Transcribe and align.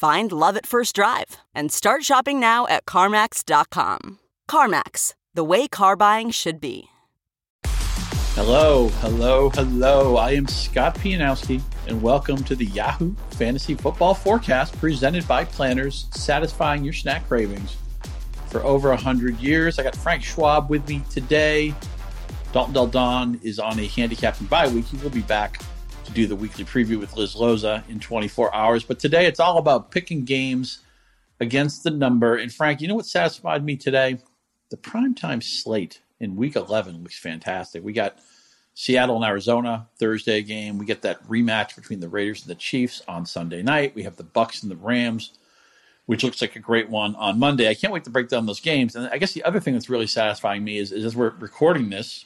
Find 0.00 0.32
love 0.32 0.56
at 0.56 0.64
first 0.64 0.94
drive 0.94 1.36
and 1.54 1.70
start 1.70 2.04
shopping 2.04 2.40
now 2.40 2.66
at 2.68 2.86
CarMax.com. 2.86 4.18
CarMax, 4.50 5.12
the 5.34 5.44
way 5.44 5.68
car 5.68 5.94
buying 5.94 6.30
should 6.30 6.58
be. 6.58 6.86
Hello, 8.32 8.88
hello, 9.00 9.50
hello. 9.50 10.16
I 10.16 10.30
am 10.30 10.46
Scott 10.46 10.94
Pianowski, 10.94 11.60
and 11.86 12.00
welcome 12.00 12.42
to 12.44 12.56
the 12.56 12.64
Yahoo 12.64 13.14
Fantasy 13.32 13.74
Football 13.74 14.14
Forecast 14.14 14.74
presented 14.78 15.28
by 15.28 15.44
Planters, 15.44 16.06
satisfying 16.12 16.82
your 16.82 16.94
snack 16.94 17.28
cravings 17.28 17.76
for 18.46 18.64
over 18.64 18.88
100 18.88 19.38
years. 19.38 19.78
I 19.78 19.82
got 19.82 19.94
Frank 19.94 20.24
Schwab 20.24 20.70
with 20.70 20.88
me 20.88 21.02
today. 21.10 21.74
Dalton 22.54 22.72
Del 22.72 22.86
Don 22.86 23.38
is 23.42 23.58
on 23.58 23.78
a 23.78 23.86
handicapping 23.86 24.46
bye 24.46 24.66
week. 24.66 24.86
He 24.86 24.96
will 24.96 25.10
be 25.10 25.20
back 25.20 25.60
to 26.10 26.14
do 26.14 26.26
the 26.26 26.36
weekly 26.36 26.64
preview 26.64 26.98
with 26.98 27.16
Liz 27.16 27.34
Loza 27.34 27.88
in 27.88 28.00
24 28.00 28.54
hours. 28.54 28.82
But 28.82 28.98
today 28.98 29.26
it's 29.26 29.38
all 29.38 29.58
about 29.58 29.90
picking 29.90 30.24
games 30.24 30.80
against 31.38 31.84
the 31.84 31.90
number. 31.90 32.36
And 32.36 32.52
Frank, 32.52 32.80
you 32.80 32.88
know 32.88 32.96
what 32.96 33.06
satisfied 33.06 33.64
me 33.64 33.76
today? 33.76 34.18
The 34.70 34.76
primetime 34.76 35.42
slate 35.42 36.00
in 36.18 36.36
week 36.36 36.56
11 36.56 37.02
looks 37.02 37.18
fantastic. 37.18 37.84
We 37.84 37.92
got 37.92 38.18
Seattle 38.74 39.16
and 39.16 39.24
Arizona 39.24 39.88
Thursday 39.98 40.42
game. 40.42 40.78
We 40.78 40.86
get 40.86 41.02
that 41.02 41.26
rematch 41.28 41.76
between 41.76 42.00
the 42.00 42.08
Raiders 42.08 42.42
and 42.42 42.50
the 42.50 42.56
Chiefs 42.56 43.02
on 43.06 43.24
Sunday 43.24 43.62
night. 43.62 43.94
We 43.94 44.02
have 44.02 44.16
the 44.16 44.24
Bucs 44.24 44.62
and 44.62 44.70
the 44.70 44.76
Rams, 44.76 45.38
which 46.06 46.24
looks 46.24 46.40
like 46.40 46.56
a 46.56 46.60
great 46.60 46.90
one 46.90 47.14
on 47.16 47.38
Monday. 47.38 47.68
I 47.68 47.74
can't 47.74 47.92
wait 47.92 48.04
to 48.04 48.10
break 48.10 48.28
down 48.28 48.46
those 48.46 48.60
games. 48.60 48.96
And 48.96 49.08
I 49.08 49.18
guess 49.18 49.32
the 49.32 49.44
other 49.44 49.60
thing 49.60 49.74
that's 49.74 49.90
really 49.90 50.08
satisfying 50.08 50.64
me 50.64 50.78
is, 50.78 50.90
is 50.92 51.04
as 51.04 51.14
we're 51.14 51.30
recording 51.38 51.90
this, 51.90 52.24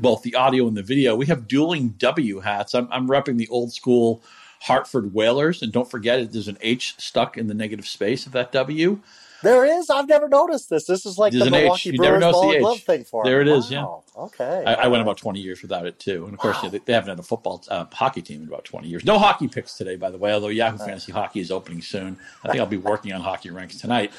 both 0.00 0.22
the 0.22 0.34
audio 0.34 0.66
and 0.66 0.76
the 0.76 0.82
video, 0.82 1.14
we 1.16 1.26
have 1.26 1.48
dueling 1.48 1.90
W 1.98 2.40
hats. 2.40 2.74
I'm, 2.74 2.88
I'm 2.90 3.08
repping 3.08 3.38
the 3.38 3.48
old 3.48 3.72
school 3.72 4.22
Hartford 4.60 5.12
Whalers, 5.12 5.62
and 5.62 5.72
don't 5.72 5.90
forget 5.90 6.32
there's 6.32 6.48
an 6.48 6.58
H 6.60 6.94
stuck 6.98 7.36
in 7.36 7.46
the 7.46 7.54
negative 7.54 7.86
space 7.86 8.26
of 8.26 8.32
that 8.32 8.52
W. 8.52 9.00
There 9.42 9.64
is. 9.64 9.90
I've 9.90 10.08
never 10.08 10.28
noticed 10.28 10.70
this. 10.70 10.86
This 10.86 11.04
is 11.04 11.18
like 11.18 11.32
There's 11.32 11.44
the. 11.44 11.50
Milwaukee 11.50 11.96
Brewers 11.96 12.20
ball 12.20 12.50
and 12.50 12.60
glove 12.60 12.80
thing 12.80 13.04
for 13.04 13.22
There 13.24 13.40
it 13.40 13.48
is, 13.48 13.70
Wow. 13.70 14.02
Okay. 14.16 14.64
I, 14.66 14.74
I 14.74 14.86
went 14.88 15.02
about 15.02 15.18
20 15.18 15.40
years 15.40 15.60
without 15.60 15.86
it 15.86 15.98
too, 15.98 16.24
and 16.24 16.32
of 16.32 16.40
course 16.40 16.60
they, 16.62 16.78
they 16.78 16.92
haven't 16.92 17.10
had 17.10 17.18
a 17.18 17.22
football 17.22 17.62
uh, 17.68 17.84
hockey 17.92 18.22
team 18.22 18.42
in 18.42 18.48
about 18.48 18.64
20 18.64 18.88
years. 18.88 19.04
No 19.04 19.18
hockey 19.18 19.46
picks 19.46 19.76
today, 19.76 19.96
by 19.96 20.10
the 20.10 20.16
way. 20.16 20.32
Although 20.32 20.48
Yahoo 20.48 20.78
Fantasy 20.78 21.12
Hockey 21.12 21.40
is 21.40 21.50
opening 21.50 21.82
soon, 21.82 22.16
I 22.42 22.48
think 22.48 22.60
I'll 22.60 22.66
be 22.66 22.78
working 22.78 23.12
on 23.12 23.20
hockey 23.20 23.50
ranks 23.50 23.78
tonight. 23.78 24.12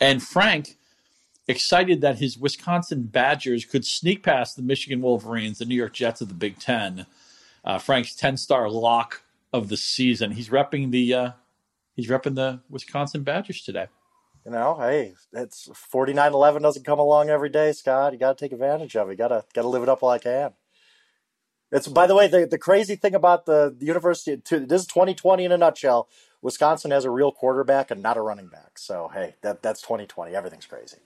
And 0.00 0.22
Frank 0.22 0.76
excited 1.48 2.02
that 2.02 2.18
his 2.18 2.38
Wisconsin 2.38 3.04
Badgers 3.04 3.64
could 3.64 3.84
sneak 3.84 4.22
past 4.22 4.54
the 4.54 4.62
Michigan 4.62 5.00
Wolverines, 5.00 5.58
the 5.58 5.64
New 5.64 5.74
York 5.74 5.94
Jets 5.94 6.20
of 6.20 6.28
the 6.28 6.34
Big 6.34 6.58
Ten. 6.58 7.06
Uh, 7.64 7.78
Frank's 7.78 8.14
10 8.14 8.36
star 8.36 8.70
lock 8.70 9.22
of 9.52 9.68
the 9.68 9.76
season. 9.76 10.32
He's 10.32 10.50
repping 10.50 10.90
the 10.90 11.14
uh, 11.14 11.30
he's 11.96 12.08
repping 12.08 12.34
the 12.34 12.60
Wisconsin 12.70 13.22
Badgers 13.22 13.62
today. 13.62 13.86
You 14.44 14.52
know, 14.52 14.76
hey, 14.80 15.14
it's 15.32 15.68
forty 15.74 16.12
nine 16.12 16.32
eleven 16.32 16.62
doesn't 16.62 16.84
come 16.84 16.98
along 16.98 17.28
every 17.28 17.48
day, 17.48 17.72
Scott. 17.72 18.12
You 18.12 18.18
got 18.18 18.38
to 18.38 18.44
take 18.44 18.52
advantage 18.52 18.96
of 18.96 19.08
it. 19.08 19.12
You 19.12 19.16
got 19.16 19.28
to 19.28 19.44
got 19.52 19.62
to 19.62 19.68
live 19.68 19.82
it 19.82 19.88
up 19.88 20.02
while 20.02 20.12
I 20.12 20.18
can. 20.18 20.52
It's 21.70 21.86
by 21.86 22.06
the 22.06 22.14
way, 22.14 22.28
the, 22.28 22.46
the 22.46 22.56
crazy 22.56 22.96
thing 22.96 23.14
about 23.14 23.44
the, 23.44 23.74
the 23.76 23.84
university. 23.84 24.40
This 24.50 24.82
is 24.82 24.86
twenty 24.86 25.14
twenty 25.14 25.44
in 25.44 25.52
a 25.52 25.58
nutshell. 25.58 26.08
Wisconsin 26.42 26.90
has 26.90 27.04
a 27.04 27.10
real 27.10 27.32
quarterback 27.32 27.90
and 27.90 28.02
not 28.02 28.16
a 28.16 28.20
running 28.20 28.48
back. 28.48 28.78
So 28.78 29.10
hey, 29.12 29.34
that 29.42 29.62
that's 29.62 29.80
twenty 29.82 30.06
twenty. 30.06 30.34
Everything's 30.34 30.66
crazy. 30.66 30.98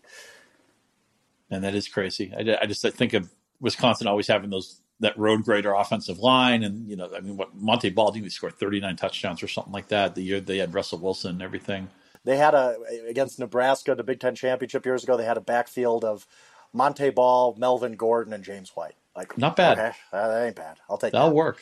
and 1.50 1.65
that 1.65 1.75
is 1.75 1.88
crazy. 1.88 2.32
I, 2.37 2.59
I 2.62 2.66
just 2.66 2.82
think 2.82 3.12
of 3.15 3.31
Wisconsin 3.60 4.06
always 4.06 4.26
having 4.26 4.50
those 4.50 4.81
that 5.00 5.19
road 5.19 5.43
grader 5.44 5.72
offensive 5.72 6.19
line, 6.19 6.62
and 6.62 6.88
you 6.88 6.97
know, 6.97 7.10
I 7.16 7.20
mean, 7.20 7.37
what 7.37 7.54
Monte 7.54 7.91
Baldini 7.93 8.31
scored 8.31 8.54
thirty 8.59 8.81
nine 8.81 8.97
touchdowns 8.97 9.43
or 9.43 9.48
something 9.48 9.72
like 9.72 9.88
that 9.88 10.15
the 10.15 10.22
year 10.22 10.41
they 10.41 10.59
had 10.59 10.75
Russell 10.75 10.98
Wilson 10.98 11.32
and 11.32 11.43
everything. 11.43 11.88
They 12.25 12.37
had 12.37 12.54
a 12.54 12.76
against 13.09 13.38
Nebraska, 13.41 13.94
the 13.94 14.04
Big 14.04 14.20
Ten 14.20 14.34
championship 14.34 14.87
years 14.87 15.03
ago. 15.03 15.16
They 15.16 15.25
had 15.25 15.37
a 15.38 15.41
backfield 15.43 16.04
of 16.04 16.26
Montee 16.72 17.10
Ball, 17.10 17.56
Melvin 17.59 17.97
Gordon, 17.97 18.32
and 18.32 18.44
James 18.44 18.70
White. 18.75 18.94
Like 19.16 19.37
Not 19.37 19.56
bad. 19.56 19.78
Okay, 19.78 19.93
uh, 20.12 20.28
that 20.28 20.47
ain't 20.47 20.56
bad. 20.56 20.78
I'll 20.88 20.99
take 20.99 21.12
That'll 21.12 21.31
that. 21.31 21.34
work. 21.34 21.59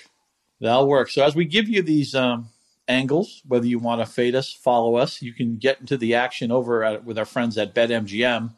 That'll 0.60 0.86
work. 0.86 1.08
So 1.10 1.24
as 1.24 1.34
we 1.34 1.46
give 1.46 1.68
you 1.68 1.82
these 1.82 2.14
um, 2.14 2.48
angles, 2.90 3.42
whether 3.46 3.66
you 3.66 3.78
want 3.78 4.00
to 4.00 4.06
fade 4.06 4.34
us, 4.34 4.52
follow 4.52 4.96
us, 4.96 5.22
you 5.22 5.32
can 5.32 5.56
get 5.56 5.80
into 5.80 5.96
the 5.96 6.14
action 6.14 6.50
over 6.50 6.84
at, 6.84 7.04
with 7.04 7.18
our 7.18 7.24
friends 7.24 7.56
at 7.56 7.74
BetMGM. 7.74 8.52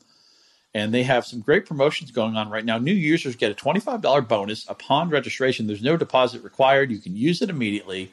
And 0.75 0.95
they 0.95 1.03
have 1.03 1.27
some 1.27 1.41
great 1.41 1.67
promotions 1.67 2.11
going 2.11 2.35
on 2.35 2.49
right 2.49 2.65
now. 2.65 2.79
New 2.79 2.95
users 2.95 3.37
get 3.37 3.53
a 3.53 3.55
$25 3.55 4.27
bonus 4.27 4.67
upon 4.69 5.11
registration. 5.11 5.67
There's 5.67 5.83
no 5.83 5.99
deposit 5.99 6.43
required. 6.43 6.91
You 6.91 6.99
can 6.99 7.15
use 7.15 7.43
it 7.43 7.51
immediately. 7.51 8.11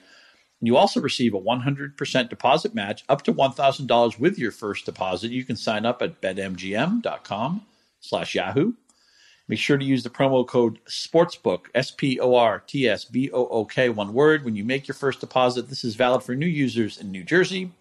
And 0.60 0.68
you 0.68 0.76
also 0.76 1.00
receive 1.00 1.34
a 1.34 1.40
100% 1.40 2.30
deposit 2.30 2.76
match 2.76 3.06
up 3.08 3.22
to 3.24 3.34
$1,000 3.34 4.20
with 4.20 4.38
your 4.38 4.52
first 4.52 4.86
deposit. 4.86 5.32
You 5.32 5.46
can 5.46 5.56
sign 5.56 5.86
up 5.86 6.02
at 6.02 6.20
betmgm.com 6.20 7.66
slash 8.02 8.36
Yahoo. 8.36 8.74
Make 9.50 9.58
sure 9.58 9.80
to 9.80 9.84
use 9.84 10.04
the 10.04 10.12
promo 10.12 10.46
code 10.46 10.78
SPORTSBOOK, 10.88 11.66
S 11.74 11.90
P 11.90 12.20
O 12.20 12.36
R 12.36 12.60
T 12.68 12.88
S 12.88 13.04
B 13.04 13.32
O 13.34 13.48
O 13.48 13.66
K, 13.66 13.90
one 13.90 14.14
word, 14.14 14.46
when 14.46 14.56
you 14.56 14.64
make 14.64 14.88
your 14.88 14.94
first 14.94 15.22
deposit. 15.22 15.70
This 15.70 15.84
is 15.84 15.96
valid 15.96 16.22
for 16.22 16.36
new 16.36 16.46
users 16.46 17.00
in 17.00 17.12
New 17.12 17.24
Jersey, 17.24 17.72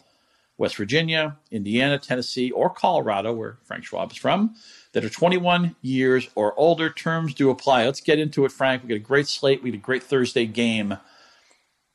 West 0.57 0.77
Virginia, 0.77 1.37
Indiana, 1.51 1.99
Tennessee, 1.99 2.51
or 2.51 2.71
Colorado, 2.71 3.35
where 3.35 3.59
Frank 3.65 3.85
Schwab 3.85 4.11
is 4.13 4.17
from, 4.17 4.55
that 4.93 5.05
are 5.05 5.11
21 5.11 5.77
years 5.83 6.31
or 6.35 6.59
older. 6.59 6.89
Terms 6.89 7.35
do 7.35 7.51
apply. 7.51 7.85
Let's 7.85 8.01
get 8.01 8.19
into 8.19 8.47
it, 8.47 8.53
Frank. 8.53 8.83
We 8.83 8.89
got 8.89 8.95
a 8.95 9.01
great 9.01 9.29
slate. 9.29 9.63
We 9.63 9.71
got 9.71 9.77
a 9.77 9.81
great 9.83 10.03
Thursday 10.03 10.47
game. 10.47 10.97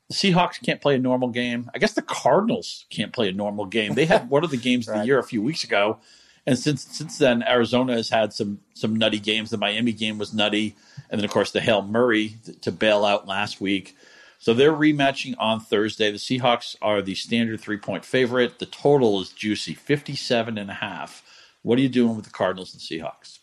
The 0.09 0.13
Seahawks 0.13 0.63
can't 0.63 0.81
play 0.81 0.93
a 0.93 0.99
normal 0.99 1.29
game. 1.29 1.71
I 1.73 1.79
guess 1.79 1.93
the 1.93 2.03
Cardinals 2.03 2.85
can't 2.91 3.11
play 3.11 3.27
a 3.27 3.33
normal 3.33 3.65
game. 3.65 3.95
They 3.95 4.05
had 4.05 4.29
one 4.29 4.43
of 4.43 4.51
the 4.51 4.57
games 4.57 4.87
of 4.87 4.99
the 4.99 5.05
year 5.07 5.17
a 5.17 5.23
few 5.23 5.41
weeks 5.41 5.63
ago. 5.63 5.97
And 6.45 6.59
since 6.59 6.85
since 6.85 7.17
then, 7.17 7.43
Arizona 7.43 7.93
has 7.93 8.09
had 8.09 8.33
some 8.33 8.59
some 8.73 8.95
nutty 8.95 9.19
games. 9.19 9.49
The 9.49 9.57
Miami 9.57 9.93
game 9.93 10.17
was 10.17 10.33
nutty, 10.33 10.75
and 11.09 11.19
then 11.19 11.25
of 11.25 11.31
course 11.31 11.51
the 11.51 11.61
Hail 11.61 11.81
Murray 11.81 12.35
to, 12.45 12.53
to 12.61 12.71
bail 12.71 13.05
out 13.05 13.27
last 13.27 13.61
week. 13.61 13.95
So 14.39 14.53
they're 14.53 14.73
rematching 14.73 15.35
on 15.39 15.61
Thursday. 15.61 16.11
The 16.11 16.17
Seahawks 16.17 16.75
are 16.81 17.01
the 17.01 17.15
standard 17.15 17.61
three 17.61 17.77
point 17.77 18.03
favorite. 18.03 18.59
The 18.59 18.65
total 18.65 19.21
is 19.21 19.29
juicy, 19.29 19.73
57 19.73 20.57
and 20.57 20.69
a 20.69 20.73
half. 20.73 21.23
What 21.61 21.79
are 21.79 21.81
you 21.81 21.87
doing 21.87 22.17
with 22.17 22.25
the 22.25 22.31
Cardinals 22.31 22.73
and 22.73 22.81
Seahawks? 22.81 23.39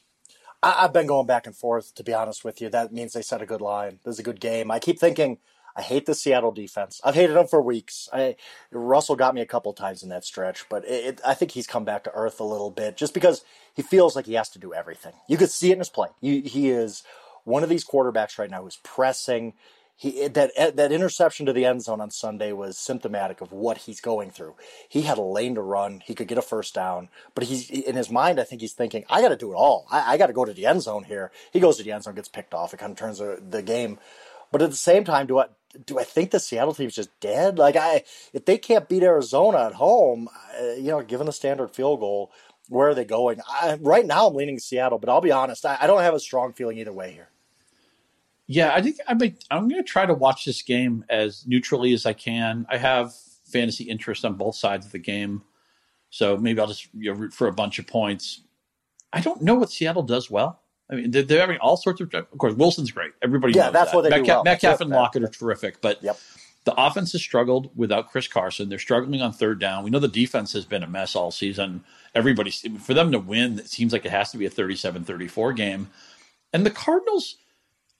I, 0.62 0.84
I've 0.84 0.92
been 0.92 1.06
going 1.06 1.26
back 1.26 1.46
and 1.46 1.56
forth. 1.56 1.94
To 1.94 2.04
be 2.04 2.12
honest 2.12 2.44
with 2.44 2.60
you, 2.60 2.68
that 2.68 2.92
means 2.92 3.14
they 3.14 3.22
set 3.22 3.40
a 3.40 3.46
good 3.46 3.62
line. 3.62 3.98
This 4.04 4.16
is 4.16 4.18
a 4.18 4.24
good 4.24 4.40
game. 4.40 4.70
I 4.70 4.78
keep 4.78 4.98
thinking. 4.98 5.38
I 5.76 5.82
hate 5.82 6.06
the 6.06 6.14
Seattle 6.14 6.52
defense. 6.52 7.00
I've 7.04 7.14
hated 7.14 7.36
them 7.36 7.46
for 7.48 7.62
weeks. 7.62 8.08
I, 8.12 8.36
Russell 8.72 9.16
got 9.16 9.34
me 9.34 9.40
a 9.42 9.46
couple 9.46 9.72
times 9.72 10.02
in 10.02 10.10
that 10.10 10.24
stretch, 10.24 10.66
but 10.68 10.84
it, 10.86 11.06
it, 11.06 11.20
I 11.26 11.34
think 11.34 11.52
he's 11.52 11.66
come 11.66 11.84
back 11.84 12.04
to 12.04 12.12
earth 12.14 12.40
a 12.40 12.44
little 12.44 12.70
bit 12.70 12.96
just 12.96 13.14
because 13.14 13.44
he 13.74 13.82
feels 13.82 14.16
like 14.16 14.26
he 14.26 14.34
has 14.34 14.50
to 14.50 14.58
do 14.58 14.74
everything. 14.74 15.14
You 15.28 15.36
could 15.38 15.50
see 15.50 15.70
it 15.70 15.74
in 15.74 15.78
his 15.80 15.90
play. 15.90 16.08
He, 16.20 16.42
he 16.42 16.70
is 16.70 17.02
one 17.44 17.62
of 17.62 17.70
these 17.70 17.84
quarterbacks 17.84 18.38
right 18.38 18.50
now 18.50 18.62
who's 18.62 18.78
pressing. 18.84 19.54
He 19.96 20.28
that 20.28 20.52
eh, 20.56 20.70
that 20.72 20.92
interception 20.92 21.46
to 21.46 21.52
the 21.54 21.66
end 21.66 21.82
zone 21.82 22.00
on 22.00 22.10
Sunday 22.10 22.52
was 22.52 22.78
symptomatic 22.78 23.40
of 23.40 23.52
what 23.52 23.78
he's 23.78 24.00
going 24.00 24.30
through. 24.30 24.56
He 24.88 25.02
had 25.02 25.18
a 25.18 25.22
lane 25.22 25.56
to 25.56 25.62
run. 25.62 26.02
He 26.04 26.14
could 26.14 26.28
get 26.28 26.38
a 26.38 26.42
first 26.42 26.74
down, 26.74 27.08
but 27.34 27.44
he's 27.44 27.70
in 27.70 27.96
his 27.96 28.10
mind. 28.10 28.40
I 28.40 28.44
think 28.44 28.62
he's 28.62 28.74
thinking, 28.74 29.04
"I 29.10 29.22
got 29.22 29.30
to 29.30 29.36
do 29.36 29.52
it 29.52 29.56
all. 29.56 29.86
I, 29.90 30.14
I 30.14 30.18
got 30.18 30.28
to 30.28 30.34
go 30.34 30.44
to 30.44 30.52
the 30.54 30.66
end 30.66 30.82
zone 30.82 31.04
here." 31.04 31.32
He 31.52 31.60
goes 31.60 31.78
to 31.78 31.84
the 31.84 31.92
end 31.92 32.04
zone, 32.04 32.14
gets 32.16 32.28
picked 32.28 32.54
off. 32.54 32.74
It 32.74 32.78
kind 32.78 32.92
of 32.92 32.98
turns 32.98 33.18
the, 33.18 33.42
the 33.48 33.62
game 33.62 33.98
But 34.52 34.62
at 34.62 34.70
the 34.70 34.76
same 34.76 35.04
time, 35.04 35.26
do 35.26 35.38
I 35.40 35.46
do 35.86 35.98
I 35.98 36.04
think 36.04 36.30
the 36.30 36.40
Seattle 36.40 36.74
team's 36.74 36.94
just 36.94 37.18
dead? 37.20 37.58
Like 37.58 37.76
I, 37.76 38.04
if 38.32 38.44
they 38.44 38.58
can't 38.58 38.88
beat 38.88 39.02
Arizona 39.02 39.66
at 39.66 39.74
home, 39.74 40.28
uh, 40.60 40.72
you 40.72 40.90
know, 40.90 41.02
given 41.02 41.26
the 41.26 41.32
standard 41.32 41.70
field 41.70 42.00
goal, 42.00 42.32
where 42.68 42.88
are 42.88 42.94
they 42.94 43.04
going? 43.04 43.40
I, 43.48 43.74
right 43.80 44.06
now, 44.06 44.28
I'm 44.28 44.34
leaning 44.34 44.58
Seattle, 44.58 44.98
but 44.98 45.08
I'll 45.08 45.20
be 45.20 45.32
honest, 45.32 45.66
I, 45.66 45.78
I 45.80 45.86
don't 45.86 46.02
have 46.02 46.14
a 46.14 46.20
strong 46.20 46.52
feeling 46.52 46.78
either 46.78 46.92
way 46.92 47.12
here. 47.12 47.28
Yeah, 48.46 48.72
I 48.74 48.82
think 48.82 48.96
I'm, 49.06 49.20
I'm 49.50 49.68
going 49.68 49.82
to 49.82 49.88
try 49.88 50.06
to 50.06 50.14
watch 50.14 50.44
this 50.44 50.62
game 50.62 51.04
as 51.08 51.46
neutrally 51.46 51.92
as 51.92 52.04
I 52.04 52.12
can. 52.12 52.66
I 52.68 52.78
have 52.78 53.14
fantasy 53.44 53.84
interest 53.84 54.24
on 54.24 54.34
both 54.34 54.56
sides 54.56 54.86
of 54.86 54.92
the 54.92 54.98
game, 54.98 55.42
so 56.10 56.36
maybe 56.36 56.60
I'll 56.60 56.66
just 56.66 56.88
you 56.94 57.12
know, 57.12 57.18
root 57.18 57.32
for 57.32 57.46
a 57.46 57.52
bunch 57.52 57.78
of 57.78 57.86
points. 57.86 58.42
I 59.12 59.20
don't 59.20 59.42
know 59.42 59.54
what 59.54 59.70
Seattle 59.70 60.02
does 60.02 60.30
well. 60.30 60.60
I 60.90 60.94
mean, 60.96 61.10
they're, 61.10 61.22
they're 61.22 61.40
having 61.40 61.58
all 61.58 61.76
sorts 61.76 62.00
of. 62.00 62.12
Of 62.14 62.38
course, 62.38 62.54
Wilson's 62.54 62.90
great. 62.90 63.12
Everybody 63.22 63.52
yeah, 63.54 63.64
knows 63.64 63.72
that's 63.72 63.90
that. 63.92 63.96
what 63.96 64.02
they 64.02 64.10
Metcalf, 64.10 64.26
do 64.26 64.32
well. 64.32 64.44
Metcalf 64.44 64.80
and 64.80 64.90
Lockett 64.90 65.22
are 65.22 65.28
terrific, 65.28 65.80
but 65.80 66.02
Yep. 66.02 66.18
the 66.64 66.74
offense 66.76 67.12
has 67.12 67.22
struggled 67.22 67.70
without 67.76 68.10
Chris 68.10 68.26
Carson. 68.28 68.68
They're 68.68 68.78
struggling 68.78 69.22
on 69.22 69.32
third 69.32 69.60
down. 69.60 69.84
We 69.84 69.90
know 69.90 69.98
the 70.00 70.08
defense 70.08 70.52
has 70.54 70.64
been 70.64 70.82
a 70.82 70.86
mess 70.88 71.14
all 71.14 71.30
season. 71.30 71.84
Everybody, 72.14 72.50
for 72.50 72.92
them 72.94 73.12
to 73.12 73.18
win, 73.20 73.58
it 73.60 73.68
seems 73.68 73.92
like 73.92 74.04
it 74.04 74.10
has 74.10 74.30
to 74.32 74.38
be 74.38 74.46
a 74.46 74.50
37 74.50 75.04
34 75.04 75.52
game. 75.52 75.88
And 76.52 76.66
the 76.66 76.70
Cardinals, 76.70 77.36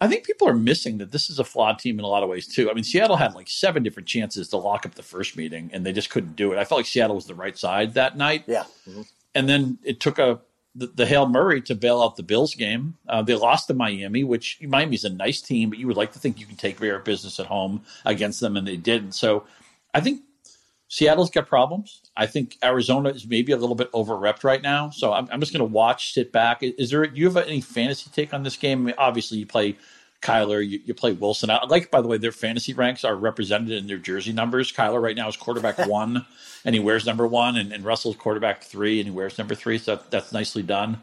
I 0.01 0.09
think 0.09 0.25
people 0.25 0.49
are 0.49 0.55
missing 0.55 0.99
that 0.99 1.13
this 1.13 1.31
is 1.31 1.39
a 1.39 1.45
flawed 1.45 1.79
team 1.79 2.01
in 2.01 2.05
a 2.05 2.09
lot 2.09 2.25
of 2.25 2.29
ways, 2.29 2.49
too. 2.49 2.69
I 2.71 2.75
mean, 2.75 2.83
Seattle 2.83 3.17
had 3.17 3.35
like 3.35 3.49
seven 3.49 3.85
different 3.85 4.09
chances 4.09 4.49
to 4.49 4.57
lock 4.57 4.85
up 4.85 4.97
the 4.97 5.03
first 5.05 5.37
meeting, 5.37 5.71
and 5.73 5.87
they 5.87 5.93
just 5.93 6.11
couldn't 6.11 6.35
do 6.35 6.51
it. 6.53 6.59
I 6.59 6.65
felt 6.65 6.81
like 6.81 6.87
Seattle 6.87 7.15
was 7.15 7.27
the 7.27 7.35
right 7.37 7.57
side 7.57 7.95
that 7.95 8.17
night. 8.17 8.45
Yeah. 8.49 8.65
Mhm. 8.89 9.07
And 9.37 9.49
then 9.49 9.79
it 9.85 10.01
took 10.01 10.19
a 10.19 10.41
the, 10.75 10.87
the 10.87 11.07
Hail 11.07 11.29
Murray 11.29 11.61
to 11.63 11.75
bail 11.75 12.01
out 12.01 12.17
the 12.17 12.23
Bills 12.23 12.55
game. 12.55 12.97
Uh, 13.09 13.23
they 13.23 13.35
lost 13.35 13.67
to 13.69 13.75
Miami, 13.75 14.25
which 14.25 14.59
Miami's 14.63 15.05
a 15.05 15.11
nice 15.11 15.41
team, 15.41 15.71
but 15.71 15.79
you 15.79 15.87
would 15.87 15.97
like 15.97 16.13
to 16.13 16.19
think 16.19 16.39
you 16.39 16.47
can 16.47 16.57
take 16.57 16.79
care 16.79 16.97
of 16.97 17.05
business 17.05 17.41
at 17.41 17.47
home 17.47 17.83
against 18.05 18.41
them, 18.41 18.57
and 18.57 18.67
they 18.67 18.77
didn't. 18.77 19.13
So 19.13 19.45
I 19.93 20.01
think 20.01 20.23
Seattle's 20.89 21.31
got 21.31 21.47
problems. 21.47 22.01
I 22.17 22.27
think 22.27 22.57
Arizona 22.65 23.11
is 23.11 23.27
maybe 23.27 23.53
a 23.53 23.57
little 23.57 23.77
bit 23.77 23.91
overrepped 23.93 24.45
right 24.45 24.63
now. 24.63 24.91
So 24.91 25.13
I'm, 25.13 25.29
I'm 25.31 25.41
just 25.41 25.53
going 25.53 25.61
to 25.61 25.73
watch, 25.73 26.15
sit 26.15 26.33
back. 26.33 26.63
Is 26.63 26.91
there? 26.91 27.07
Do 27.07 27.19
you 27.19 27.27
have 27.27 27.37
any 27.37 27.61
fantasy 27.61 28.11
take 28.13 28.35
on 28.35 28.43
this 28.43 28.57
game? 28.57 28.83
I 28.83 28.85
mean, 28.87 28.95
obviously, 28.99 29.39
you 29.39 29.47
play 29.47 29.77
Kyler, 30.23 30.67
you, 30.69 30.81
you 30.85 30.95
play 30.95 31.13
Wilson. 31.13 31.51
I 31.51 31.65
like, 31.67 31.91
by 31.91 32.01
the 32.03 32.09
way, 32.09 32.19
their 32.19 32.33
fantasy 32.33 32.75
ranks 32.75 33.05
are 33.05 33.17
represented 33.17 33.73
in 33.73 33.87
their 33.87 33.99
jersey 33.99 34.33
numbers. 34.33 34.73
Kyler 34.73 35.01
right 35.03 35.17
now 35.17 35.29
is 35.29 35.37
quarterback 35.37 35.79
one, 35.87 36.27
and 36.65 36.75
he 36.75 36.81
wears 36.81 37.07
number 37.07 37.27
one, 37.27 37.57
and, 37.57 37.73
and 37.73 37.85
Russell's 37.85 38.17
quarterback 38.17 38.63
three, 38.65 39.01
and 39.01 39.09
he 39.09 39.15
wears 39.15 39.39
number 39.39 39.55
three. 39.55 39.79
So 39.79 39.97
that, 39.97 40.11
that's 40.11 40.33
nicely 40.33 40.63
done. 40.63 40.99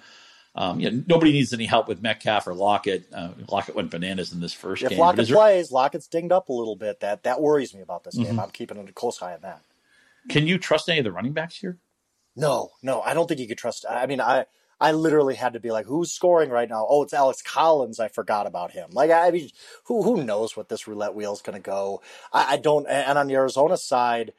Um, 0.56 0.80
you 0.80 0.92
know, 0.92 1.04
nobody 1.08 1.32
needs 1.34 1.54
any 1.54 1.66
help 1.66 1.88
with 1.88 2.02
Metcalf 2.02 2.48
or 2.48 2.54
Lockett. 2.56 3.08
Uh, 3.14 3.30
Lockett 3.50 3.76
went 3.76 3.92
bananas 3.92 4.34
in 4.34 4.40
this 4.42 4.54
first 4.54 4.84
If 4.84 4.90
game. 4.90 5.00
but 5.00 5.00
Lockett 5.00 5.28
plays, 5.30 5.72
Lockett's 5.72 6.08
dinged 6.08 6.32
up 6.32 6.50
a 6.50 6.54
little 6.54 6.76
bit. 6.76 7.00
That 7.02 7.24
that 7.24 7.42
worries 7.42 7.74
me 7.76 7.82
about 7.82 8.04
this 8.04 8.16
Mm-hmm. 8.16 8.24
game. 8.24 8.40
I'm 8.40 8.52
keeping 8.52 8.78
a 8.78 8.92
close 8.94 9.22
eye 9.22 9.34
on 9.36 9.42
that. 9.42 9.62
can 10.30 10.48
you 10.48 10.58
trust 10.58 10.90
any 10.90 11.00
of 11.00 11.06
the 11.06 11.12
running 11.12 11.34
backs 11.34 11.58
here? 11.58 11.78
No, 12.36 12.72
no, 12.84 13.02
I 13.02 13.14
don't 13.14 13.28
think 13.28 13.40
you 13.40 13.48
could 13.48 13.58
trust. 13.58 13.86
I 13.90 14.06
mean, 14.08 14.22
I 14.22 14.46
I 14.80 14.92
literally 14.92 15.36
had 15.36 15.54
to 15.54 15.60
be 15.60 15.72
like, 15.72 15.86
who's 15.86 16.12
scoring 16.12 16.50
right 16.50 16.70
now? 16.70 16.86
Oh, 16.88 17.04
it's 17.04 17.14
Alex 17.14 17.42
Collins. 17.42 18.00
I 18.00 18.08
forgot 18.10 18.46
about 18.48 18.72
him. 18.72 18.90
Like, 18.92 19.12
I 19.12 19.32
mean, 19.32 19.50
who 19.86 20.04
who 20.04 20.24
knows 20.24 20.56
what 20.56 20.70
this 20.70 20.88
roulette 20.88 21.16
wheel 21.16 21.34
is 21.34 21.42
going 21.42 21.56
to 21.58 21.64
go? 21.64 22.02
I, 22.32 22.54
I 22.54 22.58
don't. 22.58 22.86
And 22.88 23.18
on 23.18 23.28
the 23.28 23.36
Arizona 23.36 23.78
side, 23.78 24.34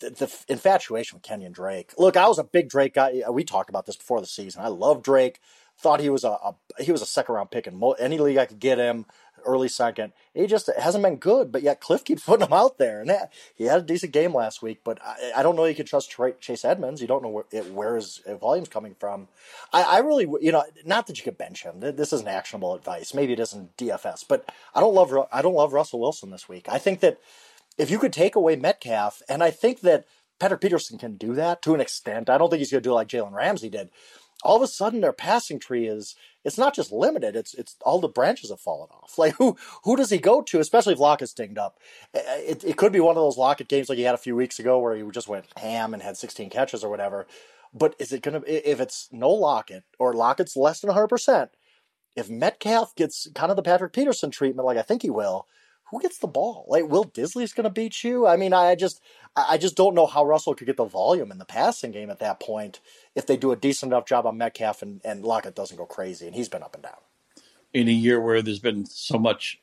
the, 0.00 0.10
the 0.10 0.44
infatuation 0.48 1.16
with 1.16 1.22
Kenyon 1.22 1.52
Drake. 1.52 1.92
Look, 1.98 2.16
I 2.16 2.26
was 2.28 2.38
a 2.38 2.44
big 2.44 2.68
Drake 2.68 2.94
guy. 2.94 3.22
We 3.30 3.44
talked 3.44 3.70
about 3.70 3.86
this 3.86 3.96
before 3.96 4.20
the 4.20 4.26
season. 4.26 4.62
I 4.62 4.68
love 4.68 5.02
Drake. 5.02 5.40
Thought 5.78 6.00
he 6.00 6.10
was 6.10 6.24
a, 6.24 6.30
a 6.30 6.54
he 6.78 6.92
was 6.92 7.02
a 7.02 7.06
second 7.06 7.34
round 7.34 7.50
pick 7.50 7.66
in 7.66 7.76
mo- 7.76 7.92
any 7.92 8.18
league 8.18 8.36
I 8.36 8.46
could 8.46 8.60
get 8.60 8.78
him 8.78 9.06
early 9.44 9.68
second. 9.68 10.12
He 10.34 10.46
just 10.46 10.70
hasn't 10.78 11.04
been 11.04 11.16
good, 11.16 11.52
but 11.52 11.62
yet 11.62 11.80
Kliff 11.80 12.04
keeps 12.04 12.22
putting 12.26 12.46
him 12.46 12.52
out 12.52 12.78
there, 12.78 13.00
and 13.00 13.10
that, 13.10 13.32
he 13.54 13.64
had 13.64 13.80
a 13.80 13.84
decent 13.84 14.12
game 14.12 14.34
last 14.34 14.62
week. 14.62 14.80
But 14.84 14.98
I, 15.04 15.32
I 15.36 15.42
don't 15.42 15.56
know 15.56 15.64
you 15.64 15.74
can 15.74 15.86
trust 15.86 16.14
Chase 16.40 16.64
Edmonds. 16.64 17.00
You 17.00 17.06
don't 17.06 17.22
know 17.22 17.28
where, 17.28 17.44
it, 17.50 17.72
where 17.72 17.96
his 17.96 18.20
uh, 18.26 18.36
volume's 18.36 18.68
coming 18.68 18.94
from. 18.98 19.28
I, 19.72 19.82
I 19.82 19.98
really, 19.98 20.28
you 20.40 20.52
know, 20.52 20.64
not 20.84 21.06
that 21.06 21.18
you 21.18 21.24
could 21.24 21.38
bench 21.38 21.62
him. 21.62 21.80
This 21.80 22.12
isn't 22.12 22.28
actionable 22.28 22.74
advice. 22.74 23.14
Maybe 23.14 23.32
it 23.32 23.40
isn't 23.40 23.76
DFS, 23.76 24.24
but 24.26 24.50
I 24.74 24.80
don't 24.80 24.94
love 24.94 25.12
I 25.32 25.42
don't 25.42 25.54
love 25.54 25.72
Russell 25.72 26.00
Wilson 26.00 26.30
this 26.30 26.48
week. 26.48 26.66
I 26.68 26.78
think 26.78 27.00
that 27.00 27.18
if 27.78 27.90
you 27.90 27.98
could 27.98 28.12
take 28.12 28.34
away 28.34 28.56
Metcalf, 28.56 29.22
and 29.28 29.42
I 29.42 29.50
think 29.50 29.80
that 29.80 30.06
Patrick 30.42 30.60
Peterson 30.60 30.98
can 30.98 31.16
do 31.16 31.34
that 31.34 31.62
to 31.62 31.72
an 31.72 31.80
extent. 31.80 32.28
I 32.28 32.36
don't 32.36 32.50
think 32.50 32.58
he's 32.58 32.72
going 32.72 32.82
to 32.82 32.88
do 32.88 32.90
it 32.90 32.94
like 32.94 33.06
Jalen 33.06 33.32
Ramsey 33.32 33.68
did. 33.68 33.90
All 34.42 34.56
of 34.56 34.62
a 34.62 34.66
sudden, 34.66 35.00
their 35.00 35.12
passing 35.12 35.58
tree 35.58 35.86
is 35.86 36.14
it's 36.44 36.58
not 36.58 36.74
just 36.74 36.92
limited; 36.92 37.36
it's 37.36 37.54
it's 37.54 37.76
all 37.82 38.00
the 38.00 38.08
branches 38.08 38.50
have 38.50 38.60
fallen 38.60 38.88
off. 38.90 39.14
Like 39.18 39.34
who 39.36 39.56
who 39.84 39.96
does 39.96 40.10
he 40.10 40.18
go 40.18 40.42
to? 40.42 40.60
Especially 40.60 40.94
if 40.94 40.98
Lockett's 40.98 41.32
dinged 41.32 41.58
up. 41.58 41.78
It, 42.14 42.64
it 42.64 42.76
could 42.76 42.92
be 42.92 43.00
one 43.00 43.16
of 43.16 43.22
those 43.22 43.38
Lockett 43.38 43.68
games 43.68 43.88
like 43.88 43.98
he 43.98 44.04
had 44.04 44.14
a 44.14 44.18
few 44.18 44.34
weeks 44.34 44.58
ago 44.58 44.78
where 44.78 44.96
he 44.96 45.08
just 45.10 45.28
went 45.28 45.46
ham 45.58 45.94
and 45.94 46.02
had 46.02 46.16
16 46.16 46.50
catches 46.50 46.82
or 46.82 46.90
whatever. 46.90 47.26
But 47.72 47.94
is 47.98 48.12
it 48.12 48.22
going 48.22 48.42
to 48.42 48.70
if 48.70 48.80
it's 48.80 49.08
no 49.12 49.30
Lockett 49.30 49.84
or 49.98 50.12
Lockett's 50.12 50.56
less 50.56 50.80
than 50.80 50.88
100 50.88 51.08
percent? 51.08 51.50
If 52.16 52.28
Metcalf 52.28 52.94
gets 52.94 53.28
kind 53.34 53.50
of 53.50 53.56
the 53.56 53.62
Patrick 53.62 53.92
Peterson 53.92 54.30
treatment, 54.30 54.66
like 54.66 54.76
I 54.76 54.82
think 54.82 55.02
he 55.02 55.10
will, 55.10 55.46
who 55.92 56.00
gets 56.00 56.18
the 56.18 56.26
ball? 56.26 56.64
Like 56.68 56.88
Will 56.88 57.04
Dissly's 57.04 57.52
going 57.52 57.64
to 57.64 57.70
beat 57.70 58.02
you? 58.02 58.26
I 58.26 58.36
mean, 58.36 58.52
I 58.52 58.74
just, 58.74 59.00
I 59.36 59.58
just 59.58 59.76
don't 59.76 59.94
know 59.94 60.06
how 60.06 60.24
Russell 60.24 60.54
could 60.54 60.66
get 60.66 60.76
the 60.78 60.84
volume 60.84 61.30
in 61.30 61.38
the 61.38 61.44
passing 61.44 61.92
game 61.92 62.10
at 62.10 62.18
that 62.18 62.40
point 62.40 62.80
if 63.14 63.26
they 63.26 63.36
do 63.36 63.52
a 63.52 63.56
decent 63.56 63.92
enough 63.92 64.06
job 64.06 64.26
on 64.26 64.36
Metcalf 64.38 64.82
and, 64.82 65.00
and 65.04 65.22
Lockett 65.24 65.54
doesn't 65.54 65.76
go 65.76 65.86
crazy, 65.86 66.26
and 66.26 66.34
he's 66.34 66.48
been 66.48 66.62
up 66.62 66.74
and 66.74 66.82
down. 66.82 66.96
in 67.72 67.88
a 67.88 67.92
year 67.92 68.20
where 68.20 68.42
there's 68.42 68.58
been 68.58 68.84
so 68.86 69.18
much 69.18 69.60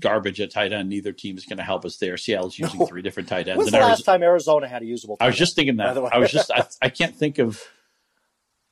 garbage 0.00 0.40
at 0.40 0.50
tight 0.50 0.72
end, 0.72 0.88
neither 0.88 1.12
team 1.12 1.36
is 1.38 1.46
going 1.46 1.56
to 1.58 1.62
help 1.62 1.84
us 1.84 1.96
there. 1.98 2.16
Seattle's 2.16 2.58
using 2.58 2.80
No. 2.80 2.86
three 2.86 3.02
different 3.02 3.28
tight 3.28 3.48
ends. 3.48 3.58
When's 3.58 3.70
the 3.70 3.78
last 3.78 4.04
time 4.04 4.22
Arizona 4.22 4.66
had 4.68 4.82
a 4.82 4.84
usable? 4.86 5.16
I 5.20 5.26
was 5.26 5.34
tight 5.34 5.38
just 5.38 5.56
thinking 5.56 5.76
that. 5.76 5.96
I 5.96 6.18
was 6.18 6.30
just, 6.30 6.50
I, 6.50 6.66
I 6.82 6.88
can't 6.90 7.14
think 7.14 7.38
of, 7.38 7.62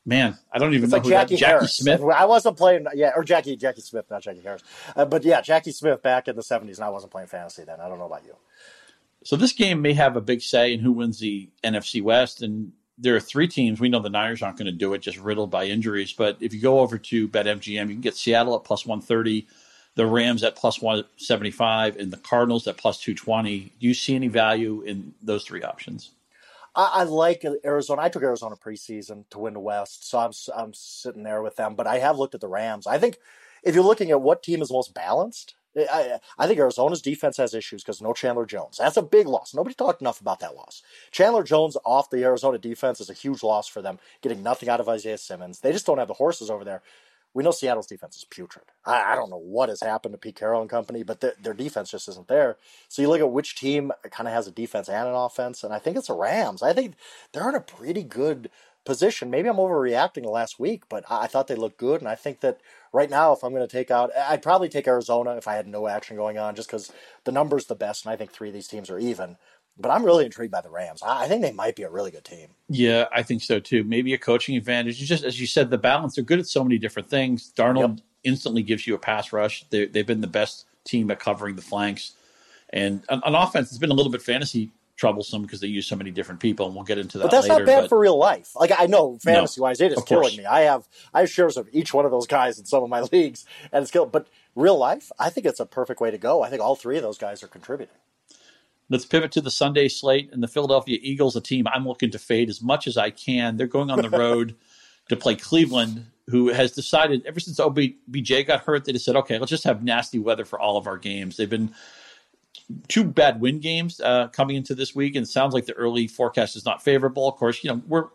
man, 0.08 0.38
I 0.52 0.58
don't 0.58 0.74
even 0.74 0.84
It's 0.84 0.92
know 0.92 0.96
like 0.96 1.04
who 1.04 1.10
Jackie 1.10 1.36
that, 1.36 1.40
Jackie 1.40 1.50
Harris. 1.52 1.76
Smith. 1.76 2.02
I 2.02 2.24
wasn't 2.26 2.56
playing, 2.56 2.86
yeah, 2.94 3.12
or 3.14 3.24
Jackie 3.24 3.56
Jackie 3.56 3.82
Smith, 3.82 4.06
not 4.10 4.22
Jackie 4.22 4.40
Harris, 4.42 4.62
uh, 4.96 5.04
but 5.04 5.24
yeah, 5.24 5.40
Jackie 5.40 5.72
Smith 5.72 6.02
back 6.02 6.28
in 6.28 6.36
the 6.36 6.42
'70s, 6.42 6.76
and 6.76 6.84
I 6.84 6.88
wasn't 6.90 7.12
playing 7.12 7.28
fantasy 7.28 7.64
then. 7.64 7.80
I 7.80 7.88
don't 7.88 7.98
know 7.98 8.06
about 8.06 8.24
you. 8.24 8.34
So 9.24 9.36
this 9.36 9.52
game 9.52 9.82
may 9.82 9.92
have 9.94 10.16
a 10.16 10.20
big 10.20 10.40
say 10.42 10.72
in 10.72 10.80
who 10.80 10.92
wins 10.92 11.18
the 11.18 11.50
NFC 11.64 12.02
West. 12.02 12.42
And 12.42 12.72
there 12.96 13.16
are 13.16 13.20
three 13.20 13.48
teams. 13.48 13.80
We 13.80 13.88
know 13.88 14.00
the 14.00 14.10
Niners 14.10 14.42
aren't 14.42 14.58
going 14.58 14.66
to 14.66 14.72
do 14.72 14.94
it, 14.94 15.00
just 15.02 15.18
riddled 15.18 15.50
by 15.50 15.64
injuries. 15.66 16.12
But 16.12 16.38
if 16.40 16.54
you 16.54 16.60
go 16.60 16.80
over 16.80 16.98
to 16.98 17.28
BetMGM, 17.28 17.88
you 17.88 17.94
can 17.94 18.00
get 18.00 18.16
Seattle 18.16 18.56
at 18.56 18.64
plus 18.64 18.86
130, 18.86 19.46
the 19.96 20.06
Rams 20.06 20.44
at 20.44 20.56
plus 20.56 20.80
175, 20.80 21.96
and 21.96 22.12
the 22.12 22.16
Cardinals 22.16 22.66
at 22.68 22.76
plus 22.76 23.00
220. 23.00 23.72
Do 23.80 23.86
you 23.86 23.94
see 23.94 24.14
any 24.14 24.28
value 24.28 24.82
in 24.82 25.14
those 25.22 25.44
three 25.44 25.62
options? 25.62 26.12
I, 26.78 26.90
I 26.94 27.04
like 27.04 27.44
Arizona. 27.66 28.02
I 28.02 28.10
took 28.10 28.24
Arizona 28.24 28.56
preseason 28.56 29.26
to 29.30 29.40
win 29.40 29.54
the 29.54 29.60
West, 29.60 30.08
so 30.08 30.20
I'm 30.20 30.32
I'm 30.56 30.74
sitting 30.74 31.24
there 31.24 31.42
with 31.42 31.56
them. 31.56 31.76
But 31.76 31.88
I 31.88 31.98
have 31.98 32.18
looked 32.18 32.36
at 32.36 32.42
the 32.42 32.48
Rams. 32.48 32.86
I 32.86 32.98
think 32.98 33.18
if 33.64 33.74
you're 33.74 33.84
looking 33.84 34.12
at 34.12 34.22
what 34.22 34.44
team 34.44 34.62
is 34.62 34.72
most 34.72 34.94
balanced, 34.94 35.56
eh, 35.76 35.86
I, 35.92 36.20
I 36.38 36.46
think 36.46 36.60
Arizona's 36.60 37.02
defense 37.02 37.36
has 37.38 37.54
issues 37.54 37.84
because 37.84 38.02
no 38.02 38.14
Chandler 38.14 38.46
Jones. 38.46 38.78
That's 38.78 38.96
a 38.98 39.02
big 39.02 39.26
loss. 39.28 39.54
Nobody 39.54 39.74
talked 39.74 40.02
enough 40.02 40.22
about 40.22 40.40
that 40.40 40.56
loss. 40.56 40.82
Chandler 41.10 41.42
Jones 41.42 41.76
off 41.84 42.10
the 42.10 42.24
Arizona 42.24 42.58
defense 42.58 43.00
is 43.00 43.10
a 43.10 43.14
huge 43.14 43.42
loss 43.42 43.68
for 43.68 43.82
them, 43.82 43.98
getting 44.22 44.42
nothing 44.44 44.70
out 44.70 44.80
of 44.80 44.88
Isaiah 44.88 45.18
Simmons. 45.18 45.60
They 45.60 45.72
just 45.72 45.86
don't 45.86 45.98
have 45.98 46.08
the 46.08 46.14
horses 46.14 46.50
over 46.50 46.64
there. 46.64 46.82
We 47.38 47.44
know 47.44 47.52
Seattle's 47.52 47.86
defense 47.86 48.16
is 48.16 48.24
putrid. 48.24 48.64
I, 48.84 49.12
I 49.12 49.14
don't 49.14 49.30
know 49.30 49.38
what 49.38 49.68
has 49.68 49.80
happened 49.80 50.12
to 50.12 50.18
Pete 50.18 50.34
Carroll 50.34 50.60
and 50.60 50.68
company, 50.68 51.04
but 51.04 51.20
their, 51.20 51.34
their 51.40 51.54
defense 51.54 51.88
just 51.88 52.08
isn't 52.08 52.26
there. 52.26 52.56
So 52.88 53.00
you 53.00 53.08
look 53.08 53.20
at 53.20 53.30
which 53.30 53.54
team 53.54 53.92
kind 54.10 54.26
of 54.26 54.34
has 54.34 54.48
a 54.48 54.50
defense 54.50 54.88
and 54.88 55.06
an 55.06 55.14
offense, 55.14 55.62
and 55.62 55.72
I 55.72 55.78
think 55.78 55.96
it's 55.96 56.08
the 56.08 56.14
Rams. 56.14 56.64
I 56.64 56.72
think 56.72 56.96
they're 57.30 57.48
in 57.48 57.54
a 57.54 57.60
pretty 57.60 58.02
good 58.02 58.50
position. 58.84 59.30
Maybe 59.30 59.48
I'm 59.48 59.54
overreacting 59.58 60.22
the 60.24 60.30
last 60.30 60.58
week, 60.58 60.88
but 60.88 61.04
I, 61.08 61.22
I 61.22 61.26
thought 61.28 61.46
they 61.46 61.54
looked 61.54 61.78
good, 61.78 62.00
and 62.00 62.08
I 62.08 62.16
think 62.16 62.40
that 62.40 62.58
right 62.92 63.08
now, 63.08 63.32
if 63.32 63.44
I'm 63.44 63.52
going 63.54 63.64
to 63.64 63.72
take 63.72 63.92
out, 63.92 64.10
I'd 64.16 64.42
probably 64.42 64.68
take 64.68 64.88
Arizona 64.88 65.36
if 65.36 65.46
I 65.46 65.54
had 65.54 65.68
no 65.68 65.86
action 65.86 66.16
going 66.16 66.38
on, 66.38 66.56
just 66.56 66.68
because 66.68 66.90
the 67.22 67.30
number's 67.30 67.66
the 67.66 67.76
best, 67.76 68.04
and 68.04 68.12
I 68.12 68.16
think 68.16 68.32
three 68.32 68.48
of 68.48 68.54
these 68.54 68.66
teams 68.66 68.90
are 68.90 68.98
even. 68.98 69.36
But 69.80 69.90
I'm 69.90 70.04
really 70.04 70.24
intrigued 70.24 70.50
by 70.52 70.60
the 70.60 70.70
Rams. 70.70 71.02
I, 71.02 71.24
I 71.24 71.28
think 71.28 71.42
they 71.42 71.52
might 71.52 71.76
be 71.76 71.84
a 71.84 71.90
really 71.90 72.10
good 72.10 72.24
team. 72.24 72.48
Yeah, 72.68 73.06
I 73.12 73.22
think 73.22 73.42
so 73.42 73.60
too. 73.60 73.84
Maybe 73.84 74.12
a 74.14 74.18
coaching 74.18 74.56
advantage. 74.56 74.98
Just, 74.98 75.24
as 75.24 75.40
you 75.40 75.46
said, 75.46 75.70
the 75.70 75.78
balance. 75.78 76.16
They're 76.16 76.24
good 76.24 76.38
at 76.40 76.46
so 76.46 76.64
many 76.64 76.78
different 76.78 77.08
things. 77.08 77.48
Donald 77.50 77.98
Yep. 77.98 78.04
instantly 78.24 78.62
gives 78.62 78.86
you 78.86 78.94
a 78.94 78.98
pass 78.98 79.32
rush. 79.32 79.64
They, 79.70 79.86
they've 79.86 80.06
been 80.06 80.20
the 80.20 80.26
best 80.26 80.66
team 80.84 81.10
at 81.10 81.20
covering 81.20 81.54
the 81.56 81.62
flanks, 81.62 82.12
and 82.70 83.02
on, 83.08 83.22
on 83.22 83.34
offense, 83.34 83.68
it's 83.68 83.78
been 83.78 83.90
a 83.90 83.94
little 83.94 84.10
bit 84.12 84.22
fantasy 84.22 84.70
troublesome 84.96 85.42
because 85.42 85.60
they 85.60 85.68
use 85.68 85.86
so 85.86 85.94
many 85.94 86.10
different 86.10 86.40
people, 86.40 86.66
and 86.66 86.74
we'll 86.74 86.82
get 86.84 86.98
into 86.98 87.18
that. 87.18 87.24
But 87.24 87.30
that's 87.30 87.46
later, 87.48 87.60
not 87.60 87.66
bad 87.66 87.80
but- 87.82 87.88
for 87.88 87.98
real 88.00 88.18
life. 88.18 88.50
Like 88.56 88.72
I 88.76 88.86
know 88.86 89.16
fantasy 89.22 89.60
wise, 89.60 89.80
it 89.80 89.92
is 89.92 90.02
killing 90.04 90.36
me. 90.36 90.44
I 90.44 90.62
have 90.62 90.88
I 91.14 91.20
have 91.20 91.30
shares 91.30 91.56
of 91.56 91.68
each 91.72 91.94
one 91.94 92.04
of 92.04 92.10
those 92.10 92.26
guys 92.26 92.58
in 92.58 92.64
some 92.66 92.82
of 92.82 92.88
my 92.90 93.00
leagues, 93.12 93.44
and 93.70 93.82
it's 93.82 93.92
killing. 93.92 94.10
But 94.10 94.26
real 94.56 94.76
life, 94.76 95.12
I 95.18 95.30
think 95.30 95.46
it's 95.46 95.60
a 95.60 95.66
perfect 95.66 96.00
way 96.00 96.10
to 96.10 96.18
go. 96.18 96.42
I 96.42 96.50
think 96.50 96.60
all 96.62 96.74
three 96.74 96.96
of 96.96 97.02
those 97.04 97.16
guys 97.18 97.44
are 97.44 97.48
contributing. 97.48 97.94
Let's 98.90 99.04
pivot 99.04 99.32
to 99.32 99.40
the 99.40 99.50
Sunday 99.50 99.88
slate 99.88 100.30
and 100.32 100.42
the 100.42 100.48
Philadelphia 100.48 100.98
Eagles, 101.02 101.36
a 101.36 101.40
team 101.40 101.66
I'm 101.68 101.86
looking 101.86 102.10
to 102.12 102.18
fade 102.18 102.48
as 102.48 102.62
much 102.62 102.86
as 102.86 102.96
I 102.96 103.10
can. 103.10 103.56
They're 103.56 103.66
going 103.66 103.90
on 103.90 104.00
the 104.00 104.10
road 104.18 104.56
to 105.08 105.16
play 105.16 105.34
Cleveland. 105.34 106.06
who 106.28 106.48
has 106.48 106.72
decided 106.72 107.24
ever 107.26 107.40
since 107.40 107.58
OBJ 107.58 108.46
got 108.46 108.60
hurt, 108.60 108.84
they 108.84 108.92
just 108.92 109.04
said, 109.04 109.16
okay, 109.16 109.38
let's 109.38 109.50
just 109.50 109.64
have 109.64 109.82
nasty 109.82 110.18
weather 110.18 110.44
for 110.44 110.58
all 110.58 110.76
of 110.76 110.86
our 110.86 110.98
games. 110.98 111.36
They've 111.36 111.48
been 111.48 111.74
two 112.88 113.04
bad 113.04 113.40
win 113.40 113.60
games 113.60 114.00
uh, 114.00 114.28
coming 114.28 114.56
into 114.56 114.74
this 114.74 114.94
week, 114.94 115.16
and 115.16 115.24
it 115.24 115.28
sounds 115.28 115.54
like 115.54 115.66
the 115.66 115.74
early 115.74 116.06
forecast 116.06 116.56
is 116.56 116.64
not 116.64 116.82
favorable. 116.82 117.28
Of 117.28 117.36
course, 117.36 117.62
you 117.62 117.70
know 117.70 117.82
we're 117.86 118.08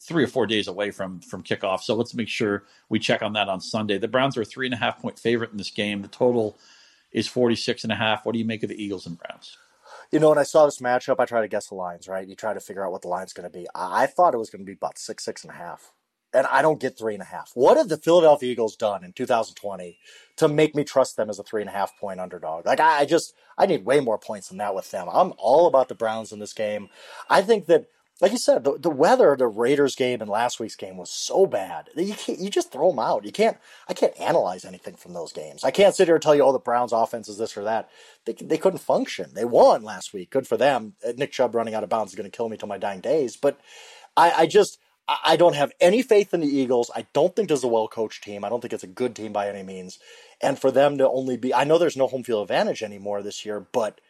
three 0.00 0.24
or 0.24 0.28
four 0.28 0.46
days 0.46 0.66
away 0.68 0.90
from 0.90 1.20
from 1.20 1.42
kickoff, 1.42 1.80
so 1.80 1.94
let's 1.94 2.14
make 2.14 2.28
sure 2.28 2.64
we 2.88 2.98
check 2.98 3.22
on 3.22 3.34
that 3.34 3.48
on 3.48 3.60
Sunday. 3.60 3.98
The 3.98 4.08
Browns 4.08 4.36
are 4.36 4.42
a 4.42 4.44
three 4.44 4.66
and 4.66 4.74
a 4.74 4.78
half 4.78 5.00
point 5.00 5.18
favorite 5.18 5.52
in 5.52 5.58
this 5.58 5.70
game. 5.70 6.02
The 6.02 6.08
total 6.08 6.58
is 7.12 7.26
46 7.26 7.84
and 7.84 7.92
a 7.92 7.96
half. 7.96 8.24
What 8.24 8.32
do 8.32 8.38
you 8.38 8.44
make 8.44 8.62
of 8.62 8.68
the 8.68 8.82
Eagles 8.82 9.06
and 9.06 9.18
Browns? 9.18 9.56
You 10.12 10.18
know, 10.18 10.30
when 10.30 10.38
I 10.38 10.42
saw 10.42 10.64
this 10.66 10.80
matchup, 10.80 11.20
I 11.20 11.24
try 11.24 11.40
to 11.40 11.48
guess 11.48 11.68
the 11.68 11.76
lines, 11.76 12.08
right? 12.08 12.26
You 12.26 12.34
try 12.34 12.52
to 12.52 12.60
figure 12.60 12.84
out 12.84 12.90
what 12.90 13.02
the 13.02 13.08
line's 13.08 13.32
going 13.32 13.50
to 13.50 13.58
be. 13.58 13.66
I-, 13.74 14.04
I 14.04 14.06
thought 14.06 14.34
it 14.34 14.38
was 14.38 14.50
going 14.50 14.60
to 14.60 14.66
be 14.66 14.72
about 14.72 14.98
six, 14.98 15.24
six 15.24 15.44
and 15.44 15.52
a 15.52 15.56
half. 15.56 15.92
And 16.32 16.46
I 16.46 16.62
don't 16.62 16.80
get 16.80 16.96
three 16.96 17.14
and 17.14 17.22
a 17.22 17.26
half. 17.26 17.50
What 17.54 17.76
have 17.76 17.88
the 17.88 17.96
Philadelphia 17.96 18.52
Eagles 18.52 18.76
done 18.76 19.04
in 19.04 19.12
2020 19.12 19.98
to 20.36 20.48
make 20.48 20.76
me 20.76 20.84
trust 20.84 21.16
them 21.16 21.28
as 21.28 21.40
a 21.40 21.42
three 21.42 21.60
and 21.60 21.68
a 21.68 21.72
half 21.72 21.96
point 21.98 22.20
underdog? 22.20 22.66
Like, 22.66 22.78
I, 22.78 23.00
I 23.00 23.04
just, 23.04 23.34
I 23.58 23.66
need 23.66 23.84
way 23.84 23.98
more 23.98 24.18
points 24.18 24.48
than 24.48 24.58
that 24.58 24.74
with 24.74 24.90
them. 24.92 25.08
I'm 25.12 25.32
all 25.38 25.66
about 25.66 25.88
the 25.88 25.96
Browns 25.96 26.30
in 26.30 26.38
this 26.38 26.52
game. 26.52 26.88
I 27.28 27.42
think 27.42 27.66
that 27.66 27.86
like 28.20 28.32
you 28.32 28.38
said, 28.38 28.64
the, 28.64 28.78
the 28.78 28.90
weather, 28.90 29.34
the 29.36 29.46
Raiders 29.46 29.94
game 29.94 30.20
and 30.20 30.28
last 30.28 30.60
week's 30.60 30.76
game 30.76 30.96
was 30.96 31.10
so 31.10 31.46
bad. 31.46 31.88
You 31.96 32.14
can't, 32.14 32.38
you 32.38 32.50
just 32.50 32.70
throw 32.70 32.90
them 32.90 32.98
out. 32.98 33.24
You 33.24 33.32
can't, 33.32 33.56
I 33.88 33.94
can't 33.94 34.18
analyze 34.20 34.64
anything 34.64 34.94
from 34.94 35.14
those 35.14 35.32
games. 35.32 35.64
I 35.64 35.70
can't 35.70 35.94
sit 35.94 36.08
here 36.08 36.16
and 36.16 36.22
tell 36.22 36.34
you, 36.34 36.42
oh, 36.42 36.52
the 36.52 36.58
Browns 36.58 36.92
offense 36.92 37.28
is 37.28 37.38
this 37.38 37.56
or 37.56 37.64
that. 37.64 37.88
They, 38.26 38.32
they 38.32 38.58
couldn't 38.58 38.78
function. 38.78 39.30
They 39.34 39.44
won 39.44 39.82
last 39.82 40.12
week. 40.12 40.30
Good 40.30 40.46
for 40.46 40.56
them. 40.56 40.94
Uh, 41.06 41.12
Nick 41.16 41.32
Chubb 41.32 41.54
running 41.54 41.74
out 41.74 41.82
of 41.82 41.88
bounds 41.88 42.12
is 42.12 42.16
going 42.16 42.30
to 42.30 42.36
kill 42.36 42.48
me 42.48 42.56
till 42.56 42.68
my 42.68 42.78
dying 42.78 43.00
days. 43.00 43.36
But 43.36 43.58
I, 44.16 44.30
I 44.30 44.46
just, 44.46 44.78
I 45.24 45.36
don't 45.36 45.56
have 45.56 45.72
any 45.80 46.02
faith 46.02 46.32
in 46.34 46.40
the 46.40 46.46
Eagles. 46.46 46.90
I 46.94 47.06
don't 47.12 47.34
think 47.34 47.48
there's 47.48 47.64
a 47.64 47.68
well 47.68 47.88
coached 47.88 48.22
team. 48.22 48.44
I 48.44 48.48
don't 48.48 48.60
think 48.60 48.72
it's 48.72 48.84
a 48.84 48.88
good 48.88 49.16
team 49.16 49.32
by 49.32 49.48
any 49.48 49.62
means. 49.62 49.98
And 50.40 50.58
for 50.58 50.70
them 50.70 50.98
to 50.98 51.08
only 51.08 51.36
be, 51.36 51.52
I 51.52 51.64
know 51.64 51.78
there's 51.78 51.96
no 51.96 52.06
home 52.06 52.22
field 52.22 52.42
advantage 52.42 52.82
anymore 52.82 53.22
this 53.22 53.44
year, 53.44 53.66
but 53.72 54.00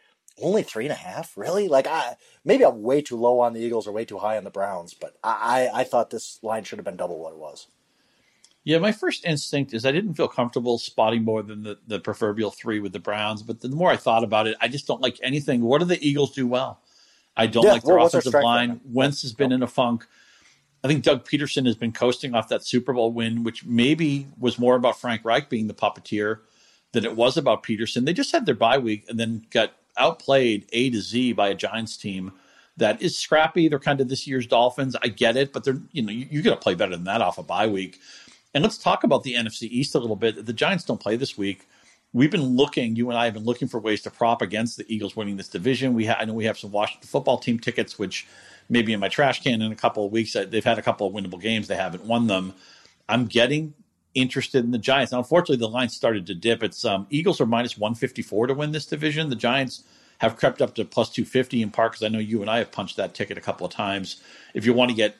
only 0.41 0.63
three 0.63 0.85
and 0.85 0.91
a 0.91 0.95
half, 0.95 1.37
really? 1.37 1.67
Like, 1.67 1.87
I 1.87 2.15
maybe 2.43 2.65
I'm 2.65 2.81
way 2.81 3.01
too 3.01 3.17
low 3.17 3.39
on 3.39 3.53
the 3.53 3.61
Eagles 3.61 3.87
or 3.87 3.91
way 3.91 4.05
too 4.05 4.17
high 4.17 4.37
on 4.37 4.43
the 4.43 4.49
Browns, 4.49 4.93
but 4.93 5.17
I 5.23 5.69
I 5.73 5.83
thought 5.83 6.09
this 6.09 6.39
line 6.41 6.63
should 6.63 6.79
have 6.79 6.85
been 6.85 6.97
double 6.97 7.19
what 7.19 7.33
it 7.33 7.39
was. 7.39 7.67
Yeah, 8.63 8.77
my 8.77 8.91
first 8.91 9.25
instinct 9.25 9.73
is 9.73 9.85
I 9.85 9.91
didn't 9.91 10.13
feel 10.13 10.27
comfortable 10.27 10.77
spotting 10.77 11.23
more 11.23 11.41
than 11.41 11.63
the, 11.63 11.79
the 11.87 11.99
proverbial 11.99 12.51
three 12.51 12.79
with 12.79 12.93
the 12.93 12.99
Browns, 12.99 13.41
but 13.41 13.59
the 13.59 13.69
more 13.69 13.89
I 13.89 13.97
thought 13.97 14.23
about 14.23 14.45
it, 14.45 14.55
I 14.61 14.67
just 14.67 14.85
don't 14.85 15.01
like 15.01 15.17
anything. 15.23 15.61
What 15.61 15.79
do 15.79 15.85
the 15.85 16.07
Eagles 16.07 16.33
do 16.33 16.45
well? 16.45 16.79
I 17.35 17.47
don't 17.47 17.65
yeah, 17.65 17.71
like 17.73 17.83
their 17.83 17.95
well, 17.95 18.05
offensive 18.05 18.33
their 18.33 18.43
line. 18.43 18.79
Wentz 18.85 19.23
has 19.23 19.33
been 19.33 19.51
in 19.51 19.63
a 19.63 19.67
funk. 19.67 20.05
I 20.83 20.87
think 20.87 21.03
Doug 21.03 21.27
Pederson 21.27 21.65
has 21.65 21.75
been 21.75 21.91
coasting 21.91 22.35
off 22.35 22.49
that 22.49 22.65
Super 22.65 22.93
Bowl 22.93 23.11
win, 23.11 23.43
which 23.43 23.65
maybe 23.65 24.27
was 24.37 24.59
more 24.59 24.75
about 24.75 24.99
Frank 24.99 25.23
Reich 25.23 25.49
being 25.49 25.67
the 25.67 25.73
puppeteer 25.73 26.39
than 26.91 27.05
it 27.05 27.15
was 27.15 27.37
about 27.37 27.63
Pederson. 27.63 28.05
They 28.05 28.13
just 28.13 28.31
had 28.31 28.45
their 28.45 28.55
bye 28.55 28.77
week 28.77 29.05
and 29.07 29.19
then 29.19 29.45
got 29.49 29.73
outplayed 30.01 30.67
A 30.73 30.89
to 30.89 30.99
Z 30.99 31.33
by 31.33 31.49
a 31.49 31.55
Giants 31.55 31.95
team 31.95 32.33
that 32.77 33.01
is 33.01 33.17
scrappy. 33.17 33.67
They're 33.67 33.79
kind 33.79 34.01
of 34.01 34.09
this 34.09 34.27
year's 34.27 34.47
Dolphins. 34.47 34.95
I 35.01 35.07
get 35.07 35.37
it, 35.37 35.53
but 35.53 35.63
they're 35.63 35.79
you 35.91 36.01
know 36.01 36.11
you, 36.11 36.27
you 36.29 36.41
got 36.41 36.55
to 36.55 36.59
play 36.59 36.75
better 36.75 36.95
than 36.95 37.05
that 37.05 37.21
off 37.21 37.37
a 37.37 37.43
bye 37.43 37.67
week. 37.67 37.99
And 38.53 38.63
let's 38.63 38.77
talk 38.77 39.03
about 39.03 39.23
the 39.23 39.35
NFC 39.35 39.63
East 39.63 39.95
a 39.95 39.99
little 39.99 40.15
bit. 40.17 40.45
The 40.45 40.53
Giants 40.53 40.83
don't 40.83 40.99
play 40.99 41.15
this 41.15 41.37
week. 41.37 41.67
We've 42.13 42.31
been 42.31 42.57
looking. 42.57 42.97
You 42.97 43.09
and 43.09 43.17
I 43.17 43.25
have 43.25 43.33
been 43.33 43.45
looking 43.45 43.69
for 43.69 43.79
ways 43.79 44.01
to 44.01 44.11
prop 44.11 44.41
against 44.41 44.75
the 44.75 44.85
Eagles 44.93 45.15
winning 45.15 45.37
this 45.37 45.47
division. 45.47 45.93
We 45.93 46.07
ha- 46.07 46.17
I 46.19 46.25
know 46.25 46.33
we 46.33 46.43
have 46.45 46.57
some 46.57 46.71
Washington 46.71 47.07
football 47.07 47.37
team 47.37 47.59
tickets, 47.59 47.97
which 47.97 48.27
maybe 48.67 48.91
in 48.91 48.99
my 48.99 49.07
trash 49.07 49.41
can 49.41 49.61
in 49.61 49.71
a 49.71 49.75
couple 49.75 50.05
of 50.05 50.11
weeks. 50.11 50.33
They've 50.33 50.65
had 50.65 50.77
a 50.77 50.81
couple 50.81 51.07
of 51.07 51.13
winnable 51.13 51.39
games. 51.39 51.67
They 51.67 51.77
haven't 51.77 52.03
won 52.03 52.27
them. 52.27 52.53
I'm 53.07 53.27
getting 53.27 53.73
interested 54.13 54.63
in 54.63 54.71
the 54.71 54.77
Giants. 54.77 55.11
Now, 55.11 55.19
unfortunately, 55.19 55.57
the 55.57 55.69
line 55.69 55.89
started 55.89 56.25
to 56.27 56.35
dip. 56.35 56.63
It's 56.63 56.83
um, 56.85 57.07
Eagles 57.09 57.39
are 57.41 57.45
minus 57.45 57.77
154 57.77 58.47
to 58.47 58.53
win 58.53 58.71
this 58.71 58.85
division. 58.85 59.29
The 59.29 59.35
Giants 59.35 59.83
have 60.19 60.37
crept 60.37 60.61
up 60.61 60.75
to 60.75 60.85
plus 60.85 61.09
250 61.09 61.61
in 61.61 61.71
part 61.71 61.93
because 61.93 62.03
I 62.03 62.09
know 62.09 62.19
you 62.19 62.41
and 62.41 62.49
I 62.49 62.59
have 62.59 62.71
punched 62.71 62.97
that 62.97 63.13
ticket 63.13 63.37
a 63.37 63.41
couple 63.41 63.65
of 63.65 63.71
times. 63.71 64.21
If 64.53 64.65
you 64.65 64.73
want 64.73 64.89
to 64.91 64.95
get 64.95 65.15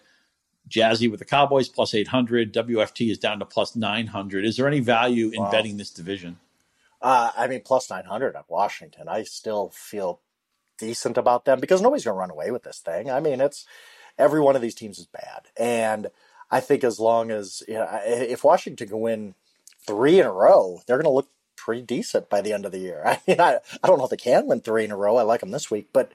jazzy 0.70 1.10
with 1.10 1.20
the 1.20 1.26
Cowboys, 1.26 1.70
plus 1.70 1.94
800, 1.94 2.54
WFT 2.54 3.12
is 3.12 3.18
down 3.18 3.40
to 3.40 3.46
plus 3.46 3.76
900. 3.76 4.46
Is 4.46 4.58
there 4.58 4.68
any 4.68 4.80
value 4.80 5.30
in 5.30 5.42
wow. 5.42 5.52
betting 5.52 5.78
this 5.78 5.92
division? 5.92 6.38
Uh, 7.02 7.32
I 7.36 7.48
mean, 7.48 7.62
plus 7.66 7.90
900 7.90 8.36
at 8.36 8.46
Washington. 8.48 9.08
I 9.08 9.24
still 9.24 9.72
feel 9.74 10.22
decent 10.78 11.18
about 11.18 11.46
them 11.46 11.60
because 11.60 11.82
nobody's 11.82 12.06
going 12.06 12.16
to 12.16 12.20
run 12.20 12.32
away 12.32 12.52
with 12.52 12.64
this 12.64 12.80
thing. 12.80 13.10
I 13.10 13.20
mean, 13.20 13.42
it's 13.42 13.66
every 14.18 14.40
one 14.40 14.56
of 14.56 14.62
these 14.62 14.76
teams 14.76 15.00
is 15.00 15.08
bad. 15.08 15.48
And 15.58 16.12
I 16.52 16.60
think 16.60 16.84
as 16.84 17.00
long 17.00 17.32
as 17.32 17.64
you 17.68 17.76
know, 17.76 17.88
if 18.04 18.44
Washington 18.44 18.88
can 18.88 19.00
win 19.00 19.36
three 19.88 20.20
in 20.20 20.26
a 20.26 20.32
row, 20.32 20.82
they're 20.86 20.98
going 20.98 21.06
to 21.06 21.10
look 21.10 21.30
pretty 21.56 21.82
decent 21.82 22.30
by 22.30 22.42
the 22.42 22.54
end 22.54 22.66
of 22.66 22.72
the 22.72 22.80
year. 22.80 23.02
I 23.06 23.20
mean, 23.28 23.40
I, 23.40 23.60
I 23.84 23.88
don't 23.88 23.98
know 23.98 24.04
if 24.04 24.10
they 24.10 24.18
can 24.18 24.48
win 24.48 24.62
three 24.62 24.84
in 24.84 24.92
a 24.92 24.98
row. 24.98 25.18
I 25.18 25.24
like 25.24 25.40
them 25.40 25.52
this 25.52 25.72
week, 25.72 25.90
but 25.94 26.12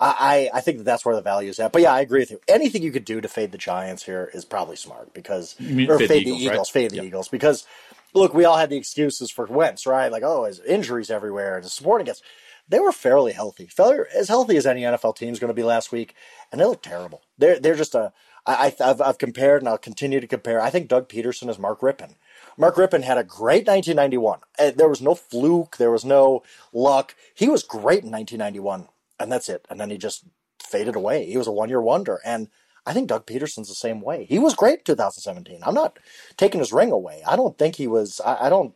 I, 0.00 0.48
I 0.54 0.60
think 0.60 0.78
that 0.78 0.84
that's 0.84 1.04
where 1.04 1.16
the 1.16 1.22
value 1.22 1.50
is 1.50 1.58
at. 1.58 1.72
But 1.72 1.82
yeah, 1.82 1.92
I 1.92 2.00
agree 2.00 2.20
with 2.20 2.30
you. 2.30 2.40
Anything 2.46 2.82
you 2.82 2.92
could 2.92 3.04
do 3.04 3.20
to 3.20 3.26
fade 3.28 3.50
the 3.50 3.58
Giants 3.58 4.04
here 4.04 4.30
is 4.32 4.44
probably 4.44 4.76
smart 4.76 5.12
because 5.12 5.56
or 5.60 5.98
fade, 5.98 6.08
the 6.08 6.16
Eagles, 6.16 6.42
Eagles 6.42 6.68
right? 6.68 6.82
fade 6.82 6.90
the 6.92 6.96
yep. 6.96 7.04
Eagles 7.04 7.28
because 7.28 7.66
look, 8.14 8.32
we 8.32 8.44
all 8.44 8.56
had 8.56 8.70
the 8.70 8.76
excuses 8.76 9.30
for 9.30 9.46
Wentz, 9.46 9.86
right? 9.86 10.12
Like, 10.12 10.22
oh, 10.22 10.44
his 10.44 10.60
injuries 10.60 11.10
everywhere 11.10 11.56
and 11.56 11.64
his 11.64 11.72
supporting 11.72 12.04
guests. 12.04 12.22
They 12.68 12.78
were 12.80 12.92
fairly 12.92 13.32
healthy, 13.32 13.66
fairly 13.66 14.04
as 14.14 14.28
healthy 14.28 14.56
as 14.56 14.66
any 14.66 14.82
NFL 14.82 15.16
team 15.16 15.32
is 15.32 15.38
going 15.38 15.48
to 15.48 15.54
be 15.54 15.62
last 15.62 15.90
week, 15.90 16.14
and 16.52 16.60
they 16.60 16.66
look 16.66 16.82
terrible. 16.82 17.22
They're 17.38 17.58
they're 17.58 17.74
just 17.74 17.94
a 17.94 18.12
I, 18.46 18.74
have 18.78 19.00
I've 19.00 19.18
compared 19.18 19.62
and 19.62 19.68
I'll 19.68 19.78
continue 19.78 20.20
to 20.20 20.26
compare. 20.26 20.60
I 20.60 20.70
think 20.70 20.88
Doug 20.88 21.08
Pederson 21.08 21.50
is 21.50 21.58
Mark 21.58 21.80
Rypien. 21.80 22.14
Mark 22.56 22.76
Rypien 22.76 23.02
had 23.02 23.18
a 23.18 23.24
great 23.24 23.66
1991. 23.66 24.40
Uh, 24.58 24.70
there 24.70 24.88
was 24.88 25.02
no 25.02 25.14
fluke. 25.14 25.76
There 25.76 25.90
was 25.90 26.04
no 26.04 26.42
luck. 26.72 27.14
He 27.34 27.48
was 27.48 27.62
great 27.62 28.04
in 28.04 28.10
1991, 28.10 28.88
and 29.20 29.30
that's 29.30 29.48
it. 29.48 29.66
And 29.70 29.78
then 29.78 29.90
he 29.90 29.98
just 29.98 30.24
faded 30.62 30.96
away. 30.96 31.26
He 31.26 31.36
was 31.36 31.46
a 31.46 31.52
one 31.52 31.68
year 31.68 31.80
wonder. 31.80 32.20
And 32.24 32.48
I 32.88 32.94
think 32.94 33.08
Doug 33.08 33.26
Pederson's 33.26 33.68
the 33.68 33.74
same 33.74 34.00
way. 34.00 34.24
He 34.24 34.38
was 34.38 34.54
great 34.54 34.78
in 34.78 34.84
2017. 34.84 35.60
I'm 35.62 35.74
not 35.74 35.98
taking 36.38 36.60
his 36.60 36.72
ring 36.72 36.90
away. 36.90 37.22
I 37.26 37.36
don't 37.36 37.58
think 37.58 37.76
he 37.76 37.86
was. 37.86 38.20
I, 38.24 38.46
I 38.46 38.48
don't. 38.48 38.74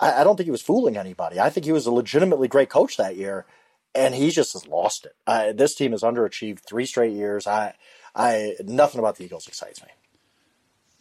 I, 0.00 0.20
I, 0.20 0.24
don't 0.24 0.36
think 0.36 0.46
he 0.46 0.52
was 0.52 0.62
fooling 0.62 0.96
anybody. 0.96 1.38
I 1.38 1.48
think 1.48 1.64
he 1.64 1.72
was 1.72 1.86
a 1.86 1.92
legitimately 1.92 2.48
great 2.48 2.70
coach 2.70 2.96
that 2.96 3.16
year, 3.16 3.46
and 3.94 4.16
he 4.16 4.30
just 4.30 4.52
has 4.54 4.66
lost 4.66 5.06
it. 5.06 5.14
Uh, 5.28 5.52
this 5.52 5.76
team 5.76 5.92
has 5.92 6.02
underachieved 6.02 6.60
three 6.60 6.86
straight 6.86 7.12
years. 7.12 7.46
I. 7.46 7.74
I 8.14 8.54
nothing 8.64 8.98
about 8.98 9.16
the 9.16 9.24
Eagles 9.24 9.46
excites 9.46 9.82
me 9.82 9.88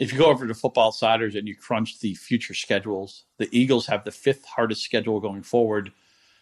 if 0.01 0.11
you 0.11 0.17
go 0.17 0.31
over 0.31 0.47
to 0.47 0.55
Football 0.55 0.87
Outsiders 0.87 1.35
and 1.35 1.47
you 1.47 1.55
crunch 1.55 1.99
the 1.99 2.15
future 2.15 2.55
schedules, 2.55 3.25
the 3.37 3.47
Eagles 3.51 3.85
have 3.85 4.03
the 4.03 4.11
fifth 4.11 4.43
hardest 4.45 4.81
schedule 4.83 5.19
going 5.19 5.43
forward. 5.43 5.91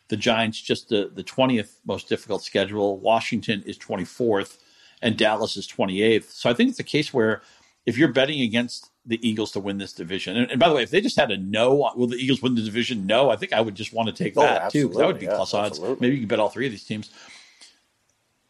The 0.07 0.15
Giants 0.15 0.61
just 0.61 0.87
the, 0.87 1.11
the 1.13 1.25
20th 1.25 1.73
most 1.85 2.07
difficult 2.07 2.41
schedule. 2.41 2.97
Washington 2.99 3.61
is 3.63 3.77
24th 3.77 4.59
and 5.01 5.17
Dallas 5.17 5.57
is 5.57 5.67
28th. 5.67 6.31
So 6.31 6.49
I 6.49 6.53
think 6.53 6.69
it's 6.69 6.79
a 6.79 6.85
case 6.85 7.13
where 7.13 7.41
if 7.85 7.97
you're 7.97 8.13
betting 8.13 8.39
against 8.39 8.91
the 9.05 9.19
Eagles 9.27 9.51
to 9.51 9.59
win 9.59 9.77
this 9.77 9.91
division, 9.91 10.37
and, 10.37 10.49
and 10.51 10.57
by 10.57 10.69
the 10.69 10.75
way, 10.75 10.83
if 10.83 10.91
they 10.91 11.01
just 11.01 11.19
had 11.19 11.29
a 11.29 11.37
no, 11.37 11.91
will 11.97 12.07
the 12.07 12.15
Eagles 12.15 12.41
win 12.41 12.55
the 12.55 12.61
division? 12.61 13.05
No, 13.05 13.29
I 13.29 13.35
think 13.35 13.51
I 13.51 13.59
would 13.59 13.75
just 13.75 13.91
want 13.91 14.07
to 14.07 14.23
take 14.23 14.37
oh, 14.37 14.41
that 14.41 14.71
too 14.71 14.87
that 14.87 15.05
would 15.05 15.19
be 15.19 15.25
yeah, 15.25 15.35
plus 15.35 15.53
odds. 15.53 15.81
Maybe 15.81 16.11
you 16.11 16.19
can 16.19 16.27
bet 16.29 16.39
all 16.39 16.49
three 16.49 16.67
of 16.67 16.71
these 16.71 16.85
teams. 16.85 17.09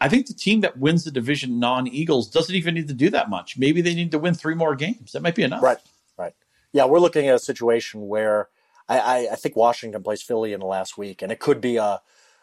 I 0.01 0.08
think 0.08 0.27
the 0.27 0.34
team 0.34 0.62
that 0.62 0.77
wins 0.77 1.03
the 1.03 1.12
division 1.12 1.60
non 1.60 1.88
Eagles 1.88 2.29
doesn't 2.29 2.56
even 2.56 2.74
need 2.74 2.88
to 2.88 2.94
do 2.94 3.10
that 3.10 3.29
much. 3.29 3.58
Maybe 3.58 3.82
they 3.82 3.94
need 3.94 4.12
to 4.12 4.20
win 4.20 4.34
three 4.34 4.56
more 4.56 4.75
games. 4.75 5.12
That 5.12 5.22
might 5.22 5.36
be 5.36 5.44
enough. 5.44 5.62
Right, 5.62 5.77
right. 6.18 6.34
Yeah, 6.72 6.86
we're 6.86 7.00
looking 7.00 7.27
at 7.27 7.36
a 7.36 7.39
situation 7.39 8.08
where 8.08 8.50
I, 8.88 9.00
I, 9.00 9.18
I 9.34 9.36
think 9.36 9.56
Washington 9.56 10.01
plays 10.01 10.22
Philly 10.22 10.53
in 10.53 10.60
the 10.60 10.65
last 10.65 10.98
week, 10.98 11.22
and 11.22 11.32
it 11.32 11.39
could 11.39 11.60
be 11.60 11.77
a 11.77 12.01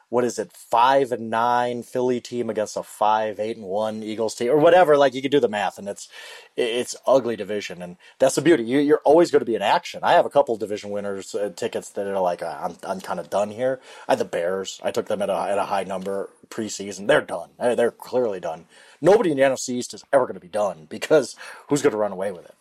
what 0.08 0.25
is 0.25 0.38
it, 0.38 0.52
five 0.52 1.10
and 1.12 1.30
nine 1.30 1.82
Philly 1.82 2.20
team 2.20 2.48
against 2.48 2.76
a 2.76 2.82
five, 2.82 3.40
eight 3.40 3.56
and 3.56 3.66
one 3.66 4.02
Eagles 4.02 4.34
team, 4.34 4.50
or 4.50 4.58
whatever. 4.58 4.96
Like 4.96 5.14
you 5.14 5.22
could 5.22 5.30
do 5.30 5.40
the 5.40 5.48
math, 5.48 5.78
and 5.78 5.88
it's 5.88 6.08
it's 6.56 6.96
ugly 7.06 7.36
division, 7.36 7.82
and 7.82 7.96
that's 8.18 8.36
the 8.36 8.42
beauty. 8.42 8.64
You, 8.64 8.94
are 8.94 9.00
always 9.04 9.30
going 9.30 9.40
to 9.40 9.46
be 9.46 9.56
in 9.56 9.62
action. 9.62 10.00
I 10.02 10.12
have 10.12 10.26
a 10.26 10.30
couple 10.30 10.56
division 10.56 10.90
winners 10.90 11.34
uh, 11.34 11.50
tickets 11.54 11.90
that 11.90 12.06
are 12.06 12.20
like, 12.20 12.42
uh, 12.42 12.58
I'm 12.60 12.76
I'm 12.86 13.00
kind 13.00 13.20
of 13.20 13.30
done 13.30 13.50
here. 13.50 13.80
I 14.08 14.12
had 14.12 14.18
the 14.18 14.25
Bears. 14.25 14.80
I 14.82 14.90
took 14.90 15.06
them 15.06 15.22
at 15.22 15.30
a 15.30 15.36
at 15.36 15.58
a 15.58 15.64
high 15.64 15.84
number 15.84 16.30
preseason. 16.48 17.06
They're 17.06 17.20
done. 17.20 17.50
They're 17.58 17.90
clearly 17.90 18.40
done. 18.40 18.66
Nobody 19.00 19.30
in 19.30 19.36
the 19.36 19.42
NFC 19.42 19.70
East 19.70 19.94
is 19.94 20.04
ever 20.12 20.25
going 20.25 20.34
to 20.34 20.40
be 20.40 20.48
done 20.48 20.86
because 20.88 21.36
who's 21.68 21.82
going 21.82 21.92
to 21.92 21.98
run 21.98 22.12
away 22.12 22.32
with 22.32 22.46
it? 22.46 22.55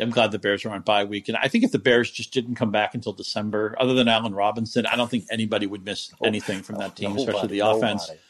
I'm 0.00 0.10
glad 0.10 0.32
the 0.32 0.38
Bears 0.38 0.64
are 0.64 0.70
on 0.70 0.82
bye 0.82 1.04
week. 1.04 1.28
And 1.28 1.36
I 1.36 1.48
think 1.48 1.64
if 1.64 1.72
the 1.72 1.78
Bears 1.78 2.10
just 2.10 2.32
didn't 2.32 2.54
come 2.54 2.70
back 2.70 2.94
until 2.94 3.12
December, 3.12 3.74
other 3.78 3.94
than 3.94 4.08
Allen 4.08 4.34
Robinson, 4.34 4.86
I 4.86 4.96
don't 4.96 5.10
think 5.10 5.26
anybody 5.30 5.66
would 5.66 5.84
miss 5.84 6.12
oh, 6.20 6.26
anything 6.26 6.62
from 6.62 6.76
that 6.76 6.96
team, 6.96 7.10
nobody, 7.10 7.24
especially 7.24 7.48
the 7.48 7.60
offense. 7.60 8.08
Nobody. 8.08 8.20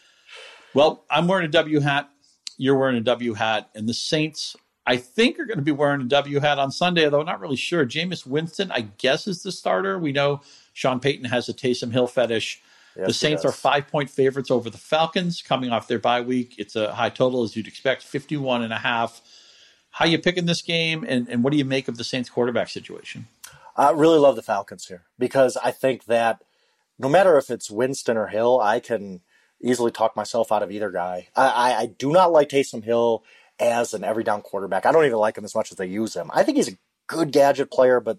Well, 0.75 1.05
I'm 1.11 1.27
wearing 1.27 1.47
a 1.47 1.50
W 1.50 1.81
hat. 1.81 2.09
You're 2.57 2.79
wearing 2.79 2.97
a 2.97 3.00
W 3.00 3.35
hat. 3.35 3.71
And 3.75 3.89
the 3.89 3.95
Saints, 3.95 4.57
I 4.87 4.97
think, 4.97 5.39
are 5.39 5.45
going 5.45 5.59
to 5.59 5.65
be 5.65 5.73
wearing 5.73 6.00
a 6.00 6.05
W 6.05 6.41
hat 6.41 6.59
on 6.59 6.71
Sunday, 6.71 7.05
although 7.05 7.21
I'm 7.21 7.27
not 7.27 7.41
really 7.41 7.57
sure. 7.57 7.85
Jameis 7.87 8.27
Winston, 8.27 8.71
I 8.71 8.83
guess, 8.99 9.27
is 9.27 9.43
the 9.43 9.53
starter. 9.53 9.99
We 9.99 10.12
know 10.12 10.43
Sean 10.73 11.00
Payton 11.00 11.27
has 11.27 11.49
a 11.49 11.55
Taysom 11.55 11.93
Hill 11.93 12.07
fetish. 12.07 12.62
Yes, 12.97 13.07
the 13.07 13.12
Saints 13.12 13.45
are 13.45 13.53
five 13.53 13.87
point 13.87 14.11
favorites 14.11 14.50
over 14.50 14.69
the 14.69 14.79
Falcons 14.79 15.43
coming 15.43 15.71
off 15.71 15.87
their 15.87 16.00
bye 16.00 16.21
week. 16.21 16.57
It's 16.59 16.77
a 16.77 16.93
high 16.93 17.11
total, 17.11 17.45
as 17.45 17.57
you'd 17.57 17.69
expect, 17.69 18.03
51 18.03 18.62
and 18.62 18.73
a 18.73 18.79
half. 18.79 19.23
How 19.91 20.07
you 20.07 20.19
picking 20.19 20.47
this 20.47 20.63
game, 20.63 21.05
and, 21.07 21.29
and 21.29 21.43
what 21.43 21.51
do 21.51 21.59
you 21.59 21.65
make 21.65 21.89
of 21.89 21.97
the 21.97 22.05
Saints 22.05 22.31
quarterback 22.31 22.69
situation? 22.69 23.27
I 23.77 23.91
really 23.91 24.19
love 24.19 24.37
the 24.37 24.43
Falcons 24.43 24.87
here 24.87 25.05
because 25.19 25.57
I 25.57 25.71
think 25.71 26.05
that 26.05 26.43
no 26.99 27.09
matter 27.09 27.37
if 27.39 27.51
it's 27.51 27.71
Winston 27.71 28.17
or 28.17 28.29
Hill, 28.29 28.61
I 28.61 28.79
can 28.81 29.21
easily 29.63 29.91
talk 29.91 30.17
myself 30.17 30.53
out 30.53 30.63
of 30.63 30.71
either 30.71 30.91
guy. 30.91 31.29
I, 31.35 31.49
I, 31.49 31.79
I 31.81 31.87
do 31.87 32.13
not 32.13 32.33
like 32.33 32.49
Taysom 32.49 32.85
Hill 32.85 33.25
as 33.59 33.95
an 33.95 34.05
every 34.05 34.25
down 34.25 34.43
quarterback. 34.43 34.87
I 34.87 34.93
don't 34.93 35.05
even 35.05 35.19
like 35.19 35.37
him 35.37 35.45
as 35.45 35.55
much 35.55 35.71
as 35.71 35.79
they 35.79 35.87
use 35.87 36.15
him. 36.15 36.31
I 36.33 36.43
think 36.43 36.57
he's 36.57 36.69
a 36.69 36.79
good 37.07 37.33
gadget 37.33 37.71
player, 37.71 38.01
but 38.01 38.19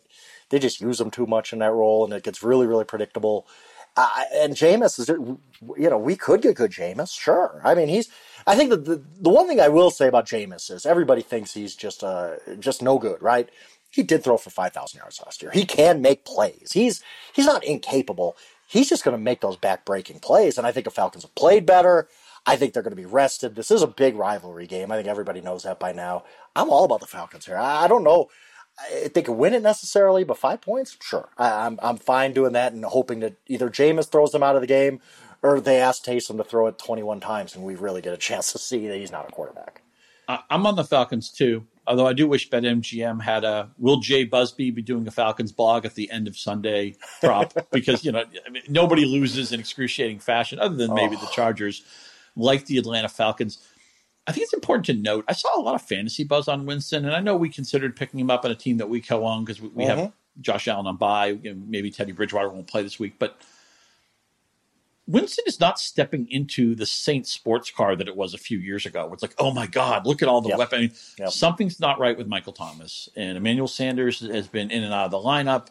they 0.50 0.60
just 0.60 0.82
use 0.82 1.00
him 1.00 1.12
too 1.12 1.26
much 1.26 1.54
in 1.54 1.60
that 1.60 1.72
role, 1.72 2.04
and 2.04 2.14
it 2.14 2.24
gets 2.24 2.44
really, 2.44 2.68
really 2.68 2.86
predictable. 2.86 3.48
Uh, 3.96 4.24
and 4.36 4.54
Jameis 4.56 5.00
is, 5.00 5.10
you 5.10 5.90
know, 5.90 5.98
we 5.98 6.16
could 6.16 6.42
get 6.42 6.56
good 6.56 6.72
Jameis, 6.72 7.18
sure. 7.18 7.62
I 7.64 7.76
mean, 7.76 7.90
he's. 7.90 8.10
I 8.48 8.56
think 8.56 8.72
that 8.72 8.86
the 8.86 9.04
the 9.20 9.30
one 9.30 9.48
thing 9.48 9.60
I 9.60 9.68
will 9.70 9.92
say 9.92 10.08
about 10.08 10.26
Jameis 10.28 10.72
is 10.72 10.86
everybody 10.86 11.22
thinks 11.22 11.54
he's 11.54 11.76
just 11.76 12.04
uh 12.04 12.38
just 12.60 12.82
no 12.82 12.98
good, 12.98 13.22
right? 13.22 13.50
He 13.92 14.04
did 14.04 14.24
throw 14.24 14.38
for 14.38 14.50
five 14.50 14.74
thousand 14.74 15.00
yards 15.00 15.22
last 15.24 15.42
year. 15.42 15.52
He 15.52 15.66
can 15.66 16.02
make 16.02 16.26
plays. 16.26 16.72
He's 16.74 17.04
he's 17.34 17.46
not 17.46 17.64
incapable. 17.64 18.38
He's 18.68 18.90
just 18.90 19.04
going 19.04 19.18
to 19.18 19.22
make 19.24 19.42
those 19.42 19.58
back 19.58 19.86
breaking 19.86 20.20
plays, 20.20 20.58
and 20.58 20.66
I 20.66 20.72
think 20.72 20.86
the 20.86 20.92
Falcons 20.92 21.24
have 21.24 21.36
played 21.36 21.66
better. 21.66 22.08
I 22.46 22.56
think 22.56 22.74
they're 22.74 22.84
going 22.84 22.92
to 22.92 22.96
be 22.96 23.06
rested. 23.06 23.56
This 23.56 23.70
is 23.70 23.84
a 23.84 23.88
big 23.88 24.16
rivalry 24.16 24.66
game. 24.66 24.92
I 24.92 24.96
think 24.96 25.08
everybody 25.08 25.42
knows 25.42 25.64
that 25.64 25.80
by 25.80 25.92
now. 25.92 26.24
I'm 26.56 26.70
all 26.70 26.86
about 26.86 27.02
the 27.02 27.06
Falcons 27.08 27.46
here. 27.46 27.58
I 27.58 27.88
don't 27.88 28.04
know 28.04 28.30
they 29.14 29.22
could 29.22 29.34
win 29.34 29.54
it 29.54 29.62
necessarily, 29.62 30.24
but 30.24 30.38
five 30.38 30.62
points, 30.62 30.98
sure. 31.02 31.30
I, 31.38 31.66
am 31.66 31.80
I'm, 31.82 31.90
I'm 31.92 31.98
fine 31.98 32.34
doing 32.34 32.54
that 32.54 32.74
and 32.74 32.84
hoping 32.84 33.20
that 33.20 33.36
either 33.48 33.70
Jameis 33.70 34.10
throws 34.10 34.32
them 34.32 34.44
out 34.44 34.56
of 34.56 34.62
the 34.62 34.68
game 34.68 35.00
or 35.44 35.60
they 35.60 35.80
ask 35.80 36.04
Taysom 36.04 36.38
to 36.38 36.44
throw 36.44 36.68
it 36.68 36.78
21 36.78 37.20
times 37.20 37.56
and 37.56 37.64
we 37.64 37.76
really 37.76 38.02
get 38.02 38.14
a 38.14 38.18
chance 38.30 38.52
to 38.52 38.58
see 38.58 38.88
that 38.88 38.98
he's 38.98 39.12
not 39.12 39.28
a 39.28 39.32
quarterback. 39.32 39.82
I'm 40.50 40.66
on 40.66 40.76
the 40.76 40.84
Falcons 40.84 41.30
too, 41.30 41.66
although 41.86 42.08
I 42.08 42.14
do 42.14 42.28
wish 42.28 42.50
BetMGM 42.50 43.22
had 43.22 43.44
a 43.44 43.70
Will 43.78 44.00
Jay 44.00 44.24
Busby 44.24 44.72
be 44.72 44.82
doing 44.82 45.08
a 45.08 45.12
Falcons 45.12 45.52
blog 45.52 45.86
at 45.86 45.96
the 45.96 46.10
end 46.10 46.28
of 46.28 46.38
Sunday 46.38 46.96
prop 47.20 47.54
because 47.72 48.06
you 48.06 48.12
know 48.14 48.24
I 48.46 48.50
mean, 48.50 48.64
nobody 48.70 49.04
loses 49.04 49.52
in 49.52 49.60
excruciating 49.60 50.20
fashion 50.20 50.60
other 50.60 50.76
than 50.76 50.94
maybe 50.94 51.18
oh. 51.18 51.20
the 51.20 51.28
Chargers, 51.28 51.84
like 52.36 52.66
the 52.66 52.78
Atlanta 52.78 53.10
Falcons. 53.10 53.58
I 54.28 54.32
think 54.32 54.44
it's 54.44 54.54
important 54.54 54.86
to 54.86 54.94
note. 54.94 55.26
I 55.28 55.34
saw 55.34 55.60
a 55.60 55.62
lot 55.62 55.76
of 55.76 55.82
fantasy 55.82 56.24
buzz 56.24 56.48
on 56.48 56.66
Winston, 56.66 57.06
and 57.06 57.16
I 57.16 57.20
know 57.22 57.36
we 57.36 57.50
considered 57.50 57.96
picking 57.96 58.20
him 58.20 58.30
up 58.30 58.46
on 58.46 58.52
a 58.52 58.56
team 58.56 58.78
that 58.78 58.90
we 58.90 59.02
co-own 59.02 59.44
because 59.44 59.62
we, 59.62 59.70
we 59.70 59.84
mm-hmm. 59.86 60.00
have 60.00 60.12
Josh 60.40 60.68
Allen 60.68 60.88
on 60.88 60.98
bye. 60.98 61.38
Maybe 61.44 61.90
Teddy 61.90 62.12
Bridgewater 62.12 62.50
won't 62.50 62.68
play 62.68 62.84
this 62.84 63.00
week, 63.00 63.16
but 63.18 63.38
Winston 65.08 65.44
is 65.48 65.60
not 65.60 65.80
stepping 65.80 66.30
into 66.30 66.76
the 66.76 66.86
Saints 66.86 67.32
sports 67.32 67.72
car 67.72 67.96
that 67.96 68.08
it 68.08 68.16
was 68.16 68.34
a 68.34 68.38
few 68.38 68.60
years 68.60 68.86
ago. 68.86 69.06
Where 69.06 69.14
it's 69.14 69.24
like, 69.24 69.36
oh 69.40 69.52
my 69.52 69.66
God, 69.66 70.06
look 70.06 70.22
at 70.22 70.28
all 70.28 70.42
the 70.42 70.50
yep. 70.50 70.60
weapons. 70.60 71.16
Yep. 71.18 71.32
Something's 71.32 71.80
not 71.80 72.00
right 72.00 72.18
with 72.18 72.28
Michael 72.28 72.54
Thomas, 72.54 73.10
and 73.16 73.38
Emmanuel 73.38 73.68
Sanders 73.68 74.20
has 74.20 74.48
been 74.48 74.70
in 74.70 74.84
and 74.84 74.94
out 74.94 75.06
of 75.06 75.12
the 75.12 75.18
lineup 75.18 75.68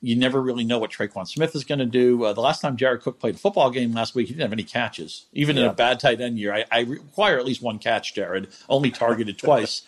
you 0.00 0.14
never 0.14 0.40
really 0.40 0.64
know 0.64 0.78
what 0.78 0.92
Tre'Quan 0.92 1.26
Smith 1.26 1.54
is 1.54 1.64
going 1.64 1.80
to 1.80 1.86
do. 1.86 2.24
Uh, 2.24 2.32
the 2.32 2.40
last 2.40 2.60
time 2.60 2.76
Jared 2.76 3.02
Cook 3.02 3.18
played 3.18 3.34
a 3.34 3.38
football 3.38 3.70
game 3.70 3.92
last 3.92 4.14
week, 4.14 4.28
he 4.28 4.34
didn't 4.34 4.42
have 4.42 4.52
any 4.52 4.62
catches. 4.62 5.26
Even 5.32 5.56
yeah. 5.56 5.64
in 5.64 5.68
a 5.70 5.72
bad 5.74 5.98
tight 5.98 6.20
end 6.20 6.38
year, 6.38 6.54
I, 6.54 6.64
I, 6.70 6.80
require 6.80 7.38
at 7.38 7.44
least 7.44 7.62
one 7.62 7.78
catch, 7.78 8.14
Jared, 8.14 8.48
only 8.68 8.90
targeted 8.90 9.38
twice. 9.38 9.82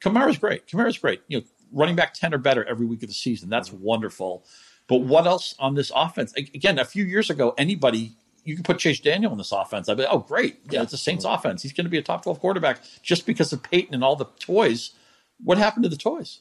Kamara's 0.00 0.38
great. 0.38 0.66
Kamara's 0.66 0.96
great. 0.96 1.20
You 1.28 1.38
know, 1.40 1.44
running 1.72 1.96
back 1.96 2.14
10 2.14 2.32
or 2.32 2.38
better 2.38 2.64
every 2.64 2.86
week 2.86 3.02
of 3.02 3.08
the 3.08 3.14
season. 3.14 3.50
That's 3.50 3.68
mm-hmm. 3.68 3.82
wonderful. 3.82 4.44
But 4.86 4.98
what 4.98 5.26
else 5.26 5.54
on 5.58 5.74
this 5.74 5.92
offense? 5.94 6.32
Again, 6.34 6.78
a 6.78 6.84
few 6.84 7.04
years 7.04 7.28
ago, 7.28 7.54
anybody, 7.58 8.12
you 8.44 8.56
could 8.56 8.64
put 8.64 8.78
Chase 8.78 9.00
Daniel 9.00 9.32
in 9.32 9.38
this 9.38 9.52
offense. 9.52 9.90
I'd 9.90 9.98
be, 9.98 10.06
oh, 10.06 10.20
great. 10.20 10.60
Yeah, 10.70 10.82
it's 10.82 10.94
a 10.94 10.98
Saints 10.98 11.26
mm-hmm. 11.26 11.34
offense. 11.34 11.62
He's 11.62 11.74
going 11.74 11.84
to 11.84 11.90
be 11.90 11.98
a 11.98 12.02
top 12.02 12.22
12 12.22 12.40
quarterback 12.40 12.80
just 13.02 13.26
because 13.26 13.52
of 13.52 13.62
Payton 13.62 13.94
and 13.94 14.02
all 14.02 14.16
the 14.16 14.24
toys. 14.40 14.92
What 15.44 15.58
happened 15.58 15.82
to 15.82 15.90
the 15.90 15.96
toys? 15.96 16.40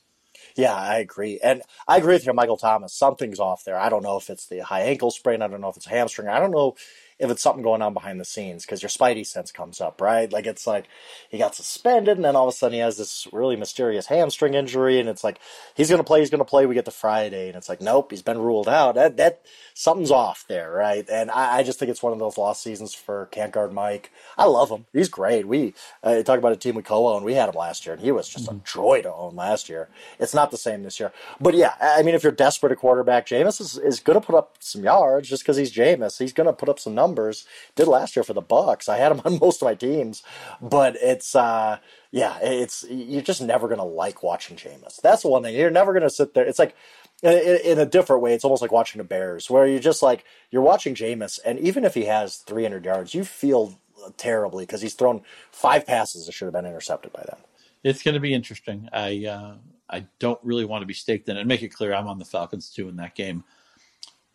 Yeah, 0.57 0.73
I 0.75 0.97
agree. 0.99 1.39
And 1.41 1.61
I 1.87 1.97
agree 1.97 2.15
with 2.15 2.25
you, 2.25 2.33
Michael 2.33 2.57
Thomas. 2.57 2.93
Something's 2.93 3.39
off 3.39 3.63
there. 3.63 3.77
I 3.79 3.89
don't 3.89 4.03
know 4.03 4.17
if 4.17 4.29
it's 4.29 4.47
the 4.47 4.59
high 4.59 4.81
ankle 4.81 5.11
sprain. 5.11 5.41
I 5.43 5.47
don't 5.47 5.61
know 5.61 5.69
if 5.69 5.77
it's 5.77 5.87
a 5.87 5.91
hamstring. 5.91 6.29
I 6.29 6.39
don't 6.39 6.51
know 6.51 6.75
if 7.19 7.31
it's 7.31 7.41
something 7.41 7.63
going 7.63 7.81
on 7.81 7.93
behind 7.93 8.19
the 8.19 8.25
scenes 8.25 8.63
because 8.63 8.83
your 8.83 8.89
spidey 8.89 9.25
sense 9.25 9.51
comes 9.51 9.81
up, 9.81 10.01
right? 10.01 10.31
Like 10.31 10.45
it's 10.45 10.67
like 10.67 10.85
he 11.29 11.39
got 11.39 11.55
suspended 11.55 12.15
and 12.15 12.23
then 12.23 12.35
all 12.35 12.47
of 12.47 12.53
a 12.53 12.55
sudden 12.55 12.75
he 12.75 12.79
has 12.79 12.97
this 12.97 13.27
really 13.31 13.55
mysterious 13.55 14.05
hamstring 14.05 14.53
injury 14.53 14.99
and 14.99 15.09
it's 15.09 15.23
like 15.23 15.39
he's 15.75 15.89
going 15.89 15.97
to 15.97 16.03
play, 16.03 16.19
he's 16.19 16.29
going 16.29 16.39
to 16.39 16.45
play. 16.45 16.67
We 16.67 16.75
get 16.75 16.85
to 16.85 16.91
Friday 16.91 17.47
and 17.47 17.55
it's 17.55 17.69
like, 17.69 17.81
nope, 17.81 18.11
he's 18.11 18.21
been 18.21 18.37
ruled 18.37 18.69
out. 18.69 18.95
That, 18.95 19.17
that 19.17 19.41
something's 19.73 20.11
off 20.11 20.45
there, 20.47 20.71
right? 20.71 21.09
And 21.09 21.31
I, 21.31 21.57
I 21.57 21.63
just 21.63 21.79
think 21.79 21.89
it's 21.89 22.03
one 22.03 22.13
of 22.13 22.19
those 22.19 22.37
lost 22.37 22.61
seasons 22.61 22.93
for 22.93 23.25
can't 23.31 23.51
guard 23.51 23.73
Mike. 23.73 24.11
I 24.37 24.45
love 24.45 24.69
him. 24.69 24.85
He's 24.93 25.09
great. 25.09 25.47
We 25.47 25.73
uh, 26.03 26.21
talk 26.21 26.37
about 26.37 26.51
a 26.51 26.57
team 26.57 26.75
we 26.75 26.83
co-own. 26.83 27.23
We 27.23 27.33
had 27.33 27.49
him 27.49 27.55
last 27.55 27.87
year 27.87 27.95
and 27.95 28.03
he 28.03 28.11
was 28.11 28.29
just 28.29 28.45
mm-hmm. 28.45 28.57
a 28.57 28.61
joy 28.63 29.01
to 29.01 29.11
own 29.11 29.35
last 29.35 29.69
year. 29.69 29.89
It's 30.19 30.35
not 30.35 30.51
the 30.51 30.57
same 30.57 30.83
this 30.83 30.99
year. 30.99 31.11
But 31.41 31.55
yeah, 31.55 31.73
I 31.81 32.03
mean, 32.03 32.13
if 32.13 32.21
you're 32.21 32.31
desperate 32.31 32.71
at 32.71 32.77
quarterback, 32.77 33.25
Jameis 33.25 33.59
is, 33.59 33.75
is 33.79 33.99
going 33.99 34.19
to 34.19 34.25
put 34.25 34.35
up 34.35 34.57
some 34.59 34.83
yards 34.83 35.29
just 35.29 35.41
because 35.41 35.57
he's 35.57 35.73
Jameis. 35.73 36.19
He's 36.19 36.33
going 36.33 36.45
to 36.45 36.53
put 36.53 36.69
up 36.69 36.77
some 36.77 36.93
numbers 36.93 37.06
numbers. 37.07 37.45
Did 37.75 37.87
last 37.87 38.15
year 38.15 38.23
for 38.23 38.33
the 38.33 38.41
Bucs. 38.41 38.89
I 38.89 38.97
had 38.97 39.11
him 39.11 39.21
on 39.25 39.39
most 39.39 39.61
of 39.61 39.65
my 39.65 39.75
teams, 39.75 40.23
but 40.61 40.95
it's 40.97 41.35
uh, 41.35 41.77
yeah, 42.11 42.37
it's 42.41 42.85
you're 42.89 43.21
just 43.21 43.41
never 43.41 43.67
gonna 43.67 43.85
like 43.85 44.23
watching 44.23 44.57
Jameis. 44.57 45.01
That's 45.01 45.21
the 45.21 45.29
one 45.29 45.43
thing. 45.43 45.55
You're 45.55 45.71
never 45.71 45.93
gonna 45.93 46.09
sit 46.09 46.33
there. 46.33 46.45
It's 46.45 46.59
like 46.59 46.75
in, 47.23 47.79
a 47.79 47.85
different 47.85 48.21
way. 48.21 48.33
It's 48.33 48.43
almost 48.43 48.61
like 48.61 48.71
watching 48.71 48.99
the 48.99 49.03
Bears, 49.03 49.49
where 49.49 49.65
you're 49.65 49.79
just 49.79 50.03
like 50.03 50.23
you're 50.51 50.61
watching 50.61 50.95
Jameis, 50.95 51.39
and 51.45 51.59
even 51.59 51.83
if 51.83 51.93
he 51.93 52.05
has 52.05 52.37
300 52.37 52.85
yards, 52.85 53.13
you 53.13 53.23
feel 53.23 53.79
terribly 54.17 54.63
because 54.63 54.81
he's 54.81 54.93
thrown 54.93 55.21
five 55.51 55.85
passes 55.85 56.25
that 56.25 56.31
should 56.33 56.45
have 56.45 56.53
been 56.53 56.65
intercepted 56.65 57.11
by 57.11 57.23
them. 57.23 57.37
It's 57.83 58.03
going 58.03 58.13
to 58.13 58.19
be 58.19 58.33
interesting. 58.33 58.89
I 58.93 59.25
uh, 59.25 59.55
I 59.89 60.05
don't 60.19 60.39
really 60.43 60.65
want 60.65 60.81
to 60.81 60.85
be 60.85 60.93
staked 60.93 61.29
in 61.29 61.37
it. 61.37 61.47
Make 61.47 61.63
it 61.63 61.69
clear 61.69 61.93
I'm 61.93 62.07
on 62.07 62.19
the 62.19 62.25
Falcons 62.25 62.69
too 62.69 62.89
in 62.89 62.97
that 62.97 63.15
game. 63.15 63.43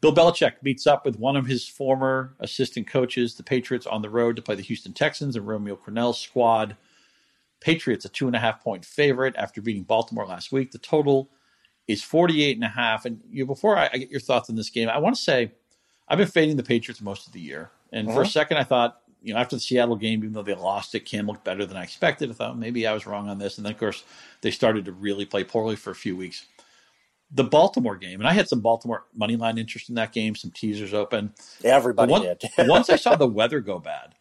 Bill 0.02 0.12
Belichick 0.12 0.54
meets 0.62 0.88
up 0.88 1.06
with 1.06 1.16
one 1.16 1.36
of 1.36 1.46
his 1.46 1.66
former 1.66 2.34
assistant 2.40 2.88
coaches, 2.88 3.36
the 3.36 3.44
Patriots, 3.44 3.86
on 3.86 4.02
the 4.02 4.10
road 4.10 4.34
to 4.34 4.42
play 4.42 4.56
the 4.56 4.62
Houston 4.62 4.92
Texans 4.92 5.36
and 5.36 5.46
Romeo 5.46 5.76
Crennel's 5.76 6.20
squad. 6.20 6.76
Patriots 7.60 8.04
a 8.04 8.08
two 8.08 8.26
and 8.26 8.34
a 8.34 8.40
half 8.40 8.62
point 8.64 8.84
favorite 8.84 9.36
after 9.38 9.62
beating 9.62 9.84
Baltimore 9.84 10.26
last 10.26 10.50
week. 10.50 10.72
The 10.72 10.78
total 10.78 11.30
is 11.86 12.02
48 12.02 12.56
and 12.56 12.64
a 12.64 12.68
half. 12.68 13.04
And 13.04 13.20
you 13.30 13.46
before 13.46 13.78
I, 13.78 13.90
I 13.92 13.98
get 13.98 14.10
your 14.10 14.18
thoughts 14.18 14.50
on 14.50 14.56
this 14.56 14.70
game, 14.70 14.88
I 14.88 14.98
want 14.98 15.14
to 15.14 15.22
say 15.22 15.52
I've 16.08 16.18
been 16.18 16.26
fading 16.26 16.56
the 16.56 16.64
Patriots 16.64 17.00
most 17.00 17.28
of 17.28 17.32
the 17.32 17.40
year. 17.40 17.70
And 17.92 18.08
uh-huh. 18.08 18.16
for 18.16 18.20
a 18.22 18.24
uh-huh. 18.24 18.32
second 18.32 18.56
I 18.56 18.64
thought, 18.64 19.02
you 19.22 19.32
know, 19.32 19.38
after 19.38 19.54
the 19.54 19.60
Seattle 19.60 19.94
game, 19.94 20.18
even 20.24 20.32
though 20.32 20.42
they 20.42 20.56
lost 20.56 20.96
it, 20.96 21.04
Cam 21.04 21.28
looked 21.28 21.44
better 21.44 21.64
than 21.64 21.76
I 21.76 21.84
expected. 21.84 22.28
I 22.28 22.32
thought 22.32 22.58
maybe 22.58 22.88
I 22.88 22.92
was 22.92 23.06
wrong 23.06 23.28
on 23.28 23.38
this. 23.38 23.56
And 23.56 23.64
then 23.64 23.72
of 23.72 23.78
course 23.78 24.02
they 24.40 24.50
started 24.50 24.84
to 24.86 24.92
really 24.92 25.26
play 25.26 25.44
poorly 25.44 25.76
for 25.76 25.92
a 25.92 25.94
few 25.94 26.16
weeks 26.16 26.46
the 27.34 27.44
Baltimore 27.44 27.96
game, 27.96 28.20
and 28.20 28.28
I 28.28 28.32
had 28.32 28.48
some 28.48 28.60
Baltimore 28.60 29.04
money 29.14 29.36
line 29.36 29.58
interest 29.58 29.88
in 29.88 29.94
that 29.94 30.12
game, 30.12 30.34
some 30.34 30.50
teasers 30.50 30.92
open. 30.92 31.32
Everybody 31.64 32.12
one, 32.12 32.22
did. 32.22 32.42
once 32.68 32.90
I 32.90 32.96
saw 32.96 33.16
the 33.16 33.26
weather 33.26 33.60
go 33.60 33.78
bad, 33.78 34.14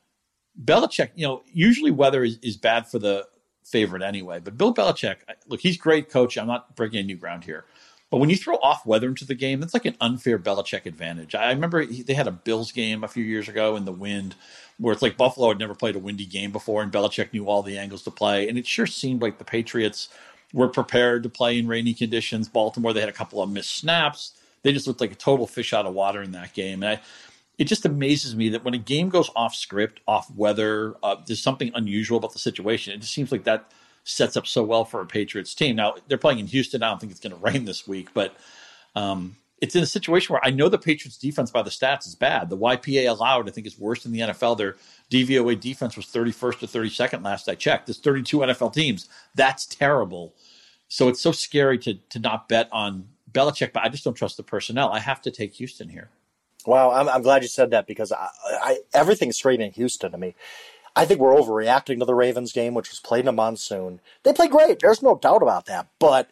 Belichick, 0.63 1.09
you 1.15 1.27
know, 1.27 1.43
usually 1.51 1.91
weather 1.91 2.23
is, 2.23 2.39
is 2.41 2.57
bad 2.57 2.87
for 2.87 2.99
the 2.99 3.27
favorite 3.63 4.01
anyway. 4.01 4.39
But 4.39 4.57
Bill 4.57 4.73
Belichick, 4.73 5.17
look, 5.47 5.59
he's 5.59 5.77
great 5.77 6.09
coach. 6.09 6.37
I'm 6.37 6.47
not 6.47 6.75
breaking 6.75 6.99
any 6.99 7.07
new 7.07 7.17
ground 7.17 7.43
here. 7.43 7.65
But 8.09 8.17
when 8.17 8.29
you 8.29 8.35
throw 8.35 8.55
off 8.55 8.85
weather 8.85 9.07
into 9.07 9.23
the 9.23 9.35
game, 9.35 9.61
that's 9.61 9.73
like 9.73 9.85
an 9.85 9.95
unfair 10.01 10.37
Belichick 10.37 10.85
advantage. 10.85 11.33
I 11.33 11.49
remember 11.51 11.81
he, 11.81 12.03
they 12.03 12.13
had 12.13 12.27
a 12.27 12.31
Bills 12.31 12.73
game 12.73 13.05
a 13.05 13.07
few 13.07 13.23
years 13.23 13.47
ago 13.47 13.77
in 13.77 13.85
the 13.85 13.93
wind, 13.93 14.35
where 14.79 14.91
it's 14.91 15.01
like 15.01 15.15
Buffalo 15.15 15.47
had 15.47 15.59
never 15.59 15.73
played 15.73 15.95
a 15.95 15.99
windy 15.99 16.25
game 16.25 16.51
before, 16.51 16.83
and 16.83 16.91
Belichick 16.91 17.31
knew 17.31 17.47
all 17.47 17.63
the 17.63 17.77
angles 17.77 18.03
to 18.03 18.11
play. 18.11 18.49
And 18.49 18.57
it 18.57 18.67
sure 18.67 18.87
seemed 18.87 19.21
like 19.21 19.37
the 19.37 19.45
Patriots– 19.45 20.07
were 20.53 20.67
prepared 20.67 21.23
to 21.23 21.29
play 21.29 21.57
in 21.57 21.67
rainy 21.67 21.93
conditions. 21.93 22.49
Baltimore, 22.49 22.93
they 22.93 22.99
had 22.99 23.09
a 23.09 23.13
couple 23.13 23.41
of 23.41 23.49
missed 23.49 23.75
snaps. 23.75 24.33
They 24.63 24.71
just 24.71 24.87
looked 24.87 25.01
like 25.01 25.11
a 25.11 25.15
total 25.15 25.47
fish 25.47 25.73
out 25.73 25.85
of 25.85 25.93
water 25.93 26.21
in 26.21 26.31
that 26.31 26.53
game. 26.53 26.83
And 26.83 26.99
I, 26.99 27.01
it 27.57 27.65
just 27.65 27.85
amazes 27.85 28.35
me 28.35 28.49
that 28.49 28.63
when 28.63 28.73
a 28.73 28.79
game 28.79 29.09
goes 29.09 29.29
off 29.35 29.55
script, 29.55 30.01
off 30.07 30.29
weather, 30.35 30.95
uh, 31.03 31.15
there's 31.25 31.41
something 31.41 31.71
unusual 31.75 32.17
about 32.17 32.33
the 32.33 32.39
situation. 32.39 32.93
It 32.93 33.01
just 33.01 33.13
seems 33.13 33.31
like 33.31 33.43
that 33.45 33.71
sets 34.03 34.35
up 34.35 34.47
so 34.47 34.63
well 34.63 34.85
for 34.85 35.01
a 35.01 35.05
Patriots 35.05 35.53
team. 35.53 35.75
Now 35.75 35.95
they're 36.07 36.17
playing 36.17 36.39
in 36.39 36.47
Houston. 36.47 36.83
I 36.83 36.89
don't 36.89 36.99
think 36.99 37.11
it's 37.11 37.21
going 37.21 37.35
to 37.39 37.41
rain 37.41 37.65
this 37.65 37.87
week, 37.87 38.09
but 38.13 38.35
um, 38.95 39.35
it's 39.61 39.75
in 39.75 39.83
a 39.83 39.87
situation 39.87 40.33
where 40.33 40.43
I 40.43 40.49
know 40.49 40.67
the 40.67 40.79
Patriots 40.79 41.17
defense 41.17 41.51
by 41.51 41.61
the 41.61 41.69
stats 41.69 42.07
is 42.07 42.15
bad. 42.15 42.49
The 42.49 42.57
YPA 42.57 43.07
allowed, 43.07 43.47
I 43.47 43.51
think, 43.51 43.67
is 43.67 43.79
worse 43.79 44.03
than 44.03 44.11
the 44.11 44.21
NFL. 44.21 44.57
Their 44.57 44.75
DVOA 45.11 45.59
defense 45.59 45.95
was 45.95 46.07
31st 46.07 46.59
to 46.59 46.67
32nd 46.67 47.23
last 47.23 47.47
I 47.47 47.55
checked. 47.55 47.85
There's 47.85 47.99
32 47.99 48.39
NFL 48.39 48.73
teams. 48.73 49.07
That's 49.35 49.67
terrible. 49.67 50.33
So 50.87 51.07
it's 51.07 51.21
so 51.21 51.31
scary 51.31 51.77
to 51.79 51.93
to 52.09 52.19
not 52.19 52.49
bet 52.49 52.67
on 52.71 53.07
Belichick, 53.31 53.71
but 53.71 53.83
I 53.83 53.89
just 53.89 54.03
don't 54.03 54.15
trust 54.15 54.37
the 54.37 54.43
personnel. 54.43 54.91
I 54.91 54.99
have 54.99 55.21
to 55.21 55.31
take 55.31 55.53
Houston 55.53 55.89
here. 55.89 56.09
Wow, 56.65 56.91
I'm, 56.91 57.07
I'm 57.07 57.21
glad 57.21 57.41
you 57.41 57.47
said 57.47 57.71
that 57.71 57.87
because 57.87 58.11
I, 58.11 58.27
I, 58.45 58.79
everything's 58.93 59.37
straight 59.37 59.61
in 59.61 59.71
Houston 59.71 60.11
to 60.11 60.17
me. 60.17 60.35
I 60.95 61.05
think 61.05 61.19
we're 61.19 61.35
overreacting 61.35 61.99
to 61.99 62.05
the 62.05 62.13
Ravens 62.13 62.51
game, 62.51 62.73
which 62.73 62.89
was 62.89 62.99
played 62.99 63.21
in 63.21 63.29
a 63.29 63.31
monsoon. 63.31 64.01
They 64.23 64.33
played 64.33 64.51
great. 64.51 64.79
There's 64.79 65.01
no 65.01 65.15
doubt 65.15 65.41
about 65.41 65.65
that, 65.67 65.87
but 65.97 66.29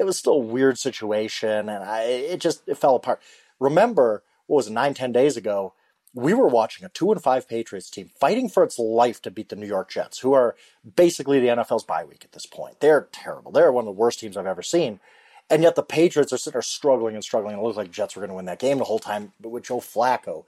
it 0.00 0.06
was 0.06 0.18
still 0.18 0.34
a 0.34 0.38
weird 0.38 0.78
situation, 0.78 1.68
and 1.68 1.84
I, 1.84 2.02
it 2.02 2.40
just 2.40 2.62
it 2.66 2.78
fell 2.78 2.96
apart. 2.96 3.20
Remember, 3.58 4.22
what 4.46 4.56
was 4.56 4.66
it, 4.66 4.72
nine, 4.72 4.94
ten 4.94 5.12
days 5.12 5.36
ago? 5.36 5.74
we 6.14 6.34
were 6.34 6.48
watching 6.48 6.84
a 6.84 6.88
two 6.88 7.12
and 7.12 7.22
five 7.22 7.48
Patriots 7.48 7.90
team 7.90 8.10
fighting 8.18 8.48
for 8.48 8.64
its 8.64 8.78
life 8.78 9.22
to 9.22 9.30
beat 9.30 9.48
the 9.48 9.56
New 9.56 9.66
York 9.66 9.90
Jets, 9.90 10.18
who 10.18 10.32
are 10.32 10.56
basically 10.96 11.38
the 11.38 11.48
NFL's 11.48 11.84
bye 11.84 12.04
week 12.04 12.24
at 12.24 12.32
this 12.32 12.46
point. 12.46 12.80
They're 12.80 13.08
terrible. 13.12 13.52
They're 13.52 13.72
one 13.72 13.82
of 13.82 13.86
the 13.86 14.00
worst 14.00 14.20
teams 14.20 14.36
I've 14.36 14.46
ever 14.46 14.62
seen. 14.62 15.00
And 15.48 15.62
yet 15.62 15.74
the 15.74 15.82
Patriots 15.82 16.32
are 16.32 16.38
sitting 16.38 16.54
there 16.54 16.62
struggling 16.62 17.14
and 17.14 17.24
struggling. 17.24 17.56
It 17.56 17.62
looked 17.62 17.76
like 17.76 17.90
Jets 17.90 18.14
were 18.14 18.20
going 18.20 18.30
to 18.30 18.36
win 18.36 18.44
that 18.46 18.60
game 18.60 18.78
the 18.78 18.84
whole 18.84 19.00
time 19.00 19.32
with 19.40 19.64
Joe 19.64 19.78
Flacco. 19.78 20.44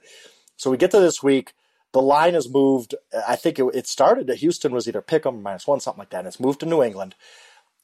So 0.55 0.71
we 0.71 0.77
get 0.77 0.91
to 0.91 0.99
this 0.99 1.21
week. 1.21 1.53
The 1.91 2.01
line 2.01 2.33
has 2.33 2.49
moved. 2.49 2.95
I 3.27 3.35
think 3.35 3.59
it, 3.59 3.65
it 3.73 3.87
started 3.87 4.29
at 4.29 4.37
Houston 4.37 4.73
was 4.73 4.87
either 4.87 5.01
pick 5.01 5.25
'em 5.25 5.43
minus 5.43 5.67
one, 5.67 5.79
something 5.79 5.99
like 5.99 6.09
that. 6.09 6.19
And 6.19 6.27
it's 6.27 6.39
moved 6.39 6.61
to 6.61 6.65
New 6.65 6.81
England 6.81 7.15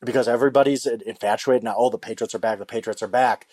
because 0.04 0.28
everybody's 0.28 0.86
infatuated 0.86 1.64
now. 1.64 1.76
Oh, 1.78 1.90
the 1.90 1.98
Patriots 1.98 2.36
are 2.36 2.40
back. 2.40 2.60
The 2.60 2.66
Patriots 2.66 3.04
are 3.04 3.08
back. 3.08 3.48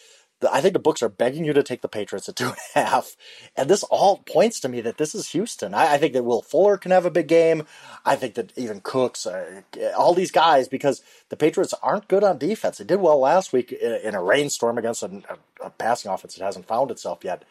I 0.52 0.61
think 0.61 0.74
the 0.74 0.78
books 0.78 1.02
are 1.02 1.09
begging 1.09 1.46
you 1.46 1.54
to 1.54 1.62
take 1.62 1.80
the 1.80 1.88
Patriots 1.88 2.28
at 2.28 2.37
two 2.37 2.48
and 2.48 2.56
a 2.74 2.78
half. 2.80 3.16
And 3.56 3.70
this 3.70 3.82
all 3.85 4.18
points 4.18 4.61
to 4.61 4.68
me 4.68 4.82
that 4.82 4.98
this 4.98 5.14
is 5.14 5.30
Houston. 5.30 5.72
I, 5.72 5.94
I 5.94 5.98
think 5.98 6.12
that 6.12 6.24
Will 6.24 6.42
Fuller 6.42 6.76
can 6.76 6.90
have 6.90 7.06
a 7.06 7.11
big 7.11 7.26
game. 7.26 7.64
I 8.04 8.16
think 8.16 8.35
that 8.35 8.52
even 8.56 8.80
Cooks, 8.82 9.26
uh, 9.26 9.62
all 9.96 10.12
these 10.12 10.30
guys, 10.30 10.68
because 10.68 11.02
the 11.30 11.37
Patriots 11.37 11.72
aren't 11.82 12.09
good 12.09 12.22
on 12.22 12.37
defense. 12.37 12.78
They 12.78 12.85
did 12.85 13.00
well 13.00 13.18
last 13.18 13.52
week 13.52 13.72
in, 13.72 13.92
in 14.04 14.14
a 14.14 14.22
rainstorm 14.22 14.76
against 14.76 15.02
a, 15.02 15.22
a, 15.61 15.66
a 15.66 15.70
passing 15.70 16.11
offense 16.11 16.35
that 16.35 16.44
hasn't 16.44 16.68
found 16.68 16.90
itself 16.90 17.24
yet 17.24 17.44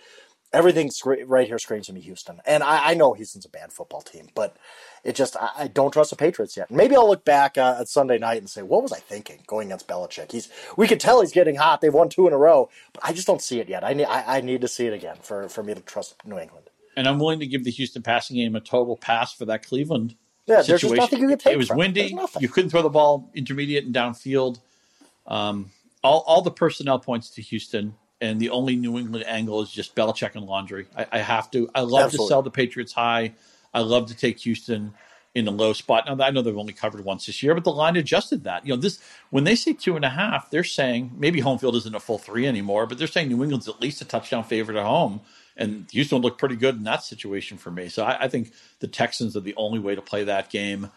everything 0.56 0.90
right 1.26 1.48
here 1.48 1.60
screams 1.60 1.88
to 1.88 1.94
me 1.94 2.00
Houston. 2.02 2.42
And 2.46 2.64
I, 2.64 2.92
I, 2.92 2.94
know 2.94 3.14
Houston's 3.14 3.46
a 3.46 3.50
bad 3.50 3.74
football 3.74 4.02
team, 4.02 4.30
but 4.34 4.56
it 5.04 5.16
just 5.16 5.36
I, 5.36 5.50
I 5.58 5.68
don't 5.68 5.92
trust 5.92 6.12
the 6.12 6.16
Patriots 6.16 6.56
yet. 6.56 6.72
Maybe 6.72 6.96
I'll 6.96 7.08
look 7.08 7.26
back 7.26 7.58
uh, 7.58 7.78
at 7.80 7.90
Sunday 7.90 8.18
night 8.18 8.38
and 8.38 8.50
say, 8.50 8.62
what 8.62 8.82
was 8.82 8.94
I 8.94 9.00
thinking 9.00 9.42
going 9.46 9.68
against 9.68 9.88
Belichick? 9.88 10.32
He's 10.32 10.50
we 10.78 10.88
could 10.88 11.00
tell 11.00 11.22
he's 11.22 11.34
getting 11.34 11.56
hot. 11.56 11.82
They've 11.82 11.94
won 11.94 12.10
two 12.10 12.26
in 12.28 12.34
a 12.34 12.38
row, 12.38 12.70
but 12.94 13.04
I 13.04 13.14
just 13.14 13.28
don't 13.28 13.42
see 13.42 13.60
it 13.60 13.68
yet. 13.68 13.84
I 13.84 13.94
need 13.94 14.06
I, 14.06 14.38
I 14.38 14.42
need 14.42 14.62
to 14.62 14.68
see 14.68 14.88
it 14.88 14.94
again 14.94 15.18
for 15.22 15.50
for 15.50 15.62
me 15.62 15.74
to 15.74 15.82
trust 15.82 16.16
New 16.26 16.40
England. 16.40 16.70
And 16.96 17.08
I'm 17.08 17.20
willing 17.20 17.40
to 17.40 17.48
give 17.48 17.66
the 17.66 17.72
Houston 17.72 18.02
passing 18.02 18.38
game 18.38 18.56
a 18.56 18.62
total 18.62 18.96
pass 18.96 19.34
for 19.34 19.46
that 19.46 19.66
Cleveland. 19.66 20.16
Yeah, 20.46 20.62
situation. 20.62 20.72
there's 20.72 20.82
just 20.82 21.12
nothing 21.12 21.22
you 21.22 21.28
can 21.28 21.38
take. 21.38 21.54
It 21.54 21.58
was 21.58 21.70
windy. 21.70 22.16
You 22.40 22.48
couldn't 22.48 22.70
throw 22.70 22.82
the 22.82 22.90
ball 22.90 23.30
intermediate 23.34 23.84
and 23.84 23.94
downfield. 23.94 24.60
Um, 25.28 25.72
all 26.04 26.24
all 26.26 26.42
the 26.42 26.52
personnel 26.52 27.00
points 27.00 27.32
to 27.32 27.42
Houston 27.42 27.96
and 28.22 28.40
the 28.40 28.50
only 28.50 28.76
New 28.76 28.98
England 28.98 29.26
angle 29.28 29.62
is 29.62 29.70
just 29.70 29.96
Belichick 29.96 30.36
and 30.36 30.46
laundry. 30.46 30.88
I, 30.96 31.08
I 31.12 31.18
have 31.20 31.52
to. 31.52 31.70
I 31.76 31.82
love 31.82 32.06
Absolutely. 32.06 32.26
to 32.26 32.30
sell 32.30 32.42
the 32.42 32.52
Patriots 32.52 32.94
high. 32.94 33.34
I 33.74 33.82
love 33.82 34.08
to 34.08 34.16
take 34.16 34.40
Houston 34.40 34.94
in 35.36 35.44
the 35.44 35.52
low 35.52 35.74
spot. 35.74 36.06
Now 36.08 36.24
I 36.24 36.32
know 36.32 36.42
they've 36.42 36.58
only 36.58 36.74
covered 36.74 37.04
once 37.04 37.26
this 37.26 37.44
year, 37.44 37.54
but 37.54 37.66
the 37.66 37.74
line 37.74 37.98
adjusted 37.98 38.46
that. 38.46 38.66
You 38.66 38.74
know, 38.74 38.80
this 38.80 39.00
when 39.30 39.44
they 39.44 39.56
say 39.56 39.74
two 39.74 39.98
and 39.98 40.06
a 40.06 40.10
half, 40.10 40.50
they're 40.50 40.64
saying 40.64 41.12
maybe 41.18 41.42
home 41.42 41.60
field 41.60 41.76
isn't 41.76 41.96
a 41.96 42.00
full 42.00 42.18
three 42.18 42.48
anymore, 42.48 42.88
but 42.88 42.98
they're 42.98 43.08
saying 43.08 43.28
New 43.28 43.44
England's 43.44 43.68
at 43.68 43.82
least 43.82 44.02
a 44.02 44.06
touchdown 44.06 44.46
favorite 44.46 44.78
at 44.78 44.86
home. 44.86 45.22
And 45.58 45.90
Houston 45.92 46.22
looked 46.22 46.40
pretty 46.40 46.56
good 46.56 46.76
in 46.76 46.84
that 46.84 47.04
situation 47.04 47.58
for 47.58 47.72
me. 47.72 47.90
So 47.90 48.04
I, 48.04 48.24
I 48.24 48.28
think 48.28 48.52
the 48.80 48.88
Texans 48.88 49.38
are 49.38 49.42
the 49.42 49.56
only 49.56 49.80
way 49.80 49.96
to 49.96 50.02
play 50.02 50.24
that 50.26 50.50
game. 50.50 50.90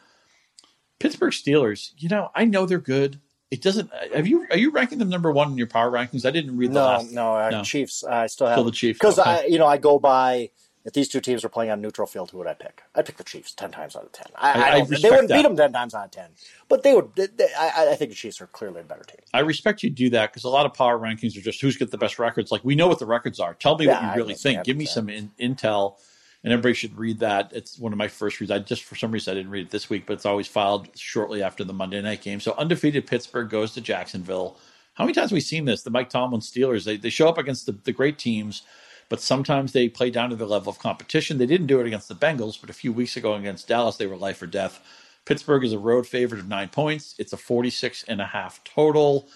Pittsburgh 0.98 1.32
Steelers, 1.32 1.92
you 1.96 2.08
know, 2.08 2.30
I 2.34 2.44
know 2.44 2.66
they're 2.66 2.78
good 2.78 3.20
it 3.50 3.62
doesn't. 3.62 3.90
Have 4.14 4.26
you 4.26 4.46
are 4.50 4.58
you 4.58 4.70
ranking 4.70 4.98
them 4.98 5.08
number 5.08 5.32
one 5.32 5.50
in 5.50 5.58
your 5.58 5.66
power 5.66 5.90
rankings? 5.90 6.26
I 6.26 6.30
didn't 6.30 6.56
read 6.56 6.70
the 6.70 6.74
no, 6.74 6.84
last. 6.84 7.12
No, 7.12 7.34
uh, 7.34 7.50
no, 7.50 7.62
Chiefs. 7.62 8.04
Uh, 8.04 8.10
I 8.10 8.26
still 8.26 8.46
have 8.46 8.56
still 8.56 8.64
the 8.64 8.72
Chiefs 8.72 8.98
because 8.98 9.18
okay. 9.18 9.30
I, 9.30 9.44
you 9.46 9.58
know, 9.58 9.66
I 9.66 9.78
go 9.78 9.98
by 9.98 10.50
if 10.84 10.92
these 10.92 11.08
two 11.08 11.20
teams 11.20 11.44
are 11.44 11.48
playing 11.48 11.70
on 11.70 11.80
neutral 11.80 12.06
field, 12.06 12.30
who 12.30 12.38
would 12.38 12.46
I 12.46 12.54
pick? 12.54 12.82
I'd 12.94 13.06
pick 13.06 13.16
the 13.16 13.24
Chiefs 13.24 13.52
ten 13.52 13.70
times 13.70 13.96
out 13.96 14.04
of 14.04 14.12
ten. 14.12 14.26
I, 14.36 14.52
I, 14.52 14.52
I 14.52 14.80
they 14.84 15.10
wouldn't 15.10 15.28
that. 15.28 15.36
beat 15.36 15.42
them 15.42 15.56
ten 15.56 15.72
times 15.72 15.94
out 15.94 16.06
of 16.06 16.10
ten, 16.10 16.30
but 16.68 16.82
they 16.82 16.94
would. 16.94 17.14
They, 17.14 17.26
they, 17.26 17.48
I, 17.58 17.94
think 17.96 18.10
the 18.10 18.16
Chiefs 18.16 18.40
are 18.40 18.46
clearly 18.48 18.82
a 18.82 18.84
better 18.84 19.04
team. 19.04 19.20
I 19.32 19.40
respect 19.40 19.82
you 19.82 19.90
do 19.90 20.10
that 20.10 20.30
because 20.30 20.44
a 20.44 20.48
lot 20.48 20.66
of 20.66 20.74
power 20.74 20.98
rankings 20.98 21.36
are 21.36 21.40
just 21.40 21.60
who's 21.60 21.76
got 21.76 21.90
the 21.90 21.98
best 21.98 22.18
records. 22.18 22.52
Like 22.52 22.64
we 22.64 22.74
know 22.74 22.88
what 22.88 22.98
the 22.98 23.06
records 23.06 23.40
are. 23.40 23.54
Tell 23.54 23.78
me 23.78 23.86
yeah, 23.86 24.08
what 24.08 24.16
you 24.16 24.22
really 24.22 24.34
think. 24.34 24.64
Give 24.64 24.76
me 24.76 24.86
some 24.86 25.08
in, 25.08 25.30
intel 25.40 25.96
and 26.44 26.52
everybody 26.52 26.74
should 26.74 26.96
read 26.96 27.18
that. 27.20 27.52
It's 27.52 27.78
one 27.78 27.92
of 27.92 27.98
my 27.98 28.08
first 28.08 28.40
reads. 28.40 28.50
I 28.50 28.58
just 28.60 28.84
for 28.84 28.96
some 28.96 29.10
reason 29.10 29.32
I 29.32 29.34
didn't 29.36 29.50
read 29.50 29.66
it 29.66 29.70
this 29.70 29.90
week, 29.90 30.06
but 30.06 30.14
it's 30.14 30.26
always 30.26 30.46
filed 30.46 30.88
shortly 30.96 31.42
after 31.42 31.64
the 31.64 31.72
Monday 31.72 32.00
night 32.00 32.22
game. 32.22 32.40
So 32.40 32.54
undefeated 32.56 33.06
Pittsburgh 33.06 33.48
goes 33.48 33.74
to 33.74 33.80
Jacksonville. 33.80 34.56
How 34.94 35.04
many 35.04 35.14
times 35.14 35.30
have 35.30 35.36
we 35.36 35.40
seen 35.40 35.64
this? 35.64 35.82
The 35.82 35.90
Mike 35.90 36.10
Tomlin 36.10 36.40
Steelers, 36.40 36.84
they, 36.84 36.96
they 36.96 37.10
show 37.10 37.28
up 37.28 37.38
against 37.38 37.66
the, 37.66 37.72
the 37.72 37.92
great 37.92 38.18
teams, 38.18 38.62
but 39.08 39.20
sometimes 39.20 39.72
they 39.72 39.88
play 39.88 40.10
down 40.10 40.30
to 40.30 40.36
their 40.36 40.46
level 40.46 40.70
of 40.70 40.78
competition. 40.78 41.38
They 41.38 41.46
didn't 41.46 41.68
do 41.68 41.80
it 41.80 41.86
against 41.86 42.08
the 42.08 42.14
Bengals, 42.14 42.60
but 42.60 42.70
a 42.70 42.74
few 42.74 42.92
weeks 42.92 43.16
ago 43.16 43.34
against 43.34 43.68
Dallas, 43.68 43.96
they 43.96 44.06
were 44.06 44.16
life 44.16 44.42
or 44.42 44.46
death. 44.46 44.80
Pittsburgh 45.24 45.64
is 45.64 45.72
a 45.72 45.78
road 45.78 46.06
favorite 46.06 46.40
of 46.40 46.48
nine 46.48 46.68
points. 46.68 47.14
It's 47.18 47.32
a 47.32 47.36
46 47.36 48.04
and 48.08 48.20
a 48.20 48.26
half 48.26 48.62
total. 48.64 49.28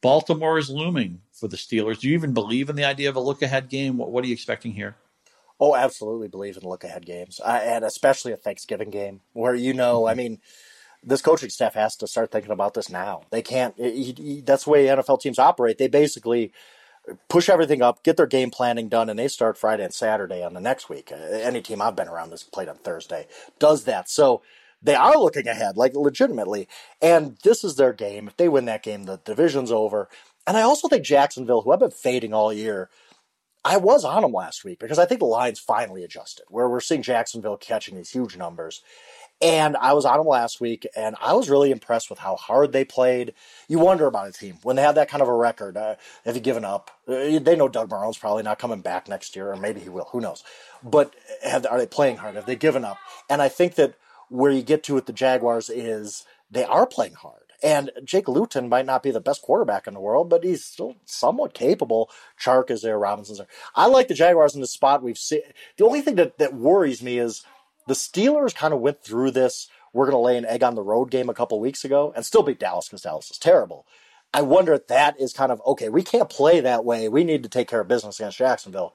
Baltimore 0.00 0.58
is 0.58 0.70
looming 0.70 1.20
for 1.32 1.48
the 1.48 1.56
Steelers. 1.56 1.98
Do 1.98 2.08
you 2.08 2.14
even 2.14 2.32
believe 2.32 2.70
in 2.70 2.76
the 2.76 2.84
idea 2.84 3.08
of 3.08 3.16
a 3.16 3.20
look 3.20 3.42
ahead 3.42 3.68
game? 3.68 3.96
What, 3.96 4.10
what 4.10 4.24
are 4.24 4.26
you 4.26 4.32
expecting 4.32 4.72
here? 4.72 4.96
Oh, 5.64 5.74
absolutely 5.74 6.28
believe 6.28 6.58
in 6.58 6.68
look 6.68 6.84
ahead 6.84 7.06
games, 7.06 7.40
uh, 7.42 7.58
and 7.62 7.86
especially 7.86 8.32
a 8.32 8.36
Thanksgiving 8.36 8.90
game 8.90 9.22
where 9.32 9.54
you 9.54 9.72
know, 9.72 10.06
I 10.06 10.10
mm-hmm. 10.10 10.18
mean, 10.18 10.38
this 11.02 11.22
coaching 11.22 11.48
staff 11.48 11.72
has 11.72 11.96
to 11.96 12.06
start 12.06 12.30
thinking 12.30 12.50
about 12.50 12.74
this 12.74 12.90
now. 12.90 13.22
They 13.30 13.40
can't. 13.40 13.74
He, 13.78 14.12
he, 14.12 14.40
that's 14.42 14.64
the 14.64 14.70
way 14.70 14.84
NFL 14.84 15.22
teams 15.22 15.38
operate. 15.38 15.78
They 15.78 15.88
basically 15.88 16.52
push 17.30 17.48
everything 17.48 17.80
up, 17.80 18.02
get 18.02 18.18
their 18.18 18.26
game 18.26 18.50
planning 18.50 18.90
done, 18.90 19.08
and 19.08 19.18
they 19.18 19.26
start 19.26 19.56
Friday 19.56 19.84
and 19.84 19.94
Saturday 19.94 20.44
on 20.44 20.52
the 20.52 20.60
next 20.60 20.90
week. 20.90 21.10
Uh, 21.10 21.16
any 21.16 21.62
team 21.62 21.80
I've 21.80 21.96
been 21.96 22.08
around 22.08 22.28
that's 22.28 22.42
played 22.42 22.68
on 22.68 22.76
Thursday 22.76 23.26
does 23.58 23.84
that. 23.84 24.10
So 24.10 24.42
they 24.82 24.94
are 24.94 25.16
looking 25.16 25.48
ahead, 25.48 25.78
like 25.78 25.94
legitimately. 25.94 26.68
And 27.00 27.38
this 27.42 27.64
is 27.64 27.76
their 27.76 27.94
game. 27.94 28.28
If 28.28 28.36
they 28.36 28.50
win 28.50 28.66
that 28.66 28.82
game, 28.82 29.04
the 29.04 29.16
division's 29.24 29.72
over. 29.72 30.10
And 30.46 30.58
I 30.58 30.60
also 30.60 30.88
think 30.88 31.06
Jacksonville, 31.06 31.62
who 31.62 31.72
I've 31.72 31.80
been 31.80 31.90
fading 31.90 32.34
all 32.34 32.52
year, 32.52 32.90
I 33.64 33.78
was 33.78 34.04
on 34.04 34.22
them 34.22 34.32
last 34.32 34.64
week 34.64 34.78
because 34.78 34.98
I 34.98 35.06
think 35.06 35.20
the 35.20 35.26
line's 35.26 35.58
finally 35.58 36.04
adjusted, 36.04 36.44
where 36.48 36.68
we're 36.68 36.80
seeing 36.80 37.02
Jacksonville 37.02 37.56
catching 37.56 37.96
these 37.96 38.10
huge 38.10 38.36
numbers. 38.36 38.82
And 39.42 39.76
I 39.76 39.94
was 39.94 40.04
on 40.04 40.18
them 40.18 40.26
last 40.26 40.60
week, 40.60 40.86
and 40.94 41.16
I 41.20 41.34
was 41.34 41.50
really 41.50 41.70
impressed 41.70 42.08
with 42.08 42.20
how 42.20 42.36
hard 42.36 42.72
they 42.72 42.84
played. 42.84 43.34
You 43.68 43.78
wonder 43.78 44.06
about 44.06 44.28
a 44.28 44.32
team 44.32 44.58
when 44.62 44.76
they 44.76 44.82
have 44.82 44.94
that 44.94 45.08
kind 45.08 45.22
of 45.22 45.28
a 45.28 45.34
record. 45.34 45.76
Uh, 45.76 45.96
have 46.24 46.36
you 46.36 46.40
given 46.40 46.64
up? 46.64 46.90
Uh, 47.08 47.38
they 47.40 47.56
know 47.56 47.68
Doug 47.68 47.90
Marrone's 47.90 48.16
probably 48.16 48.42
not 48.42 48.58
coming 48.58 48.80
back 48.80 49.08
next 49.08 49.34
year, 49.34 49.50
or 49.50 49.56
maybe 49.56 49.80
he 49.80 49.88
will. 49.88 50.08
Who 50.12 50.20
knows? 50.20 50.44
But 50.82 51.14
have, 51.42 51.66
are 51.66 51.78
they 51.78 51.86
playing 51.86 52.18
hard? 52.18 52.36
Have 52.36 52.46
they 52.46 52.56
given 52.56 52.84
up? 52.84 52.98
And 53.28 53.42
I 53.42 53.48
think 53.48 53.74
that 53.74 53.94
where 54.28 54.52
you 54.52 54.62
get 54.62 54.84
to 54.84 54.94
with 54.94 55.06
the 55.06 55.12
Jaguars 55.12 55.68
is 55.68 56.24
they 56.50 56.64
are 56.64 56.86
playing 56.86 57.14
hard. 57.14 57.43
And 57.64 57.90
Jake 58.04 58.28
Luton 58.28 58.68
might 58.68 58.84
not 58.84 59.02
be 59.02 59.10
the 59.10 59.20
best 59.20 59.40
quarterback 59.40 59.86
in 59.86 59.94
the 59.94 60.00
world, 60.00 60.28
but 60.28 60.44
he's 60.44 60.62
still 60.62 60.96
somewhat 61.06 61.54
capable. 61.54 62.10
Chark 62.38 62.70
is 62.70 62.82
there, 62.82 62.98
Robinson's 62.98 63.38
there. 63.38 63.46
I 63.74 63.86
like 63.86 64.08
the 64.08 64.14
Jaguars 64.14 64.54
in 64.54 64.60
the 64.60 64.66
spot 64.66 65.02
we've 65.02 65.16
seen. 65.16 65.40
The 65.78 65.86
only 65.86 66.02
thing 66.02 66.16
that, 66.16 66.36
that 66.36 66.52
worries 66.52 67.02
me 67.02 67.18
is 67.18 67.42
the 67.88 67.94
Steelers 67.94 68.54
kind 68.54 68.74
of 68.74 68.80
went 68.80 69.02
through 69.02 69.30
this. 69.30 69.68
We're 69.94 70.04
going 70.04 70.16
to 70.16 70.18
lay 70.18 70.36
an 70.36 70.44
egg 70.44 70.62
on 70.62 70.74
the 70.74 70.82
road 70.82 71.10
game 71.10 71.30
a 71.30 71.34
couple 71.34 71.58
weeks 71.58 71.86
ago 71.86 72.12
and 72.14 72.26
still 72.26 72.42
beat 72.42 72.60
Dallas 72.60 72.88
because 72.88 73.00
Dallas 73.00 73.30
is 73.30 73.38
terrible. 73.38 73.86
I 74.34 74.42
wonder 74.42 74.74
if 74.74 74.88
that 74.88 75.18
is 75.18 75.32
kind 75.32 75.50
of 75.50 75.62
okay. 75.64 75.88
We 75.88 76.02
can't 76.02 76.28
play 76.28 76.60
that 76.60 76.84
way. 76.84 77.08
We 77.08 77.24
need 77.24 77.44
to 77.44 77.48
take 77.48 77.68
care 77.68 77.80
of 77.80 77.88
business 77.88 78.20
against 78.20 78.36
Jacksonville 78.36 78.94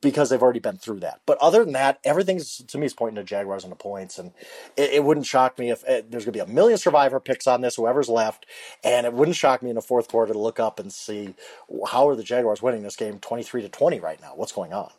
because 0.00 0.28
they've 0.28 0.42
already 0.42 0.60
been 0.60 0.76
through 0.76 1.00
that. 1.00 1.20
But 1.26 1.38
other 1.38 1.64
than 1.64 1.72
that, 1.72 1.98
everything's 2.04 2.58
to 2.58 2.78
me 2.78 2.86
is 2.86 2.94
pointing 2.94 3.16
to 3.16 3.24
Jaguars 3.24 3.64
and 3.64 3.72
the 3.72 3.76
points, 3.76 4.18
and 4.18 4.32
it, 4.76 4.92
it 4.92 5.04
wouldn't 5.04 5.26
shock 5.26 5.58
me 5.58 5.70
if 5.70 5.82
it, 5.84 5.86
eh, 5.88 6.02
there's 6.08 6.24
going 6.24 6.32
to 6.34 6.44
be 6.44 6.50
a 6.50 6.54
million 6.54 6.78
survivor 6.78 7.20
picks 7.20 7.46
on 7.46 7.60
this, 7.60 7.76
whoever's 7.76 8.08
left, 8.08 8.46
and 8.84 9.06
it 9.06 9.12
wouldn't 9.12 9.36
shock 9.36 9.62
me 9.62 9.70
in 9.70 9.76
the 9.76 9.82
fourth 9.82 10.08
quarter 10.08 10.32
to 10.32 10.38
look 10.38 10.60
up 10.60 10.78
and 10.78 10.92
see 10.92 11.34
how 11.88 12.08
are 12.08 12.16
the 12.16 12.22
Jaguars 12.22 12.62
winning 12.62 12.82
this 12.82 12.96
game, 12.96 13.18
twenty 13.18 13.42
three 13.42 13.62
to 13.62 13.68
twenty 13.68 14.00
right 14.00 14.20
now. 14.20 14.32
What's 14.34 14.52
going 14.52 14.72
on? 14.72 14.90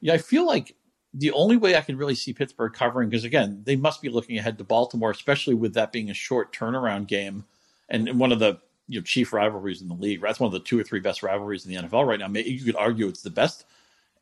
Yeah, 0.00 0.14
I 0.14 0.18
feel 0.18 0.46
like 0.46 0.74
the 1.14 1.32
only 1.32 1.58
way 1.58 1.76
I 1.76 1.82
can 1.82 1.98
really 1.98 2.14
see 2.14 2.32
Pittsburgh 2.32 2.72
covering, 2.72 3.10
because 3.10 3.24
again, 3.24 3.62
they 3.64 3.76
must 3.76 4.00
be 4.00 4.08
looking 4.08 4.38
ahead 4.38 4.56
to 4.58 4.64
Baltimore, 4.64 5.10
especially 5.10 5.54
with 5.54 5.74
that 5.74 5.92
being 5.92 6.08
a 6.08 6.14
short 6.14 6.54
turnaround 6.54 7.06
game, 7.06 7.44
and 7.90 8.18
one 8.18 8.32
of 8.32 8.38
the 8.38 8.58
you 8.88 9.00
know 9.00 9.04
chief 9.04 9.34
rivalries 9.34 9.82
in 9.82 9.88
the 9.88 9.94
league. 9.94 10.22
That's 10.22 10.40
one 10.40 10.46
of 10.46 10.52
the 10.52 10.60
two 10.60 10.80
or 10.80 10.82
three 10.82 11.00
best 11.00 11.22
rivalries 11.22 11.66
in 11.66 11.72
the 11.72 11.82
NFL 11.82 12.06
right 12.06 12.18
now. 12.18 12.28
You 12.28 12.64
could 12.64 12.76
argue 12.76 13.08
it's 13.08 13.22
the 13.22 13.30
best 13.30 13.66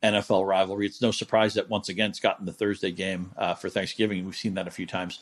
NFL 0.03 0.47
rivalry. 0.47 0.85
It's 0.85 1.01
no 1.01 1.11
surprise 1.11 1.53
that 1.55 1.69
once 1.69 1.89
again 1.89 2.09
it's 2.09 2.19
gotten 2.19 2.45
the 2.45 2.53
Thursday 2.53 2.91
game 2.91 3.31
uh, 3.37 3.53
for 3.53 3.69
Thanksgiving. 3.69 4.25
We've 4.25 4.35
seen 4.35 4.55
that 4.55 4.67
a 4.67 4.71
few 4.71 4.85
times. 4.85 5.19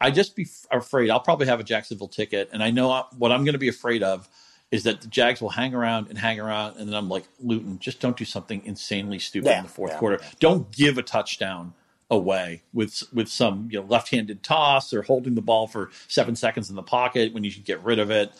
I 0.00 0.10
just 0.10 0.36
be 0.36 0.46
afraid. 0.70 1.10
I'll 1.10 1.20
probably 1.20 1.46
have 1.46 1.60
a 1.60 1.64
Jacksonville 1.64 2.08
ticket, 2.08 2.50
and 2.52 2.62
I 2.62 2.70
know 2.70 3.06
what 3.16 3.32
I'm 3.32 3.44
going 3.44 3.54
to 3.54 3.58
be 3.58 3.68
afraid 3.68 4.02
of 4.02 4.28
is 4.70 4.82
that 4.82 5.00
the 5.00 5.08
Jags 5.08 5.40
will 5.40 5.50
hang 5.50 5.74
around 5.74 6.08
and 6.08 6.18
hang 6.18 6.40
around, 6.40 6.76
and 6.76 6.88
then 6.88 6.94
I'm 6.94 7.08
like 7.08 7.24
Luton, 7.40 7.78
just 7.78 8.00
don't 8.00 8.16
do 8.16 8.24
something 8.24 8.62
insanely 8.64 9.18
stupid 9.18 9.48
yeah, 9.48 9.58
in 9.58 9.64
the 9.64 9.70
fourth 9.70 9.92
yeah, 9.92 9.98
quarter. 9.98 10.18
Yeah. 10.20 10.28
Don't 10.40 10.70
give 10.70 10.98
a 10.98 11.02
touchdown 11.02 11.72
away 12.10 12.62
with 12.72 13.02
with 13.12 13.28
some 13.28 13.68
you 13.70 13.80
know 13.80 13.86
left-handed 13.86 14.42
toss 14.42 14.92
or 14.92 15.02
holding 15.02 15.34
the 15.34 15.42
ball 15.42 15.66
for 15.66 15.90
seven 16.08 16.36
seconds 16.36 16.70
in 16.70 16.76
the 16.76 16.82
pocket 16.82 17.32
when 17.32 17.42
you 17.42 17.50
should 17.50 17.64
get 17.64 17.82
rid 17.82 17.98
of 17.98 18.10
it. 18.10 18.32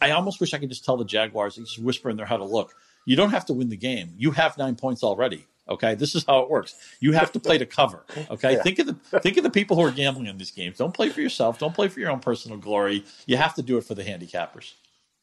I 0.00 0.10
almost 0.10 0.40
wish 0.40 0.52
I 0.52 0.58
could 0.58 0.68
just 0.68 0.84
tell 0.84 0.96
the 0.96 1.04
Jaguars, 1.04 1.56
just 1.56 1.78
whisper 1.78 2.10
in 2.10 2.16
their 2.16 2.26
head, 2.26 2.40
"Look, 2.40 2.74
you 3.04 3.16
don't 3.16 3.30
have 3.30 3.46
to 3.46 3.52
win 3.52 3.68
the 3.68 3.76
game. 3.76 4.14
You 4.16 4.30
have 4.32 4.58
nine 4.58 4.76
points 4.76 5.02
already. 5.02 5.46
Okay, 5.68 5.94
this 5.94 6.14
is 6.14 6.24
how 6.26 6.40
it 6.40 6.50
works. 6.50 6.74
You 7.00 7.12
have 7.12 7.30
to 7.32 7.40
play 7.40 7.56
to 7.56 7.66
cover. 7.66 8.04
Okay, 8.30 8.54
yeah. 8.54 8.62
think 8.62 8.78
of 8.80 8.86
the 8.86 9.20
think 9.20 9.36
of 9.36 9.44
the 9.44 9.50
people 9.50 9.76
who 9.76 9.82
are 9.82 9.92
gambling 9.92 10.26
in 10.26 10.36
these 10.36 10.50
games. 10.50 10.78
Don't 10.78 10.92
play 10.92 11.08
for 11.08 11.20
yourself. 11.20 11.58
Don't 11.58 11.74
play 11.74 11.88
for 11.88 12.00
your 12.00 12.10
own 12.10 12.20
personal 12.20 12.58
glory. 12.58 13.04
You 13.26 13.36
have 13.36 13.54
to 13.54 13.62
do 13.62 13.78
it 13.78 13.84
for 13.84 13.94
the 13.94 14.02
handicappers. 14.02 14.72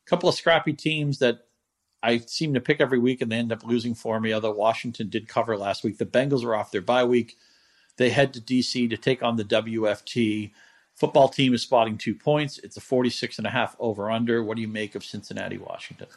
A 0.05 0.09
couple 0.09 0.29
of 0.29 0.35
scrappy 0.35 0.73
teams 0.73 1.19
that 1.19 1.45
I 2.01 2.19
seem 2.19 2.53
to 2.53 2.61
pick 2.61 2.79
every 2.79 2.99
week 2.99 3.21
and 3.21 3.31
they 3.31 3.35
end 3.35 3.51
up 3.51 3.65
losing 3.65 3.93
for 3.93 4.19
me, 4.19 4.33
although 4.33 4.51
Washington 4.51 5.09
did 5.09 5.27
cover 5.27 5.57
last 5.57 5.83
week. 5.83 5.97
The 5.97 6.05
Bengals 6.05 6.45
are 6.45 6.55
off 6.55 6.71
their 6.71 6.81
bye 6.81 7.03
week. 7.03 7.37
They 7.97 8.09
head 8.09 8.33
to 8.33 8.41
DC 8.41 8.89
to 8.89 8.97
take 8.97 9.21
on 9.21 9.35
the 9.35 9.43
WFT. 9.43 10.51
Football 10.95 11.27
team 11.27 11.53
is 11.53 11.61
spotting 11.61 11.97
two 11.97 12.15
points. 12.15 12.59
It's 12.59 12.77
a 12.77 12.81
46 12.81 13.37
and 13.37 13.47
a 13.47 13.49
half 13.49 13.75
over 13.79 14.09
under. 14.09 14.41
What 14.41 14.55
do 14.55 14.61
you 14.61 14.67
make 14.69 14.95
of 14.95 15.03
Cincinnati, 15.03 15.57
Washington? 15.57 16.07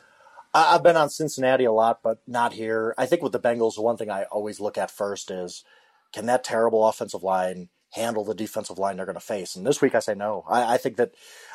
I've 0.54 0.82
been 0.82 0.96
on 0.96 1.08
Cincinnati 1.08 1.64
a 1.64 1.72
lot, 1.72 2.00
but 2.02 2.18
not 2.26 2.52
here. 2.52 2.94
I 2.98 3.06
think 3.06 3.22
with 3.22 3.32
the 3.32 3.40
Bengals, 3.40 3.76
the 3.76 3.82
one 3.82 3.96
thing 3.96 4.10
I 4.10 4.24
always 4.24 4.60
look 4.60 4.76
at 4.76 4.90
first 4.90 5.30
is 5.30 5.64
can 6.12 6.26
that 6.26 6.44
terrible 6.44 6.86
offensive 6.86 7.22
line 7.22 7.70
handle 7.92 8.24
the 8.24 8.34
defensive 8.34 8.78
line 8.78 8.96
they're 8.96 9.06
going 9.06 9.14
to 9.14 9.20
face? 9.20 9.56
And 9.56 9.66
this 9.66 9.80
week 9.80 9.94
I 9.94 10.00
say 10.00 10.14
no. 10.14 10.44
I, 10.48 10.74
I 10.74 10.76
think 10.76 10.96
that 10.96 11.12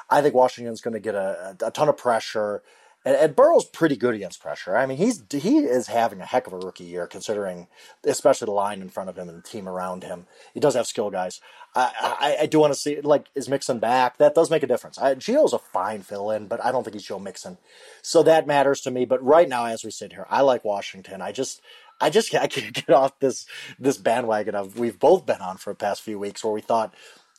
I 0.09 0.21
think 0.21 0.33
Washington's 0.33 0.81
going 0.81 0.95
to 0.95 0.99
get 0.99 1.15
a, 1.15 1.55
a 1.63 1.71
ton 1.71 1.89
of 1.89 1.97
pressure. 1.97 2.63
And, 3.05 3.15
and 3.15 3.35
Burrow's 3.35 3.65
pretty 3.65 3.95
good 3.95 4.15
against 4.15 4.41
pressure. 4.41 4.75
I 4.75 4.87
mean, 4.87 4.97
he's 4.97 5.23
he 5.31 5.59
is 5.59 5.87
having 5.87 6.19
a 6.19 6.25
heck 6.25 6.47
of 6.47 6.53
a 6.53 6.57
rookie 6.57 6.85
year, 6.85 7.05
considering 7.05 7.67
especially 8.03 8.47
the 8.47 8.51
line 8.51 8.81
in 8.81 8.89
front 8.89 9.09
of 9.09 9.17
him 9.17 9.29
and 9.29 9.37
the 9.37 9.47
team 9.47 9.69
around 9.69 10.03
him. 10.03 10.25
He 10.55 10.59
does 10.59 10.73
have 10.73 10.87
skill 10.87 11.11
guys. 11.11 11.39
I, 11.77 12.15
I, 12.19 12.37
I 12.41 12.45
do 12.47 12.59
want 12.59 12.73
to 12.73 12.79
see 12.79 12.99
like 13.01 13.27
is 13.35 13.47
Mixon 13.47 13.77
back? 13.77 14.17
That 14.17 14.33
does 14.33 14.49
make 14.49 14.63
a 14.63 14.67
difference. 14.67 14.97
I, 14.97 15.13
Gio's 15.15 15.53
a 15.53 15.59
fine 15.59 16.01
fill 16.01 16.31
in, 16.31 16.47
but 16.47 16.63
I 16.65 16.71
don't 16.71 16.83
think 16.83 16.95
he's 16.95 17.05
Joe 17.05 17.19
Mixon, 17.19 17.57
so 18.01 18.23
that 18.23 18.47
matters 18.47 18.81
to 18.81 18.91
me. 18.91 19.05
But 19.05 19.23
right 19.23 19.47
now, 19.47 19.65
as 19.65 19.83
we 19.83 19.91
sit 19.91 20.13
here, 20.13 20.25
I 20.29 20.41
like 20.41 20.65
Washington. 20.65 21.21
I 21.21 21.31
just 21.31 21.61
I 22.01 22.09
just 22.09 22.33
I 22.33 22.47
can't 22.47 22.73
get 22.73 22.89
off 22.89 23.19
this 23.19 23.45
this 23.79 23.97
bandwagon 23.97 24.55
of 24.55 24.79
we've 24.79 24.99
both 24.99 25.25
been 25.25 25.41
on 25.41 25.57
for 25.57 25.71
the 25.71 25.77
past 25.77 26.01
few 26.01 26.17
weeks 26.17 26.43
where 26.43 26.53
we 26.53 26.61
thought 26.61 26.95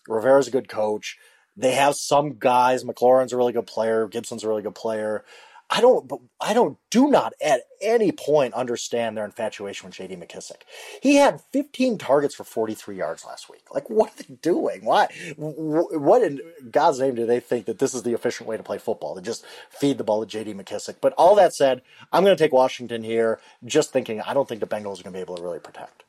Rivera's 0.07 0.49
a 0.49 0.53
good 0.53 0.69
coach. 0.69 1.19
They 1.57 1.73
have 1.73 1.97
some 1.97 2.39
guys. 2.39 2.85
McLaurin's 2.85 3.33
a 3.33 3.37
really 3.37 3.53
good 3.53 3.67
player. 3.67 4.07
Gibson's 4.07 4.45
a 4.45 4.49
really 4.49 4.63
good 4.63 4.77
player. 4.77 5.25
I 5.71 5.83
don't, 5.83 6.11
I 6.41 6.55
don't, 6.55 6.79
do 6.89 7.09
not 7.09 7.35
at 7.45 7.63
any 7.83 8.11
point 8.11 8.55
understand 8.55 9.17
their 9.17 9.25
infatuation 9.27 9.87
with 9.87 9.97
J.D. 9.97 10.17
McKissic. 10.17 10.63
He 11.03 11.17
had 11.17 11.43
15 11.53 11.99
targets 11.99 12.35
for 12.35 12.45
43 12.45 12.97
yards 12.97 13.27
last 13.27 13.51
week. 13.51 13.65
Like, 13.73 13.91
what 13.91 14.11
are 14.11 14.23
they 14.23 14.35
doing? 14.37 14.85
Why? 14.85 15.09
What 15.37 16.23
in 16.23 16.41
God's 16.71 17.01
name 17.01 17.17
do 17.17 17.27
they 17.27 17.39
think 17.39 17.67
that 17.67 17.81
this 17.81 17.93
is 17.93 18.03
the 18.03 18.15
efficient 18.15 18.49
way 18.49 18.57
to 18.57 18.63
play 18.63 18.79
football? 18.79 19.15
To 19.15 19.21
just 19.21 19.45
feed 19.69 19.99
the 19.99 20.05
ball 20.05 20.21
to 20.21 20.27
J.D. 20.27 20.55
McKissic. 20.55 20.97
But 21.03 21.13
all 21.19 21.35
that 21.35 21.55
said, 21.55 21.83
I'm 22.13 22.25
going 22.25 22.37
to 22.37 22.43
take 22.43 22.53
Washington 22.53 23.03
here. 23.03 23.39
Just 23.63 23.93
thinking, 23.93 24.23
I 24.23 24.33
don't 24.33 24.49
think 24.49 24.61
the 24.61 24.67
Bengals 24.67 25.01
are 25.01 25.03
going 25.03 25.13
to 25.13 25.19
be 25.19 25.21
able 25.21 25.37
to 25.37 25.43
really 25.43 25.61
protect. 25.61 26.05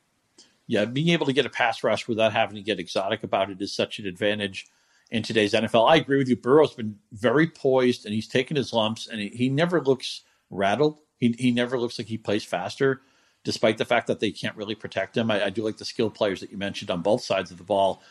Yeah, 0.68 0.86
being 0.86 1.08
able 1.08 1.26
to 1.26 1.32
get 1.34 1.46
a 1.46 1.50
pass 1.50 1.84
rush 1.84 2.08
without 2.08 2.32
having 2.32 2.54
to 2.54 2.62
get 2.62 2.78
exotic 2.78 3.22
about 3.22 3.50
it 3.50 3.60
is 3.60 3.74
such 3.74 3.98
an 3.98 4.06
advantage 4.06 4.68
in 5.10 5.22
today's 5.22 5.52
NFL. 5.52 5.88
I 5.88 5.96
agree 5.96 6.18
with 6.18 6.28
you. 6.28 6.36
Burrow's 6.36 6.74
been 6.74 6.96
very 7.12 7.46
poised 7.46 8.04
and 8.04 8.14
he's 8.14 8.28
taken 8.28 8.56
his 8.56 8.72
lumps 8.72 9.08
and 9.08 9.20
he, 9.20 9.28
he 9.28 9.48
never 9.48 9.80
looks 9.80 10.22
rattled. 10.50 11.00
He, 11.18 11.34
he 11.38 11.50
never 11.50 11.78
looks 11.78 11.98
like 11.98 12.08
he 12.08 12.18
plays 12.18 12.44
faster, 12.44 13.02
despite 13.44 13.78
the 13.78 13.84
fact 13.84 14.06
that 14.06 14.20
they 14.20 14.30
can't 14.30 14.56
really 14.56 14.74
protect 14.74 15.16
him. 15.16 15.30
I, 15.30 15.46
I 15.46 15.50
do 15.50 15.62
like 15.62 15.78
the 15.78 15.84
skilled 15.84 16.14
players 16.14 16.40
that 16.40 16.50
you 16.50 16.58
mentioned 16.58 16.90
on 16.90 17.02
both 17.02 17.22
sides 17.22 17.50
of 17.50 17.58
the 17.58 17.64
ball. 17.64 18.02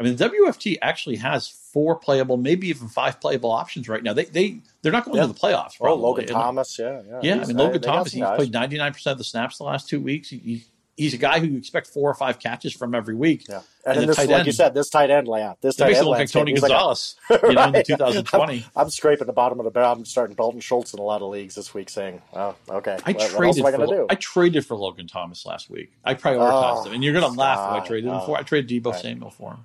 I 0.00 0.04
mean, 0.04 0.16
the 0.16 0.28
WFT 0.28 0.78
actually 0.80 1.16
has 1.16 1.48
four 1.48 1.96
playable, 1.96 2.36
maybe 2.36 2.68
even 2.68 2.88
five 2.88 3.20
playable 3.20 3.50
options 3.50 3.88
right 3.88 4.02
now. 4.02 4.12
They 4.12 4.26
they 4.26 4.60
they're 4.80 4.92
not 4.92 5.04
going 5.04 5.16
yeah. 5.16 5.26
to 5.26 5.32
the 5.32 5.38
playoffs. 5.38 5.72
Oh, 5.80 5.94
Logan 5.94 6.26
Thomas, 6.26 6.78
yeah, 6.78 7.02
yeah. 7.08 7.20
Yeah, 7.20 7.42
I 7.42 7.46
mean 7.46 7.56
Logan 7.56 7.82
Thomas. 7.82 8.12
He's 8.12 8.24
played 8.24 8.52
ninety 8.52 8.78
nine 8.78 8.92
percent 8.92 9.12
of 9.12 9.18
the 9.18 9.24
snaps 9.24 9.58
the 9.58 9.64
last 9.64 9.88
two 9.88 10.00
weeks. 10.00 10.30
He, 10.30 10.64
he's 10.98 11.14
a 11.14 11.16
guy 11.18 11.38
who 11.38 11.46
you 11.46 11.56
expect 11.56 11.86
four 11.86 12.10
or 12.10 12.14
five 12.14 12.38
catches 12.38 12.74
from 12.74 12.94
every 12.94 13.14
week. 13.14 13.46
Yeah. 13.48 13.60
And, 13.86 13.98
and 13.98 14.08
this, 14.08 14.18
like 14.18 14.28
end, 14.28 14.46
you 14.46 14.52
said, 14.52 14.74
this 14.74 14.90
tight 14.90 15.08
end 15.08 15.28
layout, 15.28 15.62
this 15.62 15.76
tight 15.76 15.94
end 15.94 16.06
like 16.06 16.30
Tony 16.30 16.52
Gonzalez, 16.52 17.16
like 17.30 17.42
a, 17.42 17.46
you 17.48 17.54
know, 17.54 17.62
right. 17.62 17.76
in 17.76 17.96
2020. 17.96 18.54
I'm, 18.54 18.64
I'm, 18.76 18.90
scraping 18.90 19.26
the 19.26 19.32
bottom 19.32 19.58
of 19.60 19.64
the 19.64 19.70
barrel. 19.70 19.92
I'm 19.92 20.04
starting 20.04 20.36
Dalton 20.36 20.60
Schultz 20.60 20.92
in 20.92 20.98
a 20.98 21.02
lot 21.02 21.22
of 21.22 21.30
leagues 21.30 21.54
this 21.54 21.72
week, 21.72 21.88
saying, 21.88 22.20
"Oh, 22.34 22.54
okay, 22.68 22.98
I 23.06 23.12
what, 23.12 23.30
traded 23.30 23.62
what 23.62 23.74
I 23.74 23.86
for, 23.86 24.06
I 24.10 24.14
traded 24.16 24.66
for 24.66 24.76
Logan 24.76 25.06
Thomas 25.06 25.46
last 25.46 25.70
week. 25.70 25.92
I 26.04 26.14
prioritized 26.14 26.82
oh, 26.82 26.84
him, 26.84 26.94
and 26.94 27.04
you're 27.04 27.14
going 27.14 27.32
to 27.32 27.38
laugh 27.38 27.76
if 27.76 27.82
I 27.82 27.86
traded 27.86 28.10
him 28.10 28.20
for. 28.26 28.36
I 28.36 28.42
traded 28.42 28.68
Deebo 28.68 28.88
oh. 28.88 28.90
right. 28.90 29.00
Samuel 29.00 29.30
for 29.30 29.52
him. 29.52 29.64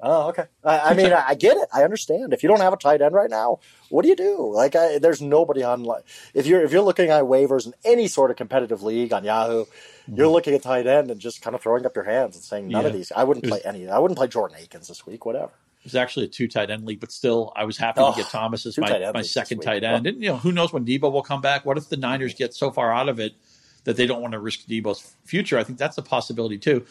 Oh, 0.00 0.28
okay. 0.28 0.44
I, 0.62 0.78
I 0.78 0.94
mean, 0.94 1.12
I, 1.12 1.34
get 1.34 1.56
it. 1.56 1.68
I 1.72 1.82
understand. 1.82 2.32
If 2.32 2.42
you 2.42 2.48
don't 2.48 2.60
have 2.60 2.72
a 2.72 2.76
tight 2.76 3.02
end 3.02 3.14
right 3.14 3.30
now, 3.30 3.58
what 3.88 4.02
do 4.02 4.08
you 4.08 4.16
do? 4.16 4.52
Like, 4.52 4.76
I, 4.76 4.98
there's 4.98 5.20
nobody 5.20 5.62
on. 5.62 5.86
If 6.34 6.46
you're 6.46 6.62
if 6.62 6.72
you're 6.72 6.82
looking 6.82 7.10
at 7.10 7.24
waivers 7.24 7.66
in 7.66 7.74
any 7.84 8.06
sort 8.06 8.30
of 8.30 8.36
competitive 8.36 8.82
league 8.82 9.12
on 9.12 9.24
Yahoo, 9.24 9.64
mm-hmm. 9.64 10.14
you're 10.14 10.28
looking 10.28 10.54
at 10.54 10.62
tight 10.62 10.86
end 10.86 11.10
and 11.10 11.20
just 11.20 11.42
kind 11.42 11.56
of 11.56 11.62
throwing 11.62 11.84
up 11.84 11.96
your 11.96 12.04
hands 12.04 12.36
and 12.36 12.44
saying 12.44 12.68
none 12.68 12.82
yeah. 12.82 12.88
of 12.88 12.94
these. 12.94 13.10
I 13.14 13.24
wouldn't 13.24 13.46
play 13.46 13.60
any. 13.64 13.88
I 13.88 13.98
wouldn't 13.98 14.18
play 14.18 14.28
Jordan 14.28 14.56
Akins 14.60 14.86
this 14.86 15.04
week. 15.04 15.26
Whatever. 15.26 15.50
It 15.80 15.84
was 15.84 15.94
actually 15.94 16.26
a 16.26 16.28
two 16.28 16.48
tight 16.48 16.70
end 16.70 16.84
league, 16.84 17.00
but 17.00 17.10
still, 17.10 17.52
I 17.56 17.64
was 17.64 17.76
happy 17.76 18.00
oh, 18.00 18.12
to 18.12 18.20
get 18.20 18.30
Thomas 18.30 18.66
as 18.66 18.78
my, 18.78 19.10
my 19.12 19.22
second 19.22 19.60
tight 19.60 19.82
end. 19.82 20.06
Oh. 20.06 20.10
And 20.10 20.22
you 20.22 20.28
know, 20.30 20.36
who 20.36 20.52
knows 20.52 20.72
when 20.72 20.84
Deebo 20.84 21.10
will 21.10 21.22
come 21.22 21.40
back? 21.40 21.64
What 21.64 21.76
if 21.76 21.88
the 21.88 21.96
Niners 21.96 22.34
get 22.34 22.54
so 22.54 22.70
far 22.70 22.92
out 22.92 23.08
of 23.08 23.18
it 23.18 23.34
that 23.84 23.96
they 23.96 24.06
don't 24.06 24.20
want 24.20 24.32
to 24.32 24.38
risk 24.38 24.66
Deebo's 24.66 25.14
future? 25.24 25.58
I 25.58 25.64
think 25.64 25.78
that's 25.78 25.98
a 25.98 26.02
possibility 26.02 26.58
too. 26.58 26.84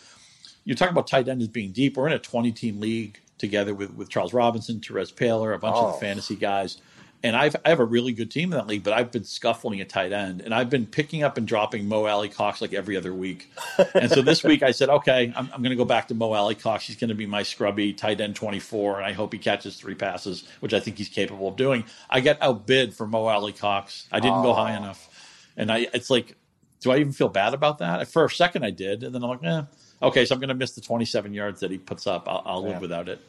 You're 0.68 0.76
talking 0.76 0.92
about 0.92 1.08
tight 1.08 1.30
end 1.30 1.42
as 1.42 1.48
being 1.48 1.72
deep. 1.72 1.96
We're 1.96 2.08
in 2.08 2.14
a 2.14 2.20
20 2.20 2.52
team 2.52 2.82
league 2.82 3.22
together 3.38 3.74
with, 3.74 3.94
with 3.94 4.10
Charles 4.10 4.34
Robinson, 4.34 4.82
Terez 4.82 5.14
Paylor, 5.14 5.56
a 5.56 5.58
bunch 5.58 5.78
oh. 5.78 5.86
of 5.86 5.92
the 5.94 5.98
oh. 5.98 6.00
fantasy 6.02 6.36
guys. 6.36 6.82
And 7.24 7.38
I've, 7.38 7.56
I 7.64 7.70
have 7.70 7.80
a 7.80 7.86
really 7.86 8.12
good 8.12 8.30
team 8.30 8.52
in 8.52 8.58
that 8.58 8.68
league, 8.68 8.84
but 8.84 8.92
I've 8.92 9.10
been 9.10 9.24
scuffling 9.24 9.80
at 9.80 9.88
tight 9.88 10.12
end. 10.12 10.42
And 10.42 10.54
I've 10.54 10.70
been 10.70 10.86
picking 10.86 11.24
up 11.24 11.38
and 11.38 11.48
dropping 11.48 11.88
Mo 11.88 12.06
Alie-Cox 12.06 12.60
like 12.60 12.74
every 12.74 12.98
other 12.98 13.14
week. 13.14 13.50
and 13.96 14.12
so 14.12 14.22
this 14.22 14.44
week 14.44 14.62
I 14.62 14.72
said, 14.72 14.90
okay, 14.90 15.32
I'm, 15.38 15.50
I'm 15.54 15.62
going 15.62 15.70
to 15.70 15.78
go 15.78 15.86
back 15.86 16.10
to 16.10 16.14
Mo 16.14 16.34
Alie-Cox. 16.34 16.86
He's 16.86 16.98
going 16.98 17.08
to 17.08 17.16
be 17.16 17.26
my 17.26 17.44
scrubby 17.44 17.94
tight 17.94 18.20
end 18.20 18.36
24. 18.36 18.98
And 18.98 19.06
I 19.06 19.14
hope 19.14 19.32
he 19.32 19.40
catches 19.40 19.78
three 19.78 19.96
passes, 19.96 20.50
which 20.60 20.74
I 20.74 20.82
think 20.82 20.98
he's 20.98 21.08
capable 21.08 21.48
of 21.48 21.56
doing. 21.56 21.86
I 22.10 22.20
got 22.20 22.40
outbid 22.42 22.94
for 22.94 23.08
Mo 23.08 23.26
Alie-Cox. 23.26 24.08
I 24.12 24.20
didn't 24.20 24.40
oh. 24.40 24.44
go 24.44 24.54
high 24.54 24.76
enough. 24.76 25.08
And 25.56 25.72
I, 25.72 25.88
it's 25.94 26.10
like, 26.10 26.36
do 26.82 26.92
I 26.92 26.98
even 26.98 27.14
feel 27.14 27.30
bad 27.30 27.54
about 27.54 27.78
that? 27.78 28.10
For 28.10 28.26
a 28.26 28.30
second 28.30 28.66
I 28.66 28.72
did. 28.72 29.04
And 29.04 29.16
then 29.16 29.24
I'm 29.24 29.30
like, 29.30 29.44
eh, 29.46 29.62
okay, 30.02 30.26
so 30.26 30.34
I'm 30.36 30.40
going 30.40 30.50
to 30.50 30.56
miss 30.56 30.72
the 30.72 30.82
27 30.82 31.34
yards 31.34 31.62
that 31.62 31.72
he 31.72 31.78
puts 31.78 32.08
up. 32.08 32.28
I'll, 32.28 32.44
I'll 32.46 32.64
yeah. 32.64 32.70
live 32.70 32.82
without 32.82 33.10
it. 33.10 33.20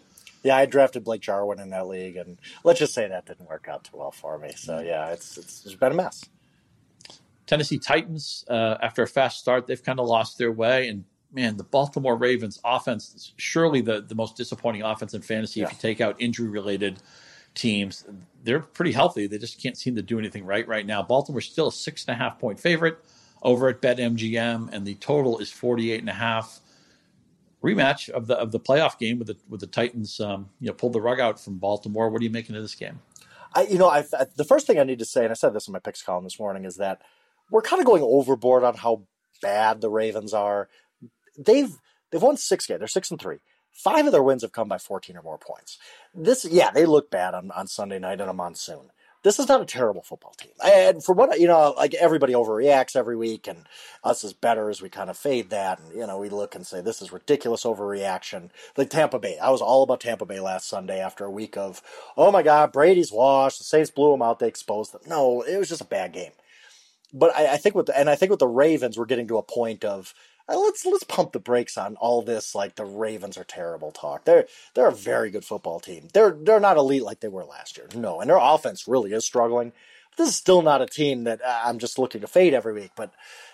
Yeah, 0.43 0.57
I 0.57 0.67
drafted 0.67 1.05
Blake 1.05 1.21
Jarwin 1.21 1.59
in 1.59 1.71
that 1.71 1.89
league, 1.89 2.17
and 2.17 2.39
let's 2.65 2.79
just 2.79 2.95
say 2.95 3.09
that 3.09 3.27
didn't 3.27 3.49
work 3.49 3.67
out 3.69 3.85
too 3.85 3.97
well 3.97 4.13
for 4.13 4.39
me. 4.39 4.53
So 4.57 4.79
yeah, 4.81 5.09
it's 5.09 5.37
it's, 5.37 5.67
it's 5.67 5.75
been 5.75 5.93
a 5.93 5.95
mess. 5.97 6.25
Tennessee 7.47 7.79
Titans, 7.79 8.45
uh, 8.49 8.77
after 8.81 9.03
a 9.03 9.07
fast 9.07 9.41
start, 9.41 9.67
they've 9.67 9.83
kind 9.83 9.99
of 9.99 10.07
lost 10.07 10.39
their 10.39 10.53
way, 10.53 10.89
and 10.89 11.05
man, 11.33 11.57
the 11.57 11.65
Baltimore 11.65 12.17
Ravens 12.17 12.61
offense 12.65 13.15
is 13.15 13.33
surely 13.37 13.81
the 13.81 14.01
the 14.01 14.15
most 14.15 14.37
disappointing 14.37 14.83
offense 14.83 15.13
in 15.15 15.23
fantasy. 15.23 15.61
Yeah. 15.61 15.67
If 15.67 15.73
you 15.73 15.79
take 15.81 16.01
out 16.01 16.17
injury 16.21 16.49
related 16.49 17.01
teams, 17.55 18.05
they're 18.45 18.61
pretty 18.61 18.93
healthy. 18.93 19.27
They 19.27 19.39
just 19.39 19.61
can't 19.61 19.77
seem 19.77 19.97
to 19.97 20.03
do 20.03 20.19
anything 20.19 20.45
right 20.45 20.67
right 20.69 20.87
now. 20.87 21.03
Baltimore's 21.03 21.47
still 21.47 21.69
a 21.69 21.73
six 21.73 22.05
and 22.07 22.15
a 22.15 22.19
half 22.19 22.39
point 22.39 22.61
favorite 22.61 22.99
over 23.43 23.69
at 23.69 23.81
BetMGM, 23.81 24.71
and 24.73 24.87
the 24.87 24.95
total 24.97 25.39
is 25.39 25.51
48 25.51 26.01
and 26.01 26.09
a 26.09 26.15
half 26.15 26.61
rematch 27.63 28.09
of 28.11 28.27
the 28.27 28.37
of 28.37 28.53
the 28.53 28.61
playoff 28.61 28.99
game 28.99 29.19
with 29.19 29.29
the 29.29 29.37
with 29.49 29.61
the 29.61 29.67
Titans, 29.67 30.21
um, 30.21 30.49
you 30.61 30.69
know, 30.69 30.73
pulled 30.73 30.93
the 30.93 31.01
rug 31.01 31.21
out 31.21 31.41
from 31.41 31.59
Baltimore. 31.59 32.09
What 32.11 32.21
are 32.21 32.25
you 32.25 32.31
making 32.31 32.57
of 32.57 32.63
this 32.63 32.75
game? 32.75 33.01
I, 33.55 33.63
you 33.63 33.79
know, 33.79 33.89
I, 33.89 34.05
I, 34.19 34.27
the 34.37 34.45
first 34.45 34.67
thing 34.67 34.79
I 34.79 34.85
need 34.85 34.99
to 34.99 35.05
say, 35.05 35.25
and 35.25 35.31
I 35.31 35.35
said 35.35 35.55
this 35.55 35.69
in 35.69 35.73
my 35.73 35.79
picks 35.79 36.03
column 36.03 36.25
this 36.25 36.39
morning, 36.39 36.65
is 36.65 36.77
that 36.77 37.01
we're 37.51 37.63
kind 37.63 37.81
of 37.81 37.87
going 37.87 38.03
overboard 38.03 38.63
on 38.63 38.75
how 38.75 39.05
bad 39.41 39.81
the 39.81 39.91
Ravens 39.91 40.35
are. 40.35 40.69
They've 41.39 41.73
they've 42.11 42.23
won 42.23 42.37
six 42.37 42.67
games. 42.67 42.81
They're 42.81 42.89
six 42.89 43.11
and 43.11 43.21
three. 43.21 43.39
Five 43.73 44.07
of 44.07 44.13
their 44.13 44.23
wins 44.23 44.43
have 44.43 44.51
come 44.51 44.69
by 44.69 44.79
14 44.79 45.17
or 45.17 45.23
more 45.23 45.39
points. 45.39 45.79
This, 46.13 46.45
yeah, 46.45 46.73
they 46.73 46.85
look 46.85 47.13
bad 47.13 47.35
on, 47.35 47.53
on 47.53 47.69
Sunday 47.69 48.01
night 48.01 48.21
in 48.21 48.29
a 48.29 48.33
monsoon 48.33 48.91
this 49.29 49.39
is 49.39 49.47
not 49.47 49.61
a 49.61 49.67
terrible 49.67 50.01
football 50.01 50.33
team. 50.39 50.53
And 50.65 51.05
for 51.05 51.15
what 51.15 51.39
you 51.39 51.47
know, 51.47 51.75
like 51.77 51.93
everybody 51.93 52.33
overreacts 52.33 52.97
every 52.97 53.15
week, 53.15 53.47
and 53.47 53.67
us 54.03 54.25
as 54.25 54.33
betters, 54.33 54.81
we 54.81 54.89
kind 54.89 55.11
of 55.11 55.19
fade 55.19 55.51
that, 55.51 55.79
and 55.79 55.95
you 55.95 56.07
know, 56.07 56.17
we 56.19 56.31
look 56.31 56.55
and 56.55 56.67
say 56.67 56.81
this 56.81 57.03
is 57.03 57.13
ridiculous 57.13 57.65
overreaction. 57.65 58.49
Like 58.79 58.89
Tampa 58.89 59.19
Bay, 59.19 59.39
I 59.39 59.51
was 59.51 59.61
all 59.61 59.83
about 59.83 60.01
Tampa 60.01 60.25
Bay 60.25 60.41
last 60.41 60.67
Sunday 60.67 60.99
after 60.99 61.27
a 61.27 61.31
week 61.31 61.59
of, 61.59 61.83
oh 62.17 62.33
my 62.33 62.43
God, 62.43 62.73
Brady's 62.73 63.13
washed. 63.13 63.59
The 63.59 63.65
Saints 63.65 63.91
blew 63.91 64.13
them 64.13 64.23
out. 64.23 64.39
They 64.39 64.49
exposed 64.49 64.93
them. 64.93 65.03
No, 65.07 65.43
it 65.43 65.59
was 65.59 65.69
just 65.69 65.83
a 65.83 65.85
bad 65.87 66.15
game. 66.15 66.33
But 67.13 67.37
I, 67.37 67.53
I 67.53 67.57
think 67.59 67.75
with 67.75 67.85
the, 67.87 67.99
and 67.99 68.09
I 68.09 68.15
think 68.15 68.31
with 68.31 68.41
the 68.41 68.49
Ravens, 68.49 68.97
we're 68.97 69.05
getting 69.05 69.29
to 69.29 69.37
a 69.37 69.43
point 69.43 69.85
of 69.85 70.15
uh, 70.49 70.59
let's 70.59 70.85
let's 70.87 71.05
pump 71.05 71.33
the 71.33 71.39
brakes 71.39 71.77
on 71.77 71.97
all 71.97 72.23
this 72.23 72.55
like 72.55 72.77
the 72.77 72.85
Ravens 72.85 73.37
are 73.37 73.45
terrible 73.45 73.91
talk. 73.91 74.25
They're 74.25 74.47
they're 74.75 74.89
a 74.89 74.95
very 74.95 75.31
good 75.31 75.45
football 75.45 75.81
team. 75.81 76.09
They're 76.13 76.37
they're 76.41 76.61
not 76.61 76.77
elite 76.77 77.03
like 77.03 77.21
they 77.21 77.29
were 77.29 77.45
last 77.45 77.77
year. 77.77 77.89
No, 77.95 78.21
and 78.21 78.31
their 78.31 78.39
offense 78.41 78.89
really 78.89 79.13
is 79.13 79.25
struggling. 79.25 79.73
This 80.17 80.29
is 80.29 80.37
still 80.37 80.63
not 80.63 80.83
a 80.83 80.87
team 80.87 81.25
that 81.25 81.41
uh, 81.43 81.63
I'm 81.65 81.79
just 81.79 81.99
looking 81.99 82.23
to 82.23 82.27
fade 82.27 82.55
every 82.55 82.73
week. 82.73 82.91
But 82.97 83.13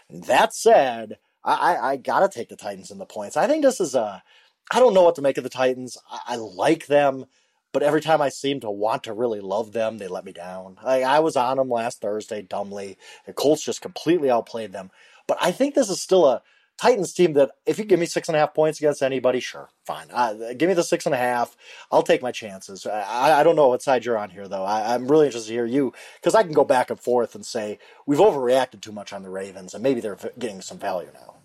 that 0.08 0.54
said, 0.54 1.18
I, 1.44 1.74
I, 1.74 1.90
I 1.90 1.96
gotta 1.96 2.28
take 2.28 2.48
the 2.48 2.56
Titans 2.56 2.90
in 2.90 2.98
the 2.98 3.06
points. 3.06 3.36
I 3.36 3.46
think 3.46 3.64
this 3.64 3.80
is 3.80 3.94
a 3.94 4.22
I 4.70 4.80
don't 4.80 4.94
know 4.94 5.02
what 5.02 5.16
to 5.16 5.22
make 5.22 5.36
of 5.36 5.44
the 5.44 5.50
Titans. 5.50 5.98
I, 6.10 6.20
I 6.28 6.36
like 6.36 6.86
them 6.86 7.26
but 7.74 7.82
every 7.82 8.00
time 8.00 8.22
I 8.22 8.28
seem 8.28 8.60
to 8.60 8.70
want 8.70 9.02
to 9.02 9.12
really 9.12 9.40
love 9.40 9.72
them, 9.72 9.98
they 9.98 10.06
let 10.06 10.24
me 10.24 10.32
down. 10.32 10.78
I, 10.80 11.02
I 11.02 11.18
was 11.18 11.34
on 11.34 11.56
them 11.56 11.68
last 11.68 12.00
Thursday 12.00 12.40
dumbly. 12.40 12.96
The 13.26 13.32
Colts 13.32 13.64
just 13.64 13.82
completely 13.82 14.30
outplayed 14.30 14.72
them. 14.72 14.92
But 15.26 15.38
I 15.40 15.50
think 15.50 15.74
this 15.74 15.90
is 15.90 16.00
still 16.00 16.24
a 16.24 16.42
Titans 16.76 17.12
team 17.12 17.34
that 17.34 17.52
if 17.66 17.78
you 17.78 17.84
give 17.84 18.00
me 18.00 18.06
six 18.06 18.28
and 18.28 18.36
a 18.36 18.40
half 18.40 18.52
points 18.52 18.80
against 18.80 19.02
anybody, 19.02 19.38
sure, 19.38 19.70
fine. 19.86 20.08
Uh, 20.12 20.52
give 20.56 20.68
me 20.68 20.74
the 20.74 20.82
six 20.82 21.06
and 21.06 21.14
a 21.14 21.18
half. 21.18 21.56
I'll 21.92 22.02
take 22.02 22.20
my 22.20 22.32
chances. 22.32 22.84
I, 22.84 23.40
I 23.40 23.42
don't 23.44 23.54
know 23.54 23.68
what 23.68 23.82
side 23.82 24.04
you're 24.04 24.18
on 24.18 24.30
here, 24.30 24.48
though. 24.48 24.64
I, 24.64 24.94
am 24.94 25.06
really 25.06 25.26
interested 25.26 25.48
to 25.48 25.54
hear 25.54 25.66
you 25.66 25.92
because 26.16 26.34
I 26.34 26.42
can 26.42 26.52
go 26.52 26.64
back 26.64 26.90
and 26.90 26.98
forth 26.98 27.36
and 27.36 27.46
say 27.46 27.78
we've 28.06 28.18
overreacted 28.18 28.80
too 28.80 28.90
much 28.90 29.12
on 29.12 29.22
the 29.22 29.30
Ravens, 29.30 29.72
and 29.72 29.82
maybe 29.82 30.00
they're 30.00 30.18
getting 30.38 30.60
some 30.60 30.78
value 30.78 31.10
now. 31.14 31.36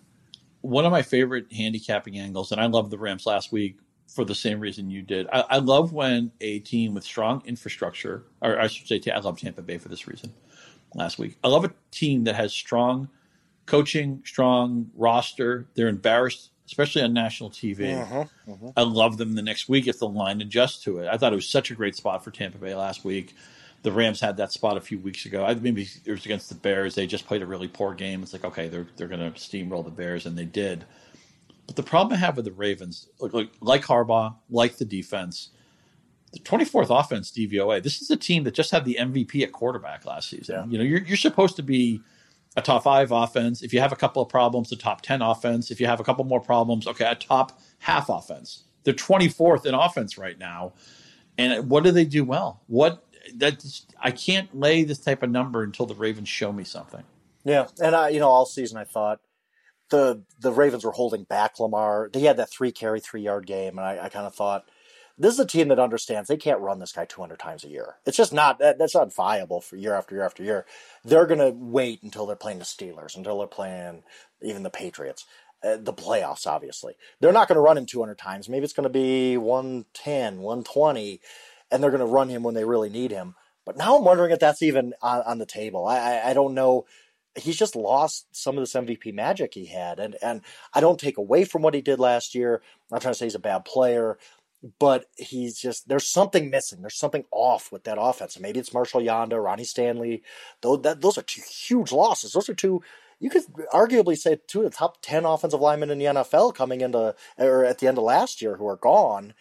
One 0.62 0.84
of 0.84 0.90
my 0.90 1.02
favorite 1.02 1.52
handicapping 1.52 2.18
angles, 2.18 2.50
and 2.50 2.60
I 2.60 2.66
love 2.66 2.90
the 2.90 2.98
Rams 2.98 3.24
last 3.24 3.52
week 3.52 3.78
for 4.08 4.24
the 4.24 4.34
same 4.34 4.58
reason 4.58 4.90
you 4.90 5.02
did. 5.02 5.28
I, 5.32 5.44
I 5.48 5.58
love 5.58 5.92
when 5.92 6.32
a 6.40 6.58
team 6.58 6.92
with 6.92 7.04
strong 7.04 7.42
infrastructure, 7.46 8.24
or 8.42 8.58
I 8.58 8.66
should 8.66 8.88
say, 8.88 9.00
I 9.12 9.20
love 9.20 9.38
Tampa 9.38 9.62
Bay 9.62 9.78
for 9.78 9.88
this 9.88 10.08
reason. 10.08 10.34
Last 10.94 11.20
week, 11.20 11.38
I 11.44 11.48
love 11.48 11.64
a 11.64 11.72
team 11.92 12.24
that 12.24 12.34
has 12.34 12.52
strong 12.52 13.08
coaching, 13.70 14.20
strong 14.24 14.90
roster. 14.96 15.68
They're 15.74 15.88
embarrassed, 15.88 16.50
especially 16.66 17.02
on 17.02 17.12
national 17.12 17.50
TV. 17.50 17.94
Mm-hmm, 17.94 18.50
mm-hmm. 18.50 18.68
I 18.76 18.82
love 18.82 19.16
them 19.16 19.36
the 19.36 19.42
next 19.42 19.68
week 19.68 19.86
if 19.86 20.00
the 20.00 20.08
line 20.08 20.40
adjusts 20.40 20.82
to 20.84 20.98
it. 20.98 21.08
I 21.08 21.16
thought 21.16 21.32
it 21.32 21.36
was 21.36 21.48
such 21.48 21.70
a 21.70 21.74
great 21.74 21.94
spot 21.94 22.24
for 22.24 22.32
Tampa 22.32 22.58
Bay 22.58 22.74
last 22.74 23.04
week. 23.04 23.36
The 23.82 23.92
Rams 23.92 24.20
had 24.20 24.36
that 24.38 24.52
spot 24.52 24.76
a 24.76 24.80
few 24.80 24.98
weeks 24.98 25.24
ago. 25.24 25.44
I, 25.44 25.54
maybe 25.54 25.88
it 26.04 26.10
was 26.10 26.26
against 26.26 26.48
the 26.48 26.56
Bears. 26.56 26.96
They 26.96 27.06
just 27.06 27.26
played 27.26 27.42
a 27.42 27.46
really 27.46 27.68
poor 27.68 27.94
game. 27.94 28.22
It's 28.22 28.32
like, 28.32 28.44
okay, 28.44 28.68
they're, 28.68 28.88
they're 28.96 29.08
going 29.08 29.20
to 29.20 29.38
steamroll 29.38 29.84
the 29.84 29.90
Bears, 29.90 30.26
and 30.26 30.36
they 30.36 30.44
did. 30.44 30.84
But 31.66 31.76
the 31.76 31.82
problem 31.84 32.14
I 32.14 32.16
have 32.16 32.36
with 32.36 32.46
the 32.46 32.52
Ravens, 32.52 33.08
like, 33.20 33.50
like 33.60 33.82
Harbaugh, 33.84 34.34
like 34.50 34.76
the 34.78 34.84
defense, 34.84 35.50
the 36.32 36.40
24th 36.40 36.90
offense 36.90 37.30
DVOA. 37.30 37.82
This 37.82 38.02
is 38.02 38.10
a 38.10 38.16
team 38.16 38.42
that 38.44 38.54
just 38.54 38.72
had 38.72 38.84
the 38.84 38.98
MVP 39.00 39.42
at 39.42 39.52
quarterback 39.52 40.04
last 40.04 40.28
season. 40.28 40.56
Yeah. 40.56 40.66
You 40.66 40.78
know, 40.78 40.84
you're, 40.84 41.02
you're 41.02 41.16
supposed 41.16 41.56
to 41.56 41.62
be 41.62 42.02
a 42.56 42.62
top 42.62 42.82
five 42.82 43.12
offense. 43.12 43.62
If 43.62 43.72
you 43.72 43.80
have 43.80 43.92
a 43.92 43.96
couple 43.96 44.22
of 44.22 44.28
problems, 44.28 44.72
a 44.72 44.76
top 44.76 45.02
10 45.02 45.22
offense. 45.22 45.70
If 45.70 45.80
you 45.80 45.86
have 45.86 46.00
a 46.00 46.04
couple 46.04 46.24
more 46.24 46.40
problems, 46.40 46.86
okay, 46.86 47.08
a 47.08 47.14
top 47.14 47.60
half 47.78 48.08
offense. 48.08 48.64
They're 48.84 48.94
24th 48.94 49.66
in 49.66 49.74
offense 49.74 50.18
right 50.18 50.38
now. 50.38 50.72
And 51.38 51.70
what 51.70 51.84
do 51.84 51.90
they 51.90 52.04
do 52.04 52.24
well? 52.24 52.62
What 52.66 53.04
that 53.36 53.64
I 54.00 54.10
can't 54.10 54.54
lay 54.54 54.82
this 54.84 54.98
type 54.98 55.22
of 55.22 55.30
number 55.30 55.62
until 55.62 55.86
the 55.86 55.94
Ravens 55.94 56.28
show 56.28 56.52
me 56.52 56.64
something. 56.64 57.04
Yeah, 57.44 57.68
and 57.82 57.94
I, 57.94 58.08
you 58.10 58.20
know, 58.20 58.28
all 58.28 58.46
season 58.46 58.78
I 58.78 58.84
thought 58.84 59.20
the 59.90 60.22
the 60.40 60.52
Ravens 60.52 60.84
were 60.84 60.92
holding 60.92 61.24
back 61.24 61.60
Lamar. 61.60 62.10
They 62.12 62.20
had 62.20 62.36
that 62.38 62.50
three 62.50 62.72
carry, 62.72 63.00
three 63.00 63.22
yard 63.22 63.46
game, 63.46 63.78
and 63.78 63.86
I, 63.86 64.04
I 64.04 64.08
kind 64.08 64.26
of 64.26 64.34
thought 64.34 64.68
this 65.20 65.34
is 65.34 65.40
a 65.40 65.46
team 65.46 65.68
that 65.68 65.78
understands 65.78 66.28
they 66.28 66.38
can't 66.38 66.60
run 66.60 66.78
this 66.78 66.92
guy 66.92 67.04
200 67.04 67.38
times 67.38 67.62
a 67.62 67.68
year. 67.68 67.96
It's 68.06 68.16
just 68.16 68.32
not 68.32 68.58
that, 68.58 68.78
that's 68.78 68.94
not 68.94 69.14
viable 69.14 69.60
for 69.60 69.76
year 69.76 69.94
after 69.94 70.14
year 70.14 70.24
after 70.24 70.42
year. 70.42 70.64
They're 71.04 71.26
going 71.26 71.40
to 71.40 71.50
wait 71.50 72.02
until 72.02 72.24
they're 72.24 72.36
playing 72.36 72.58
the 72.58 72.64
Steelers, 72.64 73.16
until 73.16 73.38
they're 73.38 73.46
playing 73.46 74.02
even 74.40 74.62
the 74.62 74.70
Patriots, 74.70 75.26
uh, 75.62 75.76
the 75.76 75.92
playoffs. 75.92 76.46
Obviously, 76.46 76.94
they're 77.20 77.32
not 77.32 77.48
going 77.48 77.56
to 77.56 77.62
run 77.62 77.76
him 77.76 77.84
200 77.84 78.16
times. 78.16 78.48
Maybe 78.48 78.64
it's 78.64 78.72
going 78.72 78.84
to 78.84 78.88
be 78.88 79.36
110, 79.36 80.40
120, 80.40 81.20
and 81.70 81.82
they're 81.82 81.90
going 81.90 82.00
to 82.00 82.06
run 82.06 82.30
him 82.30 82.42
when 82.42 82.54
they 82.54 82.64
really 82.64 82.88
need 82.88 83.10
him. 83.10 83.34
But 83.66 83.76
now 83.76 83.98
I'm 83.98 84.04
wondering 84.04 84.32
if 84.32 84.38
that's 84.38 84.62
even 84.62 84.94
on, 85.02 85.20
on 85.20 85.38
the 85.38 85.46
table. 85.46 85.86
I, 85.86 85.98
I, 85.98 86.30
I 86.30 86.34
don't 86.34 86.54
know 86.54 86.86
he's 87.36 87.56
just 87.56 87.76
lost 87.76 88.26
some 88.32 88.58
of 88.58 88.62
this 88.62 88.72
MVP 88.72 89.14
magic 89.14 89.54
he 89.54 89.66
had. 89.66 90.00
And 90.00 90.16
and 90.22 90.40
I 90.74 90.80
don't 90.80 90.98
take 90.98 91.16
away 91.16 91.44
from 91.44 91.62
what 91.62 91.74
he 91.74 91.80
did 91.80 92.00
last 92.00 92.34
year. 92.34 92.56
I'm 92.56 92.96
not 92.96 93.02
trying 93.02 93.14
to 93.14 93.18
say 93.18 93.26
he's 93.26 93.34
a 93.34 93.40
bad 93.40 93.64
player 93.64 94.18
but 94.78 95.06
he's 95.16 95.58
just 95.58 95.88
there's 95.88 96.06
something 96.06 96.50
missing. 96.50 96.80
There's 96.80 96.98
something 96.98 97.24
off 97.30 97.72
with 97.72 97.84
that 97.84 97.98
offense. 98.00 98.38
Maybe 98.38 98.60
it's 98.60 98.74
Marshall 98.74 99.00
Yanda, 99.00 99.42
Ronnie 99.42 99.64
Stanley. 99.64 100.22
Those 100.60 100.82
that, 100.82 101.00
those 101.00 101.16
are 101.18 101.22
two 101.22 101.42
huge 101.48 101.92
losses. 101.92 102.32
Those 102.32 102.48
are 102.48 102.54
two. 102.54 102.82
You 103.18 103.30
could 103.30 103.44
arguably 103.72 104.16
say 104.16 104.38
two 104.46 104.62
of 104.62 104.70
the 104.70 104.76
top 104.76 104.98
ten 105.02 105.24
offensive 105.24 105.60
linemen 105.60 105.90
in 105.90 105.98
the 105.98 106.06
NFL 106.06 106.54
coming 106.54 106.80
into 106.80 107.14
or 107.38 107.64
at 107.64 107.78
the 107.78 107.86
end 107.88 107.98
of 107.98 108.04
last 108.04 108.42
year 108.42 108.56
who 108.56 108.66
are 108.66 108.76
gone 108.76 109.34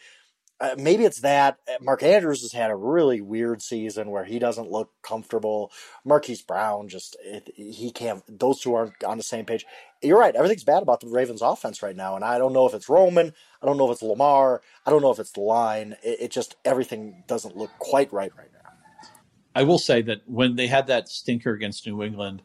uh, 0.61 0.75
maybe 0.77 1.05
it's 1.05 1.21
that 1.21 1.57
uh, 1.67 1.75
Mark 1.81 2.03
Andrews 2.03 2.41
has 2.41 2.51
had 2.51 2.69
a 2.69 2.75
really 2.75 3.21
weird 3.21 3.61
season 3.61 4.11
where 4.11 4.25
he 4.25 4.39
doesn't 4.39 4.69
look 4.69 4.91
comfortable. 5.01 5.71
Marquise 6.03 6.41
Brown 6.41 6.89
just 6.89 7.15
it, 7.23 7.51
he 7.55 7.91
can't. 7.91 8.23
Those 8.27 8.59
two 8.59 8.75
aren't 8.75 9.03
on 9.03 9.17
the 9.17 9.23
same 9.23 9.45
page. 9.45 9.65
You're 10.01 10.19
right. 10.19 10.35
Everything's 10.35 10.63
bad 10.63 10.83
about 10.83 10.99
the 10.99 11.07
Ravens' 11.07 11.41
offense 11.41 11.81
right 11.81 11.95
now, 11.95 12.15
and 12.15 12.25
I 12.25 12.37
don't 12.37 12.53
know 12.53 12.65
if 12.65 12.73
it's 12.73 12.89
Roman. 12.89 13.33
I 13.61 13.65
don't 13.65 13.77
know 13.77 13.89
if 13.89 13.93
it's 13.93 14.01
Lamar. 14.01 14.61
I 14.85 14.89
don't 14.89 15.01
know 15.01 15.11
if 15.11 15.19
it's 15.19 15.31
the 15.31 15.41
line. 15.41 15.95
It, 16.03 16.21
it 16.21 16.31
just 16.31 16.55
everything 16.65 17.23
doesn't 17.27 17.55
look 17.55 17.71
quite 17.79 18.11
right 18.11 18.31
right 18.37 18.51
now. 18.53 18.59
I 19.55 19.63
will 19.63 19.79
say 19.79 20.01
that 20.03 20.21
when 20.25 20.55
they 20.55 20.67
had 20.67 20.87
that 20.87 21.09
stinker 21.09 21.53
against 21.53 21.87
New 21.87 22.03
England, 22.03 22.41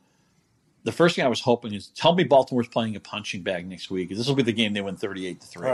the 0.84 0.92
first 0.92 1.16
thing 1.16 1.24
I 1.24 1.28
was 1.28 1.40
hoping 1.40 1.74
is 1.74 1.88
tell 1.88 2.14
me 2.14 2.24
Baltimore's 2.24 2.68
playing 2.68 2.94
a 2.94 3.00
punching 3.00 3.42
bag 3.42 3.66
next 3.68 3.90
week. 3.90 4.10
This 4.10 4.28
will 4.28 4.34
be 4.34 4.42
the 4.42 4.52
game 4.52 4.72
they 4.72 4.80
win 4.82 4.96
thirty 4.96 5.26
eight 5.26 5.40
to 5.40 5.46
three. 5.46 5.68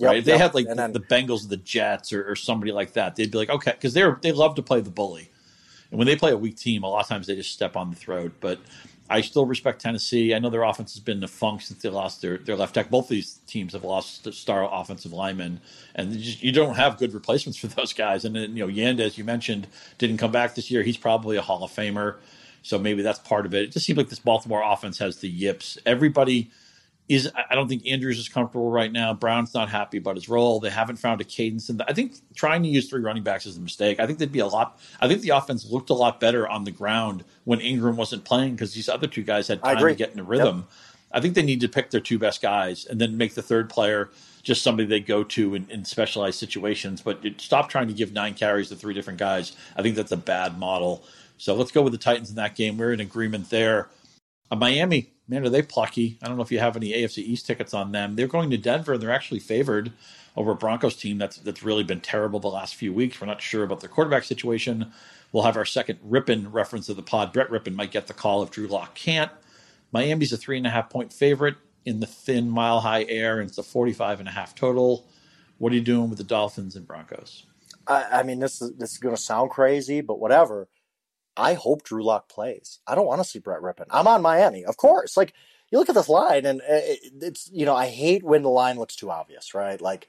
Right. 0.00 0.04
Yep, 0.04 0.08
right? 0.08 0.18
If 0.18 0.24
they 0.24 0.32
yep. 0.32 0.40
had 0.40 0.54
like 0.54 0.68
the, 0.68 0.74
then, 0.74 0.92
the, 0.92 1.00
Bengals, 1.00 1.48
the 1.48 1.56
Jets, 1.58 2.12
or, 2.12 2.30
or, 2.30 2.36
somebody 2.36 2.72
like 2.72 2.94
that, 2.94 3.16
they'd 3.16 3.30
be 3.30 3.38
like, 3.38 3.50
okay, 3.50 3.72
because 3.72 3.92
they're 3.92 4.18
they 4.22 4.32
love 4.32 4.54
to 4.54 4.62
play 4.62 4.80
the 4.80 4.90
bully, 4.90 5.30
and 5.90 5.98
when 5.98 6.06
they 6.06 6.16
play 6.16 6.32
a 6.32 6.36
weak 6.36 6.56
team, 6.56 6.82
a 6.82 6.88
lot 6.88 7.00
of 7.00 7.08
times 7.08 7.26
they 7.26 7.36
just 7.36 7.52
step 7.52 7.76
on 7.76 7.90
the 7.90 7.96
throat. 7.96 8.32
But 8.40 8.58
I 9.10 9.20
still 9.20 9.44
respect 9.44 9.82
Tennessee. 9.82 10.34
I 10.34 10.38
know 10.38 10.48
their 10.48 10.62
offense 10.62 10.94
has 10.94 11.02
been 11.02 11.20
the 11.20 11.28
funk 11.28 11.60
since 11.60 11.82
they 11.82 11.90
lost 11.90 12.22
their, 12.22 12.38
their 12.38 12.56
left 12.56 12.74
tackle. 12.74 12.90
Both 12.90 13.08
these 13.08 13.40
teams 13.46 13.74
have 13.74 13.84
lost 13.84 14.32
star 14.32 14.66
offensive 14.72 15.12
linemen, 15.12 15.60
and 15.94 16.14
you, 16.14 16.20
just, 16.20 16.42
you 16.42 16.52
don't 16.52 16.76
have 16.76 16.96
good 16.96 17.12
replacements 17.12 17.58
for 17.58 17.66
those 17.68 17.92
guys. 17.92 18.24
And 18.24 18.34
then 18.34 18.56
you 18.56 18.66
know 18.66 18.72
Yanda, 18.72 19.00
as 19.00 19.18
you 19.18 19.24
mentioned, 19.24 19.66
didn't 19.98 20.16
come 20.16 20.32
back 20.32 20.54
this 20.54 20.70
year. 20.70 20.82
He's 20.82 20.96
probably 20.96 21.36
a 21.36 21.42
Hall 21.42 21.62
of 21.62 21.70
Famer, 21.70 22.16
so 22.62 22.78
maybe 22.78 23.02
that's 23.02 23.18
part 23.18 23.44
of 23.44 23.52
it. 23.52 23.64
It 23.64 23.72
just 23.72 23.84
seems 23.84 23.98
like 23.98 24.08
this 24.08 24.18
Baltimore 24.18 24.62
offense 24.64 24.98
has 24.98 25.18
the 25.18 25.28
yips. 25.28 25.76
Everybody 25.84 26.50
is 27.08 27.30
I 27.50 27.54
don't 27.54 27.68
think 27.68 27.86
Andrews 27.86 28.18
is 28.18 28.28
comfortable 28.28 28.70
right 28.70 28.90
now. 28.90 29.12
Brown's 29.12 29.52
not 29.54 29.68
happy 29.68 29.98
about 29.98 30.16
his 30.16 30.28
role. 30.28 30.60
They 30.60 30.70
haven't 30.70 30.96
found 30.96 31.20
a 31.20 31.24
cadence, 31.24 31.68
and 31.68 31.82
I 31.82 31.92
think 31.92 32.14
trying 32.34 32.62
to 32.62 32.68
use 32.68 32.88
three 32.88 33.02
running 33.02 33.22
backs 33.22 33.44
is 33.44 33.56
a 33.56 33.60
mistake. 33.60 34.00
I 34.00 34.06
think 34.06 34.18
they'd 34.18 34.32
be 34.32 34.38
a 34.38 34.46
lot. 34.46 34.78
I 35.00 35.08
think 35.08 35.20
the 35.20 35.30
offense 35.30 35.68
looked 35.70 35.90
a 35.90 35.94
lot 35.94 36.20
better 36.20 36.48
on 36.48 36.64
the 36.64 36.70
ground 36.70 37.24
when 37.44 37.60
Ingram 37.60 37.96
wasn't 37.96 38.24
playing 38.24 38.54
because 38.54 38.72
these 38.74 38.88
other 38.88 39.06
two 39.06 39.22
guys 39.22 39.48
had 39.48 39.62
time 39.62 39.78
to 39.78 39.94
get 39.94 40.12
in 40.12 40.20
a 40.20 40.24
rhythm. 40.24 40.58
Yep. 40.58 40.68
I 41.14 41.20
think 41.20 41.34
they 41.34 41.42
need 41.42 41.60
to 41.60 41.68
pick 41.68 41.90
their 41.90 42.00
two 42.00 42.18
best 42.18 42.40
guys 42.40 42.86
and 42.86 43.00
then 43.00 43.16
make 43.16 43.34
the 43.34 43.42
third 43.42 43.68
player 43.68 44.10
just 44.42 44.62
somebody 44.62 44.88
they 44.88 45.00
go 45.00 45.22
to 45.22 45.54
in, 45.54 45.70
in 45.70 45.84
specialized 45.84 46.38
situations. 46.38 47.02
But 47.02 47.20
stop 47.36 47.68
trying 47.68 47.88
to 47.88 47.94
give 47.94 48.12
nine 48.12 48.34
carries 48.34 48.70
to 48.70 48.76
three 48.76 48.94
different 48.94 49.18
guys. 49.18 49.54
I 49.76 49.82
think 49.82 49.94
that's 49.94 50.12
a 50.12 50.16
bad 50.16 50.58
model. 50.58 51.04
So 51.36 51.54
let's 51.54 51.70
go 51.70 51.82
with 51.82 51.92
the 51.92 51.98
Titans 51.98 52.30
in 52.30 52.36
that 52.36 52.56
game. 52.56 52.78
We're 52.78 52.92
in 52.92 53.00
agreement 53.00 53.50
there. 53.50 53.90
Uh, 54.50 54.56
Miami, 54.56 55.12
man, 55.32 55.46
are 55.46 55.50
they 55.50 55.62
plucky? 55.62 56.18
I 56.22 56.28
don't 56.28 56.36
know 56.36 56.42
if 56.42 56.52
you 56.52 56.58
have 56.58 56.76
any 56.76 56.92
AFC 56.92 57.18
East 57.18 57.46
tickets 57.46 57.72
on 57.72 57.92
them. 57.92 58.16
They're 58.16 58.26
going 58.26 58.50
to 58.50 58.58
Denver, 58.58 58.92
and 58.92 59.02
they're 59.02 59.10
actually 59.10 59.40
favored 59.40 59.90
over 60.36 60.50
a 60.52 60.54
Broncos 60.54 60.94
team 60.94 61.16
that's 61.16 61.38
that's 61.38 61.62
really 61.62 61.84
been 61.84 62.00
terrible 62.00 62.38
the 62.38 62.48
last 62.48 62.74
few 62.74 62.92
weeks. 62.92 63.20
We're 63.20 63.26
not 63.28 63.40
sure 63.40 63.64
about 63.64 63.80
their 63.80 63.88
quarterback 63.88 64.24
situation. 64.24 64.92
We'll 65.32 65.44
have 65.44 65.56
our 65.56 65.64
second 65.64 66.00
Rypien 66.06 66.48
reference 66.52 66.90
of 66.90 66.96
the 66.96 67.02
pod. 67.02 67.32
Brett 67.32 67.48
Rypien 67.48 67.74
might 67.74 67.90
get 67.90 68.06
the 68.06 68.14
call 68.14 68.42
if 68.42 68.50
Drew 68.50 68.66
Lock 68.66 68.94
can't. 68.94 69.32
Miami's 69.90 70.32
a 70.32 70.36
three 70.36 70.58
and 70.58 70.66
a 70.66 70.70
half 70.70 70.90
point 70.90 71.12
favorite 71.12 71.56
in 71.86 72.00
the 72.00 72.06
thin 72.06 72.50
mile 72.50 72.80
high 72.80 73.04
air, 73.04 73.40
and 73.40 73.48
it's 73.48 73.58
a 73.58 73.62
45 73.62 74.20
and 74.20 74.28
a 74.28 74.32
half 74.32 74.54
total. 74.54 75.06
What 75.56 75.72
are 75.72 75.76
you 75.76 75.80
doing 75.80 76.10
with 76.10 76.18
the 76.18 76.24
Dolphins 76.24 76.76
and 76.76 76.86
Broncos? 76.86 77.46
I, 77.86 78.04
I 78.12 78.22
mean, 78.22 78.38
this 78.38 78.60
is 78.60 78.74
this 78.76 78.92
is 78.92 78.98
going 78.98 79.16
to 79.16 79.20
sound 79.20 79.50
crazy, 79.50 80.02
but 80.02 80.18
whatever. 80.18 80.68
I 81.36 81.54
hope 81.54 81.82
Drew 81.82 82.04
Lock 82.04 82.28
plays. 82.28 82.80
I 82.86 82.94
don't 82.94 83.06
want 83.06 83.20
to 83.20 83.28
see 83.28 83.38
Brett 83.38 83.62
Rypien. 83.62 83.86
I'm 83.90 84.06
on 84.06 84.22
Miami, 84.22 84.64
of 84.64 84.76
course. 84.76 85.16
Like 85.16 85.32
you 85.70 85.78
look 85.78 85.88
at 85.88 85.94
this 85.94 86.08
line, 86.08 86.44
and 86.44 86.60
uh, 86.60 86.64
it's 87.20 87.50
you 87.52 87.64
know 87.64 87.74
I 87.74 87.88
hate 87.88 88.22
when 88.22 88.42
the 88.42 88.50
line 88.50 88.78
looks 88.78 88.96
too 88.96 89.10
obvious, 89.10 89.54
right? 89.54 89.80
Like 89.80 90.08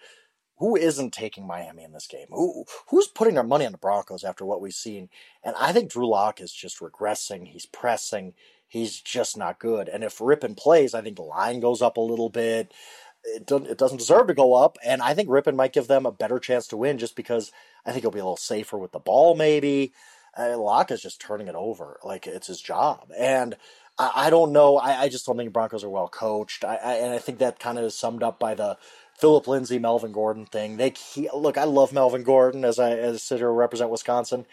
who 0.58 0.76
isn't 0.76 1.14
taking 1.14 1.48
Miami 1.48 1.84
in 1.84 1.94
this 1.94 2.08
game? 2.08 2.28
Who 2.30 2.66
who's 2.90 3.08
putting 3.08 3.36
their 3.36 3.44
money 3.44 3.66
on 3.66 3.72
the 3.72 3.78
Broncos 3.78 4.24
after 4.24 4.46
what 4.46 4.62
we've 4.62 4.74
seen? 4.74 5.10
And 5.44 5.56
I 5.60 5.72
think 5.72 5.92
Drew 5.92 6.08
Lock 6.08 6.42
is 6.42 6.52
just 6.54 6.80
regressing. 6.80 7.48
He's 7.48 7.66
pressing. 7.66 8.34
He's 8.68 9.00
just 9.00 9.38
not 9.38 9.60
good. 9.60 9.88
And 9.88 10.04
if 10.04 10.18
Rypien 10.18 10.58
plays, 10.58 10.94
I 10.94 11.02
think 11.02 11.16
the 11.16 11.22
line 11.22 11.60
goes 11.60 11.82
up 11.82 11.98
a 11.98 12.02
little 12.02 12.30
bit. 12.30 12.74
It 13.24 13.46
doesn't, 13.46 13.68
it 13.68 13.78
doesn't 13.78 14.00
deserve 14.00 14.28
to 14.28 14.34
go 14.34 14.54
up, 14.54 14.78
and 14.84 15.02
I 15.02 15.14
think 15.14 15.30
Rypien 15.30 15.56
might 15.56 15.72
give 15.72 15.88
them 15.88 16.06
a 16.06 16.12
better 16.12 16.40
chance 16.40 16.68
to 16.68 16.78
win 16.78 16.98
just 16.98 17.16
because 17.16 17.54
I 17.86 17.92
think 17.92 18.04
he'll 18.04 18.12
be 18.12 18.20
a 18.20 18.24
little 18.24 18.36
safer 18.36 18.78
with 18.78 18.92
the 18.92 19.00
ball, 19.00 19.34
maybe 19.36 19.94
uh, 20.38 20.58
Lock 20.58 20.92
is 20.92 21.02
just 21.02 21.22
turning 21.22 21.48
it 21.48 21.56
over 21.56 22.00
like 22.04 22.28
it's 22.28 22.48
his 22.48 22.62
job. 22.62 23.12
And 23.18 23.56
I, 23.98 24.12
I 24.16 24.30
don't 24.30 24.52
know. 24.52 24.78
I, 24.78 25.04
I, 25.04 25.10
just 25.10 25.26
don't 25.26 25.38
think 25.38 25.54
Broncos 25.54 25.84
are 25.84 25.90
well 25.90 26.08
coached. 26.08 26.64
I, 26.64 26.76
and 26.76 27.14
I 27.14 27.20
think 27.20 27.40
that 27.40 27.60
kind 27.60 27.78
of 27.78 27.86
is 27.86 27.96
summed 27.96 28.24
up 28.24 28.40
by 28.40 28.56
the 28.56 28.78
Phillip 29.18 29.48
Lindsay, 29.48 29.80
Melvin 29.80 30.12
Gordon 30.12 30.46
thing. 30.46 30.78
They 30.78 30.90
he, 30.90 31.30
look. 31.34 31.58
I 31.58 31.66
love 31.66 31.94
Melvin 31.94 32.24
Gordon 32.24 32.66
as 32.66 32.80
I 32.80 32.92
as 32.92 33.16
a 33.16 33.20
sitter 33.20 33.54
represent 33.54 33.92
Wisconsin. 33.92 34.46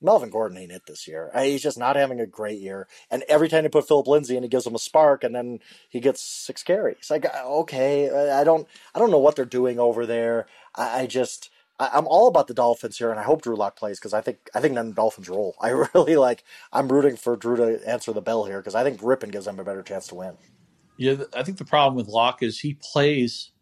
Melvin 0.00 0.30
Gordon 0.30 0.58
ain't 0.58 0.72
it 0.72 0.82
this 0.86 1.08
year. 1.08 1.30
He's 1.36 1.62
just 1.62 1.78
not 1.78 1.96
having 1.96 2.20
a 2.20 2.26
great 2.26 2.60
year. 2.60 2.86
And 3.10 3.24
every 3.28 3.48
time 3.48 3.64
you 3.64 3.70
put 3.70 3.88
Phillip 3.88 4.06
Lindsay 4.06 4.36
in, 4.36 4.44
he 4.44 4.48
gives 4.48 4.66
him 4.66 4.76
a 4.76 4.78
spark, 4.78 5.24
and 5.24 5.34
then 5.34 5.58
he 5.88 5.98
gets 5.98 6.22
six 6.22 6.62
carries. 6.62 7.10
Like, 7.10 7.26
okay, 7.34 8.08
I 8.30 8.44
don't, 8.44 8.68
I 8.94 9.00
don't 9.00 9.10
know 9.10 9.18
what 9.18 9.34
they're 9.34 9.44
doing 9.44 9.80
over 9.80 10.06
there. 10.06 10.46
I, 10.74 11.00
I 11.00 11.06
just, 11.06 11.50
I, 11.78 11.96
am 11.96 12.06
all 12.06 12.28
about 12.28 12.48
the 12.48 12.54
Dolphins 12.54 12.98
here, 12.98 13.10
and 13.10 13.20
I 13.20 13.22
hope 13.22 13.42
Drew 13.42 13.56
Lock 13.56 13.76
plays 13.76 13.98
because 13.98 14.12
I 14.12 14.20
think 14.20 14.50
I 14.54 14.60
think 14.60 14.74
then 14.74 14.88
the 14.88 14.94
Dolphins 14.94 15.28
roll. 15.28 15.56
I 15.60 15.70
really 15.70 16.16
like. 16.16 16.44
I'm 16.72 16.88
rooting 16.88 17.16
for 17.16 17.36
Drew 17.36 17.56
to 17.56 17.88
answer 17.88 18.12
the 18.12 18.20
bell 18.20 18.44
here 18.44 18.58
because 18.58 18.74
I 18.74 18.82
think 18.82 19.00
Rypien 19.00 19.30
gives 19.30 19.46
them 19.46 19.58
a 19.58 19.64
better 19.64 19.82
chance 19.82 20.08
to 20.08 20.14
win. 20.14 20.36
Yeah, 20.96 21.16
I 21.34 21.44
think 21.44 21.58
the 21.58 21.64
problem 21.64 21.94
with 21.94 22.08
Lock 22.08 22.42
is 22.42 22.58
he 22.60 22.74
plays 22.74 23.52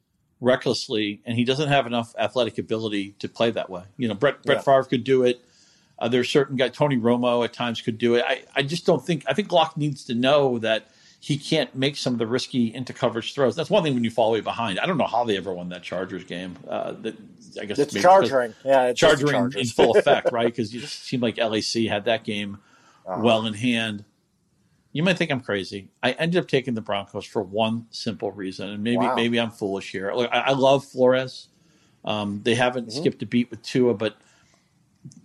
recklessly, 0.41 1.23
and 1.27 1.37
he 1.37 1.45
doesn't 1.45 1.69
have 1.69 1.87
enough 1.87 2.15
athletic 2.19 2.59
ability 2.59 3.15
to 3.19 3.29
play 3.29 3.51
that 3.51 3.69
way. 3.69 3.83
You 3.99 4.09
know, 4.09 4.15
Brett 4.15 4.43
Brett 4.43 4.59
yeah. 4.59 4.63
Favre 4.63 4.85
could 4.85 5.05
do 5.05 5.25
it. 5.25 5.41
Uh, 5.99 6.09
there's 6.09 6.29
certain 6.29 6.57
guy, 6.57 6.69
Tony 6.69 6.99
Romo 6.99 7.43
at 7.43 7.55
times 7.55 7.81
could 7.81 7.97
do 7.97 8.17
it. 8.17 8.25
I, 8.27 8.43
I 8.55 8.63
just 8.63 8.85
don't 8.85 9.05
think. 9.05 9.25
I 9.27 9.35
think 9.35 9.53
Lock 9.53 9.77
needs 9.77 10.05
to 10.05 10.15
know 10.15 10.59
that 10.59 10.91
he 11.27 11.37
can't 11.37 11.75
make 11.75 11.97
some 11.97 12.13
of 12.13 12.21
the 12.21 12.27
risky 12.27 12.73
into 12.73 12.93
coverage 12.93 13.35
throws. 13.35 13.57
That's 13.57 13.69
one 13.69 13.83
thing 13.83 13.95
when 13.95 14.05
you 14.05 14.11
fall 14.11 14.31
way 14.31 14.43
behind. 14.43 14.79
I 14.79 14.87
don't 14.87 14.97
know 14.97 15.09
how 15.09 15.25
they 15.25 15.37
ever 15.37 15.53
won 15.53 15.71
that 15.71 15.83
Chargers 15.83 16.23
game. 16.23 16.57
Uh, 16.69 16.93
that 17.01 17.17
I 17.61 17.65
guess 17.65 17.81
it's 17.81 17.95
charging, 18.01 18.55
yeah, 18.65 18.85
it's 18.85 19.01
charging 19.01 19.29
in 19.29 19.67
full 19.67 19.99
effect, 19.99 20.31
right? 20.33 20.47
Because 20.47 20.73
it 20.73 20.87
seemed 20.87 21.25
like 21.25 21.37
LAC 21.37 21.89
had 21.89 22.05
that 22.05 22.23
game 22.23 22.59
uh-huh. 23.05 23.21
well 23.25 23.45
in 23.45 23.55
hand. 23.55 24.05
You 24.93 25.03
might 25.03 25.19
think 25.19 25.33
I'm 25.33 25.41
crazy. 25.41 25.89
I 26.01 26.13
ended 26.13 26.41
up 26.41 26.47
taking 26.47 26.75
the 26.75 26.81
Broncos 26.81 27.25
for 27.25 27.43
one 27.43 27.87
simple 27.91 28.31
reason, 28.31 28.69
and 28.69 28.85
maybe 28.85 28.99
wow. 28.99 29.17
maybe 29.17 29.41
I'm 29.41 29.51
foolish 29.51 29.91
here. 29.91 30.13
Look, 30.15 30.31
I, 30.33 30.39
I 30.39 30.53
love 30.53 30.85
Flores. 30.85 31.49
Um, 32.05 32.43
they 32.45 32.55
haven't 32.55 32.87
mm-hmm. 32.87 33.01
skipped 33.01 33.21
a 33.23 33.27
beat 33.27 33.51
with 33.51 33.63
Tua, 33.63 33.95
but 33.95 34.17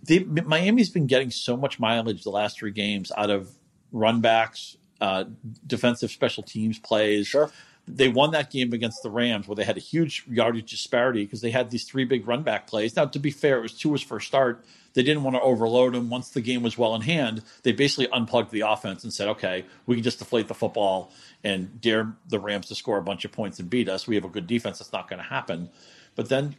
they, 0.02 0.18
Miami's 0.18 0.90
been 0.90 1.06
getting 1.06 1.30
so 1.30 1.56
much 1.56 1.78
mileage 1.78 2.24
the 2.24 2.30
last 2.30 2.58
three 2.58 2.72
games 2.72 3.12
out 3.16 3.30
of 3.30 3.52
run 3.92 4.20
backs, 4.20 4.76
uh, 5.02 5.24
defensive 5.66 6.12
special 6.12 6.44
teams 6.44 6.78
plays. 6.78 7.26
Sure. 7.26 7.50
They 7.88 8.06
won 8.06 8.30
that 8.30 8.52
game 8.52 8.72
against 8.72 9.02
the 9.02 9.10
Rams 9.10 9.48
where 9.48 9.56
they 9.56 9.64
had 9.64 9.76
a 9.76 9.80
huge 9.80 10.24
yardage 10.30 10.70
disparity 10.70 11.24
because 11.24 11.40
they 11.40 11.50
had 11.50 11.70
these 11.70 11.82
three 11.82 12.04
big 12.04 12.28
run 12.28 12.44
back 12.44 12.68
plays. 12.68 12.94
Now, 12.94 13.06
to 13.06 13.18
be 13.18 13.32
fair, 13.32 13.58
it 13.58 13.62
was 13.62 13.72
Tua's 13.72 14.02
first 14.02 14.28
start. 14.28 14.64
They 14.94 15.02
didn't 15.02 15.24
want 15.24 15.34
to 15.34 15.42
overload 15.42 15.96
him. 15.96 16.08
Once 16.08 16.28
the 16.28 16.40
game 16.40 16.62
was 16.62 16.78
well 16.78 16.94
in 16.94 17.00
hand, 17.00 17.42
they 17.64 17.72
basically 17.72 18.08
unplugged 18.12 18.52
the 18.52 18.60
offense 18.60 19.02
and 19.02 19.12
said, 19.12 19.26
okay, 19.26 19.64
we 19.86 19.96
can 19.96 20.04
just 20.04 20.20
deflate 20.20 20.46
the 20.46 20.54
football 20.54 21.10
and 21.42 21.80
dare 21.80 22.14
the 22.28 22.38
Rams 22.38 22.68
to 22.68 22.76
score 22.76 22.98
a 22.98 23.02
bunch 23.02 23.24
of 23.24 23.32
points 23.32 23.58
and 23.58 23.68
beat 23.68 23.88
us. 23.88 24.06
We 24.06 24.14
have 24.14 24.24
a 24.24 24.28
good 24.28 24.46
defense. 24.46 24.78
That's 24.78 24.92
not 24.92 25.10
going 25.10 25.20
to 25.20 25.28
happen. 25.28 25.68
But 26.14 26.28
then 26.28 26.54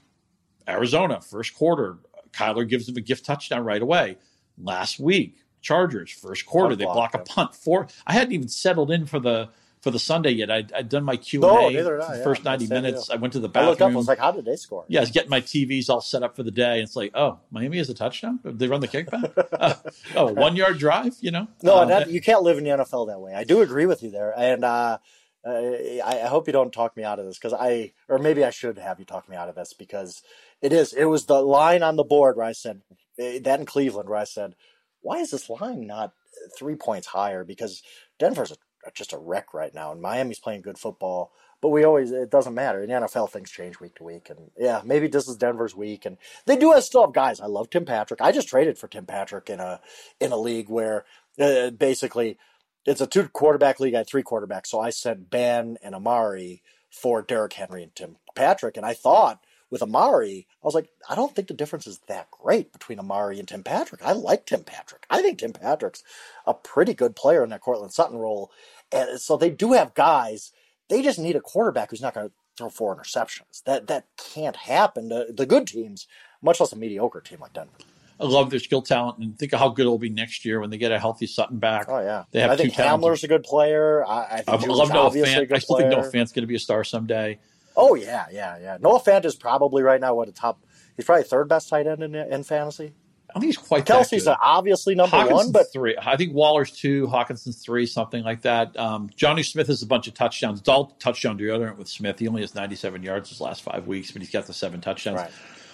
Arizona, 0.68 1.22
first 1.22 1.56
quarter, 1.56 2.00
Kyler 2.34 2.68
gives 2.68 2.88
them 2.88 2.98
a 2.98 3.02
gift 3.02 3.24
touchdown 3.24 3.64
right 3.64 3.82
away. 3.82 4.18
Last 4.62 5.00
week, 5.00 5.38
Chargers, 5.64 6.12
first 6.12 6.46
quarter, 6.46 6.76
they 6.76 6.86
block 6.86 7.16
a 7.16 7.20
punt. 7.20 7.56
Four. 7.56 7.88
I 8.06 8.14
hadn't 8.14 8.34
even 8.34 8.50
settled 8.50 8.92
in 8.92 9.08
for 9.08 9.20
the 9.20 9.50
for 9.82 9.92
the 9.92 10.00
Sunday 10.00 10.32
yet. 10.32 10.52
I'd, 10.52 10.72
I'd 10.72 10.90
done 10.90 11.04
my 11.04 11.18
Q 11.18 11.44
and 11.44 11.76
A. 11.76 11.84
The 11.84 12.22
first 12.24 12.44
ninety 12.44 12.68
minutes, 12.68 13.10
I 13.10 13.16
went 13.16 13.34
to 13.34 13.40
the 13.40 13.50
bathroom. 13.50 13.66
I 13.66 13.70
looked 13.70 13.82
up. 13.82 13.92
I 13.92 13.96
was 13.96 14.08
like, 14.08 14.20
"How 14.20 14.32
did 14.32 14.46
they 14.46 14.56
score?" 14.56 14.86
Yeah, 14.88 15.00
I 15.00 15.04
was 15.04 15.12
getting 15.12 15.30
my 15.30 15.42
TVs 15.42 15.90
all 15.90 16.02
set 16.02 16.22
up 16.22 16.36
for 16.36 16.44
the 16.44 16.52
day. 16.52 16.82
It's 16.82 16.96
like, 16.96 17.12
oh, 17.16 17.40
Miami 17.50 17.78
has 17.78 17.90
a 17.90 17.94
touchdown. 17.94 18.40
They 18.44 18.68
run 18.68 18.82
the 18.82 18.88
kickback. 18.88 19.34
uh, 19.60 19.76
oh, 20.16 20.34
one 20.34 20.56
yard 20.56 20.78
drive. 20.78 21.16
You 21.22 21.32
know. 21.32 21.48
No, 21.64 21.80
um, 21.80 21.90
that, 21.90 22.10
you 22.10 22.22
can't 22.22 22.44
live 22.44 22.58
in 22.58 22.64
the 22.64 22.70
NFL 22.70 23.08
that 23.08 23.20
way. 23.20 23.34
I 23.34 23.44
do 23.44 23.62
agree 23.62 23.86
with 23.86 24.04
you 24.04 24.12
there, 24.12 24.34
and 24.38 24.64
uh, 24.64 24.98
I, 25.46 26.02
I 26.04 26.28
hope 26.28 26.48
you 26.48 26.54
don't 26.54 26.72
talk 26.72 26.96
me 26.96 27.04
out 27.04 27.20
of 27.20 27.26
this 27.26 27.38
because 27.38 27.54
I, 27.54 27.92
or 28.08 28.18
maybe 28.18 28.44
I 28.44 28.50
should 28.50 28.78
have 28.78 29.00
you 29.00 29.06
talk 29.06 29.28
me 29.28 29.36
out 29.36 29.50
of 29.50 29.56
this 29.56 29.74
because 29.74 30.22
it 30.62 30.72
is. 30.72 30.94
It 30.94 31.06
was 31.06 31.26
the 31.26 31.42
line 31.42 31.84
on 31.84 31.98
the 31.98 32.04
board 32.04 32.38
where 32.38 32.46
I 32.46 32.54
said 32.54 32.82
eh, 33.20 33.40
that 33.44 33.60
in 33.60 33.66
Cleveland 33.66 34.08
where 34.08 34.20
I 34.20 34.24
said, 34.24 34.56
why 35.04 35.20
is 35.20 35.30
this 35.30 35.50
line 35.50 35.86
not 35.86 36.14
three 36.58 36.76
points 36.76 37.08
higher? 37.08 37.44
Because 37.44 37.84
Denver's 38.18 38.52
a 38.52 38.56
just 38.94 39.14
a 39.14 39.18
wreck 39.18 39.54
right 39.54 39.74
now, 39.74 39.92
and 39.92 40.02
Miami's 40.02 40.40
playing 40.40 40.62
good 40.62 40.78
football. 40.78 41.32
But 41.62 41.70
we 41.70 41.86
always 41.86 42.12
it 42.12 42.30
doesn't 42.30 42.56
matter. 42.56 42.82
In 42.82 42.90
the 42.90 42.96
NFL, 42.96 43.30
things 43.30 43.52
change 43.52 43.80
week 43.80 43.96
to 43.96 44.04
week, 44.04 44.30
and 44.30 44.52
yeah, 44.58 44.82
maybe 44.84 45.08
this 45.08 45.28
is 45.28 45.38
Denver's 45.38 45.76
week, 45.76 46.06
and 46.06 46.18
they 46.46 46.58
do 46.58 46.72
have 46.72 46.84
still 46.84 47.06
have 47.06 47.14
guys. 47.14 47.40
I 47.40 47.46
love 47.46 47.70
Tim 47.70 47.86
Patrick. 47.86 48.22
I 48.22 48.32
just 48.32 48.50
traded 48.50 48.78
for 48.78 48.88
Tim 48.88 49.06
Patrick 49.06 49.50
in 49.50 49.60
a 49.60 49.80
in 50.20 50.32
a 50.32 50.38
league 50.38 50.70
where 50.70 51.06
uh, 51.40 51.70
basically 51.70 52.38
it's 52.86 53.02
a 53.02 53.08
two 53.08 53.30
quarterback 53.30 53.80
league. 53.80 53.94
I 53.94 54.00
had 54.00 54.08
three 54.08 54.24
quarterbacks, 54.24 54.68
so 54.68 54.80
I 54.80 54.90
sent 54.90 55.30
Ben 55.30 55.78
and 55.82 55.96
Amari 55.96 56.62
for 56.90 57.22
Derrick 57.22 57.54
Henry 57.54 57.84
and 57.84 57.96
Tim 57.96 58.18
Patrick, 58.36 58.76
and 58.76 58.86
I 58.86 58.94
thought 58.94 59.43
with 59.74 59.82
Amari, 59.82 60.46
I 60.64 60.66
was 60.68 60.76
like, 60.76 60.88
I 61.10 61.16
don't 61.16 61.36
think 61.36 61.48
the 61.48 61.56
difference 61.56 61.88
is 61.88 61.98
that 62.08 62.30
great 62.30 62.72
between 62.72 63.00
Amari 63.00 63.40
and 63.40 63.48
Tim 63.48 63.64
Patrick. 63.64 64.04
I 64.06 64.12
like 64.12 64.46
Tim 64.46 64.64
Patrick. 64.64 65.08
I 65.10 65.24
think 65.24 65.40
Tim 65.40 65.52
Patrick's 65.52 66.04
a 66.46 66.54
pretty 66.54 66.94
good 66.94 67.16
player 67.16 67.44
in 67.44 67.50
that 67.50 67.62
Courtland 67.62 67.92
Sutton 67.92 68.20
role. 68.20 68.52
And 68.92 69.20
so 69.20 69.36
they 69.36 69.50
do 69.50 69.74
have 69.74 69.96
guys. 69.96 70.52
They 70.90 71.02
just 71.02 71.18
need 71.18 71.36
a 71.36 71.42
quarterback 71.42 71.90
who's 71.90 72.02
not 72.04 72.14
going 72.14 72.30
to 72.30 72.34
throw 72.56 72.70
four 72.70 72.96
interceptions. 72.96 73.64
That 73.66 73.88
that 73.88 74.06
can't 74.16 74.56
happen 74.56 75.10
to 75.10 75.26
the 75.34 75.48
good 75.48 75.66
teams, 75.66 76.08
much 76.40 76.60
less 76.60 76.72
a 76.72 76.76
mediocre 76.76 77.20
team 77.20 77.40
like 77.42 77.54
Denver. 77.54 77.72
I 78.20 78.26
love 78.26 78.52
their 78.52 78.60
skill 78.60 78.84
talent 78.84 79.18
and 79.18 79.38
think 79.40 79.54
of 79.54 79.60
how 79.60 79.70
good 79.70 79.82
it'll 79.82 79.98
be 79.98 80.10
next 80.10 80.46
year 80.46 80.60
when 80.60 80.70
they 80.70 80.78
get 80.78 80.92
a 80.92 81.00
healthy 81.00 81.26
Sutton 81.26 81.58
back. 81.58 81.88
Oh 81.90 82.00
yeah, 82.00 82.26
they 82.30 82.42
have 82.42 82.52
I 82.52 82.58
think 82.58 82.74
Hamler's 82.74 83.24
a 83.24 83.28
good 83.28 83.44
player. 83.44 84.06
I, 84.06 84.12
I, 84.12 84.44
I 84.48 84.56
love 84.58 84.94
Noah 84.94 85.10
Fant. 85.10 85.52
I 85.52 85.58
still 85.58 85.78
player. 85.78 85.90
think 85.90 86.00
Noah 86.00 86.12
Fant's 86.12 86.32
going 86.32 86.44
to 86.44 86.48
be 86.48 86.56
a 86.56 86.60
star 86.60 86.84
someday. 86.84 87.40
Oh 87.76 87.96
yeah, 87.96 88.26
yeah, 88.32 88.58
yeah. 88.60 88.78
Noah 88.80 89.02
Fant 89.02 89.26
is 89.26 89.36
probably 89.36 89.84
right 89.84 90.00
now 90.00 90.14
what 90.16 90.28
a 90.28 90.32
top. 90.32 90.64
He's 90.96 91.06
probably 91.06 91.24
third 91.24 91.50
best 91.50 91.70
tight 91.70 91.88
end 91.88 92.04
in, 92.04 92.16
in 92.16 92.44
fantasy. 92.44 92.94
I 93.36 93.40
think 93.40 93.46
he's 93.46 93.58
quite. 93.58 93.86
Kelce's 93.86 94.28
obviously 94.28 94.94
number 94.94 95.18
one, 95.26 95.52
but 95.52 95.72
three. 95.74 95.98
I 96.00 96.16
think 96.18 96.34
Waller's 96.34 96.72
two, 96.72 97.08
Hockenson's 97.08 97.64
three, 97.64 97.88
something 97.88 98.24
like 98.24 98.42
that. 98.42 98.78
Um, 98.78 99.10
Jonnu 99.10 99.44
Smith 99.44 99.68
has 99.68 99.82
a 99.82 99.88
bunch 99.88 100.08
of 100.08 100.14
touchdowns. 100.14 100.62
Dahl 100.62 100.96
touchdown 101.00 101.40
deodorant 101.40 101.78
with 101.78 101.88
Smith. 101.88 102.20
He 102.20 102.28
only 102.28 102.42
has 102.42 102.54
97 102.54 103.02
yards 103.02 103.30
his 103.30 103.42
last 103.42 103.64
five 103.64 103.88
weeks, 103.88 104.12
but 104.12 104.22
he's 104.22 104.30
got 104.30 104.46
the 104.46 104.54
seven 104.54 104.82
touchdowns. 104.82 105.18
Right, 105.18 105.32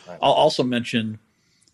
right. 0.08 0.20
I'll 0.22 0.32
also 0.32 0.64
mention 0.64 1.20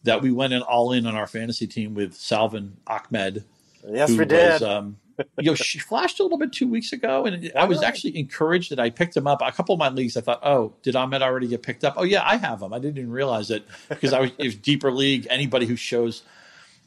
that 0.03 0.23
we 0.23 0.31
went 0.31 0.53
in 0.53 0.63
all 0.63 0.91
in 0.91 1.05
on 1.05 1.15
our 1.15 1.27
fantasy 1.27 1.67
team 1.67 1.93
with 1.93 2.15
Salvon 2.15 2.77
Ahmed. 2.87 3.43
Yes, 3.87 4.09
we 4.09 4.25
did. 4.25 4.53
Was, 4.53 4.63
um, 4.63 4.97
you 5.37 5.51
know, 5.51 5.55
she 5.55 5.79
flashed 5.79 6.19
a 6.19 6.23
little 6.23 6.37
bit 6.37 6.51
two 6.51 6.67
weeks 6.67 6.93
ago, 6.93 7.25
and 7.25 7.51
I 7.55 7.65
was 7.65 7.81
actually 7.81 8.17
encouraged 8.17 8.71
that 8.71 8.79
I 8.79 8.89
picked 8.89 9.15
him 9.15 9.27
up. 9.27 9.41
A 9.41 9.51
couple 9.51 9.73
of 9.73 9.79
my 9.79 9.89
leagues, 9.89 10.17
I 10.17 10.21
thought, 10.21 10.39
oh, 10.43 10.73
did 10.81 10.95
Ahmed 10.95 11.21
already 11.21 11.47
get 11.47 11.63
picked 11.63 11.83
up? 11.83 11.95
Oh, 11.97 12.03
yeah, 12.03 12.23
I 12.25 12.37
have 12.37 12.61
him. 12.61 12.73
I 12.73 12.79
didn't 12.79 12.97
even 12.97 13.11
realize 13.11 13.51
it 13.51 13.65
because 13.89 14.13
I 14.13 14.19
was, 14.21 14.31
was 14.37 14.55
deeper 14.55 14.91
league. 14.91 15.27
Anybody 15.29 15.65
who 15.65 15.75
shows 15.75 16.23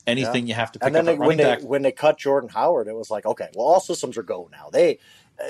anything, 0.06 0.46
yeah. 0.46 0.50
you 0.50 0.54
have 0.54 0.72
to 0.72 0.78
pick 0.78 0.86
and 0.86 0.94
then 0.94 1.04
they, 1.04 1.16
when 1.16 1.36
they 1.36 1.56
when 1.56 1.82
they 1.82 1.92
cut 1.92 2.18
Jordan 2.18 2.50
Howard, 2.50 2.88
it 2.88 2.94
was 2.94 3.10
like, 3.10 3.26
okay, 3.26 3.48
well, 3.54 3.66
all 3.66 3.80
systems 3.80 4.16
are 4.16 4.22
go 4.22 4.48
now. 4.52 4.68
They 4.70 4.98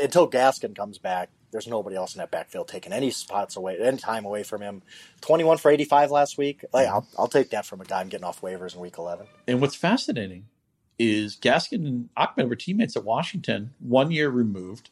until 0.01 0.31
Gaskin 0.31 0.77
comes 0.77 0.99
back, 0.99 1.31
there's 1.51 1.67
nobody 1.67 1.97
else 1.97 2.15
in 2.15 2.19
that 2.19 2.31
backfield 2.31 2.69
taking 2.69 2.93
any 2.93 3.11
spots 3.11 3.57
away, 3.57 3.79
any 3.81 3.97
time 3.97 4.25
away 4.25 4.43
from 4.43 4.61
him. 4.61 4.83
21 5.23 5.59
for 5.59 5.71
85 5.71 6.11
last 6.11 6.39
week. 6.39 6.65
Like, 6.73 6.87
mm-hmm. 6.87 6.95
I'll, 6.95 7.07
I'll 7.19 7.29
take 7.29 7.51
that 7.51 7.65
from 7.65 7.81
a 7.81 7.85
guy 7.85 8.01
I'm 8.01 8.09
getting 8.09 8.25
off 8.25 8.41
waivers 8.41 8.75
in 8.75 8.81
week 8.81 8.99
11. 8.99 9.27
And 9.47 9.61
what's 9.61 9.75
fascinating 9.75 10.47
is 10.99 11.37
Gaskin 11.37 11.87
and 11.87 12.09
Ahmed 12.17 12.49
were 12.49 12.57
teammates 12.57 12.97
at 12.97 13.05
Washington, 13.05 13.73
one 13.79 14.11
year 14.11 14.29
removed. 14.29 14.91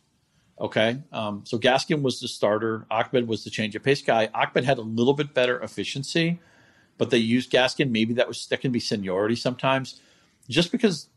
Okay, 0.58 0.98
um, 1.12 1.42
so 1.44 1.58
Gaskin 1.58 2.02
was 2.02 2.20
the 2.20 2.28
starter. 2.28 2.86
Ahmed 2.90 3.28
was 3.28 3.44
the 3.44 3.50
change 3.50 3.76
of 3.76 3.82
pace 3.82 4.00
guy. 4.00 4.30
Ahmed 4.34 4.64
had 4.64 4.78
a 4.78 4.82
little 4.82 5.12
bit 5.12 5.34
better 5.34 5.60
efficiency, 5.60 6.40
but 6.96 7.10
they 7.10 7.18
used 7.18 7.52
Gaskin. 7.52 7.90
Maybe 7.90 8.14
that 8.14 8.28
was 8.28 8.46
that 8.46 8.60
can 8.60 8.72
be 8.72 8.80
seniority 8.80 9.36
sometimes. 9.36 10.00
Just 10.48 10.72
because 10.72 11.08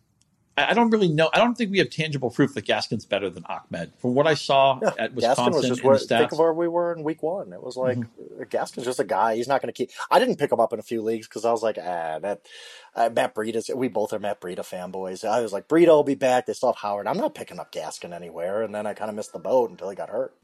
I 0.68 0.74
don't 0.74 0.89
really 0.89 1.07
know. 1.07 1.30
I 1.34 1.38
don't 1.39 1.55
think 1.55 1.72
we 1.72 1.78
have 1.80 1.89
tangible 1.89 2.30
proof 2.30 2.53
that 2.53 2.66
Gaskin's 2.66 3.05
better 3.05 3.30
than 3.30 3.45
Ahmed. 3.45 3.93
From 3.99 4.16
what 4.16 4.28
I 4.28 4.34
saw 4.34 4.80
yeah, 4.82 4.91
at 4.97 5.14
Wisconsin, 5.14 5.53
was 5.53 5.68
just 5.68 5.84
where, 5.84 5.97
think 5.97 6.32
of 6.32 6.39
where 6.39 6.53
we 6.53 6.68
were 6.68 6.93
in 6.93 7.03
week 7.03 7.24
one. 7.24 7.53
It 7.53 7.62
was 7.62 7.78
like 7.78 7.97
mm-hmm. 7.97 8.43
Gaskin's 8.43 8.86
just 8.86 8.99
a 8.99 9.03
guy. 9.03 9.36
He's 9.36 9.47
not 9.47 9.62
going 9.62 9.72
to 9.72 9.78
keep. 9.78 9.91
I 10.10 10.20
didn't 10.20 10.38
pick 10.38 10.51
him 10.51 10.60
up 10.60 10.74
in 10.74 10.80
a 10.80 10.84
few 10.84 11.01
leagues 11.01 11.28
because 11.28 11.45
I 11.45 11.51
was 11.51 11.64
like, 11.64 11.78
ah, 11.78 12.20
that 12.20 12.41
uh, 12.95 13.10
Matt 13.14 13.36
Breida. 13.36 13.76
We 13.76 13.88
both 13.88 14.14
are 14.14 14.20
Matt 14.20 14.41
Breida 14.41 14.60
fanboys. 14.60 15.28
I 15.28 15.41
was 15.41 15.53
like, 15.53 15.68
Breida 15.68 15.88
will 15.88 16.03
be 16.03 16.16
back. 16.16 16.45
They 16.45 16.53
still 16.53 16.74
have 16.74 16.82
Howard. 16.82 17.07
I'm 17.07 17.18
not 17.18 17.36
picking 17.36 17.60
up 17.60 17.72
Gaskin 17.72 18.14
anywhere. 18.14 18.64
And 18.64 18.74
then 18.74 18.86
I 18.86 18.93
kind 18.93 19.10
of 19.10 19.16
missed 19.16 19.34
the 19.34 19.39
boat 19.39 19.70
until 19.70 19.89
he 19.89 19.95
got 19.95 20.10
hurt. 20.10 20.36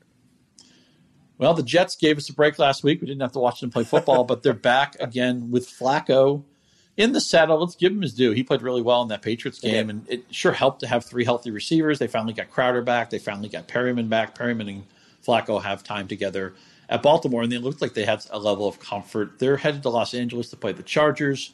Well, 1.37 1.53
the 1.53 1.63
Jets 1.63 1.95
gave 1.97 2.17
us 2.17 2.29
a 2.29 2.33
break 2.33 2.57
last 2.59 2.83
week. 2.83 3.01
We 3.01 3.07
didn't 3.07 3.21
have 3.21 3.33
to 3.33 3.39
watch 3.39 3.59
them 3.59 3.69
play 3.69 3.83
football, 3.83 4.23
but 4.23 4.41
they're 4.41 4.53
back 4.53 4.95
again 5.01 5.51
with 5.51 5.67
Flacco 5.67 6.43
in 6.97 7.11
the 7.11 7.21
saddle. 7.21 7.59
Let's 7.59 7.75
give 7.75 7.91
him 7.91 8.01
his 8.01 8.13
due. 8.13 8.31
He 8.31 8.43
played 8.43 8.61
really 8.61 8.81
well 8.81 9.01
in 9.01 9.07
that 9.09 9.21
Patriots 9.21 9.59
game, 9.59 9.89
and 9.89 10.09
it 10.09 10.25
sure 10.31 10.53
helped 10.53 10.79
to 10.81 10.87
have 10.87 11.03
three 11.05 11.25
healthy 11.25 11.51
receivers. 11.51 11.99
They 11.99 12.07
finally 12.07 12.33
got 12.33 12.49
Crowder 12.49 12.81
back. 12.81 13.09
They 13.09 13.19
finally 13.19 13.49
got 13.49 13.67
Perriman 13.67 14.09
back. 14.09 14.37
Perriman 14.37 14.69
and 14.69 14.83
Flacco 15.25 15.61
have 15.61 15.83
time 15.83 16.07
together 16.07 16.53
at 16.87 17.01
Baltimore, 17.01 17.41
and 17.41 17.51
they 17.51 17.57
looked 17.57 17.81
like 17.81 17.95
they 17.95 18.05
had 18.05 18.25
a 18.29 18.39
level 18.39 18.67
of 18.67 18.79
comfort. 18.79 19.39
They're 19.39 19.57
headed 19.57 19.83
to 19.83 19.89
Los 19.89 20.13
Angeles 20.13 20.49
to 20.51 20.55
play 20.55 20.71
the 20.71 20.83
Chargers, 20.83 21.53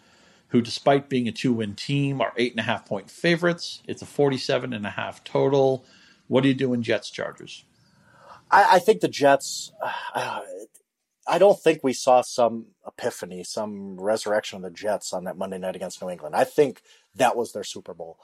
who, 0.49 0.61
despite 0.61 1.07
being 1.07 1.27
a 1.27 1.31
two-win 1.31 1.75
team, 1.75 2.19
are 2.21 2.33
eight 2.35 2.51
and 2.51 2.59
a 2.59 2.63
half 2.63 2.85
point 2.85 3.09
favorites. 3.09 3.81
It's 3.87 4.01
a 4.01 4.05
forty-seven 4.05 4.73
and 4.73 4.85
a 4.85 4.89
half 4.91 5.23
total. 5.23 5.85
What 6.27 6.43
do 6.43 6.49
you 6.49 6.55
do 6.55 6.73
in 6.73 6.83
Jets 6.83 7.09
Chargers? 7.09 7.63
I, 8.51 8.75
I 8.75 8.79
think 8.79 8.99
the 8.99 9.07
Jets. 9.07 9.71
Uh, 10.13 10.41
I 11.27 11.37
don't 11.37 11.59
think 11.59 11.83
we 11.83 11.93
saw 11.93 12.21
some 12.21 12.67
epiphany, 12.85 13.43
some 13.43 13.99
resurrection 13.99 14.57
of 14.57 14.63
the 14.63 14.71
Jets 14.71 15.13
on 15.13 15.25
that 15.25 15.37
Monday 15.37 15.57
night 15.57 15.75
against 15.75 16.01
New 16.01 16.09
England. 16.09 16.35
I 16.35 16.43
think 16.43 16.81
that 17.15 17.35
was 17.35 17.53
their 17.53 17.63
Super 17.63 17.93
Bowl. 17.93 18.17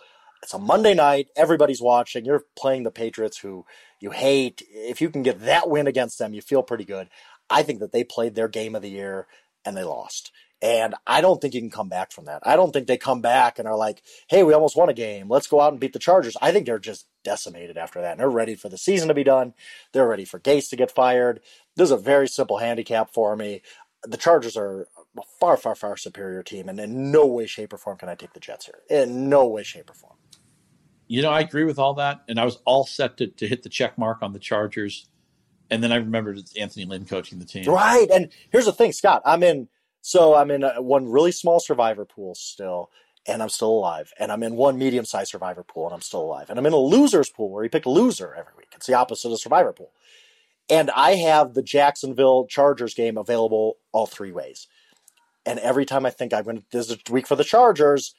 It's 0.44 0.54
a 0.54 0.60
Monday 0.60 0.94
night. 0.94 1.28
Everybody's 1.36 1.82
watching. 1.82 2.26
You're 2.26 2.46
playing 2.56 2.84
the 2.84 2.92
Patriots, 2.92 3.40
who 3.40 3.66
you 4.00 4.12
hate. 4.12 4.62
If 4.70 5.02
you 5.02 5.10
can 5.10 5.24
get 5.24 5.42
that 5.42 5.70
win 5.70 5.88
against 5.88 6.20
them, 6.20 6.34
you 6.34 6.42
feel 6.42 6.64
pretty 6.64 6.86
good. 6.86 7.10
I 7.50 7.64
think 7.64 7.80
that 7.80 7.92
they 7.92 8.04
played 8.04 8.36
their 8.36 8.48
game 8.48 8.76
of 8.76 8.82
the 8.82 8.90
year 8.90 9.28
and 9.66 9.76
they 9.76 9.84
lost. 9.84 10.32
And 10.62 10.96
I 11.06 11.22
don't 11.22 11.40
think 11.40 11.54
you 11.54 11.62
can 11.62 11.70
come 11.70 11.90
back 11.90 12.12
from 12.12 12.26
that. 12.26 12.42
I 12.46 12.56
don't 12.56 12.72
think 12.72 12.88
they 12.88 12.98
come 12.98 13.22
back 13.22 13.60
and 13.60 13.68
are 13.68 13.78
like, 13.78 14.02
hey, 14.28 14.44
we 14.44 14.54
almost 14.54 14.76
won 14.76 14.90
a 14.90 14.94
game. 14.94 15.30
Let's 15.30 15.48
go 15.48 15.62
out 15.62 15.72
and 15.72 15.80
beat 15.80 15.94
the 15.94 16.00
Chargers. 16.00 16.36
I 16.42 16.52
think 16.52 16.66
they're 16.66 16.80
just 16.80 17.06
decimated 17.28 17.78
after 17.78 18.00
that. 18.00 18.12
And 18.12 18.20
they're 18.22 18.30
ready 18.30 18.56
for 18.56 18.70
the 18.70 18.78
season 18.78 19.10
to 19.10 19.14
be 19.14 19.26
done. 19.26 19.54
They're 19.92 20.08
ready 20.08 20.24
for 20.24 20.40
Gase 20.40 20.70
to 20.70 20.78
get 20.78 20.92
fired. 20.92 21.42
This 21.76 21.88
is 21.88 21.92
a 21.92 21.98
very 21.98 22.30
simple 22.30 22.60
handicap 22.60 23.14
for 23.14 23.36
me. 23.36 23.62
The 24.04 24.16
Chargers 24.16 24.56
are 24.56 24.88
a 25.18 25.22
far, 25.38 25.58
far, 25.58 25.76
far 25.76 25.98
superior 25.98 26.42
team, 26.42 26.70
and 26.70 26.80
in 26.80 27.12
no 27.12 27.26
way, 27.26 27.46
shape, 27.46 27.74
or 27.74 27.78
form 27.78 27.98
can 27.98 28.08
I 28.08 28.16
take 28.16 28.32
the 28.32 28.40
Jets 28.40 28.66
here. 28.66 28.80
In 28.90 29.28
no 29.28 29.46
way, 29.46 29.64
shape, 29.64 29.90
or 29.90 29.94
form. 29.94 30.16
You 31.08 31.22
know, 31.22 31.32
I 31.32 31.42
agree 31.42 31.66
with 31.66 31.80
all 31.80 31.96
that, 31.96 32.24
and 32.30 32.40
I 32.40 32.46
was 32.46 32.60
all 32.64 32.86
set 32.86 33.18
to, 33.18 33.28
to 33.28 33.48
hit 33.48 33.64
the 33.64 33.70
check 33.70 33.98
mark 33.98 34.20
on 34.22 34.32
the 34.32 34.40
Chargers. 34.40 35.10
And 35.70 35.84
then 35.84 35.92
I 35.92 35.98
remembered 35.98 36.38
it's 36.38 36.56
Anthony 36.56 36.86
Lynn 36.86 37.04
coaching 37.04 37.40
the 37.40 37.46
team. 37.46 37.66
Right. 37.66 38.08
And 38.10 38.30
here's 38.52 38.66
the 38.66 38.72
thing, 38.72 38.94
Scott. 38.94 39.22
I'm 39.26 39.44
in, 39.44 39.68
so 40.02 40.34
I'm 40.34 40.50
in 40.50 40.64
a, 40.64 40.82
one 40.82 41.10
really 41.10 41.34
small 41.34 41.60
survivor 41.60 42.06
pool 42.06 42.36
still, 42.36 42.90
and 43.28 43.42
I'm 43.42 43.50
still 43.50 43.70
alive. 43.72 44.12
And 44.20 44.32
I'm 44.32 44.44
in 44.44 44.56
one 44.56 44.78
medium 44.78 45.06
sized 45.06 45.32
survivor 45.32 45.64
pool, 45.64 45.86
and 45.86 45.94
I'm 45.94 46.02
still 46.02 46.22
alive. 46.22 46.50
And 46.50 46.58
I'm 46.58 46.66
in 46.66 46.74
a 46.74 46.78
loser's 46.78 47.30
pool 47.30 47.52
where 47.52 47.64
you 47.64 47.70
pick 47.70 47.86
a 47.86 47.90
loser 47.90 48.34
every 48.34 48.54
week. 48.58 48.70
It's 48.76 48.88
the 48.88 48.94
opposite 48.94 49.32
of 49.32 49.40
survivor 49.40 49.74
pool. 49.74 49.92
And 50.70 50.92
I 50.92 51.16
have 51.16 51.54
the 51.54 51.64
Jacksonville 51.64 52.46
Chargers 52.48 52.94
game 52.94 53.18
available 53.18 53.78
all 53.92 54.06
three 54.06 54.32
ways. 54.32 54.68
And 55.46 55.60
every 55.60 55.86
time 55.86 56.06
I 56.06 56.10
think 56.10 56.34
I'm 56.34 56.44
going 56.44 56.58
to, 56.58 56.64
this 56.72 56.90
is 56.90 56.98
a 57.08 57.12
week 57.12 57.26
for 57.26 57.36
the 57.36 57.44
Chargers, 57.44 58.14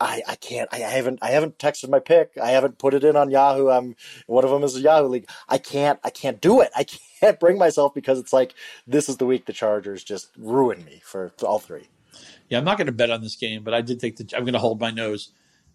I, 0.00 0.22
I 0.28 0.36
can't. 0.36 0.68
I 0.72 0.78
haven't. 0.78 1.18
I 1.22 1.30
haven't 1.30 1.58
texted 1.58 1.88
my 1.88 1.98
pick. 1.98 2.38
I 2.40 2.50
haven't 2.50 2.78
put 2.78 2.94
it 2.94 3.02
in 3.02 3.16
on 3.16 3.30
Yahoo. 3.30 3.68
I'm 3.68 3.96
one 4.26 4.44
of 4.44 4.50
them 4.50 4.62
is 4.62 4.76
a 4.76 4.80
Yahoo 4.80 5.08
league. 5.08 5.28
I 5.48 5.58
can't. 5.58 5.98
I 6.04 6.10
can't 6.10 6.40
do 6.40 6.60
it. 6.60 6.70
I 6.76 6.84
can't 7.20 7.40
bring 7.40 7.58
myself 7.58 7.94
because 7.94 8.18
it's 8.20 8.32
like 8.32 8.54
this 8.86 9.08
is 9.08 9.16
the 9.16 9.26
week 9.26 9.46
the 9.46 9.52
Chargers 9.52 10.04
just 10.04 10.30
ruined 10.38 10.84
me 10.84 11.02
for 11.04 11.32
all 11.42 11.58
three. 11.58 11.88
Yeah, 12.48 12.58
I'm 12.58 12.64
not 12.64 12.78
going 12.78 12.86
to 12.86 12.92
bet 12.92 13.10
on 13.10 13.22
this 13.22 13.36
game, 13.36 13.62
but 13.64 13.74
I 13.74 13.80
did 13.80 14.00
take 14.00 14.16
the. 14.16 14.28
I'm 14.36 14.44
going 14.44 14.54
to 14.54 14.58
hold 14.58 14.80
my 14.80 14.90
nose 14.90 15.30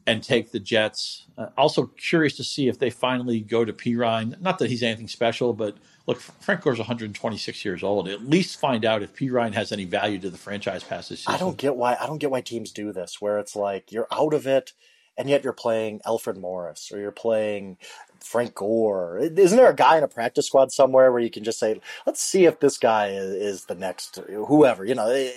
and 0.06 0.24
take 0.24 0.52
the 0.52 0.60
Jets. 0.60 1.28
Uh, 1.38 1.48
also 1.58 1.88
curious 1.98 2.36
to 2.38 2.44
see 2.44 2.68
if 2.68 2.80
they 2.80 2.90
finally 2.90 3.40
go 3.40 3.64
to 3.66 3.74
Perine. 3.74 4.40
Not 4.42 4.60
that 4.60 4.70
he's 4.70 4.84
anything 4.84 5.08
special, 5.08 5.54
but 5.54 5.78
look, 6.08 6.20
Frank 6.20 6.62
Gore's 6.62 6.80
126 6.80 7.64
years 7.64 7.84
old. 7.84 8.10
At 8.10 8.24
least 8.26 8.60
find 8.60 8.86
out 8.86 9.04
if 9.04 9.16
Perine 9.16 9.54
has 9.54 9.72
any 9.72 9.86
value 9.86 10.20
to 10.20 10.30
the 10.30 10.38
franchise 10.38 10.84
past 10.84 11.10
this 11.10 11.20
season. 11.22 11.36
I 11.36 11.38
don't 11.38 11.58
get 11.58 11.76
why 11.76 11.96
I 12.00 12.06
don't 12.08 12.18
get 12.20 12.32
why 12.32 12.42
teams 12.42 12.72
do 12.72 12.92
this, 12.92 13.22
where 13.22 13.40
it's 13.40 13.56
like 13.56 13.92
you're 13.92 14.08
out 14.12 14.34
of 14.34 14.48
it, 14.48 14.74
and 15.18 15.30
yet 15.30 15.44
you're 15.44 15.54
playing 15.54 16.02
Alfred 16.06 16.38
Morris 16.38 16.92
or 16.92 17.00
you're 17.00 17.12
playing 17.12 17.78
Frank 18.26 18.56
Gore. 18.56 19.20
Isn't 19.20 19.58
there 19.58 19.70
a 19.70 19.76
guy 19.76 19.98
in 19.98 20.04
a 20.04 20.08
practice 20.08 20.48
squad 20.48 20.72
somewhere 20.72 21.12
where 21.12 21.22
you 21.22 21.30
can 21.30 21.44
just 21.44 21.60
say, 21.60 21.80
let's 22.06 22.22
see 22.22 22.46
if 22.46 22.60
this 22.60 22.78
guy 22.78 23.10
is, 23.10 23.66
the 23.66 23.76
next 23.76 24.20
whoever, 24.48 24.84
you 24.84 24.96
know, 24.96 25.32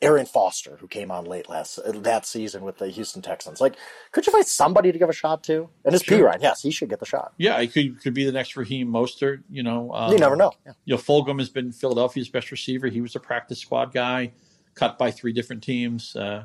Arian 0.00 0.26
Foster, 0.26 0.76
who 0.80 0.86
came 0.86 1.10
on 1.10 1.24
late 1.24 1.48
last 1.48 1.78
that 1.84 2.24
season 2.24 2.62
with 2.62 2.78
the 2.78 2.88
Houston 2.88 3.20
Texans. 3.22 3.60
Like, 3.60 3.74
could 4.12 4.26
you 4.26 4.32
find 4.32 4.46
somebody 4.46 4.92
to 4.92 4.98
give 4.98 5.08
a 5.08 5.12
shot 5.12 5.42
to? 5.44 5.68
And 5.84 5.94
it's 5.94 6.04
sure. 6.04 6.30
Perine. 6.30 6.40
Yes, 6.40 6.62
he 6.62 6.70
should 6.70 6.88
get 6.88 7.00
the 7.00 7.06
shot. 7.06 7.32
Yeah, 7.38 7.60
he 7.60 7.68
could 7.68 8.00
could 8.00 8.14
be 8.14 8.24
the 8.24 8.32
next 8.32 8.56
Raheem 8.56 8.88
Mostert. 8.88 9.42
You 9.50 9.62
know, 9.62 9.92
um, 9.92 10.12
you 10.12 10.18
never 10.18 10.36
know. 10.36 10.52
Yeah. 10.64 10.72
You 10.84 10.94
know, 10.94 11.00
Fulgham 11.00 11.38
has 11.38 11.50
been 11.50 11.72
Philadelphia's 11.72 12.28
best 12.28 12.50
receiver. 12.50 12.88
He 12.88 13.00
was 13.00 13.14
a 13.16 13.20
practice 13.20 13.58
squad 13.58 13.92
guy, 13.92 14.32
cut 14.74 14.98
by 14.98 15.10
three 15.10 15.32
different 15.32 15.62
teams. 15.62 16.16
Uh, 16.16 16.44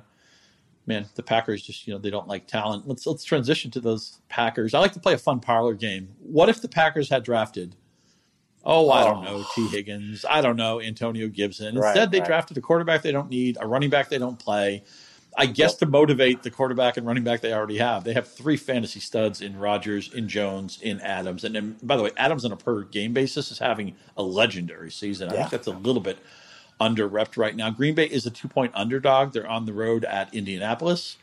man, 0.85 1.07
the 1.15 1.23
Packers 1.23 1.63
just 1.63 1.87
you 1.87 1.93
know 1.93 1.99
they 1.99 2.09
don't 2.09 2.27
like 2.27 2.47
talent. 2.47 2.87
Let's 2.87 3.05
let's 3.05 3.23
transition 3.23 3.71
to 3.71 3.79
those 3.79 4.19
Packers. 4.29 4.73
I 4.73 4.79
like 4.79 4.93
to 4.93 4.99
play 4.99 5.13
a 5.13 5.17
fun 5.17 5.39
parlor 5.39 5.73
game. 5.73 6.09
What 6.19 6.49
if 6.49 6.61
the 6.61 6.67
Packers 6.67 7.09
had 7.09 7.23
drafted? 7.23 7.75
Oh, 8.63 8.91
I 8.91 9.03
don't 9.03 9.25
oh. 9.25 9.39
know, 9.39 9.45
Tee 9.55 9.67
Higgins. 9.67 10.23
I 10.29 10.41
don't 10.41 10.55
know, 10.55 10.79
Antonio 10.79 11.27
Gibson. 11.27 11.77
Instead, 11.77 11.97
right, 11.97 12.11
they 12.11 12.19
right. 12.19 12.27
drafted 12.27 12.57
a 12.57 12.61
quarterback 12.61 13.01
they 13.01 13.11
don't 13.11 13.29
need, 13.29 13.57
a 13.59 13.67
running 13.67 13.89
back 13.89 14.09
they 14.09 14.19
don't 14.19 14.37
play. 14.37 14.83
I 15.37 15.45
guess 15.45 15.75
to 15.75 15.85
motivate 15.85 16.43
the 16.43 16.51
quarterback 16.51 16.97
and 16.97 17.07
running 17.07 17.23
back 17.23 17.39
they 17.39 17.53
already 17.53 17.77
have. 17.77 18.03
They 18.03 18.13
have 18.13 18.27
three 18.27 18.57
fantasy 18.57 18.99
studs 18.99 19.41
in 19.41 19.57
Rodgers, 19.57 20.13
in 20.13 20.27
Jones, 20.27 20.79
in 20.81 20.99
Adams. 20.99 21.45
And 21.45 21.55
then, 21.55 21.77
by 21.81 21.95
the 21.95 22.03
way, 22.03 22.11
Adams 22.17 22.43
on 22.43 22.51
a 22.51 22.57
per 22.57 22.83
game 22.83 23.13
basis 23.13 23.49
is 23.49 23.57
having 23.57 23.95
a 24.17 24.23
legendary 24.23 24.91
season. 24.91 25.29
I 25.29 25.33
yeah. 25.33 25.39
think 25.39 25.51
that's 25.51 25.67
a 25.67 25.71
little 25.71 26.01
bit 26.01 26.19
under 26.81 27.07
repped 27.07 27.37
right 27.37 27.55
now. 27.55 27.69
Green 27.69 27.93
Bay 27.93 28.07
is 28.07 28.25
a 28.25 28.31
two 28.31 28.47
point 28.47 28.73
underdog. 28.75 29.31
They're 29.31 29.47
on 29.47 29.65
the 29.65 29.73
road 29.73 30.03
at 30.03 30.33
Indianapolis. 30.33 31.17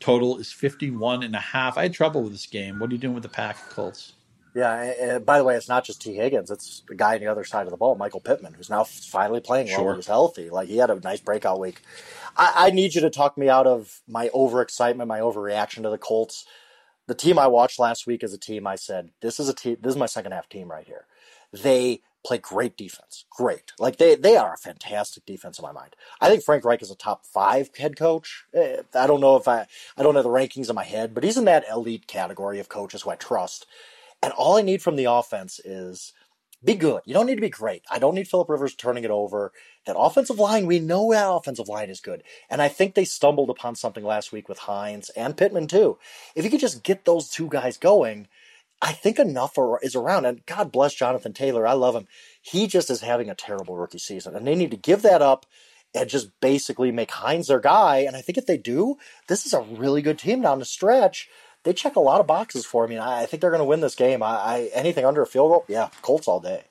Total 0.00 0.36
is 0.38 0.52
51 0.52 1.22
and 1.22 1.34
a 1.34 1.40
half. 1.40 1.78
I 1.78 1.84
had 1.84 1.94
trouble 1.94 2.24
with 2.24 2.32
this 2.32 2.46
game. 2.46 2.80
What 2.80 2.90
are 2.90 2.92
you 2.92 2.98
doing 2.98 3.14
with 3.14 3.22
the 3.22 3.28
Pack 3.28 3.70
Colts? 3.70 4.14
Yeah, 4.54 4.72
and 5.00 5.26
by 5.26 5.38
the 5.38 5.44
way, 5.44 5.56
it's 5.56 5.68
not 5.68 5.84
just 5.84 6.02
Tee 6.02 6.14
Higgins. 6.14 6.50
It's 6.50 6.82
the 6.86 6.94
guy 6.94 7.14
on 7.14 7.20
the 7.20 7.26
other 7.26 7.42
side 7.42 7.66
of 7.66 7.70
the 7.70 7.76
ball, 7.76 7.96
Michael 7.96 8.20
Pittman, 8.20 8.54
who's 8.54 8.70
now 8.70 8.84
finally 8.84 9.40
playing 9.40 9.68
well. 9.68 9.78
Sure. 9.78 9.94
He's 9.96 10.06
healthy. 10.06 10.50
Like 10.50 10.68
he 10.68 10.76
had 10.76 10.90
a 10.90 11.00
nice 11.00 11.20
breakout 11.20 11.58
week. 11.58 11.80
I, 12.36 12.52
I 12.56 12.70
need 12.70 12.94
you 12.94 13.00
to 13.00 13.10
talk 13.10 13.38
me 13.38 13.48
out 13.48 13.66
of 13.66 14.00
my 14.06 14.28
overexcitement, 14.28 15.06
my 15.06 15.20
overreaction 15.20 15.82
to 15.82 15.90
the 15.90 15.98
Colts. 15.98 16.44
The 17.06 17.14
team 17.14 17.38
I 17.38 17.48
watched 17.48 17.78
last 17.78 18.06
week 18.06 18.22
is 18.22 18.32
a 18.32 18.38
team 18.38 18.66
I 18.66 18.76
said 18.76 19.10
this 19.20 19.40
is 19.40 19.48
a 19.48 19.54
team. 19.54 19.76
This 19.80 19.92
is 19.92 19.98
my 19.98 20.06
second 20.06 20.32
half 20.32 20.48
team 20.48 20.70
right 20.70 20.86
here. 20.86 21.06
They 21.52 22.02
play 22.24 22.38
great 22.38 22.76
defense. 22.76 23.24
Great. 23.30 23.72
Like 23.78 23.98
they, 23.98 24.14
they 24.16 24.36
are 24.36 24.54
a 24.54 24.58
fantastic 24.58 25.26
defense 25.26 25.58
in 25.58 25.62
my 25.62 25.72
mind. 25.72 25.94
I 26.20 26.28
think 26.28 26.42
Frank 26.42 26.64
Reich 26.64 26.82
is 26.82 26.90
a 26.90 26.96
top 26.96 27.26
five 27.26 27.70
head 27.76 27.96
coach. 27.96 28.44
Eh, 28.54 28.82
I 28.94 29.06
don't 29.06 29.20
know 29.20 29.36
if 29.36 29.46
I, 29.48 29.66
I 29.96 30.02
don't 30.02 30.14
have 30.14 30.24
the 30.24 30.30
rankings 30.30 30.68
in 30.68 30.74
my 30.74 30.84
head, 30.84 31.14
but 31.14 31.24
he's 31.24 31.36
in 31.36 31.44
that 31.46 31.64
elite 31.70 32.06
category 32.06 32.58
of 32.60 32.68
coaches 32.68 33.02
who 33.02 33.10
I 33.10 33.16
trust. 33.16 33.66
And 34.22 34.32
all 34.32 34.56
I 34.56 34.62
need 34.62 34.82
from 34.82 34.96
the 34.96 35.04
offense 35.04 35.60
is 35.64 36.12
be 36.64 36.74
good. 36.74 37.02
You 37.04 37.12
don't 37.12 37.26
need 37.26 37.34
to 37.34 37.42
be 37.42 37.50
great. 37.50 37.82
I 37.90 37.98
don't 37.98 38.14
need 38.14 38.26
Philip 38.26 38.48
Rivers 38.48 38.74
turning 38.74 39.04
it 39.04 39.10
over. 39.10 39.52
That 39.86 39.98
offensive 39.98 40.38
line, 40.38 40.66
we 40.66 40.78
know 40.80 41.12
that 41.12 41.30
offensive 41.30 41.68
line 41.68 41.90
is 41.90 42.00
good. 42.00 42.22
And 42.48 42.62
I 42.62 42.68
think 42.68 42.94
they 42.94 43.04
stumbled 43.04 43.50
upon 43.50 43.74
something 43.74 44.02
last 44.04 44.32
week 44.32 44.48
with 44.48 44.60
Hines 44.60 45.10
and 45.10 45.36
Pittman 45.36 45.66
too. 45.66 45.98
If 46.34 46.44
you 46.44 46.50
could 46.50 46.60
just 46.60 46.82
get 46.82 47.04
those 47.04 47.28
two 47.28 47.48
guys 47.48 47.76
going, 47.76 48.28
I 48.84 48.92
think 48.92 49.18
enough 49.18 49.56
are, 49.56 49.80
is 49.82 49.96
around. 49.96 50.26
And 50.26 50.44
God 50.44 50.70
bless 50.70 50.94
Jonathan 50.94 51.32
Taylor. 51.32 51.66
I 51.66 51.72
love 51.72 51.96
him. 51.96 52.06
He 52.42 52.66
just 52.66 52.90
is 52.90 53.00
having 53.00 53.30
a 53.30 53.34
terrible 53.34 53.76
rookie 53.76 53.98
season. 53.98 54.36
And 54.36 54.46
they 54.46 54.54
need 54.54 54.70
to 54.72 54.76
give 54.76 55.00
that 55.02 55.22
up 55.22 55.46
and 55.94 56.08
just 56.08 56.38
basically 56.40 56.92
make 56.92 57.10
Hines 57.10 57.46
their 57.46 57.60
guy. 57.60 57.98
And 57.98 58.14
I 58.14 58.20
think 58.20 58.36
if 58.36 58.44
they 58.44 58.58
do, 58.58 58.96
this 59.26 59.46
is 59.46 59.54
a 59.54 59.62
really 59.62 60.02
good 60.02 60.18
team 60.18 60.42
down 60.42 60.58
the 60.58 60.66
stretch. 60.66 61.30
They 61.62 61.72
check 61.72 61.96
a 61.96 62.00
lot 62.00 62.20
of 62.20 62.26
boxes 62.26 62.66
for 62.66 62.86
me. 62.86 62.96
And 62.96 63.04
I, 63.04 63.24
think 63.24 63.40
they're 63.40 63.50
going 63.50 63.60
to 63.60 63.64
win 63.64 63.80
this 63.80 63.94
game. 63.94 64.22
I, 64.22 64.34
I 64.36 64.70
anything 64.74 65.06
under 65.06 65.22
a 65.22 65.26
field 65.26 65.50
goal, 65.50 65.64
yeah, 65.66 65.88
Colts 66.02 66.28
all 66.28 66.40
day. 66.40 66.64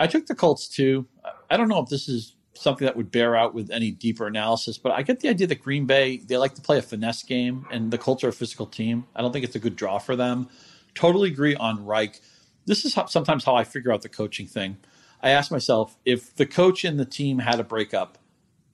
I 0.00 0.08
took 0.08 0.26
the 0.26 0.34
Colts 0.34 0.68
too. 0.68 1.06
I 1.48 1.56
don't 1.56 1.68
know 1.68 1.80
if 1.80 1.88
this 1.88 2.08
is 2.08 2.34
something 2.54 2.86
that 2.86 2.96
would 2.96 3.12
bear 3.12 3.36
out 3.36 3.54
with 3.54 3.70
any 3.70 3.92
deeper 3.92 4.26
analysis, 4.26 4.78
but 4.78 4.90
I 4.90 5.02
get 5.02 5.20
the 5.20 5.28
idea 5.28 5.46
that 5.46 5.62
Green 5.62 5.86
Bay, 5.86 6.16
they 6.16 6.38
like 6.38 6.54
to 6.56 6.62
play 6.62 6.78
a 6.78 6.82
finesse 6.82 7.22
game, 7.22 7.66
and 7.70 7.92
the 7.92 7.98
Colts 7.98 8.24
are 8.24 8.28
a 8.28 8.32
physical 8.32 8.66
team. 8.66 9.06
I 9.14 9.22
don't 9.22 9.32
think 9.32 9.44
it's 9.44 9.54
a 9.54 9.60
good 9.60 9.76
draw 9.76 9.98
for 9.98 10.16
them. 10.16 10.48
Totally 10.96 11.30
agree 11.30 11.54
on 11.54 11.84
Reich. 11.84 12.20
This 12.64 12.84
is 12.84 12.94
how, 12.94 13.06
sometimes 13.06 13.44
how 13.44 13.54
I 13.54 13.64
figure 13.64 13.92
out 13.92 14.02
the 14.02 14.08
coaching 14.08 14.46
thing. 14.46 14.76
I 15.22 15.30
ask 15.30 15.50
myself 15.50 15.96
if 16.04 16.34
the 16.34 16.46
coach 16.46 16.84
and 16.84 16.98
the 16.98 17.04
team 17.04 17.38
had 17.38 17.60
a 17.60 17.64
breakup, 17.64 18.18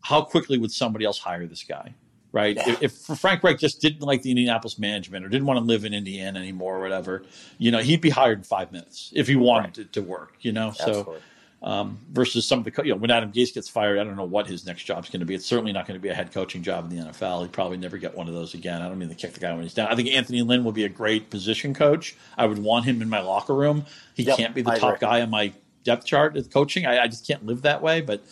how 0.00 0.22
quickly 0.22 0.58
would 0.58 0.72
somebody 0.72 1.04
else 1.04 1.18
hire 1.18 1.46
this 1.46 1.62
guy? 1.62 1.94
Right? 2.32 2.56
Yeah. 2.56 2.76
If, 2.80 3.10
if, 3.10 3.18
Frank 3.20 3.42
Reich 3.42 3.58
just 3.58 3.82
didn't 3.82 4.00
like 4.00 4.22
the 4.22 4.30
Indianapolis 4.30 4.78
management 4.78 5.24
or 5.24 5.28
didn't 5.28 5.46
want 5.46 5.58
to 5.58 5.64
live 5.64 5.84
in 5.84 5.92
Indiana 5.92 6.38
anymore 6.38 6.78
or 6.78 6.80
whatever, 6.80 7.24
you 7.58 7.70
know, 7.70 7.80
he'd 7.80 8.00
be 8.00 8.08
hired 8.08 8.38
in 8.38 8.44
five 8.44 8.72
minutes 8.72 9.12
if 9.14 9.28
he 9.28 9.36
wanted 9.36 9.64
right. 9.64 9.74
to, 9.74 9.84
to, 9.84 10.02
work, 10.02 10.36
you 10.40 10.50
know? 10.50 10.72
So 10.72 11.16
um, 11.62 11.98
versus 12.10 12.44
some 12.44 12.58
of 12.58 12.64
the, 12.64 12.72
you 12.84 12.90
know, 12.90 12.96
when 12.96 13.10
Adam 13.10 13.30
Gase 13.30 13.54
gets 13.54 13.68
fired, 13.68 13.98
I 13.98 14.04
don't 14.04 14.16
know 14.16 14.24
what 14.24 14.48
his 14.48 14.66
next 14.66 14.82
job 14.82 15.04
is 15.04 15.10
going 15.10 15.20
to 15.20 15.26
be. 15.26 15.34
It's 15.34 15.46
certainly 15.46 15.72
not 15.72 15.86
going 15.86 15.98
to 15.98 16.02
be 16.02 16.08
a 16.08 16.14
head 16.14 16.32
coaching 16.32 16.62
job 16.62 16.90
in 16.90 16.96
the 16.96 17.04
NFL. 17.10 17.42
He'd 17.42 17.52
probably 17.52 17.76
never 17.76 17.98
get 17.98 18.16
one 18.16 18.26
of 18.26 18.34
those 18.34 18.54
again. 18.54 18.82
I 18.82 18.88
don't 18.88 18.98
mean 18.98 19.08
to 19.10 19.14
kick 19.14 19.32
the 19.32 19.40
guy 19.40 19.52
when 19.52 19.62
he's 19.62 19.74
down. 19.74 19.88
I 19.88 19.94
think 19.94 20.08
Anthony 20.08 20.42
Lynn 20.42 20.64
will 20.64 20.72
be 20.72 20.84
a 20.84 20.88
great 20.88 21.30
position 21.30 21.72
coach. 21.72 22.16
I 22.36 22.46
would 22.46 22.58
want 22.58 22.84
him 22.84 23.00
in 23.00 23.08
my 23.08 23.20
locker 23.20 23.54
room. 23.54 23.86
He 24.14 24.24
yep, 24.24 24.36
can't 24.36 24.54
be 24.54 24.62
the 24.62 24.72
I 24.72 24.78
top 24.78 24.96
agree. 24.96 25.08
guy 25.08 25.22
on 25.22 25.30
my 25.30 25.52
depth 25.84 26.04
chart 26.04 26.36
of 26.36 26.50
coaching. 26.50 26.84
I, 26.84 27.04
I 27.04 27.06
just 27.06 27.26
can't 27.26 27.46
live 27.46 27.62
that 27.62 27.80
way. 27.80 28.00
But 28.00 28.24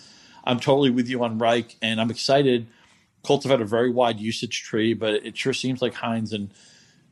I'm 0.43 0.59
totally 0.59 0.91
with 0.91 1.09
you 1.09 1.23
on 1.23 1.39
Reich, 1.39 1.77
and 1.83 2.01
I'm 2.01 2.11
excited. 2.11 2.67
Colts 3.23 3.45
have 3.45 3.51
had 3.51 3.61
a 3.61 3.67
very 3.67 3.91
wide 3.91 4.19
usage 4.19 4.63
tree, 4.63 4.93
but 4.95 5.15
it 5.27 5.37
sure 5.37 5.53
seems 5.53 5.83
like 5.83 5.95
Hines 5.95 6.33
and 6.33 6.51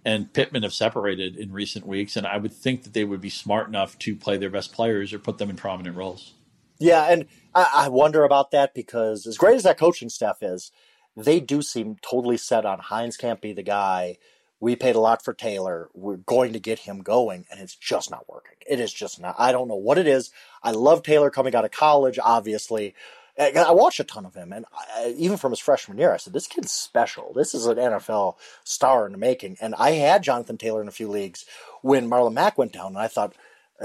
and 0.09 0.33
Pittman 0.33 0.63
have 0.63 0.73
separated 0.73 1.37
in 1.37 1.53
recent 1.53 1.87
weeks, 1.87 2.17
and 2.17 2.27
I 2.27 2.39
would 2.39 2.55
think 2.55 2.85
that 2.85 2.95
they 2.95 3.05
would 3.05 3.21
be 3.21 3.29
smart 3.29 3.69
enough 3.69 3.99
to 3.99 4.17
play 4.17 4.39
their 4.39 4.49
best 4.49 4.73
players 4.73 5.13
or 5.13 5.19
put 5.19 5.37
them 5.37 5.51
in 5.51 5.57
prominent 5.57 5.97
roles. 5.97 6.33
Yeah, 6.79 7.05
and 7.05 7.27
I, 7.55 7.71
I 7.75 7.89
wonder 7.89 8.25
about 8.25 8.51
that 8.53 8.73
because 8.73 9.27
as 9.27 9.37
great 9.37 9.57
as 9.57 9.65
that 9.65 9.77
coaching 9.77 10.09
staff 10.09 10.43
is, 10.43 10.73
they 11.15 11.41
do 11.41 11.61
seem 11.61 11.97
totally 12.01 12.39
set 12.39 12.65
on 12.65 12.79
Hines 12.79 13.19
can't 13.19 13.43
be 13.43 13.53
the 13.53 13.63
guy. 13.63 14.17
We 14.61 14.77
paid 14.77 14.97
a 14.97 15.01
lot 15.01 15.23
for 15.23 15.35
Taylor. 15.35 15.91
We're 15.93 16.17
going 16.17 16.55
to 16.55 16.59
get 16.59 16.79
him 16.79 17.01
going, 17.01 17.45
and 17.51 17.61
it's 17.61 17.77
just 17.77 18.11
not 18.11 18.31
working. 18.31 18.57
It 18.67 18.81
is 18.81 18.95
just 18.95 19.21
not. 19.21 19.37
I 19.39 19.53
don't 19.53 19.69
know 19.69 19.77
what 19.77 19.99
it 19.99 20.07
is. 20.07 20.31
I 20.63 20.71
love 20.71 21.03
Taylor 21.03 21.29
coming 21.29 21.55
out 21.55 21.67
of 21.67 21.71
college, 21.71 22.19
obviously. 22.19 22.95
I 23.39 23.71
watched 23.71 24.01
a 24.01 24.05
ton 24.05 24.27
of 24.27 24.35
him, 24.35 24.53
and 24.53 24.67
I, 24.73 25.15
even 25.17 25.37
from 25.37 25.53
his 25.53 25.61
freshman 25.61 25.99
year, 25.99 26.13
I 26.13 26.17
said, 26.17 26.33
"This 26.33 26.49
kid's 26.49 26.73
special. 26.73 27.33
This 27.35 27.55
is 27.55 27.67
an 27.67 27.79
NFL 27.79 28.37
star 28.65 29.07
in 29.07 29.13
the 29.13 29.19
making." 29.19 29.57
And 29.61 29.75
I 29.77 29.93
had 29.93 30.23
Jonathan 30.23 30.59
Taylor 30.59 30.83
in 30.83 30.89
a 30.89 30.93
few 30.93 31.09
leagues 31.09 31.45
when 31.83 32.11
Marlon 32.11 32.35
Mack 32.35 32.59
went 32.59 32.73
down, 32.73 32.89
and 32.89 32.99
I 32.99 33.07
thought, 33.07 33.35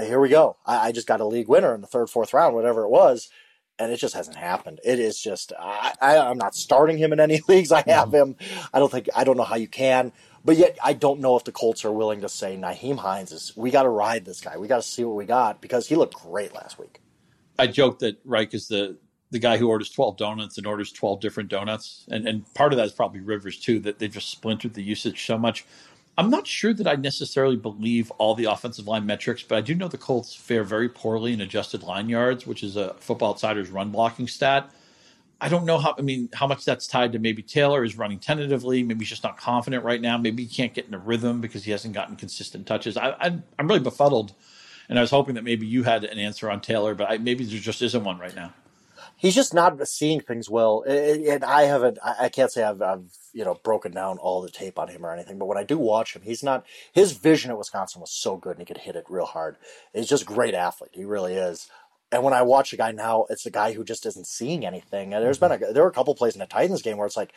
here 0.02 0.20
we 0.20 0.28
go. 0.28 0.56
I, 0.66 0.88
I 0.88 0.92
just 0.92 1.06
got 1.06 1.20
a 1.20 1.26
league 1.26 1.48
winner 1.48 1.74
in 1.74 1.80
the 1.80 1.86
third, 1.86 2.10
fourth 2.10 2.34
round, 2.34 2.54
whatever 2.54 2.82
it 2.82 2.90
was. 2.90 3.28
And 3.78 3.90
it 3.90 3.96
just 3.96 4.14
hasn't 4.14 4.36
happened. 4.36 4.80
It 4.84 5.00
is 5.00 5.20
just, 5.20 5.52
I, 5.58 5.94
I, 6.00 6.30
am 6.30 6.38
not 6.38 6.54
starting 6.54 6.96
him 6.96 7.12
in 7.12 7.18
any 7.18 7.40
leagues. 7.48 7.72
I 7.72 7.82
have 7.88 8.08
mm-hmm. 8.08 8.16
him. 8.16 8.36
I 8.72 8.78
don't 8.78 8.90
think, 8.90 9.08
I 9.16 9.24
don't 9.24 9.36
know 9.36 9.42
how 9.42 9.56
you 9.56 9.66
can, 9.66 10.12
But 10.44 10.56
yet, 10.56 10.78
I 10.82 10.92
don't 10.92 11.20
know 11.20 11.36
if 11.36 11.44
the 11.44 11.50
Colts 11.50 11.84
are 11.84 11.90
willing 11.90 12.20
to 12.20 12.28
say 12.28 12.56
Nyheim 12.56 12.98
Hines 12.98 13.32
is. 13.32 13.52
We 13.56 13.72
got 13.72 13.82
to 13.82 13.88
ride 13.88 14.24
this 14.24 14.40
guy. 14.40 14.58
We 14.58 14.68
got 14.68 14.76
to 14.76 14.82
see 14.82 15.02
what 15.02 15.16
we 15.16 15.24
got 15.24 15.60
because 15.60 15.88
he 15.88 15.96
looked 15.96 16.14
great 16.14 16.54
last 16.54 16.78
week. 16.78 17.00
I 17.58 17.66
joked 17.66 18.00
that 18.00 18.18
Reich 18.24 18.54
is 18.54 18.68
the 18.68 18.96
the 19.30 19.38
guy 19.38 19.56
who 19.56 19.68
orders 19.68 19.90
12 19.90 20.16
donuts 20.16 20.58
and 20.58 20.66
orders 20.66 20.92
12 20.92 21.20
different 21.20 21.48
donuts. 21.48 22.06
And, 22.10 22.26
and 22.28 22.54
part 22.54 22.72
of 22.72 22.76
that 22.76 22.86
is 22.86 22.92
probably 22.92 23.20
Rivers, 23.20 23.58
too, 23.58 23.80
that 23.80 23.98
they 23.98 24.08
just 24.08 24.30
splintered 24.30 24.74
the 24.74 24.82
usage 24.82 25.26
so 25.26 25.36
much. 25.36 25.64
I'm 26.16 26.30
not 26.30 26.46
sure 26.46 26.72
that 26.72 26.86
I 26.86 26.94
necessarily 26.94 27.56
believe 27.56 28.12
all 28.12 28.36
the 28.36 28.44
offensive 28.44 28.86
line 28.86 29.04
metrics, 29.04 29.42
but 29.42 29.58
I 29.58 29.60
do 29.60 29.74
know 29.74 29.88
the 29.88 29.98
Colts 29.98 30.34
fare 30.34 30.62
very 30.62 30.88
poorly 30.88 31.32
in 31.32 31.40
adjusted 31.40 31.82
line 31.82 32.08
yards, 32.08 32.46
which 32.46 32.62
is 32.62 32.76
a 32.76 32.94
Football 32.94 33.30
Outsiders 33.30 33.70
run 33.70 33.90
blocking 33.90 34.28
stat. 34.28 34.70
I 35.40 35.48
don't 35.48 35.64
know 35.64 35.78
how. 35.78 35.96
I 35.98 36.02
mean, 36.02 36.28
how 36.32 36.46
much 36.46 36.64
that's 36.64 36.86
tied 36.86 37.12
to 37.12 37.18
maybe 37.18 37.42
Taylor 37.42 37.84
is 37.84 37.98
running 37.98 38.20
tentatively. 38.20 38.84
Maybe 38.84 39.00
he's 39.00 39.08
just 39.08 39.24
not 39.24 39.36
confident 39.36 39.82
right 39.82 40.00
now. 40.00 40.16
Maybe 40.16 40.44
he 40.44 40.54
can't 40.54 40.72
get 40.72 40.86
in 40.86 40.94
a 40.94 40.98
rhythm 40.98 41.40
because 41.40 41.64
he 41.64 41.72
hasn't 41.72 41.92
gotten 41.92 42.14
consistent 42.14 42.68
touches. 42.68 42.96
I, 42.96 43.10
I, 43.10 43.38
I'm 43.58 43.66
really 43.66 43.80
befuddled, 43.80 44.32
and 44.88 44.96
I 44.96 45.02
was 45.02 45.10
hoping 45.10 45.34
that 45.34 45.42
maybe 45.42 45.66
you 45.66 45.82
had 45.82 46.04
an 46.04 46.18
answer 46.18 46.48
on 46.48 46.60
Taylor, 46.60 46.94
but 46.94 47.10
I, 47.10 47.18
maybe 47.18 47.44
there 47.44 47.58
just 47.58 47.82
isn't 47.82 48.04
one 48.04 48.20
right 48.20 48.36
now 48.36 48.54
he's 49.16 49.34
just 49.34 49.54
not 49.54 49.86
seeing 49.88 50.20
things 50.20 50.50
well. 50.50 50.82
And 50.82 51.44
I 51.44 51.62
haven't, 51.62 51.98
I 52.02 52.28
can't 52.28 52.50
say 52.50 52.62
I've, 52.62 52.82
I've, 52.82 53.04
you 53.32 53.44
know, 53.44 53.54
broken 53.62 53.92
down 53.92 54.18
all 54.18 54.42
the 54.42 54.50
tape 54.50 54.78
on 54.78 54.88
him 54.88 55.04
or 55.04 55.12
anything, 55.12 55.38
but 55.38 55.46
when 55.46 55.58
I 55.58 55.64
do 55.64 55.78
watch 55.78 56.14
him, 56.14 56.22
he's 56.22 56.42
not, 56.42 56.64
his 56.92 57.12
vision 57.12 57.50
at 57.50 57.58
Wisconsin 57.58 58.00
was 58.00 58.12
so 58.12 58.36
good 58.36 58.52
and 58.52 58.60
he 58.60 58.64
could 58.64 58.78
hit 58.78 58.96
it 58.96 59.06
real 59.08 59.26
hard. 59.26 59.56
He's 59.92 60.08
just 60.08 60.24
a 60.24 60.26
great 60.26 60.54
athlete. 60.54 60.90
He 60.92 61.04
really 61.04 61.34
is. 61.34 61.68
And 62.12 62.22
when 62.22 62.34
I 62.34 62.42
watch 62.42 62.72
a 62.72 62.76
guy 62.76 62.92
now, 62.92 63.26
it's 63.28 63.46
a 63.46 63.50
guy 63.50 63.72
who 63.72 63.82
just 63.82 64.06
isn't 64.06 64.26
seeing 64.26 64.64
anything. 64.64 65.14
And 65.14 65.24
there's 65.24 65.38
been 65.38 65.52
a, 65.52 65.58
there 65.58 65.82
were 65.82 65.88
a 65.88 65.92
couple 65.92 66.14
plays 66.14 66.34
in 66.34 66.40
the 66.40 66.46
Titans 66.46 66.82
game 66.82 66.96
where 66.96 67.06
it's 67.06 67.16
like, 67.16 67.32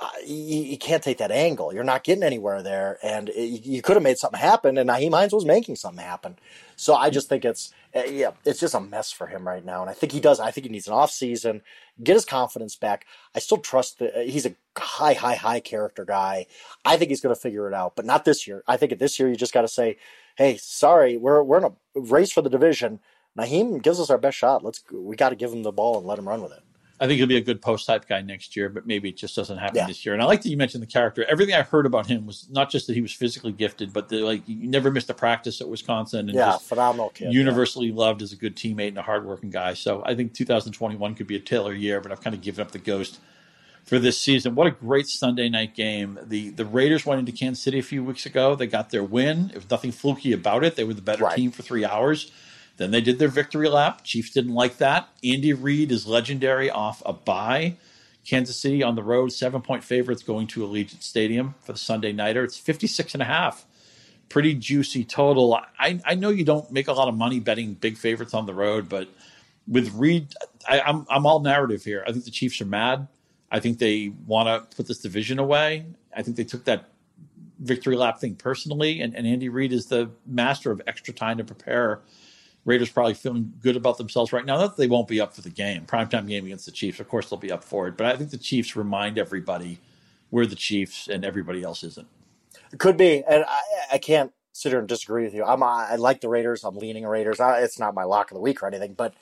uh, 0.00 0.08
you, 0.24 0.62
you, 0.62 0.78
can't 0.78 1.02
take 1.02 1.18
that 1.18 1.32
angle. 1.32 1.74
You're 1.74 1.82
not 1.82 2.04
getting 2.04 2.22
anywhere 2.22 2.62
there, 2.62 2.98
and 3.02 3.28
it, 3.30 3.66
you 3.66 3.82
could 3.82 3.96
have 3.96 4.02
made 4.02 4.16
something 4.16 4.38
happen. 4.38 4.78
And 4.78 4.88
Nyheim 4.88 5.12
Hines 5.12 5.32
was 5.32 5.44
making 5.44 5.74
something 5.74 6.04
happen. 6.04 6.38
So 6.76 6.94
I 6.94 7.10
just 7.10 7.28
think 7.28 7.44
it's 7.44 7.72
yeah, 8.06 8.32
it's 8.44 8.60
just 8.60 8.74
a 8.74 8.80
mess 8.80 9.10
for 9.12 9.26
him 9.26 9.46
right 9.46 9.64
now. 9.64 9.80
And 9.80 9.90
I 9.90 9.94
think 9.94 10.12
he 10.12 10.20
does. 10.20 10.40
I 10.40 10.50
think 10.50 10.66
he 10.66 10.72
needs 10.72 10.86
an 10.86 10.92
off 10.92 11.10
season, 11.10 11.62
get 12.02 12.14
his 12.14 12.24
confidence 12.24 12.76
back. 12.76 13.06
I 13.34 13.38
still 13.38 13.58
trust 13.58 13.98
that 13.98 14.14
uh, 14.16 14.20
he's 14.20 14.46
a 14.46 14.54
high, 14.76 15.14
high, 15.14 15.34
high 15.34 15.60
character 15.60 16.04
guy. 16.04 16.46
I 16.84 16.96
think 16.96 17.10
he's 17.10 17.20
going 17.20 17.34
to 17.34 17.40
figure 17.40 17.68
it 17.68 17.74
out, 17.74 17.96
but 17.96 18.04
not 18.04 18.24
this 18.24 18.46
year. 18.46 18.62
I 18.66 18.76
think 18.76 18.98
this 18.98 19.18
year 19.18 19.28
you 19.28 19.36
just 19.36 19.54
got 19.54 19.62
to 19.62 19.68
say, 19.68 19.98
hey, 20.36 20.56
sorry, 20.56 21.16
we're 21.16 21.42
we're 21.42 21.58
in 21.58 21.64
a 21.64 22.00
race 22.00 22.32
for 22.32 22.42
the 22.42 22.50
division. 22.50 23.00
Nyheim 23.38 23.82
gives 23.82 24.00
us 24.00 24.10
our 24.10 24.18
best 24.18 24.36
shot. 24.36 24.64
Let's 24.64 24.82
we 24.92 25.16
got 25.16 25.30
to 25.30 25.36
give 25.36 25.52
him 25.52 25.62
the 25.62 25.72
ball 25.72 25.98
and 25.98 26.06
let 26.06 26.18
him 26.18 26.28
run 26.28 26.42
with 26.42 26.52
it. 26.52 26.62
I 27.00 27.06
think 27.06 27.18
he'll 27.18 27.28
be 27.28 27.36
a 27.36 27.40
good 27.40 27.62
post 27.62 27.86
type 27.86 28.08
guy 28.08 28.20
next 28.22 28.56
year, 28.56 28.68
but 28.68 28.86
maybe 28.86 29.08
it 29.08 29.16
just 29.16 29.36
doesn't 29.36 29.58
happen 29.58 29.76
yeah. 29.76 29.86
this 29.86 30.04
year. 30.04 30.14
And 30.14 30.22
I 30.22 30.26
like 30.26 30.42
that 30.42 30.48
you 30.48 30.56
mentioned 30.56 30.82
the 30.82 30.88
character. 30.88 31.24
Everything 31.28 31.54
I 31.54 31.62
heard 31.62 31.86
about 31.86 32.06
him 32.06 32.26
was 32.26 32.48
not 32.50 32.70
just 32.70 32.88
that 32.88 32.94
he 32.94 33.00
was 33.00 33.12
physically 33.12 33.52
gifted, 33.52 33.92
but 33.92 34.08
that 34.08 34.20
like 34.22 34.42
you 34.46 34.68
never 34.68 34.90
missed 34.90 35.08
a 35.08 35.14
practice 35.14 35.60
at 35.60 35.68
Wisconsin. 35.68 36.28
And 36.28 36.36
yeah, 36.36 36.58
phenomenal 36.58 37.10
kid. 37.10 37.32
Universally 37.32 37.88
yeah. 37.88 37.94
loved 37.94 38.22
as 38.22 38.32
a 38.32 38.36
good 38.36 38.56
teammate 38.56 38.88
and 38.88 38.98
a 38.98 39.02
hardworking 39.02 39.50
guy. 39.50 39.74
So 39.74 40.02
I 40.04 40.14
think 40.14 40.34
2021 40.34 41.14
could 41.14 41.26
be 41.26 41.36
a 41.36 41.40
Taylor 41.40 41.72
year, 41.72 42.00
but 42.00 42.10
I've 42.10 42.20
kind 42.20 42.34
of 42.34 42.42
given 42.42 42.62
up 42.62 42.72
the 42.72 42.78
ghost 42.78 43.20
for 43.84 43.98
this 43.98 44.20
season. 44.20 44.54
What 44.54 44.66
a 44.66 44.70
great 44.72 45.06
Sunday 45.06 45.48
night 45.48 45.74
game. 45.74 46.18
The 46.22 46.50
the 46.50 46.64
Raiders 46.64 47.06
went 47.06 47.20
into 47.20 47.32
Kansas 47.32 47.62
City 47.62 47.78
a 47.78 47.82
few 47.82 48.02
weeks 48.02 48.26
ago. 48.26 48.54
They 48.54 48.66
got 48.66 48.90
their 48.90 49.04
win. 49.04 49.50
It 49.50 49.56
was 49.56 49.70
nothing 49.70 49.92
fluky 49.92 50.32
about 50.32 50.64
it. 50.64 50.76
They 50.76 50.84
were 50.84 50.94
the 50.94 51.02
better 51.02 51.24
right. 51.24 51.36
team 51.36 51.52
for 51.52 51.62
three 51.62 51.84
hours. 51.84 52.30
Then 52.78 52.92
they 52.92 53.00
did 53.00 53.18
their 53.18 53.28
victory 53.28 53.68
lap. 53.68 54.04
Chiefs 54.04 54.30
didn't 54.30 54.54
like 54.54 54.78
that. 54.78 55.08
Andy 55.22 55.52
Reid 55.52 55.92
is 55.92 56.06
legendary 56.06 56.70
off 56.70 57.02
a 57.04 57.12
bye. 57.12 57.76
Kansas 58.24 58.56
City 58.56 58.82
on 58.82 58.94
the 58.94 59.02
road, 59.02 59.32
seven 59.32 59.60
point 59.62 59.82
favorites 59.82 60.22
going 60.22 60.46
to 60.48 60.60
Allegiant 60.60 61.02
Stadium 61.02 61.54
for 61.60 61.72
the 61.72 61.78
Sunday 61.78 62.12
Nighter. 62.12 62.44
It's 62.44 62.56
56 62.56 63.14
and 63.14 63.22
a 63.22 63.26
half. 63.26 63.66
Pretty 64.28 64.54
juicy 64.54 65.04
total. 65.04 65.58
I, 65.78 66.00
I 66.04 66.14
know 66.14 66.28
you 66.28 66.44
don't 66.44 66.70
make 66.70 66.88
a 66.88 66.92
lot 66.92 67.08
of 67.08 67.16
money 67.16 67.40
betting 67.40 67.74
big 67.74 67.96
favorites 67.96 68.34
on 68.34 68.46
the 68.46 68.54
road, 68.54 68.88
but 68.88 69.08
with 69.66 69.92
Reid, 69.94 70.28
I, 70.68 70.80
I'm, 70.80 71.06
I'm 71.10 71.26
all 71.26 71.40
narrative 71.40 71.82
here. 71.82 72.04
I 72.06 72.12
think 72.12 72.26
the 72.26 72.30
Chiefs 72.30 72.60
are 72.60 72.66
mad. 72.66 73.08
I 73.50 73.60
think 73.60 73.78
they 73.78 74.12
want 74.26 74.48
to 74.48 74.76
put 74.76 74.86
this 74.86 74.98
division 74.98 75.38
away. 75.38 75.86
I 76.14 76.22
think 76.22 76.36
they 76.36 76.44
took 76.44 76.66
that 76.66 76.90
victory 77.58 77.96
lap 77.96 78.20
thing 78.20 78.36
personally, 78.36 79.00
and, 79.00 79.14
and 79.14 79.26
Andy 79.26 79.48
Reid 79.48 79.72
is 79.72 79.86
the 79.86 80.10
master 80.26 80.70
of 80.70 80.82
extra 80.86 81.12
time 81.14 81.38
to 81.38 81.44
prepare 81.44 82.00
Raiders 82.64 82.90
probably 82.90 83.14
feeling 83.14 83.54
good 83.62 83.76
about 83.76 83.98
themselves 83.98 84.32
right 84.32 84.44
now. 84.44 84.58
That 84.58 84.76
they 84.76 84.86
won't 84.86 85.08
be 85.08 85.20
up 85.20 85.34
for 85.34 85.40
the 85.40 85.50
game, 85.50 85.86
primetime 85.86 86.28
game 86.28 86.44
against 86.44 86.66
the 86.66 86.72
Chiefs. 86.72 87.00
Of 87.00 87.08
course, 87.08 87.30
they'll 87.30 87.38
be 87.38 87.52
up 87.52 87.64
for 87.64 87.88
it. 87.88 87.96
But 87.96 88.06
I 88.06 88.16
think 88.16 88.30
the 88.30 88.38
Chiefs 88.38 88.76
remind 88.76 89.18
everybody 89.18 89.78
we're 90.30 90.46
the 90.46 90.56
Chiefs 90.56 91.08
and 91.08 91.24
everybody 91.24 91.62
else 91.62 91.82
isn't. 91.82 92.06
It 92.72 92.78
could 92.78 92.96
be, 92.96 93.24
and 93.26 93.44
I, 93.48 93.60
I 93.94 93.98
can't 93.98 94.32
sit 94.52 94.72
here 94.72 94.78
and 94.78 94.88
disagree 94.88 95.24
with 95.24 95.34
you. 95.34 95.44
I'm 95.44 95.62
I 95.62 95.96
like 95.96 96.20
the 96.20 96.28
Raiders. 96.28 96.64
I'm 96.64 96.76
leaning 96.76 97.06
Raiders. 97.06 97.40
I, 97.40 97.60
it's 97.60 97.78
not 97.78 97.94
my 97.94 98.04
lock 98.04 98.30
of 98.30 98.34
the 98.34 98.42
week 98.42 98.62
or 98.62 98.66
anything, 98.66 98.94
but 98.94 99.14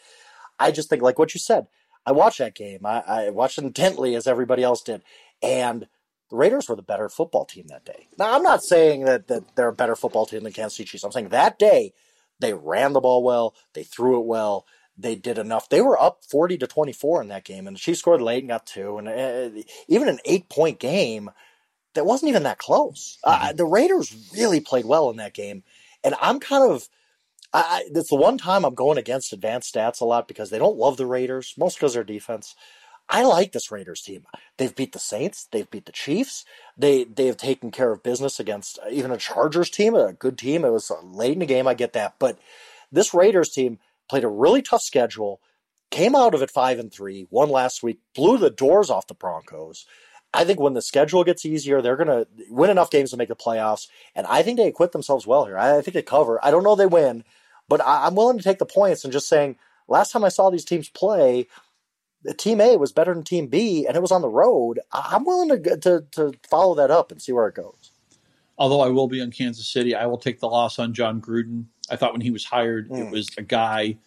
I 0.58 0.70
just 0.70 0.88
think 0.88 1.02
like 1.02 1.18
what 1.18 1.34
you 1.34 1.40
said. 1.40 1.68
I 2.04 2.12
watched 2.12 2.38
that 2.38 2.54
game. 2.54 2.86
I, 2.86 3.00
I 3.00 3.30
watched 3.30 3.58
it 3.58 3.64
intently 3.64 4.14
as 4.14 4.26
everybody 4.26 4.62
else 4.62 4.82
did, 4.82 5.02
and 5.42 5.88
the 6.30 6.36
Raiders 6.36 6.68
were 6.68 6.76
the 6.76 6.82
better 6.82 7.08
football 7.08 7.44
team 7.44 7.66
that 7.68 7.84
day. 7.84 8.08
Now, 8.18 8.34
I'm 8.34 8.42
not 8.42 8.62
saying 8.62 9.04
that, 9.04 9.28
that 9.28 9.56
they're 9.56 9.68
a 9.68 9.72
better 9.72 9.96
football 9.96 10.26
team 10.26 10.42
than 10.42 10.52
Kansas 10.52 10.76
City 10.76 10.88
Chiefs. 10.88 11.04
I'm 11.04 11.12
saying 11.12 11.28
that 11.28 11.58
day 11.58 11.92
they 12.40 12.52
ran 12.52 12.92
the 12.92 13.00
ball 13.00 13.22
well. 13.22 13.54
They 13.74 13.82
threw 13.82 14.20
it 14.20 14.26
well. 14.26 14.66
They 14.98 15.14
did 15.14 15.38
enough. 15.38 15.68
They 15.68 15.80
were 15.80 16.00
up 16.00 16.24
40 16.24 16.58
to 16.58 16.66
24 16.66 17.22
in 17.22 17.28
that 17.28 17.44
game, 17.44 17.66
and 17.66 17.76
the 17.76 17.80
Chiefs 17.80 17.98
scored 18.00 18.22
late 18.22 18.40
and 18.42 18.48
got 18.48 18.66
two. 18.66 18.98
And 18.98 19.08
uh, 19.08 19.62
even 19.88 20.08
an 20.08 20.20
eight 20.24 20.48
point 20.48 20.78
game, 20.78 21.30
that 21.94 22.06
wasn't 22.06 22.30
even 22.30 22.44
that 22.44 22.58
close. 22.58 23.18
Uh, 23.24 23.52
the 23.52 23.66
Raiders 23.66 24.14
really 24.34 24.60
played 24.60 24.84
well 24.84 25.10
in 25.10 25.16
that 25.16 25.34
game. 25.34 25.64
And 26.04 26.14
I'm 26.20 26.40
kind 26.40 26.70
of, 26.70 26.88
I, 27.52 27.84
it's 27.92 28.10
the 28.10 28.16
one 28.16 28.38
time 28.38 28.64
I'm 28.64 28.74
going 28.74 28.98
against 28.98 29.32
advanced 29.32 29.74
stats 29.74 30.00
a 30.00 30.04
lot 30.04 30.28
because 30.28 30.50
they 30.50 30.58
don't 30.58 30.78
love 30.78 30.96
the 30.96 31.06
Raiders, 31.06 31.54
most 31.58 31.76
because 31.76 31.94
their 31.94 32.04
defense. 32.04 32.54
I 33.08 33.22
like 33.22 33.52
this 33.52 33.70
Raiders 33.70 34.02
team. 34.02 34.24
They've 34.56 34.74
beat 34.74 34.92
the 34.92 34.98
Saints. 34.98 35.46
They've 35.50 35.70
beat 35.70 35.86
the 35.86 35.92
Chiefs. 35.92 36.44
They 36.76 37.04
they 37.04 37.26
have 37.26 37.36
taken 37.36 37.70
care 37.70 37.92
of 37.92 38.02
business 38.02 38.40
against 38.40 38.78
uh, 38.80 38.88
even 38.90 39.10
a 39.10 39.16
Chargers 39.16 39.70
team, 39.70 39.94
a 39.94 40.12
good 40.12 40.36
team. 40.36 40.64
It 40.64 40.72
was 40.72 40.90
uh, 40.90 41.00
late 41.02 41.34
in 41.34 41.38
the 41.38 41.46
game. 41.46 41.68
I 41.68 41.74
get 41.74 41.92
that, 41.92 42.14
but 42.18 42.38
this 42.90 43.14
Raiders 43.14 43.50
team 43.50 43.78
played 44.08 44.24
a 44.24 44.28
really 44.28 44.62
tough 44.62 44.82
schedule. 44.82 45.40
Came 45.90 46.16
out 46.16 46.34
of 46.34 46.42
it 46.42 46.50
five 46.50 46.78
and 46.80 46.92
three. 46.92 47.28
Won 47.30 47.48
last 47.48 47.82
week. 47.82 48.00
Blew 48.14 48.38
the 48.38 48.50
doors 48.50 48.90
off 48.90 49.06
the 49.06 49.14
Broncos. 49.14 49.86
I 50.34 50.44
think 50.44 50.58
when 50.58 50.74
the 50.74 50.82
schedule 50.82 51.22
gets 51.22 51.46
easier, 51.46 51.80
they're 51.80 51.96
going 51.96 52.08
to 52.08 52.26
win 52.50 52.70
enough 52.70 52.90
games 52.90 53.10
to 53.12 53.16
make 53.16 53.28
the 53.28 53.36
playoffs. 53.36 53.86
And 54.14 54.26
I 54.26 54.42
think 54.42 54.58
they 54.58 54.66
acquit 54.66 54.92
themselves 54.92 55.26
well 55.26 55.46
here. 55.46 55.56
I 55.56 55.80
think 55.80 55.94
they 55.94 56.02
cover. 56.02 56.44
I 56.44 56.50
don't 56.50 56.64
know 56.64 56.74
they 56.74 56.86
win, 56.86 57.24
but 57.68 57.80
I'm 57.84 58.16
willing 58.16 58.36
to 58.36 58.44
take 58.44 58.58
the 58.58 58.66
points 58.66 59.04
and 59.04 59.12
just 59.12 59.28
saying. 59.28 59.56
Last 59.88 60.10
time 60.10 60.24
I 60.24 60.30
saw 60.30 60.50
these 60.50 60.64
teams 60.64 60.88
play, 60.88 61.46
Team 62.34 62.60
A 62.60 62.76
was 62.76 62.92
better 62.92 63.14
than 63.14 63.22
Team 63.22 63.46
B, 63.46 63.86
and 63.86 63.96
it 63.96 64.00
was 64.00 64.12
on 64.12 64.22
the 64.22 64.28
road. 64.28 64.80
I'm 64.92 65.24
willing 65.24 65.48
to 65.48 65.76
to 65.76 66.04
to 66.12 66.32
follow 66.48 66.74
that 66.76 66.90
up 66.90 67.10
and 67.10 67.20
see 67.20 67.32
where 67.32 67.48
it 67.48 67.54
goes. 67.54 67.92
Although 68.58 68.80
I 68.80 68.88
will 68.88 69.08
be 69.08 69.20
on 69.20 69.30
Kansas 69.30 69.68
City, 69.68 69.94
I 69.94 70.06
will 70.06 70.18
take 70.18 70.40
the 70.40 70.48
loss 70.48 70.78
on 70.78 70.94
Jon 70.94 71.20
Gruden. 71.20 71.66
I 71.90 71.96
thought 71.96 72.12
when 72.12 72.22
he 72.22 72.30
was 72.30 72.44
hired, 72.44 72.88
mm. 72.88 73.06
it 73.06 73.10
was 73.10 73.28
a 73.36 73.42
guy 73.42 73.98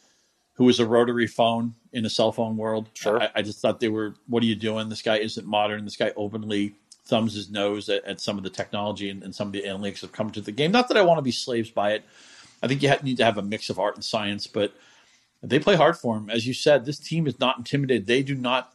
who 0.53 0.65
was 0.65 0.79
a 0.79 0.85
rotary 0.85 1.27
phone 1.27 1.75
in 1.93 2.05
a 2.05 2.09
cell 2.09 2.31
phone 2.31 2.57
world. 2.57 2.89
Sure. 2.93 3.21
I, 3.21 3.29
I, 3.35 3.41
just 3.43 3.61
thought 3.61 3.79
they 3.79 3.87
were, 3.87 4.15
what 4.27 4.43
are 4.43 4.47
you 4.47 4.55
doing? 4.55 4.89
This 4.89 5.03
guy 5.03 5.17
isn't 5.19 5.47
modern. 5.47 5.85
This 5.85 5.95
guy 5.95 6.11
openly 6.17 6.75
thumbs 7.05 7.33
his 7.33 7.49
nose 7.49 7.87
at, 7.87 8.03
at 8.03 8.19
some 8.19 8.37
of 8.37 8.43
the 8.43 8.49
technology 8.49 9.09
and, 9.09 9.23
and, 9.23 9.33
some 9.33 9.47
of 9.47 9.53
the 9.53 9.61
analytics 9.61 10.01
have 10.01 10.11
come 10.11 10.31
to 10.31 10.41
the 10.41 10.51
game. 10.51 10.71
Not 10.71 10.89
that 10.89 10.97
I 10.97 11.01
want 11.01 11.19
to 11.19 11.21
be 11.21 11.31
slaves 11.31 11.69
by 11.69 11.93
it. 11.93 12.03
I 12.61 12.67
think 12.67 12.83
you 12.83 12.89
have, 12.89 13.03
need 13.03 13.17
to 13.17 13.25
have 13.25 13.37
a 13.37 13.41
mix 13.41 13.69
of 13.69 13.79
art 13.79 13.95
and 13.95 14.03
science, 14.03 14.47
but– 14.47 14.73
they 15.41 15.59
play 15.59 15.75
hard 15.75 15.97
for 15.97 16.17
him. 16.17 16.29
As 16.29 16.45
you 16.45 16.53
said, 16.53 16.85
this 16.85 16.99
team 16.99 17.27
is 17.27 17.39
not 17.39 17.57
intimidated. 17.57 18.07
They 18.07 18.23
do 18.23 18.35
not 18.35 18.73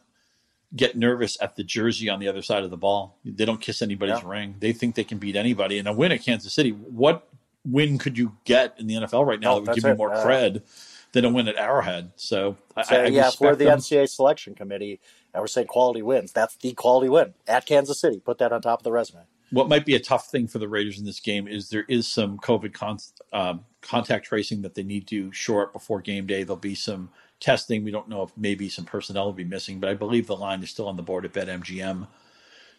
get 0.75 0.97
nervous 0.97 1.37
at 1.41 1.55
the 1.55 1.63
jersey 1.63 2.09
on 2.09 2.19
the 2.19 2.27
other 2.27 2.41
side 2.41 2.63
of 2.63 2.69
the 2.69 2.77
ball. 2.77 3.17
They 3.23 3.45
don't 3.45 3.61
kiss 3.61 3.81
anybody's 3.81 4.21
yeah. 4.21 4.29
ring. 4.29 4.55
They 4.59 4.73
think 4.73 4.95
they 4.95 5.03
can 5.03 5.19
beat 5.19 5.35
anybody. 5.35 5.79
And 5.79 5.87
a 5.87 5.93
win 5.93 6.11
at 6.11 6.23
Kansas 6.23 6.53
City, 6.53 6.71
what 6.71 7.27
win 7.63 7.97
could 7.97 8.17
you 8.17 8.35
get 8.43 8.75
in 8.79 8.87
the 8.87 8.95
NFL 8.95 9.25
right 9.25 9.39
now 9.39 9.53
oh, 9.53 9.59
that 9.59 9.67
would 9.67 9.75
give 9.75 9.85
it. 9.85 9.89
you 9.89 9.95
more 9.95 10.13
uh, 10.13 10.25
cred 10.25 10.63
than 11.11 11.23
a 11.23 11.29
win 11.29 11.47
at 11.47 11.55
Arrowhead? 11.55 12.11
So, 12.15 12.57
so 12.83 12.95
I, 12.95 13.03
I 13.03 13.05
yeah, 13.07 13.29
for 13.29 13.55
the 13.55 13.65
them. 13.65 13.79
NCAA 13.79 14.09
selection 14.09 14.55
committee, 14.55 14.99
I 15.33 15.39
was 15.39 15.53
saying 15.53 15.67
quality 15.67 16.01
wins. 16.01 16.31
That's 16.31 16.55
the 16.57 16.73
quality 16.73 17.09
win 17.09 17.35
at 17.47 17.65
Kansas 17.65 17.99
City. 17.99 18.19
Put 18.19 18.39
that 18.39 18.51
on 18.51 18.61
top 18.61 18.79
of 18.79 18.83
the 18.83 18.91
resume 18.91 19.21
what 19.51 19.69
might 19.69 19.85
be 19.85 19.95
a 19.95 19.99
tough 19.99 20.29
thing 20.29 20.47
for 20.47 20.59
the 20.59 20.67
Raiders 20.67 20.99
in 20.99 21.05
this 21.05 21.19
game 21.19 21.47
is 21.47 21.69
there 21.69 21.85
is 21.87 22.07
some 22.07 22.37
COVID 22.39 22.73
con- 22.73 22.97
um, 23.33 23.65
contact 23.81 24.25
tracing 24.25 24.61
that 24.63 24.75
they 24.75 24.83
need 24.83 25.07
to 25.07 25.31
shore 25.31 25.63
up 25.63 25.73
before 25.73 26.01
game 26.01 26.25
day. 26.25 26.43
There'll 26.43 26.57
be 26.57 26.75
some 26.75 27.09
testing. 27.39 27.83
We 27.83 27.91
don't 27.91 28.09
know 28.09 28.23
if 28.23 28.31
maybe 28.37 28.69
some 28.69 28.85
personnel 28.85 29.25
will 29.25 29.33
be 29.33 29.43
missing, 29.43 29.79
but 29.79 29.89
I 29.89 29.93
believe 29.93 30.27
the 30.27 30.35
line 30.35 30.63
is 30.63 30.69
still 30.69 30.87
on 30.87 30.95
the 30.95 31.03
board 31.03 31.25
at 31.25 31.33
BetMGM. 31.33 32.07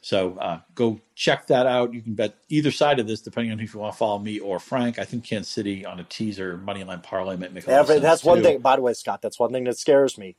So 0.01 0.39
uh, 0.39 0.61
go 0.75 1.01
check 1.15 1.49
that 1.49 1.67
out. 1.67 1.93
You 1.93 2.01
can 2.01 2.15
bet 2.15 2.37
either 2.49 2.71
side 2.71 3.01
of 3.01 3.07
this, 3.07 3.21
depending 3.21 3.53
on 3.53 3.61
if 3.61 3.75
you 3.75 3.81
want 3.81 3.95
to 3.95 3.99
follow 3.99 4.19
me 4.19 4.39
or 4.39 4.61
Frank. 4.61 4.99
I 4.99 5.05
think 5.05 5.25
Kansas 5.25 5.53
City 5.53 5.85
on 5.85 5.99
a 5.99 6.05
teaser 6.05 6.57
money 6.59 6.85
line 6.85 7.01
parlay 7.01 7.37
might 7.37 7.53
make 7.53 7.67
a 7.67 7.71
lot 7.71 7.89
That's 8.01 8.23
one 8.23 8.39
too. 8.39 8.45
thing. 8.45 8.61
By 8.61 8.77
the 8.77 8.83
way, 8.83 8.93
Scott, 8.93 9.21
that's 9.21 9.39
one 9.39 9.53
thing 9.53 9.65
that 9.65 9.79
scares 9.79 10.17
me. 10.17 10.37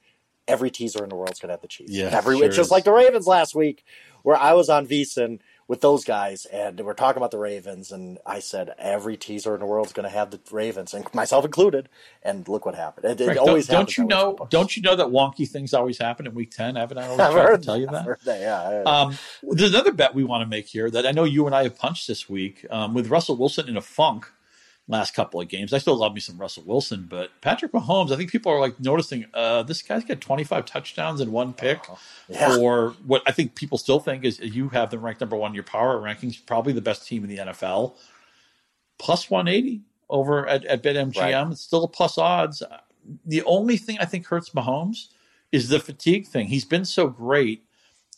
Every 0.48 0.72
teaser 0.72 1.04
in 1.04 1.10
the 1.10 1.16
world 1.16 1.32
is 1.32 1.40
going 1.40 1.50
to 1.50 1.54
have 1.54 1.62
the 1.62 1.68
Chiefs. 1.68 1.92
Yeah, 1.92 2.10
Every, 2.14 2.38
sure 2.38 2.50
just 2.50 2.72
like 2.72 2.86
the 2.86 2.94
Ravens 2.94 3.28
last 3.28 3.54
week, 3.54 3.84
where 4.24 4.38
I 4.38 4.54
was 4.54 4.70
on 4.70 4.88
VSiN 4.88 5.40
with 5.68 5.82
those 5.82 6.06
guys, 6.06 6.46
and 6.46 6.80
we're 6.80 6.94
talking 6.94 7.18
about 7.18 7.32
the 7.32 7.38
Ravens, 7.38 7.92
and 7.92 8.18
I 8.26 8.40
said 8.40 8.74
every 8.78 9.18
teaser 9.18 9.54
in 9.54 9.60
the 9.60 9.66
world 9.66 9.88
is 9.88 9.94
going 9.94 10.06
to 10.06 10.10
have 10.10 10.32
the 10.32 10.40
Ravens, 10.52 10.94
and 10.94 11.06
myself 11.14 11.46
included. 11.46 11.90
And 12.24 12.48
look 12.48 12.66
what 12.66 12.76
happened. 12.76 13.06
It, 13.06 13.22
it 13.22 13.38
always 13.38 13.68
don't, 13.68 13.80
don't 13.80 13.98
you 13.98 14.06
know? 14.06 14.38
Don't 14.50 14.76
you 14.76 14.82
know 14.82 14.96
that 14.96 15.08
wonky 15.08 15.48
things 15.48 15.74
always 15.74 15.98
happen 15.98 16.26
in 16.26 16.34
Week 16.34 16.52
Ten? 16.52 16.76
Haven't 16.76 16.98
I 16.98 17.04
always 17.08 17.20
I've 17.20 17.34
tried 17.34 17.58
to 17.58 17.64
tell 17.64 17.78
you 17.78 17.88
that? 17.88 18.20
that 18.26 18.42
yeah. 18.42 18.84
Um, 18.86 19.18
there's 19.44 19.74
another 19.74 19.92
bet 19.92 20.16
we 20.16 20.24
want 20.24 20.42
to 20.42 20.48
make 20.48 20.68
here 20.68 20.90
that 20.90 21.06
I 21.06 21.12
know 21.12 21.24
you 21.24 21.46
and 21.46 21.56
I 21.56 21.64
have 21.64 21.78
punched 21.78 22.08
this 22.08 22.30
week 22.30 22.66
um, 22.70 22.94
with 22.94 23.10
Russell 23.10 23.38
Wilson 23.38 23.68
in 23.68 23.78
a 23.78 23.82
funk 23.82 24.32
last 24.88 25.14
couple 25.14 25.42
of 25.42 25.48
games. 25.48 25.74
I 25.74 25.80
still 25.80 25.98
love 25.98 26.14
me 26.14 26.20
some 26.20 26.38
Russell 26.38 26.64
Wilson, 26.66 27.08
but 27.10 27.30
Patrick 27.42 27.74
Mahomes, 27.74 28.12
I 28.12 28.16
think 28.16 28.32
people 28.32 28.52
are 28.52 28.60
like 28.60 28.80
noticing 28.80 29.26
uh, 29.34 29.64
this 29.64 29.82
guy's 29.82 30.06
got 30.06 30.22
25 30.22 30.66
touchdowns 30.66 31.20
and 31.20 31.32
one 31.32 31.54
pick 31.54 31.90
uh, 31.90 31.96
yeah. 32.30 32.56
for 32.56 32.92
what 33.06 33.22
I 33.26 33.32
think 33.32 33.56
people 33.56 33.78
still 33.78 34.00
think 34.00 34.24
is 34.24 34.40
you 34.40 34.70
have 34.70 34.90
them 34.90 35.02
ranked 35.02 35.22
number 35.22 35.36
one 35.36 35.52
in 35.52 35.56
your 35.56 35.64
power 35.64 36.00
rankings, 36.00 36.44
probably 36.46 36.74
the 36.74 36.82
best 36.82 37.08
team 37.08 37.24
in 37.24 37.30
the 37.30 37.38
NFL. 37.38 37.96
Plus 38.98 39.30
180 39.30 39.82
over 40.10 40.48
at, 40.48 40.64
at 40.66 40.82
BetMGM. 40.82 41.18
Right. 41.18 41.52
It's 41.52 41.62
still 41.62 41.84
a 41.84 41.88
plus 41.88 42.18
odds. 42.18 42.64
The 43.26 43.44
only 43.44 43.78
thing 43.78 43.98
I 44.00 44.06
think 44.06 44.26
hurts 44.26 44.52
Mahomes 44.52 45.08
is 45.52 45.70
the 45.70 45.80
fatigue 45.80 46.28
thing. 46.28 46.48
He's 46.48 46.66
been 46.66 46.86
so 46.86 47.08
great. 47.08 47.64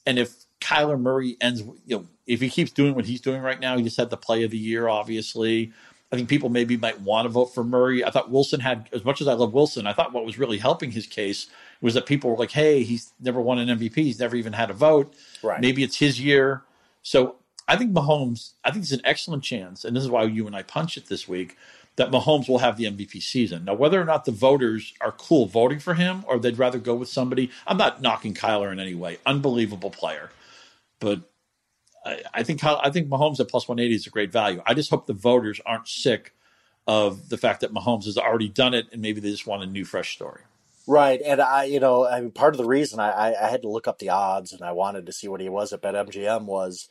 And 0.06 0.18
if 0.18 0.46
Kyler 0.62 1.00
Murray 1.00 1.38
ends, 1.42 1.62
you 1.86 1.98
know, 1.98 2.06
if 2.26 2.42
he 2.42 2.50
keeps 2.50 2.72
doing 2.72 2.96
what 2.96 3.06
he's 3.06 3.22
doing 3.22 3.42
right 3.42 3.60
now, 3.60 3.76
he 3.78 3.84
just 3.84 3.98
had 3.98 4.10
the 4.10 4.18
play 4.18 4.44
of 4.44 4.52
the 4.52 4.58
year, 4.58 4.88
obviously. 4.88 5.74
I 6.12 6.16
think 6.16 6.28
people 6.28 6.50
maybe 6.50 6.76
might 6.76 7.00
want 7.02 7.26
to 7.26 7.30
vote 7.30 7.54
for 7.54 7.64
Murray. 7.64 8.04
I 8.04 8.10
thought 8.10 8.32
Wilson 8.32 8.60
had, 8.60 8.90
as 8.92 9.06
much 9.06 9.22
as 9.22 9.28
I 9.28 9.34
love 9.34 9.54
Wilson, 9.54 9.86
I 9.86 9.94
thought 9.94 10.12
what 10.12 10.26
was 10.26 10.40
really 10.40 10.58
helping 10.58 10.92
his 10.92 11.06
case 11.06 11.48
was 11.82 11.94
that 11.94 12.08
people 12.08 12.32
were 12.32 12.38
like, 12.38 12.52
hey, 12.52 12.82
he's 12.84 13.14
never 13.20 13.40
won 13.40 13.60
an 13.60 13.78
MVP. 13.78 13.96
He's 13.96 14.20
never 14.20 14.36
even 14.36 14.54
had 14.54 14.72
a 14.72 14.74
vote. 14.74 15.14
Right. 15.44 15.62
Maybe 15.62 15.84
it's 15.84 15.98
his 15.98 16.20
year. 16.20 16.64
So 17.04 17.36
I 17.68 17.76
think 17.76 17.94
Mahomes, 17.94 18.54
I 18.64 18.72
think 18.72 18.84
it's 18.84 18.92
an 18.92 19.02
excellent 19.04 19.44
chance. 19.44 19.86
And 19.86 19.96
this 19.96 20.04
is 20.04 20.10
why 20.10 20.24
you 20.24 20.48
and 20.48 20.56
I 20.56 20.64
punch 20.64 20.98
it 20.98 21.06
this 21.08 21.28
week 21.28 21.56
that 21.98 22.10
Mahomes 22.10 22.50
will 22.50 22.60
have 22.60 22.78
the 22.78 22.86
MVP 22.86 23.22
season. 23.22 23.66
Now, 23.66 23.76
whether 23.76 24.02
or 24.02 24.06
not 24.06 24.26
the 24.26 24.32
voters 24.32 24.94
are 25.02 25.12
cool 25.12 25.46
voting 25.46 25.80
for 25.80 25.94
him 25.94 26.24
or 26.28 26.40
they'd 26.40 26.58
rather 26.58 26.80
go 26.80 26.96
with 26.96 27.10
somebody, 27.10 27.52
I'm 27.68 27.78
not 27.78 28.02
knocking 28.02 28.34
Kyler 28.34 28.72
in 28.72 28.80
any 28.80 28.96
way. 28.96 29.20
Unbelievable 29.26 29.92
player. 29.92 30.32
But 31.00 31.29
I, 32.06 32.44
think 32.44 32.64
I 32.64 32.90
think 32.90 33.10
Mahomes 33.10 33.40
at 33.40 33.50
plus 33.50 33.68
180 33.68 33.96
is 33.96 34.08
a 34.08 34.10
great 34.10 34.32
value. 34.32 34.62
I 34.66 34.74
just 34.74 34.90
hope 34.90 35.06
the 35.06 35.14
voters 35.14 35.60
aren't 35.66 35.88
sick 35.88 36.34
of 36.88 37.30
the 37.30 37.38
fact 37.38 37.62
that 37.62 37.74
Mahomes 37.74 38.06
has 38.06 38.18
already 38.18 38.50
done 38.50 38.74
it 38.74 38.88
and 38.92 39.02
maybe 39.02 39.20
they 39.22 39.30
just 39.30 39.46
want 39.46 39.64
a 39.64 39.68
new, 39.68 39.86
fresh 39.86 40.14
story. 40.14 40.42
Right, 40.88 41.22
and 41.24 41.40
I, 41.40 41.66
you 41.66 41.80
know, 41.80 42.08
I 42.08 42.20
mean, 42.20 42.32
part 42.32 42.56
of 42.56 42.58
the 42.58 42.66
reason 42.66 43.00
I, 43.00 43.36
I 43.40 43.48
had 43.48 43.62
to 43.62 43.70
look 43.70 43.88
up 43.88 44.00
the 44.00 44.10
odds 44.10 44.54
and 44.54 44.64
I 44.64 44.72
wanted 44.72 45.06
to 45.06 45.12
see 45.12 45.28
what 45.28 45.40
he 45.40 45.48
was 45.48 45.72
at 45.72 45.84
BetMGM 45.84 46.46
was, 46.46 46.90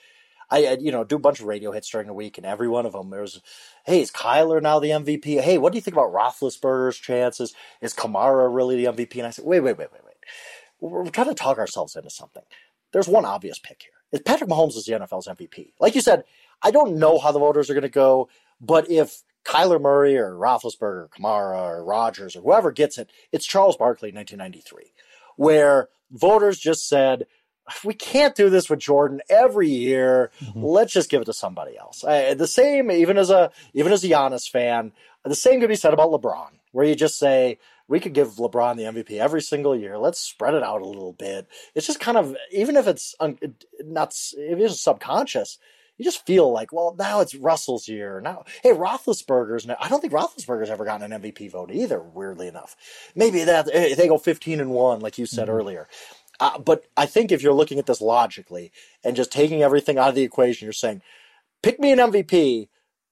I, 0.50 0.78
you 0.80 0.92
know, 0.92 1.02
do 1.02 1.16
a 1.16 1.18
bunch 1.20 1.40
of 1.40 1.46
radio 1.46 1.72
hits 1.72 1.90
during 1.90 2.06
the 2.06 2.14
week, 2.14 2.38
and 2.38 2.46
every 2.46 2.68
one 2.68 2.86
of 2.86 2.92
them 2.92 3.10
there 3.10 3.22
was, 3.22 3.42
hey, 3.84 4.00
is 4.00 4.12
Kyler 4.12 4.62
now 4.62 4.78
the 4.78 4.90
MVP? 4.90 5.40
Hey, 5.40 5.58
what 5.58 5.72
do 5.72 5.78
you 5.78 5.82
think 5.82 5.96
about 5.96 6.12
Roethlisberger's 6.12 6.96
chances? 6.96 7.54
Is 7.82 7.92
Kamara 7.92 8.54
really 8.54 8.82
the 8.82 8.92
MVP? 8.92 9.16
And 9.16 9.26
I 9.26 9.30
said, 9.30 9.44
wait, 9.44 9.60
wait, 9.60 9.76
wait, 9.76 9.92
wait, 9.92 10.04
wait. 10.06 10.14
We're 10.80 11.10
trying 11.10 11.28
to 11.28 11.34
talk 11.34 11.58
ourselves 11.58 11.96
into 11.96 12.08
something. 12.08 12.44
There's 12.92 13.08
one 13.08 13.24
obvious 13.24 13.58
pick 13.58 13.82
here 13.82 13.97
is 14.12 14.20
Patrick 14.20 14.50
Mahomes 14.50 14.76
is 14.76 14.84
the 14.84 14.92
NFL's 14.92 15.26
MVP. 15.26 15.72
Like 15.80 15.94
you 15.94 16.00
said, 16.00 16.24
I 16.62 16.70
don't 16.70 16.98
know 16.98 17.18
how 17.18 17.32
the 17.32 17.38
voters 17.38 17.70
are 17.70 17.74
going 17.74 17.82
to 17.82 17.88
go, 17.88 18.28
but 18.60 18.90
if 18.90 19.22
Kyler 19.44 19.80
Murray 19.80 20.16
or 20.16 20.34
Roethlisberger 20.34 20.82
or 20.82 21.08
Kamara 21.08 21.62
or 21.62 21.84
Rodgers 21.84 22.36
or 22.36 22.42
whoever 22.42 22.72
gets 22.72 22.98
it, 22.98 23.10
it's 23.32 23.46
Charles 23.46 23.76
Barkley 23.76 24.10
in 24.10 24.16
1993, 24.16 24.92
where 25.36 25.88
voters 26.10 26.58
just 26.58 26.88
said, 26.88 27.26
we 27.84 27.94
can't 27.94 28.34
do 28.34 28.48
this 28.50 28.70
with 28.70 28.78
Jordan 28.78 29.20
every 29.28 29.68
year. 29.68 30.30
Mm-hmm. 30.40 30.62
Let's 30.62 30.92
just 30.92 31.10
give 31.10 31.20
it 31.22 31.26
to 31.26 31.32
somebody 31.32 31.76
else. 31.76 32.02
I, 32.02 32.34
the 32.34 32.46
same, 32.46 32.90
even 32.90 33.18
as 33.18 33.30
a 33.30 33.50
even 33.74 33.92
as 33.92 34.02
a 34.04 34.08
Giannis 34.08 34.48
fan, 34.48 34.92
the 35.24 35.34
same 35.34 35.60
could 35.60 35.68
be 35.68 35.76
said 35.76 35.92
about 35.92 36.10
LeBron, 36.10 36.50
where 36.72 36.86
you 36.86 36.94
just 36.94 37.18
say, 37.18 37.58
we 37.88 38.00
could 38.00 38.12
give 38.12 38.34
LeBron 38.34 38.76
the 38.76 38.84
MVP 38.84 39.18
every 39.18 39.42
single 39.42 39.74
year. 39.74 39.98
Let's 39.98 40.20
spread 40.20 40.54
it 40.54 40.62
out 40.62 40.82
a 40.82 40.86
little 40.86 41.14
bit. 41.14 41.48
It's 41.74 41.86
just 41.86 42.00
kind 42.00 42.18
of 42.18 42.36
even 42.52 42.76
if 42.76 42.86
it's 42.86 43.14
un, 43.18 43.38
not 43.80 44.14
if 44.36 44.58
it's 44.58 44.80
subconscious, 44.80 45.58
you 45.96 46.04
just 46.04 46.24
feel 46.24 46.52
like, 46.52 46.72
well, 46.72 46.94
now 46.96 47.20
it's 47.20 47.34
Russell's 47.34 47.88
year. 47.88 48.20
Now, 48.20 48.44
hey, 48.62 48.70
Roethlisberger's. 48.70 49.66
Now, 49.66 49.76
I 49.80 49.88
don't 49.88 50.00
think 50.00 50.12
Roethlisberger's 50.12 50.70
ever 50.70 50.84
gotten 50.84 51.12
an 51.12 51.20
MVP 51.20 51.50
vote 51.50 51.70
either. 51.72 52.00
Weirdly 52.00 52.46
enough, 52.46 52.76
maybe 53.16 53.42
that 53.44 53.66
they 53.66 54.06
go 54.06 54.18
fifteen 54.18 54.60
and 54.60 54.70
one, 54.70 55.00
like 55.00 55.18
you 55.18 55.26
said 55.26 55.48
mm-hmm. 55.48 55.56
earlier. 55.56 55.88
Uh, 56.40 56.58
but 56.58 56.84
I 56.96 57.06
think 57.06 57.32
if 57.32 57.42
you're 57.42 57.52
looking 57.52 57.80
at 57.80 57.86
this 57.86 58.00
logically 58.00 58.70
and 59.02 59.16
just 59.16 59.32
taking 59.32 59.62
everything 59.62 59.98
out 59.98 60.10
of 60.10 60.14
the 60.14 60.22
equation, 60.22 60.66
you're 60.66 60.72
saying, 60.72 61.02
pick 61.64 61.80
me 61.80 61.90
an 61.90 61.98
MVP. 61.98 62.68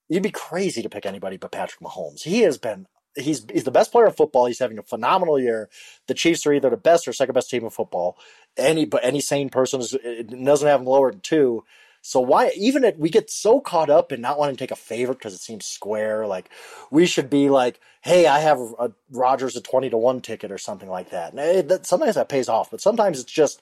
You'd 0.07 0.23
be 0.23 0.31
crazy 0.31 0.81
to 0.81 0.87
pick 0.87 1.05
anybody 1.05 1.35
but 1.35 1.51
Patrick 1.51 1.81
Mahomes. 1.81 2.23
He 2.23 2.41
has 2.41 2.57
been 2.57 2.87
he's 3.17 3.45
he's 3.51 3.63
the 3.63 3.71
best 3.71 3.91
player 3.91 4.07
in 4.07 4.13
football. 4.13 4.45
He's 4.45 4.59
having 4.59 4.77
a 4.77 4.83
phenomenal 4.83 5.39
year. 5.39 5.69
The 6.07 6.13
Chiefs 6.13 6.45
are 6.45 6.53
either 6.53 6.69
the 6.69 6.77
best 6.77 7.07
or 7.07 7.13
second 7.13 7.33
best 7.33 7.49
team 7.49 7.63
in 7.63 7.69
football. 7.69 8.17
Any 8.55 8.89
any 9.01 9.21
sane 9.21 9.49
person 9.49 9.81
is, 9.81 9.91
doesn't 9.91 10.67
have 10.67 10.79
them 10.79 10.87
lower 10.87 11.11
than 11.11 11.21
two. 11.21 11.63
So 12.01 12.21
why 12.21 12.51
even 12.55 12.83
if 12.83 12.97
we 12.97 13.09
get 13.09 13.29
so 13.29 13.59
caught 13.59 13.89
up 13.89 14.11
in 14.11 14.21
not 14.21 14.39
wanting 14.39 14.55
to 14.55 14.59
take 14.59 14.71
a 14.71 14.75
favorite 14.75 15.17
because 15.17 15.33
it 15.33 15.41
seems 15.41 15.65
square, 15.65 16.25
like 16.25 16.49
we 16.89 17.05
should 17.05 17.29
be 17.29 17.49
like, 17.49 17.79
hey, 18.01 18.27
I 18.27 18.39
have 18.39 18.59
a 18.79 18.91
Rodgers 19.11 19.55
a 19.55 19.61
twenty 19.61 19.89
to 19.89 19.97
one 19.97 20.21
ticket 20.21 20.51
or 20.51 20.57
something 20.57 20.89
like 20.89 21.09
that. 21.09 21.33
And 21.33 21.39
it, 21.39 21.67
that, 21.67 21.85
sometimes 21.85 22.15
that 22.15 22.29
pays 22.29 22.47
off, 22.47 22.71
but 22.71 22.81
sometimes 22.81 23.19
it's 23.19 23.31
just. 23.31 23.61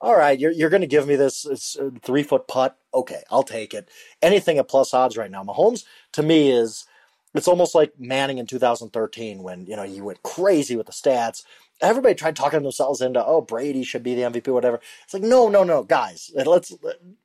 All 0.00 0.16
right, 0.16 0.38
you're 0.38 0.52
you're 0.52 0.70
going 0.70 0.82
to 0.82 0.86
give 0.86 1.08
me 1.08 1.16
this 1.16 1.44
uh, 1.44 1.90
three 2.02 2.22
foot 2.22 2.46
putt. 2.46 2.78
Okay, 2.94 3.24
I'll 3.32 3.42
take 3.42 3.74
it. 3.74 3.88
Anything 4.22 4.58
at 4.58 4.68
plus 4.68 4.94
odds 4.94 5.16
right 5.16 5.28
now. 5.28 5.42
Mahomes 5.42 5.82
to 6.12 6.22
me 6.22 6.52
is 6.52 6.86
it's 7.34 7.48
almost 7.48 7.74
like 7.74 7.92
Manning 7.98 8.38
in 8.38 8.46
2013 8.46 9.42
when 9.42 9.66
you 9.66 9.76
know 9.76 9.82
he 9.82 10.00
went 10.00 10.22
crazy 10.22 10.76
with 10.76 10.86
the 10.86 10.92
stats. 10.92 11.44
Everybody 11.80 12.14
tried 12.14 12.36
talking 12.36 12.62
themselves 12.62 13.00
into 13.00 13.24
oh 13.24 13.40
Brady 13.40 13.84
should 13.84 14.02
be 14.02 14.14
the 14.14 14.22
MVP, 14.22 14.52
whatever. 14.52 14.80
It's 15.04 15.14
like 15.14 15.22
no, 15.22 15.48
no, 15.48 15.64
no, 15.64 15.82
guys. 15.82 16.30
Let's 16.34 16.74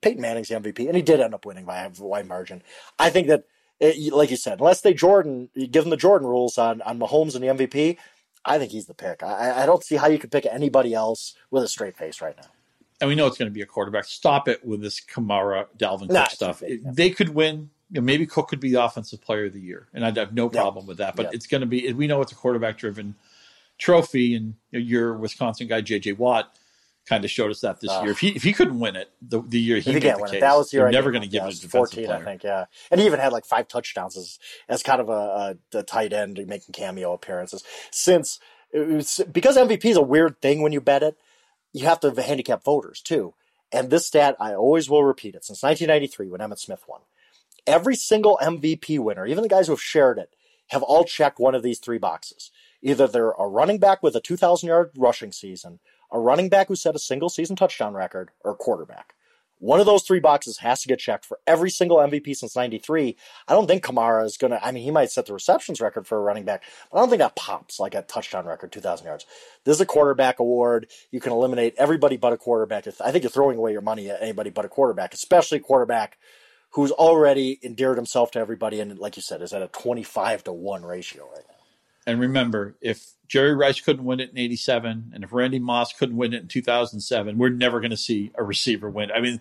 Peyton 0.02 0.22
Manning's 0.22 0.50
the 0.50 0.56
MVP, 0.56 0.88
and 0.88 0.96
he 0.96 1.02
did 1.02 1.20
end 1.20 1.34
up 1.34 1.46
winning 1.46 1.66
by 1.66 1.84
a 1.84 1.90
wide 2.00 2.28
margin. 2.28 2.62
I 3.00 3.10
think 3.10 3.28
that, 3.28 3.46
it, 3.80 4.14
like 4.14 4.30
you 4.30 4.38
said, 4.38 4.60
unless 4.60 4.82
they 4.82 4.94
Jordan 4.94 5.50
give 5.56 5.84
them 5.84 5.90
the 5.90 5.98
Jordan 5.98 6.28
rules 6.28 6.58
on 6.58 6.82
on 6.82 7.00
Mahomes 7.00 7.36
and 7.36 7.44
the 7.44 7.66
MVP, 7.66 7.98
I 8.46 8.60
think 8.60 8.72
he's 8.72 8.88
the 8.88 8.94
pick. 8.94 9.24
I, 9.24 9.64
I 9.64 9.66
don't 9.66 9.84
see 9.84 9.96
how 9.96 10.08
you 10.08 10.20
could 10.20 10.32
pick 10.32 10.46
anybody 10.46 10.94
else 10.94 11.36
with 11.50 11.64
a 11.64 11.68
straight 11.68 11.98
face 11.98 12.22
right 12.22 12.36
now. 12.36 12.50
And 13.02 13.10
we 13.10 13.16
know 13.16 13.28
it's 13.28 13.38
going 13.38 13.50
to 13.50 13.54
be 13.54 13.62
a 13.62 13.66
quarterback. 13.66 14.06
Stop 14.06 14.48
it 14.48 14.66
with 14.66 14.82
this 14.82 15.02
Kamara, 15.02 15.66
Dalvin 15.78 16.10
nah, 16.10 16.28
stuff. 16.28 16.62
It, 16.62 16.82
they 16.86 17.10
could 17.10 17.30
win 17.30 17.70
you 17.94 18.02
know, 18.02 18.06
maybe 18.06 18.26
Cook 18.26 18.48
could 18.48 18.60
be 18.60 18.72
the 18.72 18.84
offensive 18.84 19.22
player 19.22 19.46
of 19.46 19.54
the 19.54 19.62
year, 19.62 19.88
and 19.94 20.04
I'd 20.04 20.18
have 20.18 20.34
no 20.34 20.50
problem 20.50 20.88
with 20.88 20.98
that. 20.98 21.16
But 21.16 21.32
it's 21.32 21.46
going 21.46 21.62
to 21.62 21.68
be 21.68 21.94
we 21.94 22.08
know 22.08 22.22
it's 22.22 22.32
a 22.32 22.36
quarterback 22.36 22.80
driven 22.80 23.14
trophy, 23.78 24.34
and 24.34 24.56
your 24.72 25.14
Wisconsin 25.14 25.68
guy 25.68 25.84
JJ 25.84 26.18
Watt 26.18 26.58
kind 27.06 27.24
of 27.24 27.30
showed 27.30 27.52
us 27.52 27.62
that 27.62 27.82
this 27.82 27.92
uh, 27.92 28.02
year. 28.02 28.12
If 28.12 28.20
he 28.20 28.30
if 28.30 28.42
he 28.42 28.52
couldn't 28.52 28.80
win 28.80 28.96
it, 28.96 29.12
the, 29.22 29.44
the 29.44 29.60
year 29.60 29.76
he, 29.78 29.92
he 29.92 29.94
made 29.94 30.02
the 30.02 30.28
case, 30.28 30.42
that 30.42 30.58
was 30.58 30.72
the 30.72 30.78
year 30.78 30.90
never 30.90 31.12
going 31.12 31.22
to 31.22 31.28
give 31.28 31.44
yeah, 31.44 31.50
it 31.50 31.64
a 31.64 31.68
fourteen. 31.68 32.06
Player. 32.06 32.18
I 32.18 32.24
think, 32.24 32.44
yeah, 32.44 32.66
and 32.90 33.00
he 33.00 33.06
even 33.06 33.20
had 33.20 33.32
like 33.32 33.46
five 33.46 33.68
touchdowns 33.68 34.18
as 34.18 34.40
as 34.68 34.82
kind 34.82 35.00
of 35.00 35.10
a, 35.10 35.56
a, 35.74 35.78
a 35.78 35.84
tight 35.84 36.14
end 36.14 36.44
making 36.48 36.74
cameo 36.74 37.14
appearances. 37.14 37.64
Since 37.92 38.40
was, 38.74 39.22
because 39.32 39.56
MVP 39.56 39.86
is 39.86 39.98
a 39.98 40.02
weird 40.02 40.42
thing 40.42 40.64
when 40.64 40.72
you 40.72 40.82
bet 40.82 41.04
it, 41.04 41.16
you 41.74 41.86
have 41.86 42.00
to 42.00 42.10
handicap 42.20 42.64
voters 42.64 43.02
too. 43.02 43.36
And 43.72 43.92
this 43.92 44.08
stat, 44.08 44.36
I 44.40 44.56
always 44.56 44.90
will 44.90 45.04
repeat 45.04 45.36
it 45.36 45.46
since 45.46 45.62
1993 45.62 46.30
when 46.30 46.42
Emmitt 46.42 46.60
Smith 46.60 46.84
won 46.88 47.02
every 47.68 47.96
single 47.96 48.40
MVP 48.42 49.00
winner, 49.00 49.26
even 49.26 49.44
the 49.44 49.50
guys 49.50 49.68
who 49.68 49.74
have 49.74 49.82
shared 49.82 50.18
it, 50.18 50.36
have 50.70 50.84
all 50.84 51.04
checked 51.04 51.40
one 51.40 51.56
of 51.56 51.64
these 51.64 51.80
three 51.80 51.98
boxes. 51.98 52.52
Either 52.82 53.08
they're 53.08 53.32
a 53.32 53.48
running 53.48 53.80
back 53.80 54.04
with 54.04 54.16
a 54.16 54.22
2,000 54.22 54.68
yard 54.68 54.92
rushing 54.98 55.32
season, 55.32 55.80
a 56.12 56.20
running 56.20 56.50
back 56.50 56.68
who 56.68 56.76
set 56.76 56.96
a 56.96 57.00
single 57.00 57.30
season 57.30 57.56
touchdown 57.56 57.94
record, 57.94 58.32
or 58.44 58.52
a 58.52 58.56
quarterback. 58.56 59.14
One 59.60 59.80
of 59.80 59.86
those 59.86 60.04
three 60.04 60.20
boxes 60.20 60.58
has 60.58 60.82
to 60.82 60.90
get 60.90 61.00
checked 61.00 61.24
for 61.24 61.40
every 61.48 61.70
single 61.70 61.96
MVP 61.96 62.36
since 62.36 62.54
93. 62.54 63.16
I 63.48 63.54
don't 63.54 63.66
think 63.66 63.82
Kamara 63.82 64.26
is 64.26 64.36
going 64.36 64.52
to, 64.52 64.62
I 64.62 64.74
mean, 64.74 64.84
he 64.84 64.92
might 64.92 65.10
set 65.10 65.26
the 65.26 65.34
receptions 65.34 65.80
record 65.80 66.06
for 66.06 66.18
a 66.18 66.22
running 66.22 66.44
back, 66.44 66.64
but 66.92 66.98
I 66.98 67.02
don't 67.02 67.08
think 67.08 67.22
that 67.22 67.38
pops 67.38 67.80
like 67.80 67.96
a 67.96 68.02
touchdown 68.02 68.46
record, 68.46 68.74
2,000 68.74 69.08
yards. 69.08 69.26
This 69.64 69.76
is 69.76 69.82
a 69.82 69.86
quarterback 69.86 70.40
award. 70.40 70.88
You 71.12 71.22
can 71.22 71.32
eliminate 71.32 71.76
everybody 71.78 72.18
but 72.18 72.34
a 72.34 72.38
quarterback. 72.38 72.88
I 73.00 73.12
think 73.12 73.24
you're 73.24 73.32
throwing 73.32 73.58
away 73.58 73.72
your 73.72 73.80
money 73.80 74.10
at 74.10 74.22
anybody 74.22 74.50
but 74.50 74.66
a 74.66 74.68
quarterback, 74.70 75.14
especially 75.14 75.60
a 75.60 75.62
quarterback 75.62 76.18
who's 76.74 76.92
already 76.92 77.60
endeared 77.64 77.98
himself 77.98 78.32
to 78.32 78.40
everybody, 78.40 78.80
and 78.80 78.98
like 79.00 79.16
you 79.16 79.22
said, 79.22 79.42
is 79.42 79.54
at 79.54 79.62
a 79.62 79.68
twenty-five 79.68 80.44
to 80.46 80.54
one 80.54 80.84
ratio 80.84 81.24
right 81.34 81.46
now. 81.48 81.56
And 82.06 82.20
remember, 82.20 82.76
if 82.82 83.12
Jerry 83.28 83.56
Rice 83.56 83.80
couldn't 83.80 84.04
win 84.04 84.20
it 84.20 84.32
in 84.32 84.38
'87, 84.38 85.12
and 85.14 85.24
if 85.24 85.32
Randy 85.32 85.60
Moss 85.60 85.94
couldn't 85.94 86.18
win 86.18 86.34
it 86.34 86.42
in 86.42 86.48
2007, 86.48 87.38
we're 87.38 87.50
never 87.50 87.80
going 87.80 87.92
to 87.92 87.98
see 87.98 88.32
a 88.36 88.44
receiver 88.44 88.90
win. 88.90 89.12
I 89.12 89.22
mean, 89.22 89.40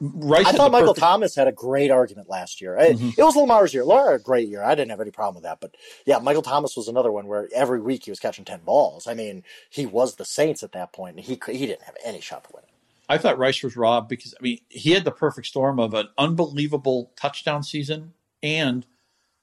Rice. 0.00 0.46
I 0.46 0.52
thought 0.52 0.72
Michael 0.72 0.94
perfect... 0.94 1.00
Thomas 1.00 1.34
had 1.34 1.46
a 1.46 1.52
great 1.52 1.90
argument 1.90 2.30
last 2.30 2.62
year. 2.62 2.76
Mm-hmm. 2.80 3.20
It 3.20 3.22
was 3.22 3.36
Lamar's 3.36 3.74
year. 3.74 3.84
Lamar 3.84 4.12
had 4.12 4.20
a 4.20 4.22
great 4.22 4.48
year. 4.48 4.62
I 4.62 4.74
didn't 4.74 4.90
have 4.90 5.00
any 5.00 5.10
problem 5.10 5.34
with 5.36 5.44
that. 5.44 5.60
But 5.60 5.74
yeah, 6.06 6.18
Michael 6.18 6.42
Thomas 6.42 6.74
was 6.74 6.88
another 6.88 7.12
one 7.12 7.26
where 7.26 7.48
every 7.54 7.80
week 7.80 8.04
he 8.04 8.10
was 8.10 8.18
catching 8.18 8.46
ten 8.46 8.60
balls. 8.60 9.06
I 9.06 9.12
mean, 9.12 9.44
he 9.68 9.84
was 9.84 10.14
the 10.14 10.24
Saints 10.24 10.62
at 10.62 10.72
that 10.72 10.92
point, 10.92 11.16
and 11.16 11.24
he 11.24 11.38
he 11.52 11.66
didn't 11.66 11.82
have 11.82 11.96
any 12.02 12.20
shot 12.20 12.44
to 12.44 12.50
win 12.54 12.62
it. 12.62 12.69
I 13.10 13.18
thought 13.18 13.38
Rice 13.38 13.62
was 13.64 13.76
robbed 13.76 14.08
because 14.08 14.34
I 14.38 14.42
mean 14.42 14.60
he 14.68 14.92
had 14.92 15.04
the 15.04 15.10
perfect 15.10 15.48
storm 15.48 15.80
of 15.80 15.94
an 15.94 16.08
unbelievable 16.16 17.12
touchdown 17.16 17.64
season 17.64 18.14
and 18.40 18.86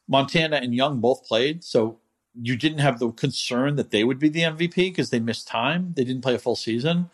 Montana 0.07 0.55
and 0.55 0.74
Young 0.74 1.01
both 1.01 1.26
played, 1.26 1.65
so 1.65 1.99
you 2.34 2.55
didn't 2.55 2.80
have 2.80 2.97
the 2.97 3.11
concern 3.11 3.76
that 3.76 3.91
they 3.91 4.05
would 4.05 4.20
be 4.20 4.30
the 4.30 4.43
MVP 4.43 4.76
because 4.76 5.09
they 5.09 5.20
missed 5.20 5.49
time. 5.49 5.93
They 5.97 6.05
didn't 6.05 6.22
play 6.22 6.34
a 6.34 6.39
full 6.39 6.55
season. 6.55 7.09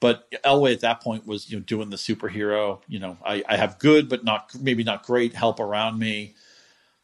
But 0.00 0.30
Elway 0.42 0.72
at 0.72 0.80
that 0.80 1.02
point 1.02 1.26
was 1.26 1.50
you 1.50 1.58
know 1.58 1.62
doing 1.62 1.90
the 1.90 1.96
superhero. 1.96 2.80
You 2.88 3.00
know, 3.00 3.18
I, 3.22 3.44
I 3.46 3.58
have 3.58 3.78
good 3.78 4.08
but 4.08 4.24
not 4.24 4.50
maybe 4.58 4.82
not 4.82 5.04
great 5.04 5.34
help 5.34 5.60
around 5.60 5.98
me. 5.98 6.34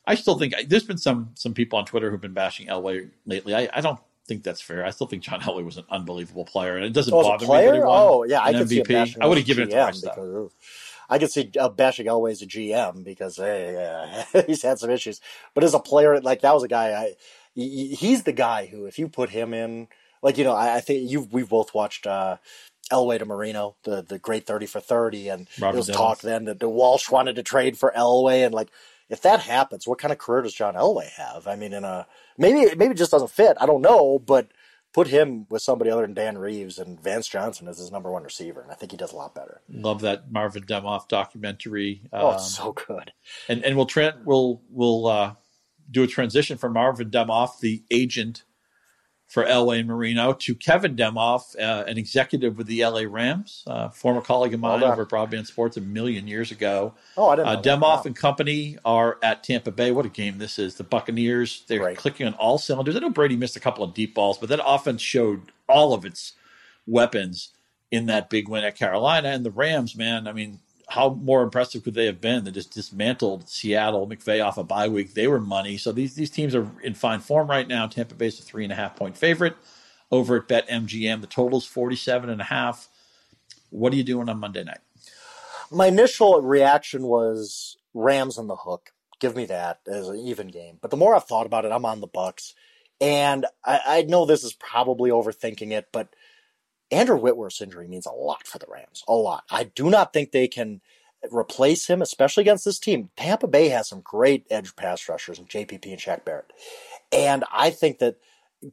I 0.07 0.15
still 0.15 0.39
think 0.39 0.55
there's 0.69 0.85
been 0.85 0.97
some 0.97 1.33
some 1.35 1.53
people 1.53 1.79
on 1.79 1.85
Twitter 1.85 2.11
who've 2.11 2.21
been 2.21 2.33
bashing 2.33 2.69
Elway 2.69 3.11
lately. 3.27 3.55
I, 3.55 3.69
I 3.75 3.83
don't 3.83 4.01
think 4.27 4.43
that's 4.43 4.61
fair. 4.61 4.85
I 4.85 4.91
still 4.91 5.07
think 5.07 5.23
John 5.23 5.41
Elway 5.41 5.65
was 5.65 5.77
an 5.77 5.85
unbelievable 5.91 6.45
player, 6.45 6.77
and 6.77 6.85
it 6.85 6.93
doesn't 6.93 7.13
Oh, 7.15 7.23
bother 7.23 7.47
me 7.47 7.53
that 7.53 7.75
he 7.75 7.81
won 7.81 7.89
oh, 7.89 8.25
yeah, 8.25 8.43
I 8.43 8.53
could 8.53 8.69
see 8.69 8.81
MVP. 8.83 8.89
bashing 8.89 9.23
I 9.23 9.27
would 9.27 9.39
have 9.39 9.47
given 9.47 9.65
it 9.69 9.71
to 9.71 10.01
because- 10.01 10.51
I 11.09 11.19
could 11.21 11.31
see 11.31 11.51
uh, 11.59 11.69
bashing 11.69 12.07
Elway 12.07 12.33
as 12.33 12.43
a 12.43 12.47
GM 12.47 13.05
because 13.05 13.37
hey, 13.37 14.25
uh, 14.35 14.43
he's 14.47 14.63
had 14.63 14.79
some 14.81 14.91
issues. 14.91 15.21
But 15.55 15.63
as 15.63 15.73
a 15.75 15.79
player, 15.79 16.21
like 16.21 16.41
that 16.41 16.53
was 16.53 16.65
a 16.65 16.69
guy. 16.69 16.93
I 16.93 17.15
he's 17.55 18.25
the 18.25 18.33
guy 18.33 18.67
who, 18.67 18.87
if 18.87 18.99
you 18.99 19.09
put 19.09 19.31
him 19.31 19.55
in, 19.55 19.87
like 20.23 20.37
you 20.37 20.43
know, 20.45 20.53
I, 20.55 20.77
I 20.77 20.81
think 20.81 21.09
you 21.09 21.21
we've 21.31 21.49
both 21.49 21.75
watched 21.75 22.09
uh, 22.09 22.39
Elway 22.91 23.19
to 23.21 23.25
Marino, 23.25 23.77
the 23.85 24.03
the 24.03 24.19
great 24.19 24.47
thirty 24.47 24.67
for 24.67 24.81
thirty, 24.81 25.29
and 25.29 25.47
Robert 25.61 25.75
there 25.75 25.79
was 25.79 25.89
talk 25.89 26.21
then 26.23 26.47
that 26.47 26.59
the 26.59 26.69
Walsh 26.69 27.09
wanted 27.09 27.37
to 27.37 27.45
trade 27.45 27.79
for 27.79 27.93
Elway, 27.97 28.45
and 28.45 28.53
like 28.53 28.71
if 29.09 29.23
that 29.23 29.41
happens, 29.41 29.87
what 29.87 29.99
kind 29.99 30.13
of 30.13 30.19
career 30.19 30.43
does 30.43 30.55
John 30.55 30.75
Elway 30.75 31.09
have? 31.11 31.47
I 31.47 31.57
mean, 31.57 31.73
in 31.73 31.85
a 31.85 32.07
maybe 32.39 32.75
maybe 32.77 32.93
it 32.93 32.97
just 32.99 33.11
doesn't 33.13 33.31
fit. 33.31 33.57
I 33.61 33.67
don't 33.67 33.83
know, 33.83 34.19
but 34.19 34.49
put 34.93 35.09
him 35.09 35.47
with 35.51 35.61
somebody 35.63 35.91
other 35.91 36.03
than 36.03 36.15
Dan 36.15 36.39
Reeves 36.39 36.79
and 36.79 36.99
Vance 37.01 37.29
Johnson 37.29 37.69
as 37.69 37.79
his 37.79 37.93
number 37.93 38.11
one 38.11 38.23
receiver, 38.25 38.63
and 38.63 38.71
I 38.73 38.75
think 38.75 38.93
he 38.93 38.97
does 38.99 39.13
a 39.13 39.17
lot 39.17 39.35
better. 39.35 39.61
Love 39.69 40.01
that 40.01 40.33
Marvin 40.33 40.63
Demoff 40.65 41.07
documentary. 41.09 42.03
Oh, 42.13 42.31
Um, 42.33 42.39
so 42.41 42.73
good. 42.73 43.13
and 43.49 43.63
and 43.65 43.77
we'll 43.77 43.87
tra- 43.87 44.17
we'll 44.25 44.63
we'll 44.71 45.07
uh, 45.07 45.35
do 45.91 46.03
a 46.03 46.07
transition 46.07 46.57
from 46.59 46.73
Marvin 46.73 47.11
Demoff, 47.11 47.61
the 47.61 47.83
agent 47.91 48.43
for 49.27 49.45
and 49.45 49.87
Marino, 49.89 50.33
to 50.33 50.55
Kevin 50.55 50.95
Demoff, 50.95 51.57
uh, 51.59 51.85
an 51.89 51.99
executive 51.99 52.57
with 52.57 52.69
the 52.69 52.85
LA 52.85 53.03
Rams, 53.09 53.65
uh, 53.67 53.89
former 53.89 54.21
colleague 54.21 54.55
of 54.55 54.61
mine 54.61 54.81
Well 54.81 54.93
over 54.93 55.03
at 55.03 55.09
Broadband 55.09 55.47
Sports 55.47 55.77
a 55.77 55.81
million 55.81 56.29
years 56.29 56.53
ago. 56.53 56.95
Oh, 57.17 57.31
I 57.31 57.37
didn't. 57.37 57.49
Uh, 57.49 57.55
know. 57.57 57.61
Demoff 57.63 57.81
Wow. 57.81 58.03
and 58.07 58.17
company 58.17 58.79
are 58.85 59.19
at 59.25 59.43
Tampa 59.43 59.73
Bay. 59.73 59.91
What 59.91 60.07
a 60.07 60.11
game 60.11 60.39
this 60.39 60.59
is! 60.61 60.77
The 60.77 60.85
Buccaneers 60.85 61.65
they're 61.67 61.81
Right. 61.83 61.97
clicking 61.97 62.27
on 62.27 62.35
all 62.35 62.57
cylinders. 62.59 62.95
I 62.95 63.01
know 63.01 63.11
Brady 63.11 63.37
missed 63.37 63.57
a 63.57 63.61
couple 63.61 63.83
of 63.83 63.95
deep 63.95 64.15
balls, 64.15 64.39
but 64.39 64.49
that 64.49 64.61
offense 64.65 65.03
showed 65.03 65.51
all 65.69 65.93
of 65.93 66.05
its 66.05 66.35
weapons 66.87 67.49
in 67.91 68.07
that 68.07 68.31
big 68.31 68.49
win 68.49 68.65
at 68.65 68.77
Carolina. 68.77 69.29
And 69.31 69.45
the 69.45 69.51
Rams, 69.51 69.97
man, 69.97 70.27
I 70.29 70.33
mean, 70.33 70.61
how 70.89 71.11
more 71.11 71.43
impressive 71.43 71.83
could 71.83 71.95
they 71.95 72.07
have 72.07 72.21
been? 72.21 72.45
They 72.45 72.53
just 72.53 72.73
dismantled 72.73 73.49
Seattle, 73.49 74.07
McVay 74.07 74.45
off 74.45 74.57
a 74.57 74.65
bye 74.65 74.89
week. 74.89 75.15
They 75.15 75.27
were 75.27 75.41
money. 75.41 75.77
So 75.79 75.93
these 75.93 76.15
these 76.15 76.31
teams 76.31 76.55
are 76.55 76.71
in 76.83 76.95
fine 76.95 77.21
form 77.21 77.49
right 77.49 77.67
now. 77.67 77.87
Tampa 77.87 78.15
Bay's 78.15 78.39
a 78.39 78.43
three 78.43 78.65
and 78.65 78.73
a 78.73 78.77
half 78.77 78.95
point 78.95 79.17
favorite 79.17 79.57
over 80.11 80.37
at 80.37 80.49
BetMGM. 80.49 81.21
The 81.21 81.27
total's 81.27 81.67
47 81.67 82.31
and 82.31 82.41
a 82.41 82.45
half. 82.45 82.89
What 83.71 83.93
are 83.93 83.97
you 83.97 84.05
doing 84.05 84.29
on 84.29 84.39
Monday 84.39 84.63
night? 84.63 84.79
My 85.73 85.87
initial 85.87 86.41
reaction 86.41 87.03
was 87.07 87.77
Rams 87.93 88.39
on 88.39 88.47
the 88.47 88.57
hook. 88.57 88.93
Give 89.19 89.35
me 89.35 89.47
that 89.47 89.81
as 89.89 90.09
an 90.09 90.19
even 90.19 90.49
game. 90.49 90.79
But 90.81 90.91
the 90.93 90.97
more 90.97 91.17
I've 91.17 91.25
thought 91.25 91.47
about 91.47 91.65
it, 91.65 91.73
I'm 91.73 91.85
on 91.85 92.01
the 92.01 92.07
Bucs, 92.07 92.53
and 93.01 93.47
I, 93.65 93.81
I 93.87 94.03
know 94.03 94.25
this 94.25 94.45
is 94.45 94.53
probably 94.53 95.11
overthinking 95.11 95.73
it, 95.73 95.89
but 95.91 96.15
Andrew 96.91 97.17
Whitworth's 97.17 97.61
injury 97.61 97.89
means 97.89 98.07
a 98.07 98.13
lot 98.13 98.47
for 98.47 98.59
the 98.59 98.67
Rams. 98.69 99.03
A 99.09 99.15
lot. 99.15 99.45
I 99.51 99.65
do 99.65 99.91
not 99.91 100.13
think 100.13 100.31
they 100.31 100.49
can 100.49 100.81
replace 101.31 101.87
him, 101.87 102.03
especially 102.03 102.43
against 102.43 102.65
this 102.65 102.79
team. 102.79 103.11
Tampa 103.17 103.47
Bay 103.47 103.69
has 103.69 103.89
some 103.89 104.01
great 104.01 104.47
edge 104.51 104.77
pass 104.77 105.09
rushers 105.09 105.39
and 105.39 105.49
JPP 105.49 105.87
and 105.87 105.99
Shaq 106.01 106.25
Barrett, 106.25 106.53
and 107.13 107.45
I 107.53 107.71
think 107.71 107.99
that 107.99 108.17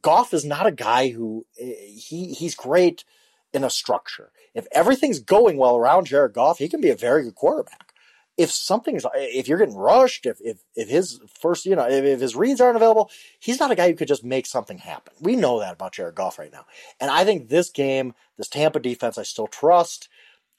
Goff 0.00 0.32
is 0.32 0.44
not 0.44 0.66
a 0.66 0.72
guy 0.72 1.10
who 1.10 1.46
eh, 1.60 1.74
he 1.96 2.32
he's 2.32 2.54
great 2.54 3.04
in 3.52 3.64
a 3.64 3.70
structure. 3.70 4.30
If 4.54 4.66
everything's 4.72 5.20
going 5.20 5.56
well 5.56 5.76
around 5.76 6.06
Jared 6.06 6.32
Goff, 6.32 6.58
he 6.58 6.68
can 6.68 6.80
be 6.80 6.90
a 6.90 6.96
very 6.96 7.24
good 7.24 7.34
quarterback. 7.34 7.93
If 8.36 8.50
something's, 8.50 9.04
uh, 9.04 9.10
if 9.14 9.46
you're 9.46 9.58
getting 9.58 9.76
rushed, 9.76 10.26
if 10.26 10.38
if, 10.40 10.58
if 10.74 10.88
his 10.88 11.20
first, 11.40 11.66
you 11.66 11.76
know, 11.76 11.88
if, 11.88 12.04
if 12.04 12.20
his 12.20 12.34
reads 12.34 12.60
aren't 12.60 12.76
available, 12.76 13.10
he's 13.38 13.60
not 13.60 13.70
a 13.70 13.76
guy 13.76 13.88
who 13.88 13.94
could 13.94 14.08
just 14.08 14.24
make 14.24 14.46
something 14.46 14.78
happen. 14.78 15.12
We 15.20 15.36
know 15.36 15.60
that 15.60 15.74
about 15.74 15.92
Jared 15.92 16.16
Goff 16.16 16.38
right 16.38 16.52
now. 16.52 16.66
And 17.00 17.10
I 17.10 17.24
think 17.24 17.48
this 17.48 17.70
game, 17.70 18.14
this 18.36 18.48
Tampa 18.48 18.80
defense, 18.80 19.18
I 19.18 19.22
still 19.22 19.46
trust. 19.46 20.08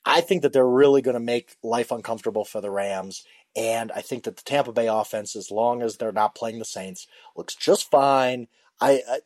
I 0.06 0.22
think 0.22 0.44
that 0.44 0.54
they're 0.54 0.68
really 0.68 1.02
going 1.02 1.16
to 1.16 1.20
make 1.20 1.58
life 1.64 1.92
uncomfortable 1.92 2.46
for 2.46 2.62
the 2.62 2.70
Rams. 2.70 3.26
And 3.56 3.92
I 3.92 4.02
think 4.02 4.24
that 4.26 4.38
the 4.38 4.44
Tampa 4.44 4.72
Bay 4.72 4.88
offense, 4.88 5.36
as 5.36 5.50
long 5.50 5.82
as 5.82 5.98
they're 5.98 6.12
not 6.12 6.36
playing 6.36 6.60
the 6.60 6.66
Saints, 6.66 7.08
looks 7.36 7.56
just 7.56 7.90
fine. 7.90 8.48
I, 8.80 9.02
I, 9.10 9.20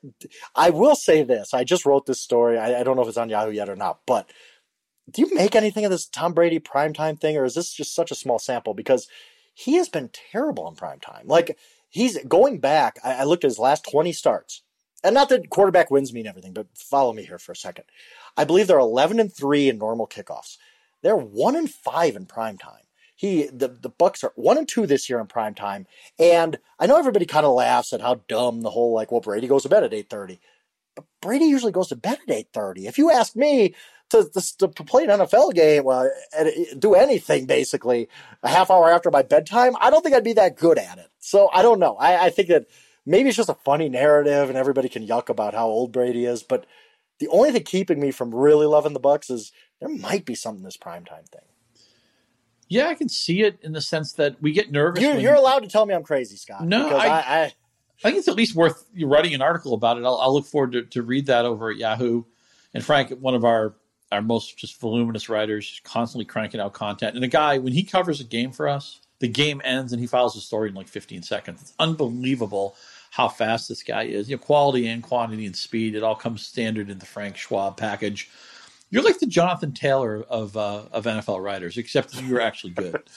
I 0.55 0.69
will 0.69 0.95
say 0.95 1.23
this. 1.23 1.53
I 1.53 1.63
just 1.63 1.85
wrote 1.85 2.05
this 2.05 2.21
story. 2.21 2.57
I, 2.57 2.79
I 2.79 2.83
don't 2.83 2.95
know 2.95 3.01
if 3.01 3.07
it's 3.07 3.17
on 3.17 3.29
Yahoo 3.29 3.51
yet 3.51 3.69
or 3.69 3.75
not, 3.75 3.99
but 4.05 4.29
do 5.11 5.21
you 5.21 5.33
make 5.33 5.55
anything 5.55 5.85
of 5.85 5.91
this 5.91 6.07
Tom 6.07 6.33
Brady 6.33 6.59
primetime 6.59 7.19
thing, 7.19 7.37
or 7.37 7.45
is 7.45 7.55
this 7.55 7.73
just 7.73 7.95
such 7.95 8.11
a 8.11 8.15
small 8.15 8.39
sample? 8.39 8.73
Because 8.73 9.07
he 9.53 9.75
has 9.75 9.89
been 9.89 10.09
terrible 10.31 10.67
in 10.67 10.75
primetime. 10.75 11.25
Like, 11.25 11.57
he's 11.89 12.17
going 12.25 12.59
back. 12.59 12.97
I, 13.03 13.15
I 13.15 13.23
looked 13.23 13.43
at 13.43 13.49
his 13.49 13.59
last 13.59 13.89
20 13.89 14.11
starts. 14.13 14.61
And 15.03 15.13
not 15.13 15.29
that 15.29 15.49
quarterback 15.49 15.89
wins 15.91 16.13
mean 16.13 16.27
everything, 16.27 16.53
but 16.53 16.67
follow 16.75 17.13
me 17.13 17.23
here 17.23 17.37
for 17.37 17.53
a 17.53 17.55
second. 17.55 17.85
I 18.35 18.43
believe 18.43 18.67
they're 18.67 18.79
11 18.79 19.19
and 19.19 19.33
3 19.33 19.69
in 19.69 19.77
normal 19.77 20.07
kickoffs. 20.07 20.57
They're 21.01 21.15
1 21.15 21.55
and 21.55 21.69
5 21.69 22.15
in 22.15 22.25
primetime. 22.25 22.83
He 23.15 23.47
the 23.47 23.67
the 23.67 23.89
Bucs 23.89 24.23
are 24.23 24.31
1 24.35 24.57
and 24.57 24.67
2 24.67 24.87
this 24.87 25.09
year 25.09 25.19
in 25.19 25.27
primetime. 25.27 25.85
And 26.17 26.57
I 26.79 26.85
know 26.85 26.97
everybody 26.97 27.25
kind 27.25 27.45
of 27.45 27.53
laughs 27.53 27.91
at 27.91 27.99
how 27.99 28.21
dumb 28.29 28.61
the 28.61 28.69
whole 28.69 28.93
like 28.93 29.11
well 29.11 29.19
Brady 29.19 29.47
goes 29.47 29.63
to 29.63 29.69
bed 29.69 29.83
at 29.83 29.91
8:30. 29.91 30.39
But 30.95 31.05
Brady 31.21 31.45
usually 31.45 31.73
goes 31.73 31.89
to 31.89 31.97
bed 31.97 32.19
at 32.27 32.33
8:30. 32.53 32.87
If 32.87 32.97
you 32.97 33.11
ask 33.11 33.35
me 33.35 33.75
to, 34.09 34.29
to, 34.59 34.67
to 34.67 34.83
play 34.83 35.03
an 35.03 35.09
NFL 35.09 35.53
game, 35.53 35.83
well, 35.83 36.09
and 36.37 36.51
do 36.79 36.93
anything 36.95 37.45
basically 37.45 38.09
a 38.43 38.49
half 38.49 38.71
hour 38.71 38.91
after 38.91 39.11
my 39.11 39.21
bedtime, 39.21 39.73
I 39.79 39.89
don't 39.89 40.01
think 40.03 40.15
I'd 40.15 40.23
be 40.23 40.33
that 40.33 40.57
good 40.57 40.77
at 40.77 40.97
it. 40.97 41.07
So 41.19 41.49
I 41.53 41.61
don't 41.61 41.79
know. 41.79 41.95
I, 41.95 42.25
I 42.25 42.29
think 42.29 42.47
that 42.49 42.65
maybe 43.05 43.29
it's 43.29 43.37
just 43.37 43.49
a 43.49 43.53
funny 43.55 43.89
narrative 43.89 44.49
and 44.49 44.57
everybody 44.57 44.89
can 44.89 45.05
yuck 45.05 45.29
about 45.29 45.53
how 45.53 45.67
old 45.67 45.91
Brady 45.91 46.25
is, 46.25 46.43
but 46.43 46.65
the 47.19 47.27
only 47.27 47.51
thing 47.51 47.63
keeping 47.63 47.99
me 47.99 48.11
from 48.11 48.33
really 48.33 48.65
loving 48.65 48.93
the 48.93 48.99
Bucs 48.99 49.29
is 49.29 49.51
there 49.79 49.89
might 49.89 50.25
be 50.25 50.35
something 50.35 50.63
this 50.63 50.77
primetime 50.77 51.27
thing. 51.29 51.41
Yeah, 52.67 52.87
I 52.87 52.93
can 52.95 53.09
see 53.09 53.41
it 53.41 53.57
in 53.63 53.73
the 53.73 53.81
sense 53.81 54.13
that 54.13 54.41
we 54.41 54.51
get 54.51 54.71
nervous. 54.71 55.01
You're, 55.01 55.17
you're 55.17 55.33
allowed 55.33 55.61
to 55.63 55.67
tell 55.67 55.85
me 55.85 55.93
I'm 55.93 56.03
crazy, 56.03 56.35
Scott. 56.37 56.63
No, 56.65 56.83
because 56.85 57.01
I- 57.01 57.07
I, 57.07 57.19
I, 57.19 57.43
I 57.45 57.53
think 58.03 58.17
it's 58.19 58.27
at 58.29 58.35
least 58.35 58.55
worth 58.55 58.85
writing 59.01 59.33
an 59.33 59.41
article 59.41 59.73
about 59.73 59.97
it. 59.97 60.05
I'll, 60.05 60.15
I'll 60.17 60.33
look 60.33 60.45
forward 60.45 60.71
to, 60.73 60.83
to 60.83 61.01
read 61.01 61.25
that 61.25 61.43
over 61.45 61.69
at 61.71 61.77
Yahoo. 61.77 62.23
And 62.73 62.85
Frank, 62.85 63.09
one 63.19 63.35
of 63.35 63.43
our 63.43 63.73
our 64.11 64.21
most 64.21 64.57
just 64.57 64.79
voluminous 64.79 65.29
writers, 65.29 65.81
constantly 65.83 66.25
cranking 66.25 66.59
out 66.59 66.73
content. 66.73 67.15
And 67.15 67.23
a 67.23 67.27
guy, 67.27 67.57
when 67.57 67.73
he 67.73 67.83
covers 67.83 68.19
a 68.19 68.23
game 68.23 68.51
for 68.51 68.67
us, 68.67 68.99
the 69.19 69.27
game 69.27 69.61
ends 69.63 69.91
and 69.93 69.99
he 70.01 70.07
files 70.07 70.35
a 70.35 70.39
story 70.41 70.69
in 70.69 70.75
like 70.75 70.87
15 70.87 71.21
seconds. 71.23 71.61
It's 71.61 71.73
unbelievable 71.79 72.75
how 73.11 73.27
fast 73.27 73.67
this 73.69 73.83
guy 73.83 74.03
is. 74.03 74.29
You 74.29 74.35
know, 74.37 74.41
quality 74.41 74.87
and 74.87 75.03
quantity 75.03 75.45
and 75.45 75.55
speed. 75.55 75.95
It 75.95 76.03
all 76.03 76.15
comes 76.15 76.45
standard 76.45 76.89
in 76.89 76.99
the 76.99 77.05
Frank 77.05 77.35
Schwab 77.37 77.77
package. 77.77 78.29
You're 78.91 79.03
like 79.03 79.19
the 79.19 79.27
Jonathan 79.27 79.71
Taylor 79.73 80.23
of 80.29 80.57
uh, 80.57 80.83
of 80.91 81.03
NFL 81.05 81.43
writers, 81.43 81.77
except 81.77 82.19
you're 82.23 82.41
actually 82.41 82.71
good. 82.73 83.03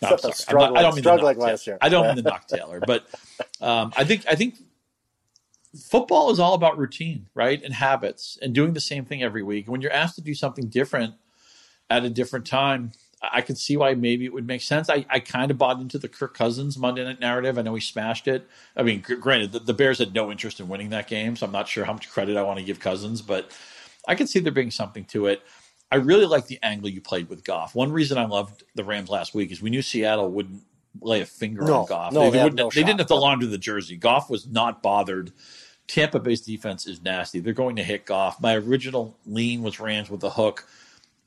No, 0.00 0.10
I'm 0.10 0.18
sorry. 0.18 0.34
I'm 0.48 0.72
not- 0.72 0.78
I 0.78 0.82
don't 0.82 0.94
mean 0.94 1.02
the 1.04 1.10
struggling 1.10 1.38
last 1.38 1.66
year. 1.66 1.78
I 1.82 1.88
don't 1.90 2.06
mean 2.06 2.16
the 2.16 2.22
knock 2.30 2.46
Taylor, 2.48 2.80
but 2.86 3.04
um, 3.60 3.92
I 3.96 4.04
think 4.04 4.24
I 4.28 4.36
think 4.36 4.54
football 5.76 6.30
is 6.30 6.38
all 6.38 6.54
about 6.54 6.78
routine, 6.78 7.28
right, 7.34 7.62
and 7.62 7.74
habits, 7.74 8.38
and 8.40 8.54
doing 8.54 8.72
the 8.72 8.80
same 8.80 9.04
thing 9.04 9.22
every 9.22 9.42
week. 9.42 9.68
When 9.68 9.80
you're 9.80 9.92
asked 9.92 10.16
to 10.16 10.20
do 10.20 10.34
something 10.34 10.68
different 10.68 11.14
at 11.90 12.04
a 12.04 12.10
different 12.10 12.46
time, 12.46 12.92
I 13.20 13.40
can 13.40 13.56
see 13.56 13.76
why 13.76 13.94
maybe 13.94 14.24
it 14.24 14.32
would 14.32 14.46
make 14.46 14.62
sense. 14.62 14.88
I, 14.88 15.04
I 15.10 15.18
kind 15.20 15.50
of 15.50 15.58
bought 15.58 15.80
into 15.80 15.98
the 15.98 16.08
Kirk 16.08 16.34
Cousins 16.34 16.78
Monday 16.78 17.04
night 17.04 17.20
narrative. 17.20 17.58
I 17.58 17.62
know 17.62 17.74
he 17.74 17.80
smashed 17.80 18.28
it. 18.28 18.48
I 18.76 18.82
mean, 18.82 19.00
granted, 19.00 19.52
the, 19.52 19.58
the 19.58 19.74
Bears 19.74 19.98
had 19.98 20.14
no 20.14 20.30
interest 20.30 20.60
in 20.60 20.68
winning 20.68 20.90
that 20.90 21.08
game, 21.08 21.34
so 21.34 21.44
I'm 21.46 21.52
not 21.52 21.68
sure 21.68 21.84
how 21.84 21.92
much 21.92 22.08
credit 22.08 22.36
I 22.36 22.42
want 22.42 22.60
to 22.60 22.64
give 22.64 22.78
Cousins, 22.78 23.20
but 23.20 23.56
I 24.06 24.14
can 24.14 24.26
see 24.26 24.38
there 24.38 24.52
being 24.52 24.70
something 24.70 25.04
to 25.06 25.26
it. 25.26 25.42
I 25.90 25.96
really 25.96 26.26
like 26.26 26.46
the 26.46 26.58
angle 26.62 26.88
you 26.88 27.00
played 27.00 27.28
with 27.28 27.44
Goff. 27.44 27.74
One 27.74 27.90
reason 27.90 28.18
I 28.18 28.26
loved 28.26 28.62
the 28.74 28.84
Rams 28.84 29.08
last 29.08 29.34
week 29.34 29.50
is 29.50 29.62
we 29.62 29.70
knew 29.70 29.82
Seattle 29.82 30.30
wouldn't 30.30 30.62
lay 31.02 31.20
a 31.20 31.26
finger 31.26 31.62
No, 31.62 31.80
on 31.82 31.86
Goff. 31.86 32.12
no, 32.12 32.24
they, 32.24 32.30
they 32.38 32.44
wouldn't, 32.44 32.56
no 32.58 32.70
they 32.74 32.82
didn't 32.82 32.98
have 32.98 33.08
to 33.08 33.14
launder 33.14 33.46
the 33.46 33.58
jersey. 33.58 33.96
Goff 33.96 34.28
was 34.30 34.46
not 34.46 34.82
bothered. 34.82 35.32
Tampa 35.86 36.20
Bay's 36.20 36.42
defense 36.42 36.86
is 36.86 37.02
nasty. 37.02 37.40
They're 37.40 37.54
going 37.54 37.76
to 37.76 37.82
hit 37.82 38.04
Goff. 38.04 38.40
My 38.40 38.54
original 38.56 39.16
lean 39.26 39.62
was 39.62 39.80
Rams 39.80 40.10
with 40.10 40.20
the 40.20 40.30
hook, 40.30 40.66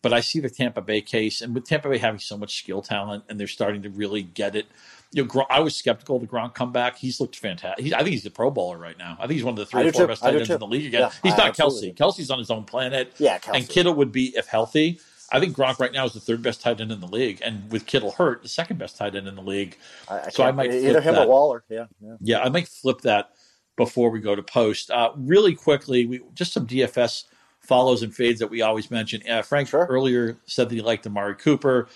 but 0.03 0.13
I 0.13 0.21
see 0.21 0.39
the 0.39 0.49
Tampa 0.51 0.81
Bay 0.81 1.01
case, 1.01 1.41
and 1.41 1.55
with 1.55 1.65
Tampa 1.65 1.89
Bay 1.89 1.97
having 1.97 2.19
so 2.19 2.37
much 2.37 2.59
skill 2.59 2.81
talent, 2.83 3.23
and 3.27 3.39
they're 3.39 3.47
starting 3.47 3.81
to 3.83 3.89
really 3.89 4.21
get 4.21 4.55
it. 4.55 4.67
You 5.13 5.23
know, 5.23 5.29
Gron- 5.29 5.47
I 5.49 5.59
was 5.59 5.75
skeptical 5.75 6.15
of 6.15 6.21
the 6.21 6.27
Gronk 6.27 6.53
comeback. 6.53 6.97
He's 6.97 7.19
looked 7.19 7.35
fantastic. 7.37 7.83
He, 7.85 7.93
I 7.93 7.97
think 7.97 8.09
he's 8.11 8.25
a 8.25 8.31
Pro 8.31 8.49
Bowler 8.49 8.77
right 8.77 8.97
now. 8.97 9.17
I 9.19 9.23
think 9.23 9.33
he's 9.33 9.43
one 9.43 9.53
of 9.53 9.57
the 9.57 9.65
three 9.65 9.87
or 9.87 9.91
four 9.91 10.03
too. 10.03 10.07
best 10.07 10.21
tight 10.21 10.35
ends 10.35 10.49
in 10.49 10.59
the 10.59 10.67
league 10.67 10.85
again. 10.85 11.01
Yeah, 11.01 11.11
he's 11.23 11.33
I 11.33 11.37
not 11.37 11.47
absolutely 11.49 11.91
Kelce. 11.93 12.17
Kelce's 12.17 12.31
on 12.31 12.39
his 12.39 12.49
own 12.49 12.63
planet. 12.63 13.13
Yeah, 13.17 13.37
Kelce. 13.39 13.55
And 13.55 13.67
Kittle 13.67 13.93
would 13.95 14.11
be 14.11 14.27
if 14.37 14.45
healthy. 14.47 14.99
I 15.31 15.39
think 15.39 15.55
Gronk 15.55 15.79
right 15.79 15.91
now 15.93 16.05
is 16.05 16.13
the 16.13 16.19
third 16.19 16.41
best 16.41 16.61
tight 16.61 16.81
end 16.81 16.91
in 16.91 16.99
the 16.99 17.07
league, 17.07 17.41
and 17.43 17.71
with 17.71 17.85
Kittle 17.85 18.11
hurt, 18.11 18.43
the 18.43 18.49
second 18.49 18.77
best 18.77 18.97
tight 18.97 19.15
end 19.15 19.27
in 19.27 19.35
the 19.35 19.41
league. 19.41 19.77
I, 20.09 20.19
I 20.19 20.29
so 20.29 20.43
I 20.43 20.51
might 20.51 20.73
either 20.73 21.01
him 21.01 21.15
that. 21.15 21.27
or 21.27 21.29
Waller. 21.29 21.63
Yeah, 21.69 21.85
yeah, 22.01 22.15
yeah. 22.19 22.39
I 22.41 22.49
might 22.49 22.67
flip 22.67 23.01
that 23.01 23.31
before 23.77 24.09
we 24.09 24.19
go 24.19 24.35
to 24.35 24.43
post. 24.43 24.91
Uh, 24.91 25.11
really 25.15 25.55
quickly, 25.55 26.05
we 26.05 26.21
just 26.33 26.53
some 26.53 26.67
DFS 26.67 27.25
follows 27.61 28.03
and 28.03 28.13
fades 28.13 28.39
that 28.39 28.47
we 28.47 28.61
always 28.61 28.91
mention. 28.91 29.21
Uh, 29.29 29.41
Frank 29.41 29.69
Sure. 29.69 29.85
earlier 29.85 30.37
said 30.45 30.69
that 30.69 30.75
he 30.75 30.81
liked 30.81 31.05
Amari 31.07 31.35
Cooper. 31.35 31.87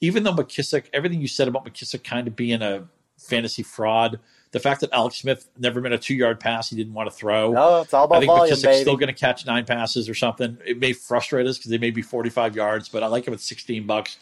Even 0.00 0.24
though 0.24 0.34
McKissic, 0.34 0.86
everything 0.92 1.20
you 1.20 1.28
said 1.28 1.46
about 1.48 1.64
McKissic 1.64 2.02
kind 2.02 2.26
of 2.26 2.34
being 2.34 2.60
a 2.60 2.84
fantasy 3.18 3.62
fraud, 3.62 4.18
the 4.52 4.60
fact 4.60 4.82
that 4.82 4.92
Alex 4.92 5.16
Smith 5.16 5.48
never 5.58 5.80
made 5.80 5.92
a 5.92 5.98
two 5.98 6.14
yard 6.14 6.38
pass 6.38 6.70
he 6.70 6.76
didn't 6.76 6.94
want 6.94 7.10
to 7.10 7.14
throw. 7.16 7.52
No, 7.52 7.80
it's 7.80 7.92
all 7.92 8.02
I 8.02 8.04
about 8.04 8.18
think 8.20 8.30
volume, 8.30 8.54
McKissic's 8.54 8.62
baby. 8.62 8.80
still 8.80 8.96
going 8.96 9.12
to 9.12 9.18
catch 9.18 9.44
nine 9.46 9.64
passes 9.64 10.08
or 10.08 10.14
something. 10.14 10.58
It 10.64 10.78
may 10.78 10.92
frustrate 10.92 11.46
us 11.46 11.58
because 11.58 11.70
they 11.70 11.78
may 11.78 11.90
be 11.90 12.02
45 12.02 12.54
yards, 12.54 12.88
but 12.88 13.02
I 13.02 13.06
like 13.06 13.26
him 13.26 13.34
at 13.34 13.40
16 13.40 13.86
bucks. 13.86 14.18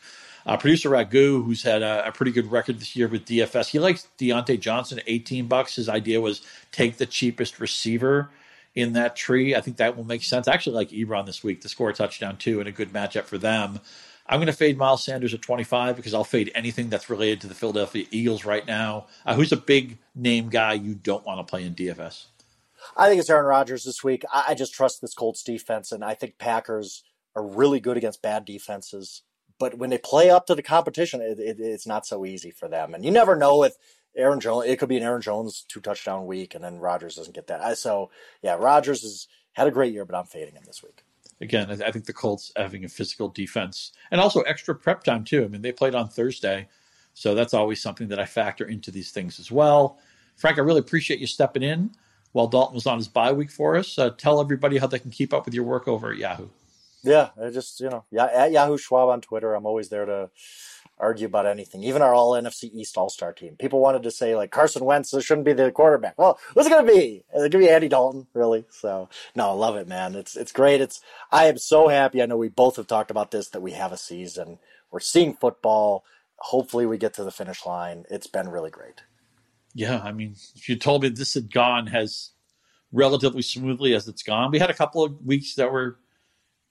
Uh, 0.47 0.57
Producer 0.57 0.89
Ragu, 0.89 1.45
who's 1.45 1.62
had 1.62 1.83
a, 1.83 2.09
a 2.09 2.12
pretty 2.12 2.33
good 2.33 2.51
record 2.51 2.81
this 2.81 2.97
year 2.97 3.09
with 3.09 3.26
DFS, 3.26 3.68
he 3.68 3.78
likes 3.78 4.09
Diontae 4.18 4.59
Johnson 4.59 5.01
18 5.07 5.47
bucks. 5.49 5.76
His 5.76 5.89
idea 5.89 6.20
was 6.20 6.41
take 6.72 6.97
the 6.97 7.07
cheapest 7.07 7.61
receiver 7.61 8.31
in 8.74 8.95
that 8.95 9.16
tree. 9.16 9.55
I 9.55 9.61
think 9.61 9.78
that 9.78 9.97
will 9.97 10.05
make 10.05 10.22
sense. 10.22 10.49
I 10.49 10.55
actually 10.55 10.76
like 10.76 10.91
Ebron 10.91 11.26
this 11.26 11.43
week 11.43 11.61
to 11.62 11.68
score 11.68 11.91
a 11.91 11.95
touchdown 11.95 12.37
too, 12.37 12.61
and 12.61 12.68
a 12.68 12.72
good 12.72 12.93
matchup 12.93 13.24
for 13.24 13.37
them. 13.37 13.81
I'm 14.31 14.39
going 14.39 14.47
to 14.47 14.53
fade 14.53 14.78
Miles 14.78 15.05
Sanders 15.05 15.35
at 15.35 15.43
25 15.43 15.97
because 15.97 16.14
I'll 16.14 16.22
fade 16.22 16.53
anything 16.55 16.89
that's 16.89 17.11
related 17.11 17.41
to 17.41 17.49
the 17.49 17.55
Philadelphia 17.55 18.07
Eagles 18.12 18.45
right 18.45 18.64
now. 18.64 19.09
Uh, 19.26 19.35
who's 19.35 19.51
a 19.51 19.57
big 19.57 19.99
name 20.14 20.49
guy 20.51 20.74
you 20.74 20.95
don't 20.95 21.26
want 21.26 21.45
to 21.45 21.51
play 21.51 21.64
in 21.64 21.74
DFS? 21.74 22.26
I 22.97 23.09
think 23.09 23.18
it's 23.18 23.28
Aaron 23.28 23.45
Rodgers 23.45 23.83
this 23.83 24.05
week. 24.05 24.24
I, 24.33 24.45
I 24.51 24.55
just 24.55 24.72
trust 24.72 25.01
this 25.01 25.14
Colts 25.14 25.43
defense, 25.43 25.91
and 25.91 26.05
I 26.05 26.14
think 26.14 26.39
Packers 26.39 27.03
are 27.35 27.45
really 27.45 27.81
good 27.81 27.97
against 27.97 28.22
bad 28.22 28.45
defenses. 28.45 29.22
But 29.59 29.76
when 29.76 29.91
they 29.91 29.99
play 29.99 30.31
up 30.31 30.47
to 30.47 30.55
the 30.55 30.62
competition, 30.62 31.20
it, 31.20 31.41
it, 31.41 31.59
it's 31.59 31.87
not 31.87 32.07
so 32.07 32.24
easy 32.24 32.53
for 32.53 32.68
them. 32.68 32.95
And 32.95 33.05
you 33.05 33.11
never 33.11 33.35
know 33.35 33.59
with 33.59 33.78
Aaron 34.16 34.39
Jones. 34.39 34.68
It 34.68 34.78
could 34.78 34.89
be 34.89 34.97
an 34.97 35.03
Aaron 35.03 35.22
Jones 35.22 35.64
two 35.66 35.81
touchdown 35.81 36.26
week, 36.26 36.55
and 36.55 36.62
then 36.62 36.78
Rodgers 36.78 37.16
doesn't 37.16 37.35
get 37.35 37.49
that. 37.49 37.78
So 37.78 38.11
yeah, 38.43 38.55
Rodgers 38.55 39.03
has 39.03 39.26
had 39.55 39.66
a 39.66 39.72
great 39.72 39.93
year, 39.93 40.05
but 40.05 40.14
I'm 40.14 40.26
fading 40.26 40.55
him 40.55 40.62
this 40.66 40.85
week. 40.85 41.03
Again, 41.41 41.70
I 41.70 41.86
I 41.86 41.91
think 41.91 42.05
the 42.05 42.12
Colts 42.12 42.53
having 42.57 42.84
a 42.84 42.88
physical 42.88 43.28
defense 43.28 43.93
and 44.11 44.20
also 44.20 44.41
extra 44.43 44.74
prep 44.74 45.05
time 45.05 45.24
too. 45.24 45.45
I 45.45 45.49
mean, 45.49 45.62
they 45.62 45.72
played 45.72 45.95
on 45.95 46.09
Thursday, 46.09 46.68
so 47.14 47.34
that's 47.34 47.55
always 47.55 47.80
something 47.80 48.09
that 48.09 48.18
I 48.18 48.26
factor 48.26 48.64
into 48.66 48.91
these 48.91 49.11
things 49.11 49.38
as 49.41 49.51
well. 49.51 49.99
Frank, 50.36 50.59
I 50.59 50.62
really 50.62 50.80
appreciate 50.80 51.20
you 51.20 51.26
stepping 51.26 51.62
in 51.62 51.91
while 52.32 52.47
Dalton 52.47 52.74
was 52.74 52.86
on 52.86 52.99
his 52.99 53.09
bye 53.09 53.32
week 53.32 53.51
for 53.51 53.76
us. 53.76 53.99
Uh, 53.99 54.11
tell 54.11 54.41
everybody 54.41 54.78
how 54.78 54.86
they 54.86 54.99
can 54.99 55.11
keep 55.11 55.32
up 55.32 55.45
with 55.45 55.55
your 55.55 55.64
work 55.64 55.88
over 55.88 56.12
at 56.12 56.18
Yahoo. 56.18 56.49
Yeah, 57.03 57.30
I 57.43 57.51
just 57.51 57.80
you 57.80 57.88
know, 57.88 58.05
yeah, 58.11 58.26
at 58.26 58.53
Yahoo 58.53 58.76
Schwab 58.76 59.09
on 59.09 59.20
Twitter, 59.20 59.55
I'm 59.55 59.66
always 59.66 59.88
there 59.88 60.05
to 60.05 60.30
argue 61.01 61.26
about 61.26 61.46
anything. 61.46 61.82
Even 61.82 62.03
our 62.03 62.14
All 62.14 62.32
NFC 62.32 62.70
East 62.72 62.96
All 62.96 63.09
Star 63.09 63.32
team. 63.32 63.57
People 63.57 63.80
wanted 63.80 64.03
to 64.05 64.11
say 64.11 64.36
like 64.36 64.51
Carson 64.51 64.84
Wentz 64.84 65.11
shouldn't 65.22 65.44
be 65.44 65.53
the 65.53 65.72
quarterback. 65.72 66.18
Well, 66.18 66.38
what's 66.53 66.68
it 66.68 66.72
going 66.72 66.86
to 66.86 66.92
be? 66.92 67.24
It's 67.32 67.38
going 67.38 67.51
to 67.51 67.59
be 67.59 67.70
Andy 67.70 67.88
Dalton, 67.88 68.26
really. 68.34 68.64
So 68.70 69.09
no, 69.34 69.51
I 69.51 69.53
love 69.53 69.76
it, 69.76 69.88
man. 69.88 70.14
It's 70.14 70.36
it's 70.36 70.53
great. 70.53 70.80
It's 70.80 71.01
I 71.32 71.46
am 71.46 71.59
so 71.59 71.88
happy. 71.88 72.22
I 72.22 72.26
know 72.26 72.36
we 72.36 72.48
both 72.48 72.76
have 72.76 72.86
talked 72.86 73.11
about 73.11 73.30
this 73.30 73.48
that 73.48 73.62
we 73.62 73.72
have 73.72 73.92
a 73.92 73.96
season. 73.96 74.59
We're 74.90 75.01
seeing 75.01 75.34
football. 75.34 76.05
Hopefully, 76.36 76.86
we 76.86 76.98
get 76.98 77.14
to 77.14 77.24
the 77.24 77.30
finish 77.30 77.66
line. 77.66 78.05
It's 78.11 78.26
been 78.26 78.48
really 78.48 78.70
great. 78.70 79.03
Yeah, 79.74 80.01
I 80.03 80.12
mean, 80.12 80.34
if 80.57 80.68
you 80.68 80.76
told 80.76 81.03
me 81.03 81.09
this 81.09 81.34
had 81.34 81.53
gone 81.53 81.88
as 81.88 82.30
relatively 82.92 83.42
smoothly 83.42 83.94
as 83.94 84.09
it's 84.09 84.22
gone, 84.22 84.51
we 84.51 84.59
had 84.59 84.70
a 84.70 84.74
couple 84.74 85.05
of 85.05 85.24
weeks 85.24 85.55
that 85.55 85.70
were 85.70 85.98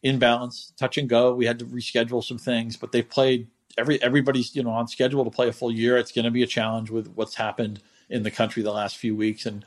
in 0.04 0.20
balance, 0.20 0.74
touch 0.78 0.98
and 0.98 1.10
go. 1.10 1.34
We 1.34 1.46
had 1.46 1.60
to 1.60 1.66
reschedule 1.66 2.24
some 2.24 2.38
things, 2.38 2.78
but 2.78 2.92
they've 2.92 3.08
played 3.08 3.48
every 3.78 4.02
everybody's 4.02 4.56
you 4.56 4.64
know 4.64 4.72
on 4.72 4.88
schedule 4.88 5.24
to 5.24 5.32
play 5.32 5.48
a 5.48 5.54
full 5.54 5.72
year. 5.72 5.98
It's 5.98 6.12
going 6.12 6.26
to 6.26 6.32
be 6.32 6.44
a 6.44 6.48
challenge 6.48 6.90
with 6.90 7.08
what's 7.16 7.36
happened 7.36 7.82
in 8.10 8.24
the 8.24 8.32
country 8.32 8.64
the 8.64 8.72
last 8.72 8.98
few 8.98 9.16
weeks, 9.16 9.46
and 9.46 9.66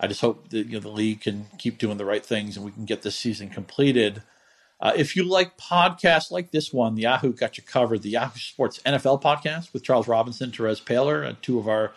I 0.00 0.06
just 0.06 0.20
hope 0.20 0.48
that 0.50 0.66
you 0.66 0.74
know 0.74 0.80
the 0.80 0.88
league 0.88 1.22
can 1.22 1.46
keep 1.58 1.78
doing 1.78 1.96
the 1.96 2.04
right 2.04 2.24
things 2.24 2.56
and 2.56 2.64
we 2.64 2.72
can 2.72 2.84
get 2.84 3.02
this 3.02 3.16
season 3.16 3.50
completed. 3.50 4.22
Uh, 4.80 4.92
if 4.96 5.16
you 5.16 5.24
like 5.24 5.56
podcasts 5.56 6.30
like 6.30 6.50
this 6.50 6.72
one, 6.72 6.94
the 6.94 7.02
Yahoo 7.02 7.32
got 7.32 7.56
you 7.56 7.62
covered. 7.64 8.02
The 8.02 8.10
Yahoo 8.10 8.38
Sports 8.38 8.80
NFL 8.84 9.22
podcast 9.22 9.72
with 9.72 9.84
Charles 9.84 10.08
Robinson, 10.08 10.50
Terez 10.50 10.82
Paylor, 10.82 11.40
two 11.40 11.58
of 11.58 11.68
our 11.68 11.92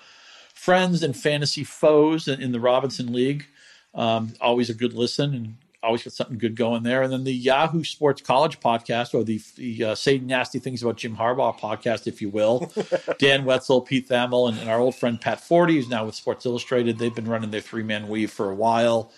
friends 0.53 1.03
and 1.03 1.17
fantasy 1.17 1.63
foes 1.63 2.27
in, 2.27 2.41
in 2.41 2.51
the 2.51 2.59
Robinson 2.59 3.11
League. 3.11 3.47
Um, 3.93 4.33
always 4.39 4.69
a 4.69 4.73
good 4.73 4.93
listen 4.93 5.33
and 5.33 5.55
always 5.83 6.03
got 6.03 6.13
something 6.13 6.37
good 6.37 6.55
going 6.55 6.83
there. 6.83 7.01
And 7.03 7.11
then 7.11 7.23
the 7.23 7.33
Yahoo 7.33 7.83
Sports 7.83 8.21
College 8.21 8.59
podcast, 8.59 9.13
or 9.13 9.23
the, 9.23 9.39
the 9.55 9.83
uh, 9.83 9.95
Say 9.95 10.17
Nasty 10.17 10.59
Things 10.59 10.81
About 10.81 10.97
Jim 10.97 11.15
Harbaugh 11.15 11.57
podcast, 11.57 12.07
if 12.07 12.21
you 12.21 12.29
will. 12.29 12.71
Dan 13.19 13.45
Wetzel, 13.45 13.81
Pete 13.81 14.09
Thamel, 14.09 14.49
and, 14.49 14.57
and 14.59 14.69
our 14.69 14.79
old 14.79 14.95
friend 14.95 15.19
Pat 15.19 15.39
Forde, 15.39 15.71
who's 15.71 15.89
now 15.89 16.05
with 16.05 16.15
Sports 16.15 16.45
Illustrated. 16.45 16.97
They've 16.97 17.13
been 17.13 17.27
running 17.27 17.51
their 17.51 17.61
three 17.61 17.83
man 17.83 18.07
weave 18.07 18.31
for 18.31 18.49
a 18.49 18.55
while. 18.55 19.11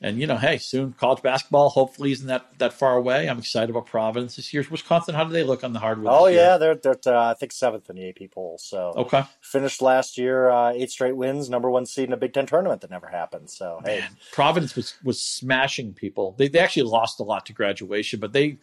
And 0.00 0.20
you 0.20 0.26
know, 0.26 0.36
hey, 0.36 0.58
soon 0.58 0.92
college 0.92 1.22
basketball 1.22 1.70
hopefully 1.70 2.12
isn't 2.12 2.26
that 2.26 2.58
that 2.58 2.74
far 2.74 2.96
away. 2.96 3.28
I'm 3.28 3.38
excited 3.38 3.70
about 3.70 3.86
Providence 3.86 4.36
this 4.36 4.52
year. 4.52 4.64
Wisconsin, 4.70 5.14
how 5.14 5.24
do 5.24 5.32
they 5.32 5.42
look 5.42 5.64
on 5.64 5.72
the 5.72 5.78
hardwood? 5.78 6.12
Oh 6.14 6.26
year? 6.26 6.42
yeah, 6.42 6.58
they're 6.58 6.74
they're 6.74 6.98
uh, 7.06 7.30
I 7.30 7.34
think 7.34 7.50
seventh 7.52 7.88
in 7.88 7.96
the 7.96 8.08
AP 8.10 8.30
poll. 8.30 8.58
So 8.58 8.92
Okay. 8.96 9.24
finished 9.40 9.80
last 9.80 10.18
year 10.18 10.50
uh, 10.50 10.72
eight 10.72 10.90
straight 10.90 11.16
wins, 11.16 11.48
number 11.48 11.70
one 11.70 11.86
seed 11.86 12.08
in 12.08 12.12
a 12.12 12.16
Big 12.18 12.34
Ten 12.34 12.44
tournament 12.46 12.82
that 12.82 12.90
never 12.90 13.08
happened. 13.08 13.48
So 13.48 13.80
hey, 13.84 14.00
Man, 14.00 14.10
Providence 14.32 14.76
was 14.76 14.94
was 15.02 15.20
smashing 15.22 15.94
people. 15.94 16.34
They 16.36 16.48
they 16.48 16.58
actually 16.58 16.82
lost 16.82 17.18
a 17.18 17.22
lot 17.24 17.46
to 17.46 17.54
graduation, 17.54 18.20
but 18.20 18.34
they 18.34 18.58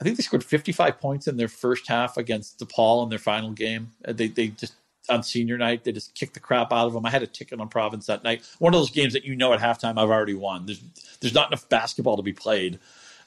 I 0.00 0.04
think 0.04 0.16
they 0.16 0.22
scored 0.22 0.42
55 0.42 0.98
points 0.98 1.28
in 1.28 1.36
their 1.36 1.48
first 1.48 1.86
half 1.86 2.16
against 2.16 2.58
DePaul 2.58 3.04
in 3.04 3.10
their 3.10 3.18
final 3.20 3.50
game. 3.52 3.92
Uh, 4.04 4.12
They 4.14 4.28
they 4.28 4.48
just 4.48 4.72
on 5.08 5.22
senior 5.22 5.58
night 5.58 5.84
they 5.84 5.92
just 5.92 6.14
kicked 6.14 6.34
the 6.34 6.40
crap 6.40 6.72
out 6.72 6.86
of 6.86 6.92
them. 6.92 7.04
I 7.04 7.10
had 7.10 7.22
a 7.22 7.26
ticket 7.26 7.60
on 7.60 7.68
Province 7.68 8.06
that 8.06 8.22
night. 8.24 8.48
One 8.58 8.74
of 8.74 8.80
those 8.80 8.90
games 8.90 9.12
that 9.14 9.24
you 9.24 9.36
know 9.36 9.52
at 9.52 9.60
halftime 9.60 9.98
I've 9.98 10.10
already 10.10 10.34
won. 10.34 10.66
There's 10.66 10.82
there's 11.20 11.34
not 11.34 11.48
enough 11.48 11.68
basketball 11.68 12.16
to 12.16 12.22
be 12.22 12.32
played. 12.32 12.78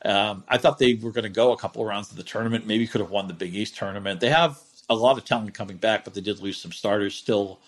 Um, 0.03 0.43
I 0.47 0.57
thought 0.57 0.77
they 0.77 0.93
were 0.95 1.11
going 1.11 1.23
to 1.23 1.29
go 1.29 1.51
a 1.51 1.57
couple 1.57 1.81
of 1.81 1.87
rounds 1.87 2.11
of 2.11 2.17
the 2.17 2.23
tournament. 2.23 2.67
Maybe 2.67 2.85
could 2.85 3.01
have 3.01 3.09
won 3.09 3.27
the 3.27 3.33
Big 3.33 3.55
East 3.55 3.75
tournament. 3.75 4.19
They 4.19 4.29
have 4.29 4.59
a 4.89 4.95
lot 4.95 5.17
of 5.17 5.25
talent 5.25 5.53
coming 5.53 5.77
back, 5.77 6.03
but 6.03 6.13
they 6.13 6.21
did 6.21 6.39
lose 6.39 6.57
some 6.57 6.71
starters 6.71 7.15
still 7.15 7.59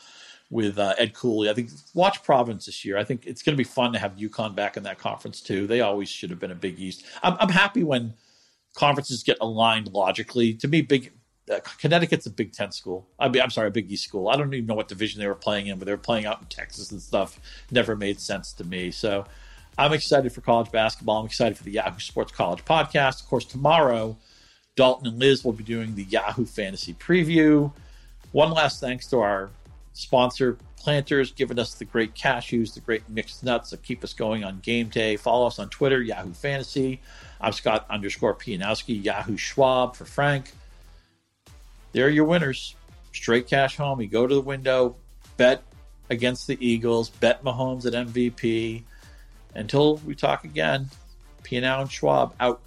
with 0.49 0.77
uh, 0.77 0.93
Ed 0.97 1.13
Cooley. 1.13 1.49
I 1.49 1.53
think 1.53 1.71
watch 1.93 2.23
Providence 2.23 2.67
this 2.67 2.85
year. 2.85 2.97
I 2.97 3.03
think 3.03 3.25
it's 3.25 3.41
going 3.41 3.53
to 3.53 3.57
be 3.57 3.63
fun 3.63 3.91
to 3.93 3.99
have 3.99 4.15
UConn 4.15 4.55
back 4.55 4.77
in 4.77 4.83
that 4.83 4.99
conference 4.99 5.41
too. 5.41 5.67
They 5.67 5.81
always 5.81 6.09
should 6.09 6.29
have 6.29 6.39
been 6.39 6.51
a 6.51 6.55
Big 6.55 6.79
East. 6.79 7.03
I'm, 7.23 7.35
I'm 7.39 7.49
happy 7.49 7.83
when 7.83 8.13
conferences 8.75 9.23
get 9.23 9.37
aligned 9.41 9.91
logically. 9.91 10.53
To 10.53 10.67
me, 10.67 10.81
Big 10.81 11.11
uh, 11.51 11.59
Connecticut's 11.79 12.25
a 12.25 12.29
Big 12.29 12.51
Ten 12.51 12.71
school. 12.71 13.07
I 13.19 13.29
mean, 13.29 13.41
I'm 13.41 13.49
sorry, 13.49 13.69
a 13.69 13.71
Big 13.71 13.91
East 13.91 14.03
school. 14.03 14.29
I 14.29 14.35
don't 14.35 14.53
even 14.53 14.65
know 14.65 14.75
what 14.75 14.87
division 14.87 15.21
they 15.21 15.27
were 15.27 15.35
playing 15.35 15.67
in, 15.67 15.79
but 15.79 15.85
they 15.85 15.91
were 15.91 15.97
playing 15.97 16.25
out 16.25 16.39
in 16.39 16.47
Texas 16.47 16.91
and 16.91 17.01
stuff. 17.01 17.39
Never 17.71 17.95
made 17.95 18.19
sense 18.19 18.53
to 18.53 18.63
me. 18.63 18.91
So 18.91 19.25
I'm 19.77 19.93
excited 19.93 20.31
for 20.33 20.41
college 20.41 20.71
basketball. 20.71 21.19
I'm 21.19 21.25
excited 21.25 21.57
for 21.57 21.63
the 21.63 21.71
Yahoo 21.71 21.99
Sports 21.99 22.31
College 22.31 22.65
podcast. 22.65 23.21
Of 23.21 23.29
course, 23.29 23.45
tomorrow, 23.45 24.17
Dalton 24.75 25.07
and 25.07 25.19
Liz 25.19 25.43
will 25.43 25.53
be 25.53 25.63
doing 25.63 25.95
the 25.95 26.03
Yahoo 26.03 26.45
Fantasy 26.45 26.93
Preview. 26.93 27.71
One 28.31 28.51
last 28.51 28.81
thanks 28.81 29.07
to 29.07 29.19
our 29.19 29.49
sponsor, 29.93 30.57
Planters, 30.77 31.31
giving 31.31 31.59
us 31.59 31.73
the 31.73 31.85
great 31.85 32.13
cashews, 32.13 32.73
the 32.73 32.79
great 32.79 33.07
mixed 33.09 33.43
nuts 33.43 33.71
that 33.71 33.83
keep 33.83 34.03
us 34.03 34.13
going 34.13 34.43
on 34.43 34.59
game 34.59 34.87
day. 34.89 35.17
Follow 35.17 35.47
us 35.47 35.59
on 35.59 35.69
Twitter, 35.69 36.01
Yahoo 36.01 36.33
Fantasy. 36.33 37.01
I'm 37.41 37.51
Scott 37.51 37.85
underscore 37.89 38.35
Pianowski, 38.35 39.03
Yahoo 39.03 39.37
Schwab 39.37 39.95
for 39.95 40.05
Frank. 40.05 40.51
There 41.91 42.05
are 42.05 42.09
your 42.09 42.25
winners. 42.25 42.75
Straight 43.13 43.47
cash 43.47 43.77
home. 43.77 44.01
You 44.01 44.07
go 44.07 44.27
to 44.27 44.35
the 44.35 44.41
window, 44.41 44.95
bet 45.37 45.63
against 46.09 46.47
the 46.47 46.57
Eagles, 46.65 47.09
bet 47.09 47.43
Mahomes 47.43 47.85
at 47.85 47.93
MVP. 48.07 48.83
Until 49.55 49.97
we 49.97 50.15
talk 50.15 50.43
again, 50.43 50.89
Pianow 51.43 51.81
and 51.81 51.91
Schwab 51.91 52.35
out. 52.39 52.61